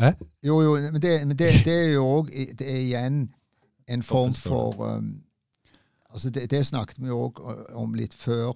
hæ? 0.02 0.10
Jo, 0.44 0.62
jo, 0.66 0.74
men, 0.92 1.02
det, 1.02 1.14
men 1.28 1.38
det, 1.40 1.52
det, 1.66 1.76
er 1.76 1.94
jo 1.94 2.08
òg 2.20 2.32
Det 2.60 2.68
er 2.68 2.82
igjen 2.82 3.22
en 3.92 4.04
form 4.04 4.34
for 4.34 4.80
um, 4.88 5.22
altså 6.12 6.30
det, 6.30 6.50
det 6.52 6.66
snakket 6.68 7.00
vi 7.00 7.12
òg 7.12 7.40
om 7.76 7.96
litt 7.96 8.14
før 8.14 8.54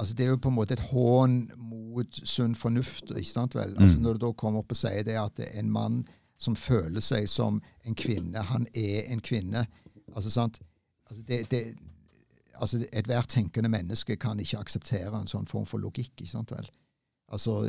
altså 0.00 0.14
Det 0.16 0.24
er 0.24 0.32
jo 0.32 0.40
på 0.40 0.48
en 0.48 0.56
måte 0.56 0.76
et 0.76 0.86
hån 0.90 1.36
mot 1.60 2.20
sunn 2.24 2.54
fornuft. 2.56 3.10
ikke 3.10 3.28
sant 3.28 3.54
vel? 3.54 3.74
Altså 3.76 3.98
mm. 3.98 4.02
Når 4.02 4.16
du 4.16 4.24
da 4.24 4.32
kommer 4.32 4.64
opp 4.64 4.72
og 4.72 4.80
sier 4.80 5.04
det 5.04 5.18
at 5.20 5.36
det 5.36 5.50
er 5.50 5.60
en 5.60 5.70
mann 5.70 6.00
som 6.40 6.56
føler 6.56 7.04
seg 7.04 7.28
som 7.28 7.60
en 7.84 7.94
kvinne, 7.94 8.40
han 8.48 8.66
er 8.72 9.10
en 9.12 9.20
kvinne 9.20 9.66
altså 10.14 10.30
sant? 10.30 10.60
Altså 11.10 11.24
det, 11.28 11.50
det, 11.50 11.76
altså 12.54 12.84
Ethvert 12.92 13.28
tenkende 13.28 13.68
menneske 13.68 14.16
kan 14.16 14.40
ikke 14.40 14.58
akseptere 14.58 15.20
en 15.20 15.30
sånn 15.30 15.48
form 15.50 15.66
for 15.68 15.82
logikk. 15.82 16.14
ikke 16.16 16.30
sant 16.30 16.52
vel? 16.54 16.70
Altså, 17.28 17.60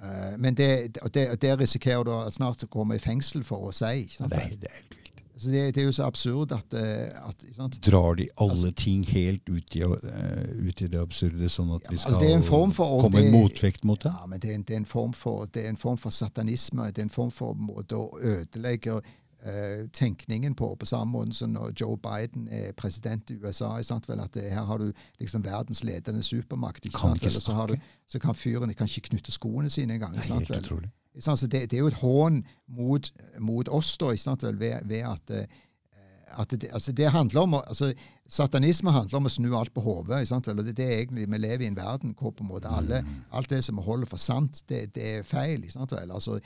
uh, 0.00 0.34
men 0.38 0.54
det, 0.54 0.94
det, 1.14 1.26
det 1.42 1.58
risikerer 1.60 2.04
du 2.04 2.14
snart 2.32 2.64
å 2.64 2.70
komme 2.72 2.96
i 2.96 3.02
fengsel 3.02 3.44
for 3.44 3.68
å 3.68 3.74
si. 3.74 4.04
ikke 4.04 4.22
sant 4.22 4.36
vel? 4.36 4.56
Det, 4.60 4.70
er 4.70 4.80
helt 4.82 4.97
Altså 5.38 5.50
det, 5.50 5.74
det, 5.74 5.82
er 5.82 5.84
jo 5.86 5.92
så 5.94 6.02
absurd 6.02 6.52
at, 6.52 6.74
eh, 6.74 7.28
at 7.28 7.76
Drar 7.86 8.16
de 8.18 8.24
alle 8.40 8.50
altså, 8.50 8.70
ting 8.74 9.04
helt 9.06 9.48
ut 9.48 9.76
i, 9.76 9.84
uh, 9.84 9.92
ut 10.66 10.80
i, 10.82 10.88
det 10.90 10.98
absurde, 10.98 11.46
sånn 11.46 11.70
at 11.76 11.86
ja, 11.86 11.92
vi 11.92 11.98
skal 12.02 12.16
altså 12.16 12.30
en 12.34 12.42
for, 12.74 13.04
komme 13.04 13.22
en 13.22 13.30
motvekt 13.36 13.86
mot 13.86 14.02
det? 14.02 14.10
Ja, 14.10 14.26
men 14.26 14.42
det 14.42 14.50
er, 14.50 14.56
en, 14.58 14.64
det 14.66 14.74
er, 14.74 14.80
en, 14.82 14.88
form 14.90 15.14
for, 15.14 15.46
det 15.54 15.62
er 15.62 15.70
en 15.70 15.78
form 15.78 16.00
for 16.02 16.10
satanisme. 16.10 16.88
Det 16.90 17.04
er 17.04 17.06
en 17.06 17.14
form 17.14 17.30
for 17.30 17.54
måte 17.54 17.94
å 17.94 18.08
ødelegge 18.18 18.98
tenkningen 19.94 20.54
på, 20.58 20.74
på 20.74 20.86
samme 20.86 21.12
måte 21.12 21.36
som 21.38 21.52
når 21.54 21.70
Joe 21.80 21.96
Biden 21.96 22.48
er 22.50 22.72
president 22.76 23.30
i 23.30 23.36
USA. 23.38 23.70
Sant, 23.82 24.08
vel, 24.08 24.20
at 24.20 24.34
her 24.34 24.64
har 24.66 24.78
du 24.78 24.88
liksom 25.20 25.44
verdens 25.44 25.84
ledende 25.84 26.22
supermakt. 26.22 26.84
Ikke 26.84 26.98
sant, 26.98 27.22
vel, 27.22 27.30
så, 27.30 27.52
har 27.54 27.66
du, 27.66 27.76
så 28.08 28.18
kan 28.18 28.34
fyren 28.34 28.74
kan 28.74 28.90
ikke 28.90 29.12
knytte 29.12 29.32
skoene 29.32 29.70
sine 29.70 29.94
engang. 29.94 30.16
Altså 31.26 31.46
det, 31.46 31.70
det, 31.70 31.76
er 31.76 31.78
jo 31.78 31.86
et 31.86 31.94
hån 31.94 32.44
mot, 32.68 33.12
mot 33.38 33.68
oss 33.68 33.96
da, 33.98 34.12
vel, 34.42 34.60
ved, 34.60 34.74
ved, 34.84 34.98
at, 34.98 35.30
eh, 35.30 35.40
at 35.40 35.48
det, 36.50 36.68
altså 36.72 36.92
det 36.92 37.10
handler 37.10 37.40
om, 37.40 37.54
altså 37.54 37.92
Satanisme 38.28 38.92
handler 38.92 39.16
om 39.16 39.26
å 39.26 39.30
snu 39.32 39.48
alt 39.56 39.72
på 39.72 39.80
hodet. 39.80 40.20
Det, 40.28 40.72
det 40.76 40.84
er 40.84 40.98
egentlig, 40.98 41.24
Vi 41.32 41.38
lever 41.40 41.64
i 41.64 41.68
en 41.70 41.76
verden 41.76 42.14
hvor 42.18 42.34
på 42.36 42.44
en 42.44 42.50
måte 42.50 42.68
alle, 42.68 43.00
mm. 43.00 43.22
alt 43.32 43.48
det 43.48 43.62
som 43.64 43.78
vi 43.80 43.84
holder 43.86 44.10
for 44.10 44.20
sant, 44.20 44.60
det, 44.68 44.82
det 44.94 45.06
er 45.14 45.22
feil. 45.24 45.64
Altså, 45.64 46.36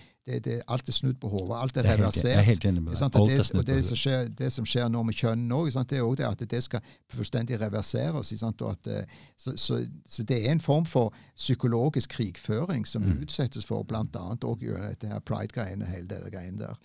alt 0.71 0.89
er 0.89 0.95
snudd 0.95 1.19
på 1.19 1.29
hodet. 1.33 1.57
Alt 1.59 1.81
er 1.83 1.89
reversert. 1.91 2.31
Jeg 2.31 2.39
er 2.39 2.47
helt 2.47 2.65
enig 2.71 2.85
med 2.85 2.95
deg. 2.95 3.03
Alt 3.03 3.35
er 3.35 3.43
snudd 3.49 3.67
på. 3.67 3.99
Skjer, 3.99 4.31
det 4.39 4.53
som 4.55 4.69
skjer 4.69 4.87
nå 4.95 5.03
med 5.09 5.19
kjønn 5.19 5.43
nå, 5.51 5.65
det 5.67 5.99
er 5.99 6.07
også 6.07 6.21
det 6.23 6.29
at 6.29 6.47
det 6.55 6.63
skal 6.63 6.95
fullstendig 7.11 7.59
reverseres. 7.61 8.31
At, 8.47 8.87
eh, 8.87 9.19
så, 9.37 9.57
så, 9.59 9.81
så, 10.07 10.23
det 10.23 10.39
er 10.39 10.53
en 10.55 10.63
form 10.63 10.87
for 10.87 11.11
psykologisk 11.35 12.15
krigføring 12.15 12.87
som 12.87 13.03
mm. 13.03 13.25
utsettes 13.27 13.67
for, 13.67 13.83
bl.a. 13.83 14.07
gjennom 14.07 14.87
dette 14.87 15.11
her 15.11 15.27
pride-greiene. 15.27 15.91
hele 15.91 16.07
det 16.15 16.31
greiene 16.31 16.63
der. 16.63 16.79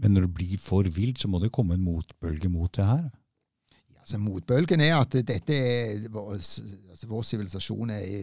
Men 0.00 0.16
når 0.16 0.26
det 0.26 0.34
blir 0.34 0.60
for 0.62 0.88
vilt, 0.88 1.20
så 1.20 1.28
må 1.28 1.40
det 1.42 1.52
komme 1.52 1.76
en 1.76 1.84
motbølge 1.84 2.48
mot 2.48 2.72
det 2.76 2.86
her? 2.86 3.10
Altså, 4.00 4.18
motbølgen 4.18 4.80
er 4.80 4.96
at 4.96 5.12
dette 5.12 5.54
er, 5.54 6.06
altså, 6.16 7.06
vår 7.06 7.26
sivilisasjon 7.28 7.92
er 7.94 8.06
i 8.08 8.22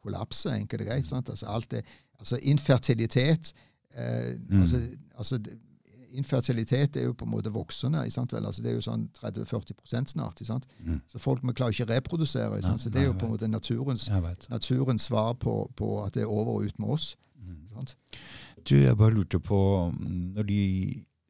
kollaps, 0.00 0.46
enkelt 0.50 0.82
og 0.82 0.88
greit. 0.88 1.12
Altså, 1.12 1.46
alt 1.46 1.76
er, 1.78 1.92
altså 2.18 2.40
infertilitet 2.42 3.52
eh, 3.94 4.34
mm. 4.48 4.60
altså, 4.60 4.80
altså, 5.16 5.40
Infertilitet 6.14 6.96
er 6.96 7.08
jo 7.08 7.12
på 7.12 7.24
en 7.24 7.30
måte 7.30 7.50
voksende. 7.50 7.98
Altså, 7.98 8.62
det 8.62 8.70
er 8.70 8.76
jo 8.76 8.82
sånn 8.86 9.08
30-40% 9.18 10.12
snart. 10.12 10.42
Mm. 10.78 11.00
Så 11.10 11.18
folk 11.18 11.42
vi 11.42 11.54
klarer 11.58 11.74
ikke 11.74 11.88
å 11.88 11.90
reprodusere. 11.90 12.60
Ja, 12.62 12.76
så 12.78 12.90
det 12.90 13.00
er 13.02 13.08
jo 13.08 13.16
på 13.18 13.26
en 13.26 13.32
måte 13.32 13.48
naturens, 13.50 14.06
naturens 14.46 15.08
svar 15.10 15.32
på, 15.42 15.56
på, 15.74 15.88
at 16.04 16.14
det 16.14 16.22
er 16.22 16.30
over 16.30 16.60
og 16.60 16.68
ut 16.68 16.78
med 16.78 16.94
oss. 16.94 17.16
Mm. 17.42 17.82
Du, 18.64 18.74
jeg 18.80 18.96
bare 18.96 19.12
lurte 19.12 19.40
på 19.44 19.58
når 19.98 20.46
de 20.48 20.60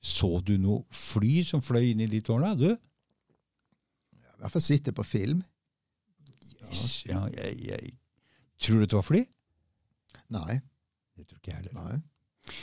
Så 0.05 0.29
du 0.45 0.55
noe 0.61 0.85
fly 0.95 1.41
som 1.47 1.63
fløy 1.65 1.91
inn 1.91 2.03
i 2.05 2.11
de 2.11 2.21
tårna? 2.25 2.53
Du? 2.59 2.69
I 2.75 4.43
hvert 4.45 4.53
fall 4.53 4.65
sitter 4.65 4.93
på 4.93 5.05
film. 5.09 5.41
Yes. 6.69 7.05
ja, 7.09 7.23
jeg, 7.33 7.57
jeg 7.65 7.95
Tror 8.61 8.81
du 8.81 8.87
det 8.87 8.97
var 8.97 9.07
fly? 9.07 9.23
Nei. 10.35 10.61
Det 11.17 11.27
tror 11.29 11.41
ikke 11.41 11.51
jeg 11.53 11.59
heller. 11.63 11.75
nei. 11.79 12.55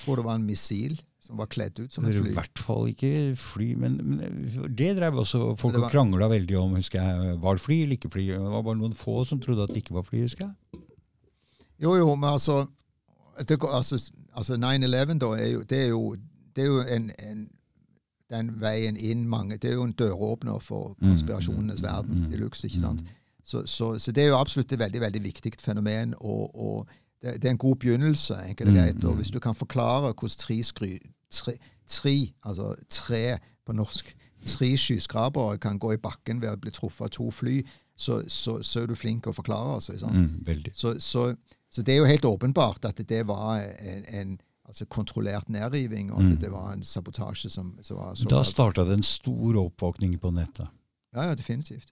Tror 0.00 0.20
det 0.20 0.24
var 0.26 0.38
en 0.40 0.46
missil 0.48 0.98
som 1.20 1.40
var 1.40 1.50
kledd 1.52 1.78
ut 1.78 1.92
som 1.92 2.06
et 2.08 2.16
fly. 2.16 2.30
I 2.32 2.36
hvert 2.38 2.62
fall 2.64 2.90
ikke 2.90 3.12
fly, 3.38 3.68
men, 3.78 3.98
men 4.00 4.72
det 4.76 4.94
drev 4.98 5.20
også 5.22 5.52
folk 5.60 5.76
og 5.78 5.90
krangla 5.92 6.30
veldig 6.32 6.56
om. 6.60 6.76
husker 6.80 7.02
jeg, 7.04 7.36
Var 7.42 7.58
det 7.58 7.64
fly 7.64 7.78
eller 7.84 7.98
ikke 7.98 8.12
fly? 8.16 8.26
Det 8.32 8.52
var 8.56 8.64
bare 8.66 8.80
noen 8.80 8.96
få 8.96 9.20
som 9.28 9.40
trodde 9.42 9.66
at 9.66 9.74
det 9.74 9.84
ikke 9.84 9.96
var 9.98 10.06
fly. 10.06 10.24
husker 10.24 10.48
jeg. 10.48 10.82
Jo, 11.80 11.94
jo, 11.96 12.08
men 12.14 12.28
altså, 12.32 12.62
altså, 13.38 14.10
altså 14.34 14.54
9-11 14.54 15.18
da, 15.18 15.26
er 15.26 15.48
jo, 15.48 15.62
det 15.62 15.82
er 15.84 15.88
jo, 15.88 16.16
det 16.56 16.64
er 16.64 16.68
jo 16.68 16.80
en, 16.80 17.10
en 17.18 17.48
den 18.30 18.60
veien 18.60 18.96
inn 18.96 19.28
mange 19.28 19.56
Det 19.56 19.70
er 19.70 19.74
jo 19.74 19.82
en 19.82 19.92
døråpner 19.92 20.58
for 20.58 20.96
konspirasjonenes 21.02 21.82
Mm, 21.82 21.86
verden 21.86 22.20
mm, 22.24 22.30
de 22.30 22.36
luxe, 22.36 22.66
ikke 22.66 22.80
sant? 22.80 23.02
mm. 23.02 23.08
Så, 23.44 23.66
så, 23.66 23.98
så 23.98 24.12
det 24.12 24.22
er 24.24 24.28
jo 24.28 24.36
absolutt 24.36 24.72
et 24.72 24.78
veldig 24.78 25.00
veldig 25.00 25.22
viktig 25.24 25.52
fenomen, 25.58 26.14
og, 26.18 26.60
og 26.60 26.86
det, 27.22 27.34
det 27.42 27.44
er 27.44 27.50
en 27.50 27.58
god 27.58 27.76
begynnelse. 27.76 28.34
enkelt 28.48 28.68
og 28.68 28.74
Mm, 28.74 28.80
greit, 28.80 29.04
og 29.04 29.10
mm. 29.10 29.16
Hvis 29.16 29.30
du 29.30 29.38
kan 29.38 29.54
forklare 29.54 30.00
hvordan 30.00 30.28
tre, 30.38 30.62
skry, 30.62 30.98
tre, 31.30 31.52
tre, 31.86 32.32
altså 32.44 32.74
tre 32.88 33.38
på 33.66 33.72
norsk, 33.72 34.16
tre 34.44 34.76
skyskrapere 34.76 35.58
kan 35.58 35.78
gå 35.78 35.92
i 35.92 35.96
bakken 35.96 36.42
ved 36.42 36.48
å 36.50 36.56
bli 36.56 36.70
truffet 36.70 37.04
av 37.04 37.08
to 37.10 37.30
fly, 37.30 37.66
så, 37.96 38.22
så, 38.28 38.62
så 38.62 38.80
er 38.80 38.86
du 38.86 38.94
flink 38.94 39.26
å 39.26 39.32
forklare. 39.32 39.74
Altså? 39.74 40.06
Mm. 40.06 40.64
Så, 40.72 41.00
så, 41.00 41.34
så 41.70 41.82
det 41.82 41.94
er 41.94 41.98
jo 41.98 42.04
helt 42.04 42.24
åpenbart 42.24 42.84
at 42.84 42.96
det 43.08 43.26
var 43.26 43.60
en, 43.62 44.04
en 44.08 44.40
altså 44.68 44.84
kontrollert 44.86 45.48
nedriving, 45.48 46.12
og 46.12 46.18
at 46.20 46.24
Mm. 46.24 46.36
det 46.40 46.50
var 46.52 46.72
en 46.72 46.82
sabotasje 46.82 47.50
som, 47.50 47.78
som 47.82 47.96
var 47.96 48.14
så 48.14 48.28
Da 48.28 48.42
starta 48.42 48.84
det 48.84 48.92
en 48.98 49.02
stor 49.02 49.56
oppvåkning 49.56 50.18
på 50.20 50.30
nettet. 50.30 50.68
Ja, 51.14 51.22
ja, 51.28 51.34
definitivt. 51.34 51.88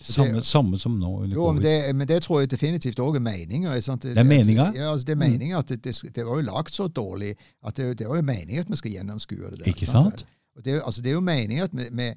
Samme, 0.00 0.32
det- 0.34 0.46
samme 0.46 0.78
som 0.78 0.92
nå 0.98 1.22
under 1.22 1.34
Jo, 1.36 1.52
men 1.52 1.62
det, 1.62 1.96
men 1.96 2.08
det 2.08 2.22
tror 2.22 2.40
jeg 2.40 2.50
definitivt 2.50 2.96
òg 2.98 3.16
er 3.16 3.20
meninga. 3.20 3.74
Det, 3.74 4.00
Det 4.02 4.18
er 4.18 4.24
meninga? 4.24 4.66
Altså, 4.66 4.80
ja, 4.80 4.92
altså, 4.92 5.04
det 5.04 5.12
er 5.12 5.16
Mm. 5.16 5.30
meninga 5.32 5.58
at 5.58 5.68
det, 6.14 6.24
var 6.26 6.36
jo 6.36 6.42
lagd 6.42 6.70
så 6.70 6.86
dårlig 6.88 7.34
at 7.66 7.76
det, 7.76 7.98
det 7.98 8.08
var 8.08 8.16
jo 8.16 8.22
meninga 8.22 8.60
at 8.60 8.70
vi 8.70 8.76
skal 8.76 8.90
gjennomskue 8.92 9.50
det. 9.50 9.58
der, 9.58 9.64
Ikke 9.64 9.86
sant? 9.86 10.20
sant? 10.20 10.64
Det, 10.64 10.82
altså, 10.84 11.02
det 11.02 11.10
er 11.10 11.14
jo 11.14 11.20
meninga 11.20 11.64
at 11.64 11.70
vi, 11.76 11.84
vi 11.92 12.12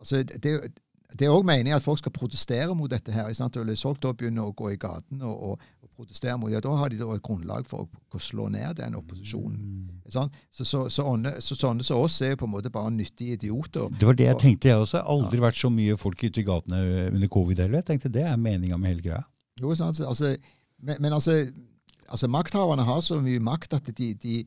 altså, 0.00 0.22
det, 0.22 0.72
det 1.18 1.26
er 1.26 1.30
òg 1.34 1.44
meninga 1.44 1.76
at 1.76 1.82
folk 1.82 1.98
skal 1.98 2.12
protestere 2.12 2.74
mot 2.74 2.90
dette. 2.90 3.12
her, 3.12 3.24
ikke 3.28 3.34
sant? 3.34 3.56
Og 3.56 3.78
folk 3.78 4.00
da 4.02 4.12
begynner 4.12 4.42
å 4.42 4.54
gå 4.54 4.68
i 4.72 4.76
gaten 4.76 5.22
og, 5.22 5.42
og 5.52 5.60
protestere 6.00 6.34
mot 6.40 6.50
ja, 6.52 6.60
da 6.64 6.72
har 6.80 6.90
de 6.92 6.98
da 7.00 7.06
et 7.14 7.22
grunnlag 7.26 7.68
for 7.68 7.84
å, 7.84 8.02
å 8.16 8.20
slå 8.20 8.48
ned 8.52 8.78
den 8.80 8.96
opposisjonen. 8.98 9.62
Ikke? 10.08 10.24
Så, 10.50 10.64
så, 10.66 10.82
så, 10.90 11.04
ånde, 11.12 11.36
så 11.44 11.56
sånne 11.58 11.84
som 11.86 12.00
oss 12.02 12.16
er 12.26 12.32
jo 12.34 12.40
på 12.42 12.48
en 12.48 12.54
måte 12.56 12.72
bare 12.74 12.90
nyttige 12.94 13.36
idioter. 13.38 13.86
Det 13.94 14.08
var 14.08 14.16
det 14.18 14.26
jeg 14.30 14.38
Og- 14.38 14.42
tenkte, 14.42 14.72
jeg 14.72 14.82
også. 14.86 15.02
Aldri 15.14 15.42
vært 15.44 15.60
så 15.60 15.70
mye 15.70 15.96
folk 16.00 16.24
ute 16.24 16.40
i 16.42 16.46
gatene 16.48 16.80
under 17.12 17.28
covid 17.32 17.62
heller. 17.62 17.82
Jeg 17.82 17.88
tenkte 17.92 18.12
det 18.16 18.24
er 18.26 18.40
meninga 18.40 18.78
med 18.80 18.94
hele 18.94 19.04
greia. 19.06 19.22
Jo, 19.60 19.74
sant? 19.78 20.00
Altså, 20.00 20.32
men, 20.80 20.96
men 21.04 21.12
altså, 21.12 21.36
altså 22.08 22.28
makthaverne 22.32 22.86
har 22.88 23.04
så 23.04 23.20
mye 23.22 23.42
makt 23.44 23.76
at 23.76 23.92
de, 23.96 24.14
de, 24.14 24.38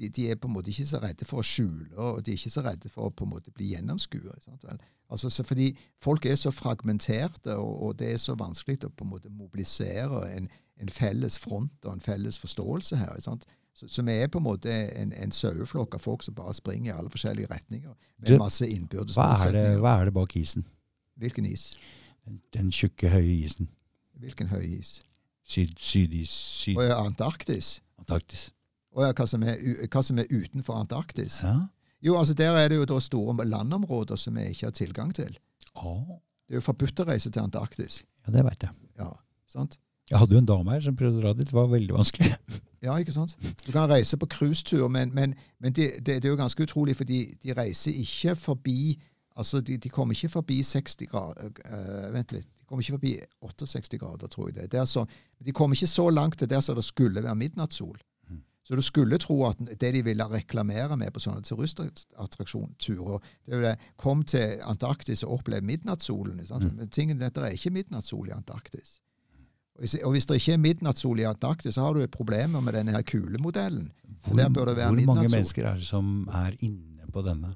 de, 0.00 0.08
de 0.08 0.30
er 0.32 0.40
på 0.40 0.48
en 0.50 0.56
måte 0.56 0.72
ikke 0.72 0.88
så 0.88 0.98
redde 1.02 1.28
for 1.28 1.42
å 1.42 1.46
skjule, 1.46 1.92
og 2.00 2.22
de 2.24 2.32
er 2.32 2.40
ikke 2.40 2.54
så 2.56 2.64
redde 2.64 2.88
for 2.90 3.10
å 3.10 3.14
på 3.14 3.28
en 3.28 3.34
måte 3.36 3.52
bli 3.54 3.74
gjennomskuet. 3.74 4.46
sant? 4.48 4.64
Altså, 5.12 5.28
så 5.28 5.44
fordi 5.44 5.66
folk 6.00 6.24
er 6.24 6.38
så 6.40 6.48
fragmenterte, 6.56 7.52
og, 7.60 7.72
og 7.84 7.98
det 8.00 8.14
er 8.14 8.20
så 8.22 8.32
vanskelig 8.40 8.78
å 8.88 8.90
på 8.96 9.04
en 9.04 9.10
måte 9.12 9.28
mobilisere 9.28 10.22
en, 10.38 10.48
en 10.82 10.90
felles 10.92 11.38
front 11.38 11.84
og 11.86 11.92
en 11.96 12.02
felles 12.02 12.38
forståelse 12.42 12.98
her. 12.98 13.20
sant? 13.22 13.46
Så, 13.74 13.88
så 13.88 14.02
vi 14.04 14.12
er 14.12 14.28
på 14.28 14.40
en 14.40 14.44
måte 14.44 14.72
en, 15.00 15.12
en 15.16 15.32
saueflokk 15.32 15.94
av 15.96 16.02
folk 16.04 16.24
som 16.26 16.34
bare 16.36 16.52
springer 16.54 16.92
i 16.92 16.96
alle 16.96 17.10
forskjellige 17.10 17.48
retninger. 17.50 17.94
Med 18.20 18.38
masse 18.38 18.68
innbyrdes 18.68 19.16
Hva 19.16 19.30
er, 19.46 19.54
det, 19.54 19.66
hva 19.80 19.96
er 20.00 20.10
det 20.10 20.14
bak 20.16 20.36
isen? 20.36 20.66
Hvilken 21.22 21.46
is? 21.48 21.72
Den, 22.26 22.40
den 22.54 22.72
tjukke, 22.72 23.08
høye 23.08 23.38
isen. 23.46 23.70
Hvilken 24.20 24.50
høy 24.52 24.66
is? 24.78 24.98
Syd, 25.42 25.72
sydis, 25.82 26.30
syd 26.30 26.76
Og 26.78 26.92
Antarktis? 26.94 27.80
Antarktis. 27.98 28.50
Og 28.92 29.08
hva, 29.16 29.26
som 29.26 29.42
er, 29.42 29.56
hva 29.88 30.02
som 30.04 30.20
er 30.20 30.28
utenfor 30.30 30.76
Antarktis? 30.76 31.40
Ja. 31.42 31.56
Jo, 32.02 32.18
altså 32.18 32.34
Der 32.34 32.58
er 32.58 32.68
det 32.68 32.76
jo 32.76 32.84
da 32.88 32.98
store 33.00 33.46
landområder 33.46 34.16
som 34.20 34.36
vi 34.36 34.50
ikke 34.52 34.68
har 34.68 34.76
tilgang 34.76 35.14
til. 35.14 35.38
Oh. 35.74 36.18
Det 36.46 36.58
er 36.58 36.60
jo 36.60 36.66
forbudt 36.66 37.00
å 37.00 37.08
reise 37.08 37.30
til 37.30 37.42
Antarktis. 37.42 38.02
ja, 38.26 38.32
det 38.34 38.44
veit 38.44 38.66
jeg. 38.66 38.74
Ja, 39.00 39.08
sant? 39.48 39.78
Jeg 40.10 40.18
hadde 40.18 40.34
jo 40.34 40.42
en 40.42 40.48
dame 40.48 40.74
her 40.74 40.82
som 40.84 40.96
prøvde 40.98 41.20
å 41.20 41.22
dra 41.22 41.32
dit. 41.36 41.48
Det 41.48 41.56
var 41.56 41.72
veldig 41.72 41.98
vanskelig. 42.00 42.34
Ja, 42.82 42.96
ikke 42.98 43.12
sant? 43.14 43.36
Du 43.62 43.68
kan 43.70 43.86
reise 43.86 44.16
på 44.18 44.26
cruisetur, 44.26 44.88
men, 44.90 45.12
men, 45.14 45.36
men 45.62 45.70
det, 45.70 46.00
det, 46.02 46.16
det 46.18 46.26
er 46.26 46.32
jo 46.32 46.38
ganske 46.40 46.64
utrolig, 46.66 46.96
for 46.98 47.06
de 47.06 47.20
reiser 47.54 47.94
ikke 47.94 48.34
forbi 48.34 48.96
Altså, 49.36 49.60
de, 49.60 49.76
de 49.76 49.88
kommer 49.88 50.14
ikke 50.14 50.28
forbi 50.28 50.62
60 50.62 51.06
grader 51.08 51.44
øh, 51.48 52.14
Vent 52.14 52.32
litt. 52.32 52.48
De 52.58 52.64
kommer 52.68 52.82
ikke 52.82 52.98
forbi 52.98 53.16
68 53.40 53.98
grader, 53.98 54.26
tror 54.26 54.48
jeg 54.48 54.54
det. 54.54 54.72
det 54.72 54.80
er 54.80 54.84
så, 54.84 55.04
de 55.44 55.52
kommer 55.52 55.76
ikke 55.76 55.86
så 55.86 56.10
langt 56.10 56.38
til 56.38 56.50
der 56.50 56.60
som 56.60 56.76
det 56.76 56.84
skulle 56.84 57.22
være 57.22 57.34
midnattssol. 57.34 57.98
Mm. 58.30 58.42
Så 58.64 58.76
du 58.76 58.82
skulle 58.82 59.18
tro 59.18 59.44
at 59.46 59.58
det 59.80 59.94
de 59.94 60.04
ville 60.04 60.28
reklamere 60.28 60.96
med 60.96 61.12
på 61.12 61.20
sånne 61.20 61.42
turistattraksjonsturer, 61.48 63.18
det 63.46 63.56
er 63.56 63.64
det 63.66 63.76
Kom 63.96 64.22
til 64.22 64.60
Antarktis 64.62 65.22
og 65.22 65.38
opplev 65.38 65.62
midnattssolen. 65.62 66.36
Mhm. 66.36 66.76
Men 66.76 66.88
tingen, 66.88 67.20
dette 67.20 67.40
er 67.40 67.56
ikke 67.56 67.70
midnattssol 67.70 68.28
i 68.28 68.36
Antarktis. 68.36 69.00
Og 69.76 70.10
hvis, 70.12 70.26
det 70.26 70.36
ikke 70.36 70.52
er 70.52 70.60
midnattssol 70.60 71.20
i 71.22 71.26
Antarktis, 71.26 71.74
så 71.74 71.86
har 71.86 71.94
du 71.94 72.02
et 72.04 72.12
problem 72.12 72.58
med 72.60 72.74
denne 72.76 72.92
her 72.92 73.02
kulemodellen. 73.02 73.90
Hvor, 74.22 74.36
hvor 74.36 75.04
mange 75.06 75.28
mennesker 75.28 75.66
er 75.66 75.80
det 75.80 75.86
som 75.86 76.28
er 76.28 76.54
inne 76.60 77.08
på 77.12 77.22
denne? 77.24 77.54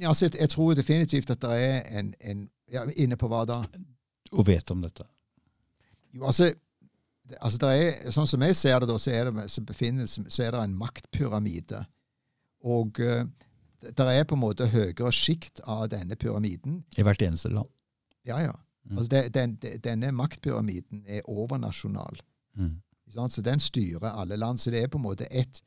Ja, 0.00 0.08
altså, 0.08 0.24
jeg, 0.24 0.40
jeg 0.40 0.48
tror 0.48 0.74
definitivt 0.74 1.30
at 1.30 1.42
det 1.42 1.56
er 1.64 1.98
en, 1.98 2.14
en 2.20 2.46
ja, 2.72 2.84
Inne 2.96 3.18
på 3.20 3.28
hva 3.28 3.42
da? 3.44 3.58
Og 4.32 4.46
vet 4.48 4.70
om 4.72 4.80
dette? 4.80 5.04
Jo, 6.14 6.24
altså, 6.30 6.48
altså 7.38 7.58
det 7.60 7.72
er, 7.76 8.12
Sånn 8.14 8.30
som 8.30 8.44
jeg 8.46 8.56
ser 8.56 8.80
det, 8.80 8.88
da, 8.88 8.96
så 8.96 9.12
er 9.12 9.28
det, 9.28 9.46
så 9.52 9.64
befinner, 9.68 10.08
så 10.08 10.46
er 10.46 10.54
det 10.54 10.62
en 10.62 10.78
maktpyramide. 10.80 11.82
Og 12.64 13.02
uh, 13.02 13.26
det 13.82 14.08
er 14.14 14.24
på 14.24 14.38
en 14.38 14.44
måte 14.44 14.70
høyere 14.72 15.12
sjikt 15.12 15.60
av 15.68 15.88
denne 15.92 16.16
pyramiden. 16.16 16.80
I 16.96 17.04
hvert 17.04 17.24
eneste 17.26 17.52
land. 17.52 17.68
Ja, 18.24 18.38
ja. 18.40 18.54
Mm. 18.84 18.98
Altså 18.98 19.10
det, 19.10 19.34
den, 19.34 19.58
denne 19.84 20.12
maktpyramiden 20.12 21.04
er 21.06 21.28
overnasjonal. 21.30 22.22
Mm. 22.56 22.80
Så 23.12 23.42
den 23.44 23.60
styrer 23.60 24.08
alle 24.08 24.36
land. 24.36 24.58
Så 24.58 24.70
det 24.70 24.82
er 24.82 24.88
på 24.88 24.98
en 24.98 25.04
måte 25.04 25.28
ett 25.30 25.62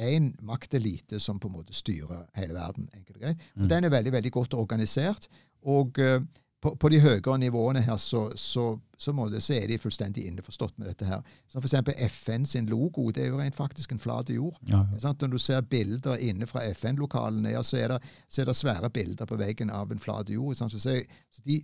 én 0.00 0.32
maktelite 0.40 1.20
som 1.20 1.40
på 1.40 1.48
en 1.48 1.54
måte 1.54 1.74
styrer 1.74 2.26
hele 2.34 2.54
verden. 2.54 2.88
enkelt 2.94 3.16
og 3.16 3.22
greit. 3.22 3.38
Og 3.54 3.62
Mm. 3.62 3.68
Den 3.68 3.84
er 3.84 3.88
veldig 3.88 4.12
veldig 4.12 4.32
godt 4.32 4.54
organisert. 4.54 5.28
Og 5.62 5.98
uh, 5.98 6.22
på, 6.64 6.74
på 6.80 6.88
de 6.88 7.00
høyere 7.00 7.38
nivåene 7.38 7.80
her 7.80 7.96
så, 7.96 8.30
så, 8.36 8.78
så, 8.98 9.12
må 9.12 9.28
det, 9.28 9.42
så 9.42 9.52
er 9.52 9.66
de 9.68 9.78
fullstendig 9.78 10.24
innforstått 10.24 10.78
med 10.78 10.88
dette 10.88 11.04
her. 11.04 11.20
Som 11.48 11.62
eksempel 11.62 11.94
FN 12.08 12.46
sin 12.46 12.66
logo. 12.66 13.10
Det 13.10 13.24
er 13.24 13.28
jo 13.28 13.40
rent 13.40 13.54
faktisk 13.54 13.92
en 13.92 14.00
flat 14.00 14.30
jord. 14.32 14.56
Ja, 14.68 14.86
ja. 15.02 15.12
Når 15.20 15.28
du 15.28 15.38
ser 15.38 15.60
bilder 15.60 16.16
inne 16.16 16.46
fra 16.46 16.64
FN-lokalene, 16.72 17.50
ja, 17.50 17.62
så, 17.62 17.76
er 17.76 17.88
det, 17.88 17.98
så 18.28 18.44
det 18.44 18.56
svære 18.56 18.90
bilder 18.90 19.28
på 19.28 19.36
veggen 19.36 19.70
av 19.70 19.92
en 19.92 20.00
flat 20.00 20.30
jord. 20.32 20.56
Så, 20.56 20.68
så 20.78 21.44
de, 21.44 21.60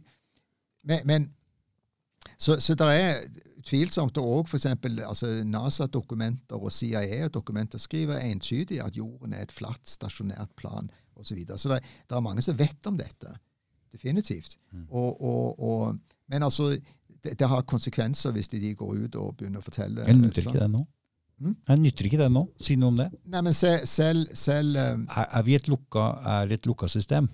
men, 0.86 1.06
men 1.06 1.28
så, 2.40 2.56
så 2.60 2.74
det 2.78 2.86
er 2.96 3.18
utvilsomt 3.60 4.16
òg 4.20 4.48
f.eks. 4.48 4.66
Altså 5.04 5.30
NASA-dokumenter 5.44 6.56
og 6.60 6.72
CIA-dokumenter 6.72 7.80
skriver 7.82 8.22
entydig 8.24 8.80
at 8.84 8.96
jorden 8.96 9.34
er 9.36 9.44
et 9.44 9.52
flatt, 9.52 9.82
stasjonært 9.88 10.52
plan 10.56 10.88
osv. 11.16 11.28
Så, 11.30 11.36
videre. 11.36 11.58
så 11.60 11.68
det, 11.74 11.82
det 12.08 12.16
er 12.16 12.24
mange 12.24 12.42
som 12.44 12.56
vet 12.56 12.86
om 12.88 12.96
dette. 12.96 13.34
Definitivt. 13.92 14.56
Mm. 14.72 14.86
Og, 14.88 15.20
og, 15.20 15.60
og, 15.60 15.98
men 16.32 16.42
altså, 16.46 16.70
det, 17.24 17.34
det 17.38 17.48
har 17.50 17.66
konsekvenser 17.68 18.32
hvis 18.32 18.48
de, 18.48 18.60
de 18.62 18.72
går 18.78 19.04
ut 19.04 19.18
og 19.20 19.34
begynner 19.36 19.60
å 19.60 19.66
fortelle. 19.66 20.06
Jeg 20.06 20.16
nytter 20.16 20.46
ikke 20.46 20.62
det 20.62 20.70
nå. 20.72 20.86
Mm? 21.40 21.54
Jeg 21.68 21.80
nytter 21.80 22.08
ikke 22.08 22.20
det 22.20 22.30
nå. 22.32 22.46
Si 22.60 22.76
noe 22.80 22.92
om 22.92 22.98
det. 23.00 23.10
Nei, 23.32 23.40
men 23.44 23.56
se- 23.56 23.82
selv, 23.88 24.32
selv 24.36 24.76
eh, 24.80 24.96
Er, 25.16 25.28
er 25.40 25.44
vi 25.44 25.54
et 25.56 25.68
lukka, 25.72 26.06
er 26.38 26.52
et 26.56 26.68
lukka 26.68 26.88
system? 26.92 27.28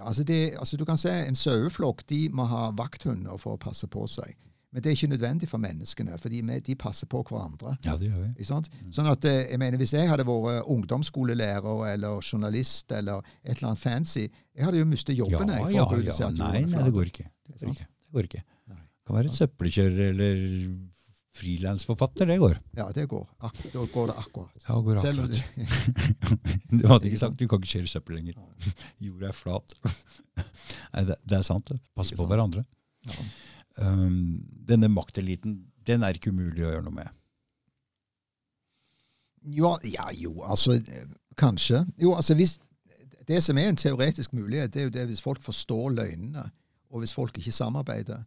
Ja, 0.00 0.06
altså, 0.08 0.24
det, 0.24 0.54
altså 0.56 0.78
Du 0.80 0.86
kan 0.88 0.98
se 0.98 1.12
en 1.12 1.36
saueflokk 1.36 2.06
må 2.32 2.46
ha 2.48 2.70
vakthunder 2.72 3.36
for 3.40 3.58
å 3.58 3.60
passe 3.60 3.86
på 3.90 4.06
seg. 4.08 4.32
Men 4.70 4.82
det 4.82 4.90
er 4.90 4.96
ikke 4.96 5.10
nødvendig 5.10 5.48
for 5.50 5.58
menneskene, 5.58 6.16
for 6.22 6.30
de, 6.30 6.40
passer 6.78 7.08
på 7.10 7.24
hverandre. 7.26 7.74
Ja, 7.84 7.96
det 7.98 8.06
gjør 8.06 8.20
vi. 8.22 8.46
Sant? 8.46 8.70
Sånn 8.94 9.08
at, 9.10 9.24
eh, 9.26 9.50
jeg 9.50 9.58
mener, 9.58 9.76
Hvis 9.78 9.92
jeg 9.92 10.08
hadde 10.08 10.24
vært 10.24 10.68
ungdomsskolelærer 10.70 11.88
eller 11.94 12.22
journalist 12.22 12.92
eller 12.92 13.18
et 13.42 13.56
eller 13.56 13.72
annet 13.72 13.82
fancy, 13.82 14.28
jeg 14.54 14.64
hadde 14.64 14.78
jo 14.78 14.86
mistet 14.86 15.16
Ja, 15.16 15.24
jobben. 15.24 15.48
jeg, 15.48 15.74
ja, 15.74 15.84
og 15.84 16.12
si 16.14 16.22
ja. 16.22 16.30
Nei, 16.30 16.64
nei, 16.70 16.84
det 16.86 16.94
går 16.94 17.10
ikke. 17.10 17.26
Det 17.50 17.60
går 17.60 17.74
ikke. 17.74 17.88
Det 17.90 18.14
går 18.14 18.30
ikke. 18.30 18.44
det 18.70 18.78
Kan 19.06 19.16
være 19.16 19.34
søppelkjører 19.34 20.08
eller 20.14 20.46
frilansforfatter, 21.36 22.26
det 22.26 22.38
går. 22.38 22.56
Ja, 22.76 22.88
det 22.94 23.06
går. 23.06 23.28
Ak 23.38 23.56
da 23.72 23.84
går 23.92 24.06
det 24.10 24.16
akkurat. 24.18 24.64
Ja, 24.68 24.80
går 24.80 24.96
akkurat. 24.96 25.30
det, 25.30 26.80
Du 26.80 26.88
hadde 26.88 27.06
ikke 27.06 27.20
sagt 27.20 27.38
du 27.38 27.46
kan 27.48 27.62
ikke 27.62 27.78
kjøre 27.78 27.90
søppel 27.90 28.18
lenger. 28.18 28.40
Jorda 29.04 29.30
er 29.30 29.36
flat. 29.36 29.74
Nei, 30.94 31.04
det, 31.06 31.16
det 31.22 31.38
er 31.38 31.46
sant. 31.46 31.72
Passe 31.94 32.16
på 32.16 32.24
sant. 32.24 32.32
hverandre. 32.32 32.66
ja. 33.06 33.30
Um, 33.80 34.42
denne 34.66 34.90
makteliten, 34.92 35.60
den 35.86 36.02
er 36.02 36.18
ikke 36.18 36.32
umulig 36.34 36.64
å 36.66 36.72
gjøre 36.72 36.82
noe 36.84 36.96
med. 36.98 37.20
Jo, 39.56 39.76
ja, 39.88 40.10
jo, 40.12 40.42
altså 40.44 40.74
Kanskje. 41.38 41.86
Jo, 41.96 42.12
altså 42.12 42.34
hvis 42.36 42.58
Det 43.28 43.38
som 43.40 43.58
er 43.58 43.70
en 43.70 43.78
teoretisk 43.78 44.32
mulighet, 44.36 44.74
det 44.74 44.82
er 44.82 44.88
jo 44.88 44.92
det 44.92 45.06
hvis 45.06 45.22
folk 45.22 45.40
forstår 45.40 45.94
løgnene, 45.94 46.42
og 46.90 46.98
hvis 47.00 47.14
folk 47.14 47.38
ikke 47.38 47.52
samarbeider. 47.54 48.24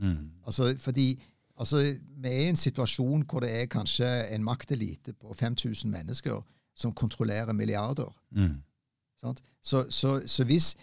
Mm. 0.00 0.30
Altså, 0.46 0.74
fordi 0.80 1.20
altså, 1.58 1.98
vi 2.22 2.28
er 2.28 2.44
i 2.44 2.48
en 2.48 2.56
situasjon 2.56 3.24
hvor 3.28 3.40
det 3.44 3.52
er 3.62 3.70
kanskje 3.72 4.08
en 4.34 4.44
maktelite 4.44 5.12
på 5.12 5.34
5000 5.34 5.90
mennesker 5.90 6.42
som 6.76 6.92
kontrollerer 6.92 7.52
milliarder. 7.52 8.12
Mm. 8.30 8.62
Så, 9.62 9.86
så, 9.90 10.20
så 10.26 10.44
hvis, 10.44 10.76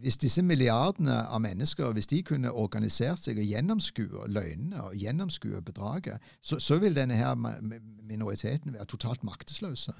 hvis 0.00 0.16
disse 0.16 0.42
milliardene 0.42 1.16
av 1.26 1.40
mennesker 1.40 1.92
hvis 1.92 2.06
de 2.06 2.22
kunne 2.22 2.52
organisert 2.52 3.20
seg 3.24 3.40
og 3.42 3.48
gjennomskue 3.50 4.28
løgnene 4.28 4.82
og 4.82 4.94
gjennomskue 4.96 5.62
bedraget, 5.62 6.22
så, 6.42 6.58
så 6.58 6.78
vil 6.78 6.96
denne 6.96 7.18
her 7.18 7.34
minoriteten 7.34 8.72
være 8.72 8.84
totalt 8.84 9.24
maktesløse. 9.24 9.92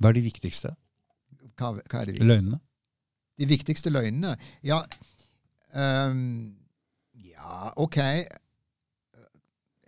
Hva 0.00 0.12
er 0.12 0.20
de 0.20 0.24
viktigste 0.24 0.74
Hva, 1.56 1.72
hva 1.72 2.02
er 2.02 2.10
det 2.10 2.14
viktigste? 2.14 2.28
løgnene? 2.28 2.60
De 3.40 3.48
viktigste 3.48 3.90
løgnene? 3.90 4.36
Ja, 4.62 4.82
um, 5.72 6.56
ja 7.14 7.72
OK. 7.80 7.98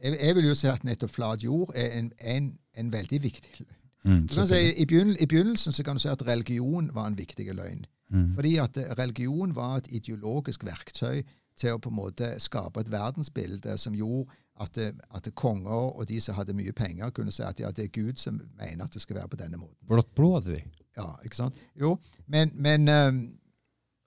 Jeg, 0.03 0.19
jeg 0.19 0.35
vil 0.37 0.49
jo 0.51 0.55
si 0.59 0.67
at 0.67 0.85
nettopp 0.85 1.11
flat 1.15 1.45
jord 1.45 1.73
er 1.79 1.99
en, 1.99 2.13
en, 2.21 2.59
en 2.77 2.93
veldig 2.93 3.23
viktig 3.23 3.55
løgn. 3.61 3.79
Mm, 4.05 4.29
si, 4.29 4.59
i, 4.77 4.85
begynn, 4.85 5.15
I 5.21 5.27
begynnelsen 5.31 5.73
så 5.73 5.85
kan 5.87 5.95
du 5.95 6.03
si 6.03 6.11
at 6.11 6.27
religion 6.27 6.91
var 6.95 7.07
en 7.07 7.19
viktig 7.19 7.47
løgn. 7.55 7.85
Mm. 8.11 8.35
Fordi 8.35 8.57
at 8.59 8.77
eh, 8.77 8.91
religion 8.99 9.55
var 9.55 9.77
et 9.77 9.87
ideologisk 9.91 10.65
verktøy 10.67 11.23
til 11.57 11.77
å 11.77 11.79
på 11.79 11.93
en 11.93 11.97
måte 11.97 12.33
skape 12.43 12.83
et 12.83 12.91
verdensbilde 12.91 13.77
som 13.79 13.95
gjorde 13.95 14.33
at, 14.61 14.79
eh, 14.79 14.93
at 15.15 15.29
konger 15.39 15.93
og 15.95 16.09
de 16.09 16.21
som 16.21 16.35
hadde 16.35 16.57
mye 16.57 16.73
penger, 16.73 17.11
kunne 17.11 17.33
si 17.33 17.45
at 17.47 17.61
ja, 17.61 17.71
det 17.71 17.85
er 17.85 17.95
Gud 17.95 18.19
som 18.21 18.41
mener 18.59 18.85
at 18.85 18.95
det 18.95 19.03
skal 19.03 19.17
være 19.21 19.29
på 19.29 19.41
denne 19.41 19.61
måten. 19.61 19.79
Blått 19.89 20.15
blod 20.15 20.41
hadde 20.41 20.59
de. 20.59 20.83
Ja, 20.97 21.09
ikke 21.25 21.39
sant? 21.39 21.63
Jo, 21.81 21.97
men, 22.27 22.53
men 22.55 22.89
ehm, 22.89 23.23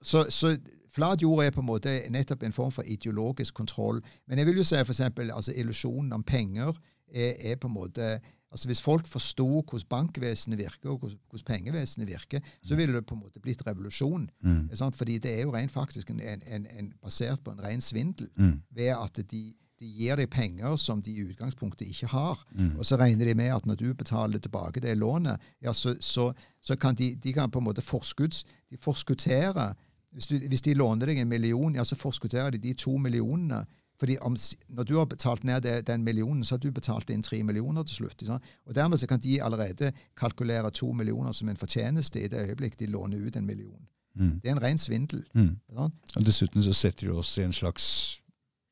så, 0.02 0.26
så 0.30 0.54
flat 0.96 1.22
jord 1.22 1.44
er 1.44 1.52
på 1.54 1.62
en 1.62 1.68
måte 1.68 1.98
nettopp 2.12 2.46
en 2.46 2.56
form 2.56 2.72
for 2.72 2.88
ideologisk 2.88 3.54
kontroll. 3.54 4.00
Men 4.26 4.40
jeg 4.40 4.48
vil 4.48 4.62
jo 4.62 4.66
si 4.66 4.80
for 4.82 4.94
eksempel, 4.96 5.30
altså 5.34 5.52
illusjonen 5.56 6.12
om 6.16 6.24
penger 6.24 6.72
er, 7.12 7.36
er 7.52 7.60
på 7.60 7.68
en 7.70 7.76
måte 7.76 8.16
altså 8.50 8.68
Hvis 8.68 8.80
folk 8.80 9.06
forsto 9.06 9.46
hvordan 9.46 9.88
bankvesenet 9.88 10.58
virker, 10.58 10.90
og 10.90 10.98
hvordan, 10.98 11.18
hvordan 11.28 11.44
pengevesenet 11.44 12.08
virker, 12.08 12.40
så 12.64 12.76
ville 12.76 12.94
det 12.94 13.06
på 13.06 13.14
en 13.14 13.20
måte 13.20 13.40
blitt 13.40 13.66
revolusjon. 13.66 14.30
Mm. 14.42 14.70
Fordi 14.94 15.18
det 15.18 15.38
er 15.38 15.42
jo 15.42 15.54
rent 15.54 15.70
faktisk 15.70 16.10
en, 16.10 16.20
en, 16.20 16.66
en, 16.78 16.92
basert 17.02 17.42
på 17.44 17.50
en 17.50 17.64
ren 17.64 17.80
svindel 17.80 18.30
Mm. 18.36 18.62
ved 18.70 18.94
at 18.94 19.20
de, 19.30 19.54
de 19.80 19.86
gir 19.86 20.16
deg 20.16 20.30
penger 20.30 20.76
som 20.76 21.02
de 21.02 21.12
i 21.12 21.24
utgangspunktet 21.24 21.88
ikke 21.88 22.06
har. 22.06 22.46
Mm. 22.54 22.78
Og 22.78 22.86
så 22.86 22.96
regner 22.96 23.24
de 23.24 23.34
med 23.34 23.52
at 23.54 23.66
når 23.66 23.74
du 23.74 23.94
betaler 23.94 24.38
tilbake 24.38 24.80
det 24.80 24.96
lånet, 24.96 25.40
ja, 25.62 25.72
så, 25.72 25.96
så, 26.00 26.32
så 26.62 26.76
kan 26.76 26.94
de, 26.94 27.14
de 27.14 27.32
kan 27.32 27.50
på 27.50 27.58
en 27.58 27.64
måte 27.64 27.82
forskudds, 27.82 28.44
de 28.70 28.76
forskuttere 28.80 29.74
hvis, 30.16 30.26
du, 30.30 30.38
hvis 30.48 30.64
de 30.64 30.74
låner 30.74 31.10
deg 31.12 31.18
en 31.20 31.28
million, 31.28 31.74
ja, 31.76 31.84
så 31.84 31.96
forskutterer 32.00 32.54
de 32.54 32.58
de 32.62 32.72
to 32.74 32.96
millionene. 32.98 33.62
Fordi 34.00 34.16
om, 34.24 34.34
når 34.68 34.84
du 34.88 34.94
har 34.98 35.06
betalt 35.08 35.44
ned 35.44 35.62
det, 35.64 35.74
den 35.88 36.02
millionen, 36.04 36.44
så 36.44 36.54
har 36.56 36.60
du 36.60 36.70
betalt 36.72 37.10
inn 37.12 37.22
tre 37.24 37.38
millioner 37.44 37.84
til 37.88 38.02
slutt. 38.02 38.24
Sånn? 38.28 38.42
Og 38.68 38.74
Dermed 38.76 39.00
så 39.00 39.08
kan 39.08 39.20
de 39.24 39.38
allerede 39.44 39.92
kalkulere 40.16 40.70
to 40.76 40.90
millioner 40.92 41.32
som 41.36 41.48
en 41.48 41.56
fortjeneste 41.56 42.20
i 42.20 42.28
det 42.32 42.42
øyeblikk 42.48 42.76
de 42.80 42.90
låner 42.92 43.22
ut 43.24 43.36
en 43.36 43.46
million. 43.48 43.86
Mm. 44.16 44.34
Det 44.42 44.50
er 44.50 44.56
en 44.56 44.62
ren 44.64 44.80
svindel. 44.80 45.24
Mm. 45.36 45.54
Sånn? 45.72 45.96
Og 46.16 46.26
dessuten 46.28 46.64
så 46.64 46.74
setter 46.76 47.08
de 47.08 47.16
oss 47.16 47.32
i 47.38 47.44
en 47.46 47.56
slags 47.56 47.88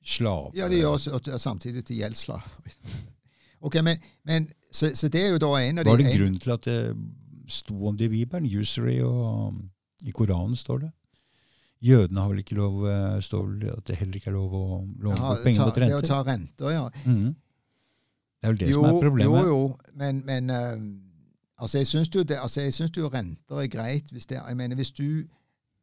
slav. 0.05 0.51
Ja, 0.57 0.69
de 0.69 0.83
gjør 0.83 0.99
oss 0.99 1.09
samtidig 1.43 1.85
til 1.89 2.03
gjeldsslaver. 2.03 2.49
Ok, 3.65 3.79
men, 3.81 3.97
men 4.29 4.51
så, 4.69 4.91
så 4.93 5.09
det 5.09 5.23
er 5.25 5.31
jo 5.33 5.39
da 5.41 5.49
en 5.57 5.79
av 5.81 5.87
de 5.87 5.93
Var 5.95 6.01
det 6.03 6.07
en- 6.11 6.19
grunn 6.19 6.35
til 6.37 6.53
at 6.53 6.67
det 6.69 6.81
sto 7.49 7.79
om 7.89 7.97
det 7.97 8.11
i 8.11 8.13
Bibelen? 8.13 8.45
Usury 8.61 8.99
og 9.01 9.23
um, 9.55 9.63
I 10.05 10.13
Koranen 10.13 10.53
står 10.57 10.83
det. 10.83 10.91
Jødene 11.83 12.21
har 12.21 12.29
vel 12.29 12.39
ikke 12.39 12.55
lov 12.55 12.87
eh, 12.89 13.21
står 13.21 13.47
vel 13.47 13.71
at 13.77 13.85
det 13.87 13.97
heller 13.97 14.17
ikke 14.17 14.31
er 14.31 14.37
lov 14.39 14.55
å 14.55 14.67
låne 15.03 15.17
Ja, 15.17 15.35
penger 15.45 15.59
ta, 15.59 15.65
mot 15.67 15.75
det 15.75 15.95
å 15.95 16.01
ta 16.01 16.23
renter, 16.23 16.71
ja. 16.71 16.89
Mm. 17.05 17.35
Det 18.41 18.49
er 18.49 18.53
vel 18.53 18.59
det 18.59 18.69
jo, 18.71 18.83
som 18.83 18.85
er 18.85 19.01
problemet. 19.01 19.45
Jo, 19.45 19.47
jo, 19.49 19.77
men, 19.95 20.23
men 20.27 20.51
uh, 20.51 20.77
altså, 21.63 21.79
jeg 21.79 21.87
syns 21.87 22.11
jo, 22.15 22.25
altså, 22.41 22.91
jo 22.97 23.09
renter 23.09 23.61
er 23.63 23.67
greit 23.73 24.13
hvis 24.13 24.27
det 24.27 24.41
Jeg 24.41 24.57
mener, 24.57 24.77
hvis 24.77 24.91
du, 24.91 25.25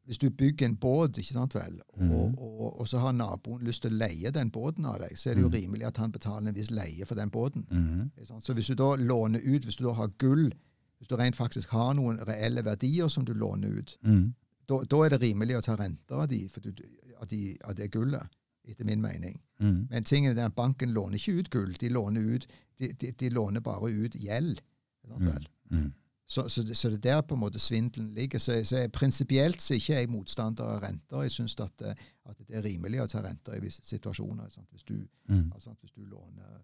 hvis 0.05 0.17
du 0.17 0.29
bygger 0.29 0.65
en 0.65 0.75
båt, 0.75 1.17
ikke 1.17 1.33
sant 1.33 1.55
vel, 1.55 1.79
og, 1.93 2.01
mm. 2.01 2.35
og, 2.37 2.79
og 2.81 2.87
så 2.87 2.97
har 2.97 3.11
naboen 3.13 3.63
lyst 3.65 3.81
til 3.81 3.93
å 3.93 3.97
leie 4.01 4.31
den 4.31 4.49
båten 4.51 4.85
av 4.85 4.99
deg, 4.99 5.17
så 5.17 5.29
er 5.29 5.35
det 5.35 5.41
jo 5.41 5.49
Mhm. 5.49 5.55
rimelig 5.55 5.85
at 5.87 5.97
han 5.97 6.11
betaler 6.11 6.47
en 6.49 6.55
viss 6.55 6.71
leie 6.71 7.05
for 7.05 7.15
den 7.15 7.29
båten. 7.29 7.65
Mm. 7.71 8.09
Så 8.41 8.53
hvis 8.53 8.67
du 8.67 8.75
da 8.75 8.95
låner 8.95 9.39
ut, 9.43 9.63
hvis 9.65 9.75
du 9.77 9.85
da 9.85 9.93
har 9.93 10.07
gull, 10.17 10.51
hvis 10.99 11.07
du 11.07 11.15
rent 11.15 11.35
faktisk 11.35 11.69
har 11.69 11.93
noen 11.93 12.19
reelle 12.27 12.65
verdier 12.65 13.07
som 13.07 13.25
du 13.25 13.33
låner 13.33 13.69
ut, 13.77 13.97
Mhm. 14.03 14.33
Da, 14.69 14.81
da 14.89 14.99
er 15.05 15.09
det 15.15 15.21
rimelig 15.21 15.57
å 15.57 15.61
ta 15.65 15.75
renter 15.79 16.15
av, 16.15 16.27
de, 16.31 16.47
du, 16.61 16.83
av, 17.19 17.27
de, 17.27 17.57
av 17.63 17.75
det 17.75 17.89
gullet, 17.91 18.27
etter 18.67 18.85
min 18.85 19.01
mening. 19.01 19.39
Mm. 19.59 19.87
Men 19.89 20.03
tingen 20.03 20.37
er 20.37 20.45
at 20.45 20.55
banken 20.55 20.93
låner 20.93 21.17
ikke 21.17 21.39
ut 21.39 21.49
gull, 21.49 21.73
de 21.81 21.89
låner, 21.89 22.21
ut, 22.35 22.45
de, 22.79 22.91
de, 23.11 23.29
låner 23.29 23.61
bare 23.61 23.89
ut 23.91 24.15
gjeld. 24.15 24.61
vel? 25.07 25.47
Mhm. 25.71 25.91
Så, 26.31 26.45
så, 26.49 26.61
det- 26.63 26.77
så 26.77 26.89
det 26.89 26.95
er 26.95 27.01
der 27.17 27.21
på 27.27 27.35
en 27.35 27.41
måte 27.41 27.59
svindelen 27.59 28.13
ligger. 28.15 28.39
Så, 28.39 28.63
så 28.65 28.77
jeg- 28.77 28.91
prinsipielt 28.91 29.61
så 29.61 29.73
er 29.73 29.77
ikke 29.81 29.93
jeg 29.99 30.09
motstander 30.09 30.63
av 30.63 30.81
renter. 30.83 31.21
Jeg 31.25 31.31
syns 31.31 31.55
at, 31.59 31.81
eh, 31.81 31.95
at 32.25 32.37
det 32.47 32.55
er 32.55 32.61
rimelig 32.63 33.01
å 33.01 33.07
ta 33.07 33.19
renter 33.21 33.57
i 33.57 33.59
visse 33.59 33.81
situasjoner. 33.83 34.47
Hvis, 34.71 34.83
du, 34.83 34.93
mm. 35.27 35.51
altså, 35.53 35.73
hvis 35.81 35.91
du 35.91 36.05
låner 36.05 36.61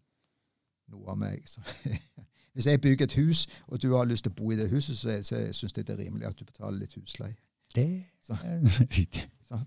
noe 0.87 1.09
av 1.11 1.17
meg. 1.17 1.43
Så, 1.49 1.59
hvis 2.53 2.65
jeg 2.65 2.81
bygger 2.81 3.05
et 3.09 3.13
hus, 3.19 3.47
og 3.67 3.81
du 3.81 3.89
har 3.95 4.05
lyst 4.05 4.23
til 4.23 4.31
å 4.31 4.35
bo 4.39 4.51
i 4.51 4.55
det 4.55 4.69
huset, 4.71 4.95
så, 4.97 5.17
så 5.23 5.41
syns 5.51 5.75
jeg 5.77 5.87
det 5.87 5.97
er 5.97 6.03
rimelig 6.05 6.27
at 6.29 6.39
du 6.39 6.45
betaler 6.45 6.79
litt 6.79 6.95
husleie. 6.95 7.35
Det 7.75 8.03
Så. 8.23 8.37
er 8.43 8.61
riktig. 8.97 9.29
Så, 9.47 9.59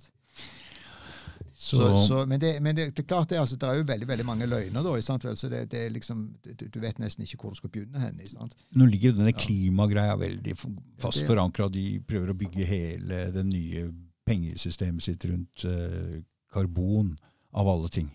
Så, 1.76 2.06
så, 2.06 2.26
men 2.26 2.40
det, 2.40 2.54
men 2.62 2.76
det, 2.76 2.96
det 2.96 3.06
klart 3.06 3.28
det, 3.28 3.36
altså, 3.36 3.56
det 3.56 3.68
er 3.68 3.74
jo 3.74 3.84
veldig 3.84 4.08
veldig 4.08 4.24
mange 4.24 4.46
løgner, 4.48 4.82
da. 4.82 5.00
Sant? 5.04 5.26
Så 5.38 5.48
det, 5.48 5.66
det 5.70 5.82
er 5.86 5.90
liksom, 5.92 6.22
du, 6.44 6.68
du 6.74 6.78
vet 6.80 6.98
nesten 6.98 7.24
ikke 7.24 7.36
hvor 7.42 7.52
du 7.52 7.60
skal 7.60 7.70
begynne 7.70 8.00
hen. 8.00 8.20
sant? 8.32 8.56
nå 8.72 8.86
ligger 8.88 9.12
jo 9.12 9.18
denne 9.18 9.34
klimagreia 9.36 10.16
veldig 10.16 10.56
fast 11.00 11.26
forankra. 11.28 11.68
De 11.68 12.00
prøver 12.00 12.32
å 12.32 12.38
bygge 12.40 12.64
hele 12.64 13.26
det 13.34 13.44
nye 13.46 13.90
pengesystemet 14.24 15.04
sitt 15.04 15.24
rundt 15.28 15.66
uh, 15.68 16.22
karbon, 16.52 17.12
av 17.52 17.68
alle 17.68 17.88
ting. 17.92 18.08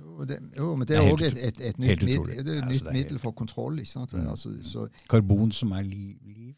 Jo, 0.00 0.24
det, 0.24 0.38
jo 0.56 0.72
men 0.76 0.88
det 0.88 0.96
er 0.96 1.06
òg 1.12 1.22
et, 1.22 1.36
et, 1.38 1.60
et 1.60 1.78
nytt, 1.78 2.02
middel, 2.02 2.26
det 2.28 2.38
er 2.38 2.40
et 2.40 2.64
Altså, 2.64 2.72
nytt 2.72 2.88
er 2.88 2.96
middel 2.96 3.20
for 3.22 3.36
kontroll. 3.36 3.78
ikke 3.78 3.92
sant? 3.92 4.12
vel? 4.14 4.24
Mm. 4.24 4.30
Altså, 4.34 4.52
så, 4.62 4.86
Karbon 5.10 5.52
som 5.52 5.72
er 5.76 5.82
liv. 5.86 6.16
liv. 6.26 6.54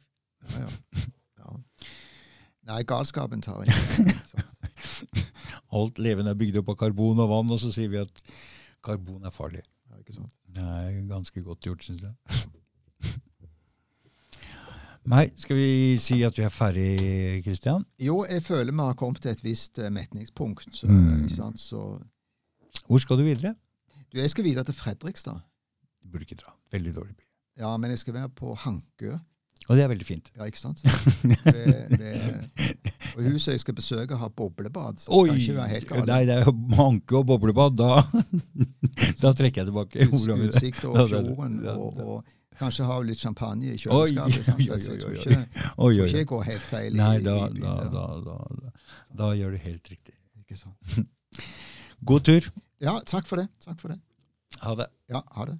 ja, 0.50 0.64
ja. 0.66 0.70
ja. 1.42 1.60
Nei, 2.68 2.82
galskapen 2.86 3.42
tar 3.42 3.64
ikke. 3.64 4.14
Alt 5.76 5.98
levende 5.98 6.30
er 6.34 6.38
bygd 6.38 6.60
opp 6.60 6.68
av 6.74 6.76
karbon 6.84 7.18
og 7.24 7.30
vann, 7.32 7.50
og 7.50 7.58
så 7.62 7.72
sier 7.74 7.88
vi 7.90 7.98
at 8.02 8.22
karbon 8.84 9.24
er 9.26 9.32
farlig. 9.34 9.62
Ja, 9.90 9.98
ikke 10.02 10.14
sant? 10.18 10.32
Det 10.52 10.62
er 10.62 11.00
ganske 11.08 11.42
godt 11.46 11.64
gjort, 11.66 11.82
syns 11.86 12.04
jeg. 12.04 12.14
Nei, 15.10 15.24
skal 15.34 15.56
vi 15.58 15.96
si 15.98 16.20
at 16.22 16.36
vi 16.38 16.44
er 16.46 16.52
ferdig, 16.54 16.90
Kristian? 17.42 17.82
Jo, 17.98 18.20
jeg 18.28 18.44
føler 18.46 18.70
vi 18.70 18.84
har 18.86 18.94
kommet 19.00 19.18
til 19.24 19.32
et 19.34 19.40
visst 19.42 19.80
eh, 19.82 19.90
metningspunkt. 19.90 20.68
Så, 20.76 20.86
Mm. 20.86 21.24
sant? 21.28 21.58
Så, 21.58 21.80
Hvor 22.86 22.98
skal 23.02 23.18
du 23.18 23.24
videre? 23.26 23.56
du, 24.12 24.18
jeg 24.20 24.30
skal 24.30 24.44
videre 24.44 24.64
til 24.64 24.74
Fredrikstad. 24.78 25.40
Du 26.02 26.08
burde 26.08 26.22
ikke 26.28 26.38
dra. 26.38 26.54
Veldig 26.70 26.94
dårlig 26.94 27.16
by. 27.16 27.24
Ja, 27.58 27.76
men 27.76 27.90
jeg 27.90 27.98
skal 27.98 28.14
være 28.14 28.28
på 28.28 28.54
Hankø. 28.54 29.16
Og 29.68 29.78
det 29.78 29.84
er 29.84 29.90
veldig 29.92 30.06
fint. 30.06 30.28
Ja, 30.36 30.46
ikke 30.48 30.58
sant? 30.60 30.80
Det, 31.22 31.74
det, 31.94 32.12
og 33.14 33.22
huset 33.28 33.54
jeg 33.54 33.62
skal 33.62 33.76
besøke, 33.78 34.18
har 34.18 34.30
boblebad. 34.36 34.98
Så 35.02 35.22
det 35.22 35.32
kan 35.32 35.40
ikke 35.44 35.56
være 35.60 35.72
helt 35.72 35.88
galt. 35.90 36.10
Nei, 36.10 36.20
det 36.28 36.36
er 36.40 36.52
manke 36.76 37.18
og 37.20 37.26
boblebad. 37.30 37.76
Da, 37.78 38.02
da 39.22 39.32
trekker 39.38 39.62
jeg 39.62 39.70
tilbake. 39.70 40.08
Utsikt 40.10 40.84
over 40.88 41.06
det 41.06 41.18
er 41.20 41.26
det. 41.28 41.34
fjorden, 41.36 41.58
og, 41.76 41.98
det 41.98 42.06
og 42.08 42.38
kanskje 42.62 42.86
ha 42.90 42.98
litt 43.06 43.22
champagne 43.22 43.72
i 43.72 43.78
kjøleskapet. 43.78 44.50
oi, 44.58 44.78
Så 44.82 44.92
oi, 44.92 44.92
jeg 44.92 45.02
tror 45.02 45.16
ikke, 45.18 45.40
Oi, 45.72 45.86
oi, 45.86 45.94
oi. 46.04 46.10
jeg 46.12 46.28
går 46.30 46.46
helt 46.50 46.66
feil 46.68 46.98
Nei, 46.98 47.14
da, 47.24 47.36
da, 47.56 47.74
da, 47.94 48.06
da, 48.26 48.72
da 49.22 49.32
gjør 49.38 49.56
du 49.56 49.62
helt 49.66 49.92
riktig. 49.94 50.14
Ikke 50.42 50.58
sant? 50.58 51.02
God 52.10 52.26
tur. 52.26 52.48
Ja, 52.82 52.98
takk 53.06 53.28
for 53.30 53.38
det. 53.38 53.46
Takk 53.62 53.78
for 53.82 53.94
det. 53.94 54.00
Ha 54.62 54.74
det. 54.78 54.88
Ja, 55.10 55.22
ha 55.36 55.46
det. 55.48 55.56